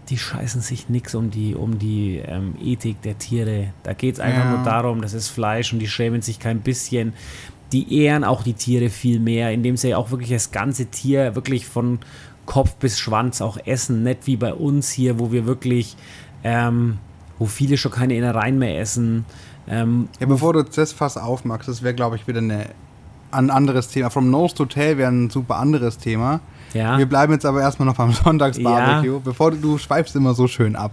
die 0.08 0.16
scheißen 0.16 0.62
sich 0.62 0.88
nichts 0.88 1.14
um 1.14 1.30
die, 1.30 1.54
um 1.54 1.78
die 1.78 2.22
ähm, 2.24 2.54
Ethik 2.62 3.02
der 3.02 3.18
Tiere. 3.18 3.74
Da 3.82 3.92
geht 3.92 4.14
es 4.14 4.20
einfach 4.20 4.44
Ja. 4.44 4.50
nur 4.56 4.62
darum, 4.64 5.02
das 5.02 5.12
ist 5.12 5.28
Fleisch 5.28 5.74
und 5.74 5.80
die 5.80 5.88
schämen 5.88 6.22
sich 6.22 6.38
kein 6.38 6.60
bisschen. 6.60 7.12
Die 7.76 8.02
ehren 8.04 8.24
auch 8.24 8.42
die 8.42 8.54
Tiere 8.54 8.88
viel 8.88 9.20
mehr, 9.20 9.50
indem 9.52 9.76
sie 9.76 9.94
auch 9.94 10.10
wirklich 10.10 10.30
das 10.30 10.50
ganze 10.50 10.86
Tier 10.86 11.34
wirklich 11.34 11.66
von 11.66 11.98
Kopf 12.46 12.74
bis 12.76 12.98
Schwanz 12.98 13.42
auch 13.42 13.58
essen. 13.66 14.02
Nicht 14.02 14.26
wie 14.26 14.36
bei 14.36 14.54
uns 14.54 14.90
hier, 14.90 15.18
wo 15.18 15.30
wir 15.30 15.44
wirklich, 15.44 15.94
ähm, 16.42 16.96
wo 17.38 17.44
viele 17.44 17.76
schon 17.76 17.92
keine 17.92 18.16
Innereien 18.16 18.58
mehr 18.58 18.80
essen. 18.80 19.26
Ähm, 19.68 20.08
Ja, 20.20 20.26
bevor 20.26 20.54
du 20.54 20.62
das 20.62 20.92
Fass 20.92 21.18
aufmachst, 21.18 21.68
das 21.68 21.82
wäre, 21.82 21.92
glaube 21.92 22.16
ich, 22.16 22.26
wieder 22.26 22.38
eine, 22.38 22.66
ein 23.30 23.50
anderes 23.50 23.88
Thema. 23.88 24.08
From 24.08 24.30
Nose 24.30 24.54
to 24.54 24.64
Tail 24.64 24.96
wäre 24.96 25.10
ein 25.10 25.28
super 25.28 25.56
anderes 25.56 25.98
Thema. 25.98 26.40
ja. 26.72 26.96
Wir 26.96 27.06
bleiben 27.06 27.32
jetzt 27.34 27.44
aber 27.44 27.60
erstmal 27.60 27.86
noch 27.86 27.96
beim 27.96 28.12
Sonntagsbarbecue, 28.24 29.12
Ja. 29.16 29.20
bevor 29.22 29.50
du, 29.50 29.58
du 29.58 29.76
schweifst 29.76 30.16
immer 30.16 30.32
so 30.32 30.46
schön 30.46 30.76
ab. 30.76 30.92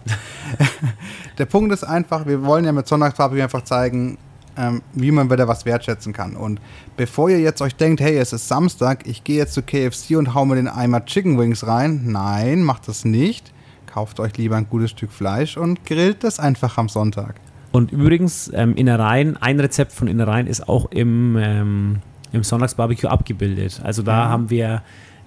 Der 1.37 1.45
Punkt 1.45 1.71
ist 1.71 1.83
einfach, 1.83 2.25
wir 2.25 2.43
wollen 2.43 2.65
ja 2.65 2.71
mit 2.73 2.87
Sonntagsbarbecue 2.87 3.43
einfach 3.43 3.63
zeigen, 3.63 4.17
ähm, 4.57 4.81
wie 4.93 5.11
man 5.11 5.29
wieder 5.31 5.47
was 5.47 5.65
wertschätzen 5.65 6.13
kann. 6.13 6.35
Und 6.35 6.59
bevor 6.97 7.29
ihr 7.29 7.39
jetzt 7.39 7.61
euch 7.61 7.75
denkt, 7.75 8.01
hey, 8.01 8.17
es 8.17 8.33
ist 8.33 8.47
Samstag, 8.47 9.07
ich 9.07 9.23
gehe 9.23 9.37
jetzt 9.37 9.53
zu 9.53 9.61
KFC 9.63 10.17
und 10.17 10.33
hau 10.33 10.45
mir 10.45 10.55
den 10.55 10.67
Eimer 10.67 11.05
Chicken 11.05 11.37
Wings 11.39 11.65
rein. 11.65 12.01
Nein, 12.05 12.63
macht 12.63 12.87
das 12.87 13.05
nicht. 13.05 13.51
Kauft 13.85 14.19
euch 14.19 14.37
lieber 14.37 14.55
ein 14.55 14.67
gutes 14.69 14.91
Stück 14.91 15.11
Fleisch 15.11 15.57
und 15.57 15.85
grillt 15.85 16.23
das 16.23 16.39
einfach 16.39 16.77
am 16.77 16.89
Sonntag. 16.89 17.35
Und 17.71 17.91
übrigens, 17.91 18.51
ähm, 18.53 18.75
Innereien, 18.75 19.35
ein 19.37 19.59
Rezept 19.59 19.91
von 19.93 20.07
Innereien 20.07 20.47
ist 20.47 20.67
auch 20.69 20.91
im, 20.91 21.35
ähm, 21.39 21.95
im 22.31 22.43
Sonntagsbarbecue 22.43 23.07
abgebildet. 23.09 23.81
Also 23.83 24.01
da 24.03 24.23
Ja. 24.25 24.29
haben 24.29 24.49
wir, 24.51 24.81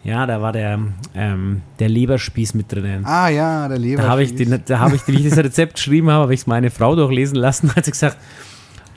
ja, 0.05 0.27
da 0.27 0.41
war 0.41 0.53
der, 0.53 0.79
ähm, 1.17 1.63
der 1.81 1.89
Leberspieß 1.89 2.55
mit 2.55 2.71
drinnen. 2.73 3.05
Ah 3.05 3.29
ja, 3.29 3.67
der 3.69 3.79
Leber. 3.79 4.03
Da 4.03 4.09
habe 4.09 4.23
ich, 4.23 4.35
den, 4.37 4.61
da 4.65 4.79
habe 4.79 4.95
ich, 4.95 5.07
wie 5.09 5.15
ich 5.17 5.29
das 5.29 5.39
Rezept 5.39 5.75
geschrieben 5.75 6.09
habe, 6.11 6.23
habe 6.23 6.35
ich 6.35 6.41
es 6.41 6.47
meine 6.47 6.71
Frau 6.71 6.95
durchlesen 6.95 7.37
lassen, 7.37 7.73
hat 7.77 7.85
sie 7.85 7.91
gesagt, 7.91 8.17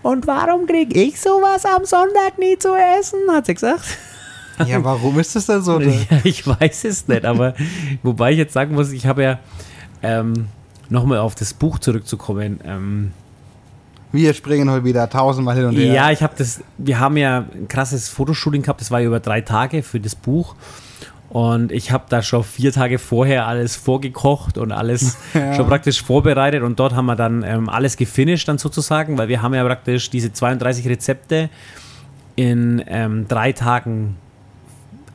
und 0.03 0.27
warum 0.27 0.65
kriege 0.65 0.99
ich 1.01 1.19
sowas 1.19 1.65
am 1.65 1.85
Sonntag 1.85 2.37
nie 2.37 2.57
zu 2.57 2.69
essen, 2.75 3.19
hat 3.31 3.45
sie 3.45 3.53
gesagt. 3.53 3.97
Ja, 4.65 4.83
warum 4.83 5.17
ist 5.19 5.35
das 5.35 5.45
denn 5.45 5.61
so? 5.61 5.79
Ja, 5.79 5.93
ich 6.23 6.45
weiß 6.45 6.83
es 6.85 7.07
nicht, 7.07 7.25
aber 7.25 7.53
wobei 8.03 8.31
ich 8.33 8.37
jetzt 8.37 8.53
sagen 8.53 8.75
muss, 8.75 8.91
ich 8.91 9.05
habe 9.05 9.23
ja 9.23 9.39
ähm, 10.03 10.47
nochmal 10.89 11.19
auf 11.19 11.35
das 11.35 11.53
Buch 11.53 11.79
zurückzukommen. 11.79 12.59
Ähm, 12.65 13.11
Wir 14.11 14.33
springen 14.33 14.69
heute 14.69 14.83
wieder 14.83 15.09
tausendmal 15.09 15.55
hin 15.55 15.65
und 15.65 15.75
her. 15.75 15.93
Ja, 15.93 16.11
ich 16.11 16.21
habe 16.21 16.33
das, 16.37 16.61
wir 16.77 16.99
haben 16.99 17.15
ja 17.15 17.45
ein 17.53 17.67
krasses 17.69 18.09
Fotoshooting 18.09 18.61
gehabt, 18.63 18.81
das 18.81 18.91
war 18.91 19.01
über 19.01 19.19
drei 19.19 19.41
Tage 19.41 19.81
für 19.83 19.99
das 19.99 20.15
Buch. 20.15 20.55
Und 21.29 21.71
ich 21.71 21.91
habe 21.91 22.05
da 22.09 22.23
schon 22.23 22.43
vier 22.43 22.71
Tage 22.73 22.97
vorher 22.97 23.45
alles 23.45 23.75
vorgekocht 23.75 24.57
und 24.57 24.71
alles 24.71 25.17
Ja. 25.33 25.53
schon 25.53 25.67
praktisch 25.67 26.01
vorbereitet. 26.01 26.63
Und 26.63 26.79
dort 26.79 26.95
haben 26.95 27.05
wir 27.05 27.15
dann 27.15 27.43
ähm, 27.43 27.69
alles 27.69 27.97
gefinisht 27.97 28.47
dann 28.47 28.57
sozusagen, 28.57 29.17
weil 29.17 29.27
wir 29.27 29.41
haben 29.41 29.53
ja 29.53 29.63
praktisch 29.63 30.09
diese 30.09 30.33
32 30.33 30.87
Rezepte 30.87 31.49
in 32.35 32.83
ähm, 32.87 33.27
drei 33.27 33.51
Tagen 33.51 34.15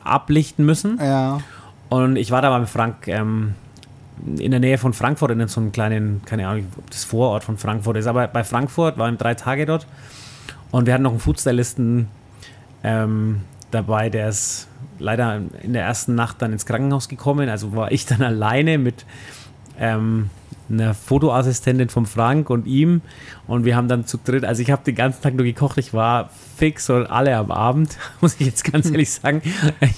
ablichten 0.05 0.65
müssen. 0.65 0.99
Ja. 1.03 1.41
Und 1.89 2.17
ich 2.17 2.31
war 2.31 2.43
da 2.43 2.51
beim 2.51 2.67
Frank 2.67 3.09
ähm, 3.09 3.55
in 4.39 4.53
der 4.53 4.61
Nähe 4.61 4.79
von 4.79 4.93
Frankfurt, 4.93 5.33
in 5.33 5.49
so 5.49 5.61
einem 5.61 5.73
kleinen, 5.73 6.23
keine 6.25 6.47
Ahnung, 6.47 6.67
ob 6.79 6.91
das 6.91 7.05
Vorort 7.05 7.43
von 7.43 7.59
Frankfurt 7.59 7.97
ist, 7.97 8.07
aber 8.07 8.29
bei 8.29 8.45
Frankfurt 8.45 8.99
waren 8.99 9.19
drei 9.19 9.35
Tage 9.35 9.67
dort. 9.67 9.87
Und 10.71 10.87
wir 10.87 10.95
hatten 10.95 11.03
noch 11.03 11.11
einen 11.11 11.21
Foodstylisten 11.21 12.09
ähm, 12.85 13.41
dabei, 13.71 14.11
der 14.11 14.29
ist 14.29 14.69
leider 14.99 15.41
in 15.63 15.73
der 15.73 15.85
ersten 15.85 16.15
Nacht 16.15 16.41
dann 16.43 16.53
ins 16.53 16.67
Krankenhaus 16.67 17.09
gekommen. 17.09 17.49
Also 17.49 17.75
war 17.75 17.93
ich 17.93 18.07
dann 18.07 18.23
alleine 18.23 18.79
mit 18.79 19.05
ähm, 19.79 20.31
einer 20.71 20.95
Fotoassistentin 20.95 21.89
vom 21.89 22.07
Frank 22.07 22.49
und 22.51 22.67
ihm. 22.67 23.03
Und 23.47 23.65
wir 23.65 23.77
haben 23.77 23.89
dann 23.89 24.07
zu 24.07 24.19
dritt, 24.23 24.45
also 24.45 24.63
ich 24.63 24.71
habe 24.71 24.83
den 24.85 24.95
ganzen 24.95 25.23
Tag 25.23 25.35
nur 25.35 25.45
gekocht, 25.45 25.77
ich 25.79 25.93
war 25.93 26.31
fix 26.57 26.89
und 26.89 27.07
alle 27.07 27.37
am 27.37 27.51
Abend, 27.51 27.99
muss 28.21 28.37
ich 28.39 28.47
jetzt 28.47 28.65
ganz 28.65 28.91
ehrlich 28.91 29.11
sagen. 29.11 29.43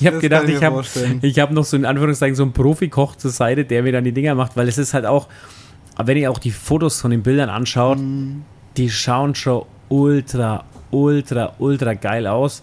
Ich 0.00 0.06
habe 0.06 0.18
gedacht, 0.18 0.44
ich 0.48 0.56
ich 0.56 0.62
habe 0.62 0.82
habe 0.82 1.54
noch 1.54 1.64
so 1.64 1.76
in 1.76 1.84
Anführungszeichen 1.84 2.34
so 2.34 2.42
einen 2.42 2.52
Profikoch 2.52 3.16
zur 3.16 3.30
Seite, 3.30 3.64
der 3.64 3.82
mir 3.82 3.92
dann 3.92 4.04
die 4.04 4.12
Dinger 4.12 4.34
macht, 4.34 4.56
weil 4.56 4.68
es 4.68 4.78
ist 4.78 4.94
halt 4.94 5.06
auch, 5.06 5.28
wenn 6.02 6.16
ihr 6.16 6.30
auch 6.30 6.38
die 6.38 6.50
Fotos 6.50 7.00
von 7.00 7.10
den 7.10 7.22
Bildern 7.22 7.48
anschaut, 7.48 7.98
Mhm. 7.98 8.42
die 8.76 8.90
schauen 8.90 9.34
schon 9.34 9.64
ultra, 9.88 10.64
ultra, 10.90 11.54
ultra 11.58 11.94
geil 11.94 12.26
aus. 12.26 12.62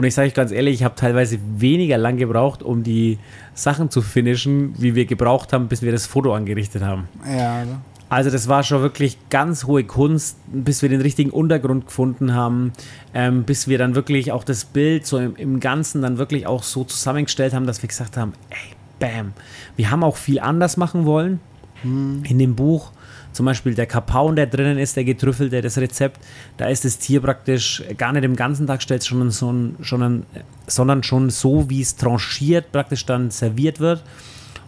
Und 0.00 0.06
ich 0.06 0.14
sage 0.14 0.28
euch 0.28 0.34
ganz 0.34 0.50
ehrlich, 0.50 0.76
ich 0.76 0.82
habe 0.82 0.94
teilweise 0.94 1.38
weniger 1.58 1.98
lang 1.98 2.16
gebraucht, 2.16 2.62
um 2.62 2.82
die 2.82 3.18
Sachen 3.52 3.90
zu 3.90 4.00
finishen, 4.00 4.72
wie 4.78 4.94
wir 4.94 5.04
gebraucht 5.04 5.52
haben, 5.52 5.68
bis 5.68 5.82
wir 5.82 5.92
das 5.92 6.06
Foto 6.06 6.34
angerichtet 6.34 6.82
haben. 6.82 7.06
Ja, 7.26 7.58
also. 7.58 7.72
Also 8.08 8.30
das 8.30 8.48
war 8.48 8.62
schon 8.62 8.80
wirklich 8.80 9.18
ganz 9.28 9.64
hohe 9.64 9.84
Kunst, 9.84 10.38
bis 10.46 10.80
wir 10.80 10.88
den 10.88 11.02
richtigen 11.02 11.28
Untergrund 11.28 11.84
gefunden 11.84 12.32
haben, 12.32 12.72
ähm, 13.12 13.44
bis 13.44 13.68
wir 13.68 13.76
dann 13.76 13.94
wirklich 13.94 14.32
auch 14.32 14.42
das 14.42 14.64
Bild 14.64 15.04
so 15.04 15.18
im, 15.18 15.36
im, 15.36 15.60
Ganzen 15.60 16.00
dann 16.00 16.16
wirklich 16.16 16.46
auch 16.46 16.62
so 16.62 16.82
zusammengestellt 16.84 17.52
haben, 17.52 17.66
dass 17.66 17.82
wir 17.82 17.88
gesagt 17.88 18.16
haben, 18.16 18.32
ey, 18.48 18.74
bam. 19.00 19.34
Wir 19.76 19.90
haben 19.90 20.02
auch 20.02 20.16
viel 20.16 20.40
anders 20.40 20.78
machen 20.78 21.04
wollen 21.04 21.40
hm. 21.82 22.22
in 22.24 22.38
dem 22.38 22.54
Buch. 22.54 22.90
Zum 23.32 23.46
Beispiel 23.46 23.74
der 23.74 23.86
Kapaun, 23.86 24.36
der 24.36 24.46
drinnen 24.46 24.78
ist, 24.78 24.96
der 24.96 25.04
getrüffelte, 25.04 25.60
das 25.60 25.78
Rezept, 25.78 26.20
da 26.56 26.66
ist 26.66 26.84
das 26.84 26.98
Tier 26.98 27.20
praktisch 27.20 27.82
gar 27.96 28.12
nicht 28.12 28.24
im 28.24 28.36
ganzen 28.36 28.66
Tag 28.66 28.82
stellt, 28.82 29.02
sondern, 29.02 29.30
so, 29.30 29.54
schon, 29.82 30.24
sondern 30.66 31.02
schon 31.02 31.30
so, 31.30 31.70
wie 31.70 31.80
es 31.80 31.96
tranchiert 31.96 32.72
praktisch 32.72 33.06
dann 33.06 33.30
serviert 33.30 33.80
wird. 33.80 34.02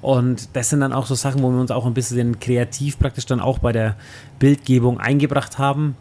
Und 0.01 0.49
das 0.57 0.71
sind 0.71 0.81
dann 0.81 0.93
auch 0.93 1.07
so 1.07 1.15
Sachen, 1.15 1.43
wo 1.43 1.51
wir 1.51 1.61
uns 1.61 1.71
auch 1.71 1.87
ein 1.87 1.95
bisschen 1.95 2.41
kreativ 2.41 2.99
praktisch 2.99 3.27
dann 3.27 3.41
auch 3.41 3.61
bei 3.61 3.73
der 3.73 3.97
Bildgebung 4.41 4.99
eingebracht 4.99 5.59
haben. 5.59 5.97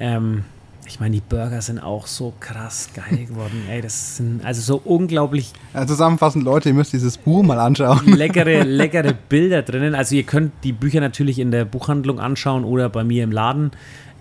Ähm, 0.00 0.44
ich 0.88 1.00
meine, 1.00 1.16
die 1.16 1.22
Burger 1.26 1.60
sind 1.60 1.80
auch 1.80 2.06
so 2.06 2.32
krass 2.38 2.90
geil 2.94 3.26
geworden. 3.26 3.62
Ey, 3.68 3.80
das 3.80 4.16
sind 4.16 4.44
also 4.44 4.60
so 4.60 4.80
unglaublich. 4.84 5.52
Ja, 5.74 5.86
zusammenfassend, 5.86 6.44
Leute, 6.44 6.68
ihr 6.68 6.74
müsst 6.74 6.92
dieses 6.92 7.18
Buch 7.18 7.42
mal 7.42 7.58
anschauen. 7.58 8.06
Leckere, 8.16 8.62
leckere 8.62 9.12
Bilder 9.28 9.62
drinnen. 9.62 9.94
Also 9.94 10.14
ihr 10.14 10.22
könnt 10.22 10.52
die 10.64 10.72
Bücher 10.72 11.00
natürlich 11.00 11.38
in 11.38 11.50
der 11.50 11.64
Buchhandlung 11.64 12.20
anschauen 12.20 12.64
oder 12.64 12.88
bei 12.88 13.04
mir 13.04 13.24
im 13.24 13.32
Laden. 13.32 13.72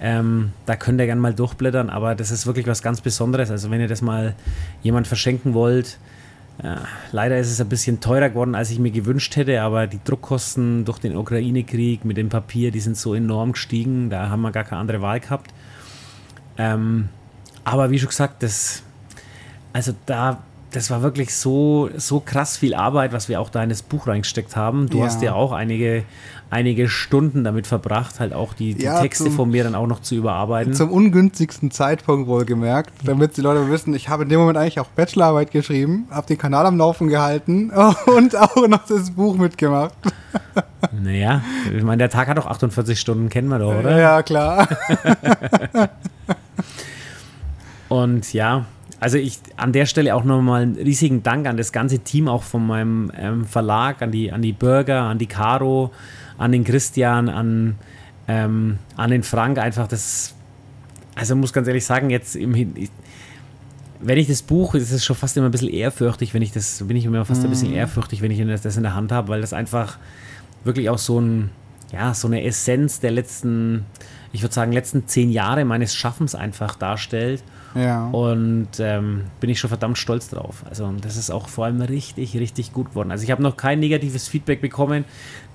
Ähm, 0.01 0.51
da 0.66 0.76
könnt 0.76 0.99
ihr 0.99 1.05
gerne 1.05 1.22
mal 1.22 1.34
durchblättern, 1.34 1.89
aber 1.89 2.16
das 2.16 2.32
ist 2.32 2.45
wirklich 2.47 2.68
was 2.68 2.82
ganz 2.82 3.01
Besonderes. 3.01 3.51
Also 3.51 3.72
wenn 3.72 3.80
ihr 3.80 3.88
das 3.88 4.01
mal 4.01 4.36
jemand 4.82 5.07
verschenken 5.07 5.53
wollt, 5.53 5.97
ja, 6.63 6.82
leider 7.11 7.38
ist 7.38 7.51
es 7.51 7.61
ein 7.61 7.70
bisschen 7.70 7.99
teurer 7.99 8.30
geworden, 8.30 8.55
als 8.55 8.72
ich 8.72 8.80
mir 8.80 8.91
gewünscht 8.91 9.36
hätte, 9.36 9.61
aber 9.61 9.88
die 9.88 9.99
Druckkosten 10.03 10.86
durch 10.86 10.99
den 10.99 11.16
Ukraine-Krieg 11.16 12.05
mit 12.05 12.18
dem 12.18 12.30
Papier, 12.30 12.72
die 12.72 12.80
sind 12.80 12.97
so 12.97 13.13
enorm 13.13 13.53
gestiegen, 13.53 14.09
da 14.09 14.30
haben 14.30 14.41
wir 14.41 14.51
gar 14.51 14.63
keine 14.63 14.82
andere 14.82 15.01
Wahl 15.01 15.20
gehabt. 15.20 15.51
Ähm, 16.57 17.09
aber 17.63 17.91
wie 17.91 17.99
schon 17.99 18.09
gesagt, 18.09 18.43
das, 18.43 18.83
also 19.73 19.93
da 20.05 20.39
das 20.75 20.91
war 20.91 21.01
wirklich 21.01 21.33
so, 21.33 21.89
so 21.95 22.19
krass 22.19 22.57
viel 22.57 22.75
Arbeit, 22.75 23.13
was 23.13 23.29
wir 23.29 23.39
auch 23.39 23.49
da 23.49 23.63
in 23.63 23.69
das 23.69 23.81
Buch 23.81 24.07
reingesteckt 24.07 24.55
haben. 24.55 24.89
Du 24.89 24.99
ja. 24.99 25.05
hast 25.05 25.21
ja 25.21 25.33
auch 25.33 25.53
einige, 25.53 26.03
einige 26.49 26.89
Stunden 26.89 27.43
damit 27.43 27.65
verbracht, 27.65 28.19
halt 28.19 28.33
auch 28.33 28.53
die, 28.53 28.73
die 28.73 28.83
ja, 28.83 29.01
Texte 29.01 29.25
zum, 29.25 29.33
von 29.33 29.49
mir 29.51 29.63
dann 29.63 29.75
auch 29.75 29.87
noch 29.87 30.01
zu 30.01 30.15
überarbeiten. 30.15 30.73
Zum 30.73 30.91
ungünstigsten 30.91 31.71
Zeitpunkt 31.71 32.27
wohlgemerkt, 32.27 32.91
damit 33.05 33.37
die 33.37 33.41
Leute 33.41 33.69
wissen, 33.69 33.93
ich 33.93 34.09
habe 34.09 34.23
in 34.23 34.29
dem 34.29 34.39
Moment 34.39 34.57
eigentlich 34.57 34.79
auch 34.79 34.87
Bachelorarbeit 34.87 35.51
geschrieben, 35.51 36.07
habe 36.11 36.27
den 36.27 36.37
Kanal 36.37 36.65
am 36.65 36.77
Laufen 36.77 37.07
gehalten 37.07 37.71
und 38.05 38.35
auch 38.35 38.67
noch 38.67 38.85
das 38.85 39.11
Buch 39.11 39.37
mitgemacht. 39.37 39.93
Naja, 40.91 41.41
ich 41.73 41.83
meine, 41.83 41.99
der 41.99 42.09
Tag 42.09 42.27
hat 42.27 42.37
doch 42.37 42.47
48 42.47 42.99
Stunden, 42.99 43.29
kennen 43.29 43.47
wir 43.47 43.59
doch, 43.59 43.79
oder? 43.79 43.97
Ja, 43.97 44.23
klar. 44.23 44.67
und 48.03 48.33
ja, 48.33 48.65
also 48.99 49.17
ich 49.17 49.39
an 49.57 49.73
der 49.73 49.85
Stelle 49.85 50.15
auch 50.15 50.23
nochmal 50.23 50.63
einen 50.63 50.75
riesigen 50.75 51.23
Dank 51.23 51.47
an 51.47 51.57
das 51.57 51.71
ganze 51.71 51.99
Team, 51.99 52.27
auch 52.27 52.43
von 52.43 52.65
meinem 52.65 53.11
ähm, 53.17 53.45
Verlag, 53.45 54.01
an 54.01 54.11
die, 54.11 54.31
an 54.31 54.41
die 54.41 54.53
Bürger, 54.53 55.01
an 55.01 55.17
die 55.17 55.27
Caro, 55.27 55.91
an 56.37 56.51
den 56.51 56.63
Christian, 56.63 57.29
an, 57.29 57.75
ähm, 58.27 58.79
an 58.95 59.11
den 59.11 59.23
Frank. 59.23 59.57
Einfach 59.57 59.87
das, 59.87 60.35
also 61.15 61.35
muss 61.35 61.53
ganz 61.53 61.67
ehrlich 61.67 61.85
sagen, 61.85 62.09
jetzt 62.09 62.35
im 62.35 62.55
ich, 62.55 62.89
wenn 64.01 64.17
ich 64.17 64.27
das 64.27 64.41
Buch, 64.41 64.75
ist 64.75 64.91
es 64.91 65.03
schon 65.05 65.15
fast 65.15 65.37
immer 65.37 65.47
ein 65.47 65.51
bisschen 65.51 65.69
ehrfürchtig, 65.69 66.33
wenn 66.33 66.41
ich 66.41 66.51
das, 66.51 66.83
bin 66.85 66.97
ich 66.97 67.05
immer 67.05 67.23
fast 67.25 67.43
ein 67.43 67.49
bisschen 67.49 67.69
mhm. 67.69 67.75
ehrfürchtig, 67.75 68.21
wenn 68.21 68.31
ich 68.31 68.61
das 68.61 68.77
in 68.77 68.83
der 68.83 68.93
Hand 68.93 69.11
habe, 69.11 69.29
weil 69.29 69.41
das 69.41 69.53
einfach 69.53 69.97
wirklich 70.63 70.89
auch 70.89 70.97
so 70.97 71.19
ein, 71.19 71.49
ja, 71.91 72.13
so 72.13 72.27
eine 72.27 72.43
Essenz 72.43 72.99
der 72.99 73.11
letzten, 73.11 73.85
ich 74.31 74.41
würde 74.41 74.53
sagen, 74.53 74.71
letzten 74.71 75.07
zehn 75.07 75.31
Jahre 75.31 75.63
meines 75.65 75.95
Schaffens 75.95 76.35
einfach 76.35 76.75
darstellt. 76.75 77.43
Ja. 77.76 78.07
Und 78.07 78.69
ähm, 78.80 79.26
bin 79.41 79.49
ich 79.49 79.59
schon 79.59 79.67
verdammt 79.67 79.97
stolz 79.97 80.30
drauf. 80.30 80.63
Also 80.67 80.89
das 81.01 81.17
ist 81.17 81.30
auch 81.30 81.49
vor 81.49 81.65
allem 81.65 81.82
richtig, 81.82 82.38
richtig 82.38 82.71
gut 82.71 82.91
geworden. 82.91 83.11
Also 83.11 83.26
ich 83.26 83.32
habe 83.32 83.43
noch 83.43 83.57
kein 83.57 83.82
negatives 83.82 84.30
Feedback 84.30 84.61
bekommen. 84.61 85.03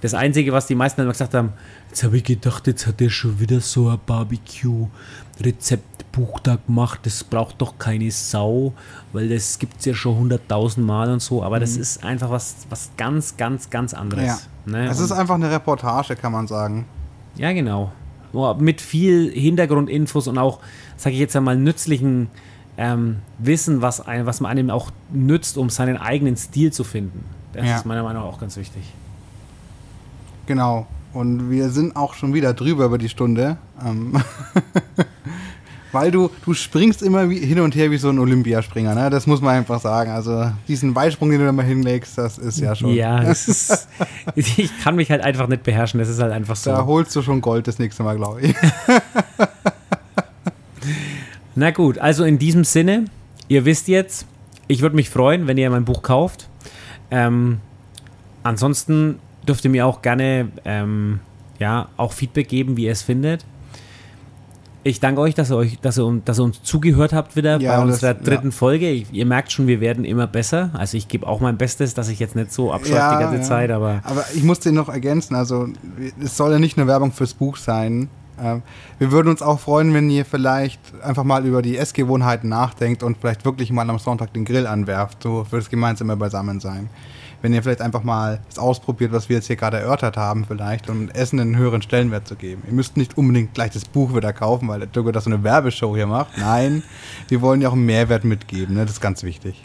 Das 0.02 0.12
Einzige, 0.14 0.52
was 0.52 0.66
die 0.66 0.74
meisten 0.74 1.00
immer 1.00 1.12
gesagt 1.12 1.32
haben, 1.34 1.54
jetzt 1.88 2.04
habe 2.04 2.18
ich 2.18 2.24
gedacht, 2.24 2.66
jetzt 2.66 2.86
hat 2.86 3.00
er 3.00 3.08
schon 3.08 3.40
wieder 3.40 3.60
so 3.60 3.88
ein 3.88 3.98
Barbecue-Rezeptbuch 4.04 6.40
da 6.40 6.58
gemacht. 6.66 7.00
Das 7.04 7.24
braucht 7.24 7.62
doch 7.62 7.78
keine 7.78 8.10
Sau, 8.10 8.74
weil 9.14 9.30
das 9.30 9.58
gibt 9.58 9.78
es 9.78 9.86
ja 9.86 9.94
schon 9.94 10.18
hunderttausend 10.18 10.86
Mal 10.86 11.10
und 11.10 11.22
so. 11.22 11.42
Aber 11.42 11.56
mhm. 11.56 11.60
das 11.60 11.78
ist 11.78 12.04
einfach 12.04 12.28
was, 12.30 12.66
was 12.68 12.90
ganz, 12.98 13.38
ganz, 13.38 13.70
ganz 13.70 13.94
anderes. 13.94 14.26
Ja. 14.26 14.38
Ne? 14.66 14.88
Es 14.88 15.00
ist 15.00 15.12
einfach 15.12 15.36
eine 15.36 15.50
Reportage, 15.50 16.16
kann 16.16 16.32
man 16.32 16.46
sagen. 16.46 16.84
Ja, 17.36 17.52
genau. 17.52 17.92
Mit 18.58 18.80
viel 18.80 19.30
Hintergrundinfos 19.32 20.28
und 20.28 20.38
auch 20.38 20.60
sage 20.96 21.14
ich 21.14 21.20
jetzt 21.20 21.36
einmal, 21.36 21.56
nützlichen 21.56 22.28
ähm, 22.76 23.16
Wissen, 23.38 23.82
was, 23.82 24.00
ein, 24.00 24.26
was 24.26 24.40
man 24.40 24.50
einem 24.50 24.70
auch 24.70 24.90
nützt, 25.12 25.58
um 25.58 25.70
seinen 25.70 25.96
eigenen 25.96 26.36
Stil 26.36 26.72
zu 26.72 26.84
finden. 26.84 27.24
Das 27.52 27.66
ja. 27.66 27.76
ist 27.76 27.86
meiner 27.86 28.02
Meinung 28.02 28.22
nach 28.22 28.28
auch 28.28 28.40
ganz 28.40 28.56
wichtig. 28.56 28.82
Genau. 30.46 30.86
Und 31.12 31.50
wir 31.50 31.70
sind 31.70 31.96
auch 31.96 32.14
schon 32.14 32.34
wieder 32.34 32.54
drüber 32.54 32.84
über 32.84 32.98
die 32.98 33.08
Stunde. 33.08 33.58
Ähm 33.84 34.12
Weil 35.92 36.10
du, 36.10 36.30
du 36.44 36.54
springst 36.54 37.02
immer 37.02 37.28
wie, 37.28 37.38
hin 37.38 37.60
und 37.60 37.74
her 37.74 37.90
wie 37.90 37.96
so 37.96 38.08
ein 38.08 38.18
Olympiaspringer, 38.18 38.94
ne? 38.94 39.10
Das 39.10 39.26
muss 39.26 39.40
man 39.40 39.56
einfach 39.56 39.80
sagen. 39.80 40.10
Also 40.10 40.52
diesen 40.68 40.94
Weitsprung, 40.94 41.30
den 41.30 41.40
du 41.40 41.46
da 41.46 41.52
mal 41.52 41.64
hinlegst, 41.64 42.16
das 42.16 42.38
ist 42.38 42.60
ja 42.60 42.74
schon. 42.74 42.94
Ja, 42.94 43.20
ist, 43.20 43.88
ich 44.34 44.70
kann 44.82 44.96
mich 44.96 45.10
halt 45.10 45.22
einfach 45.22 45.48
nicht 45.48 45.62
beherrschen. 45.62 45.98
Das 45.98 46.08
ist 46.08 46.20
halt 46.20 46.32
einfach 46.32 46.56
so. 46.56 46.70
Da 46.70 46.86
holst 46.86 47.14
du 47.16 47.22
schon 47.22 47.40
Gold 47.40 47.66
das 47.66 47.78
nächste 47.78 48.02
Mal, 48.02 48.16
glaube 48.16 48.40
ich. 48.42 48.54
Na 51.56 51.70
gut, 51.72 51.98
also 51.98 52.24
in 52.24 52.38
diesem 52.38 52.64
Sinne, 52.64 53.06
ihr 53.48 53.64
wisst 53.64 53.88
jetzt, 53.88 54.26
ich 54.68 54.82
würde 54.82 54.94
mich 54.96 55.10
freuen, 55.10 55.46
wenn 55.48 55.58
ihr 55.58 55.68
mein 55.70 55.84
Buch 55.84 56.02
kauft. 56.02 56.48
Ähm, 57.10 57.58
ansonsten 58.44 59.18
dürft 59.46 59.64
ihr 59.64 59.70
mir 59.70 59.86
auch 59.86 60.00
gerne 60.00 60.48
ähm, 60.64 61.18
ja, 61.58 61.88
auch 61.96 62.12
Feedback 62.12 62.48
geben, 62.48 62.76
wie 62.76 62.84
ihr 62.84 62.92
es 62.92 63.02
findet. 63.02 63.44
Ich 64.82 64.98
danke 64.98 65.20
euch, 65.20 65.34
dass 65.34 65.50
ihr, 65.50 65.56
euch, 65.56 65.78
dass 65.80 65.98
ihr, 65.98 66.22
dass 66.24 66.38
ihr 66.38 66.44
uns 66.44 66.62
zugehört 66.62 67.12
habt 67.12 67.36
wieder 67.36 67.60
ja, 67.60 67.76
bei 67.76 67.82
unserer 67.82 68.14
das, 68.14 68.24
dritten 68.24 68.48
ja. 68.48 68.52
Folge. 68.52 68.90
Ich, 68.90 69.12
ihr 69.12 69.26
merkt 69.26 69.52
schon, 69.52 69.66
wir 69.66 69.80
werden 69.80 70.04
immer 70.04 70.26
besser. 70.26 70.70
Also 70.72 70.96
ich 70.96 71.08
gebe 71.08 71.26
auch 71.26 71.40
mein 71.40 71.58
Bestes, 71.58 71.92
dass 71.92 72.08
ich 72.08 72.18
jetzt 72.18 72.34
nicht 72.34 72.52
so 72.52 72.72
abschreibe 72.72 72.96
ja, 72.96 73.16
die 73.18 73.24
ganze 73.24 73.48
Zeit. 73.48 73.70
Aber, 73.70 74.00
aber 74.04 74.24
ich 74.34 74.42
muss 74.42 74.60
den 74.60 74.74
noch 74.74 74.88
ergänzen. 74.88 75.34
Also 75.34 75.68
es 76.22 76.36
soll 76.36 76.52
ja 76.52 76.58
nicht 76.58 76.78
eine 76.78 76.86
Werbung 76.86 77.12
fürs 77.12 77.34
Buch 77.34 77.58
sein. 77.58 78.08
Ähm, 78.42 78.62
wir 78.98 79.12
würden 79.12 79.28
uns 79.28 79.42
auch 79.42 79.60
freuen, 79.60 79.92
wenn 79.92 80.08
ihr 80.08 80.24
vielleicht 80.24 80.80
einfach 81.02 81.24
mal 81.24 81.44
über 81.44 81.60
die 81.60 81.76
Essgewohnheiten 81.76 82.48
nachdenkt 82.48 83.02
und 83.02 83.18
vielleicht 83.18 83.44
wirklich 83.44 83.70
mal 83.70 83.88
am 83.90 83.98
Sonntag 83.98 84.32
den 84.32 84.46
Grill 84.46 84.66
anwerft, 84.66 85.22
so 85.22 85.44
für 85.44 85.56
das 85.56 85.68
gemeinsame 85.68 86.16
Beisammensein. 86.16 86.88
Wenn 87.42 87.52
ihr 87.52 87.62
vielleicht 87.62 87.80
einfach 87.80 88.02
mal 88.02 88.40
das 88.48 88.58
ausprobiert, 88.58 89.12
was 89.12 89.28
wir 89.28 89.36
jetzt 89.36 89.46
hier 89.46 89.56
gerade 89.56 89.78
erörtert 89.78 90.16
haben, 90.16 90.44
vielleicht, 90.44 90.90
um 90.90 91.08
Essen 91.10 91.40
einen 91.40 91.56
höheren 91.56 91.82
Stellenwert 91.82 92.28
zu 92.28 92.36
geben. 92.36 92.62
Ihr 92.66 92.74
müsst 92.74 92.96
nicht 92.96 93.16
unbedingt 93.16 93.54
gleich 93.54 93.70
das 93.70 93.84
Buch 93.84 94.14
wieder 94.14 94.32
kaufen, 94.32 94.68
weil 94.68 94.80
der 94.80 94.88
Dirk 94.88 95.12
das 95.12 95.24
so 95.24 95.30
eine 95.30 95.42
Werbeshow 95.42 95.94
hier 95.96 96.06
macht. 96.06 96.36
Nein, 96.38 96.82
wir 97.28 97.40
wollen 97.40 97.60
ja 97.60 97.68
auch 97.68 97.74
einen 97.74 97.86
Mehrwert 97.86 98.24
mitgeben, 98.24 98.74
ne? 98.74 98.82
das 98.82 98.92
ist 98.92 99.00
ganz 99.00 99.22
wichtig. 99.22 99.62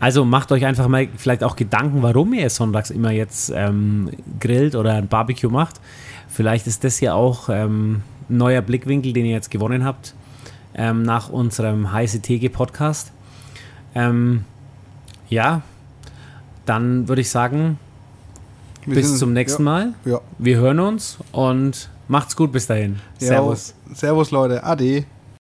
Also 0.00 0.24
macht 0.24 0.52
euch 0.52 0.64
einfach 0.64 0.86
mal 0.86 1.08
vielleicht 1.16 1.42
auch 1.42 1.56
Gedanken, 1.56 2.02
warum 2.02 2.32
ihr 2.32 2.50
sonntags 2.50 2.90
immer 2.90 3.10
jetzt 3.10 3.52
ähm, 3.54 4.10
grillt 4.38 4.76
oder 4.76 4.94
ein 4.94 5.08
Barbecue 5.08 5.50
macht. 5.50 5.80
Vielleicht 6.28 6.68
ist 6.68 6.84
das 6.84 7.00
ja 7.00 7.14
auch 7.14 7.48
ähm, 7.48 8.02
ein 8.30 8.36
neuer 8.36 8.62
Blickwinkel, 8.62 9.12
den 9.12 9.26
ihr 9.26 9.32
jetzt 9.32 9.50
gewonnen 9.50 9.84
habt 9.84 10.14
ähm, 10.74 11.02
nach 11.02 11.28
unserem 11.28 11.92
heiße 11.92 12.20
Theke 12.20 12.48
Podcast. 12.48 13.12
Ähm, 13.94 14.44
ja, 15.28 15.62
dann 16.68 17.08
würde 17.08 17.20
ich 17.22 17.30
sagen, 17.30 17.78
Wir 18.84 18.94
bis 18.94 19.08
sind, 19.08 19.18
zum 19.18 19.32
nächsten 19.32 19.62
ja, 19.62 19.70
Mal. 19.70 19.94
Ja. 20.04 20.20
Wir 20.38 20.58
hören 20.58 20.80
uns 20.80 21.18
und 21.32 21.90
macht's 22.08 22.36
gut 22.36 22.52
bis 22.52 22.66
dahin. 22.66 23.00
Servus. 23.18 23.74
Ja, 23.88 23.94
servus 23.94 24.30
Leute. 24.30 24.64
Ade. 24.64 25.04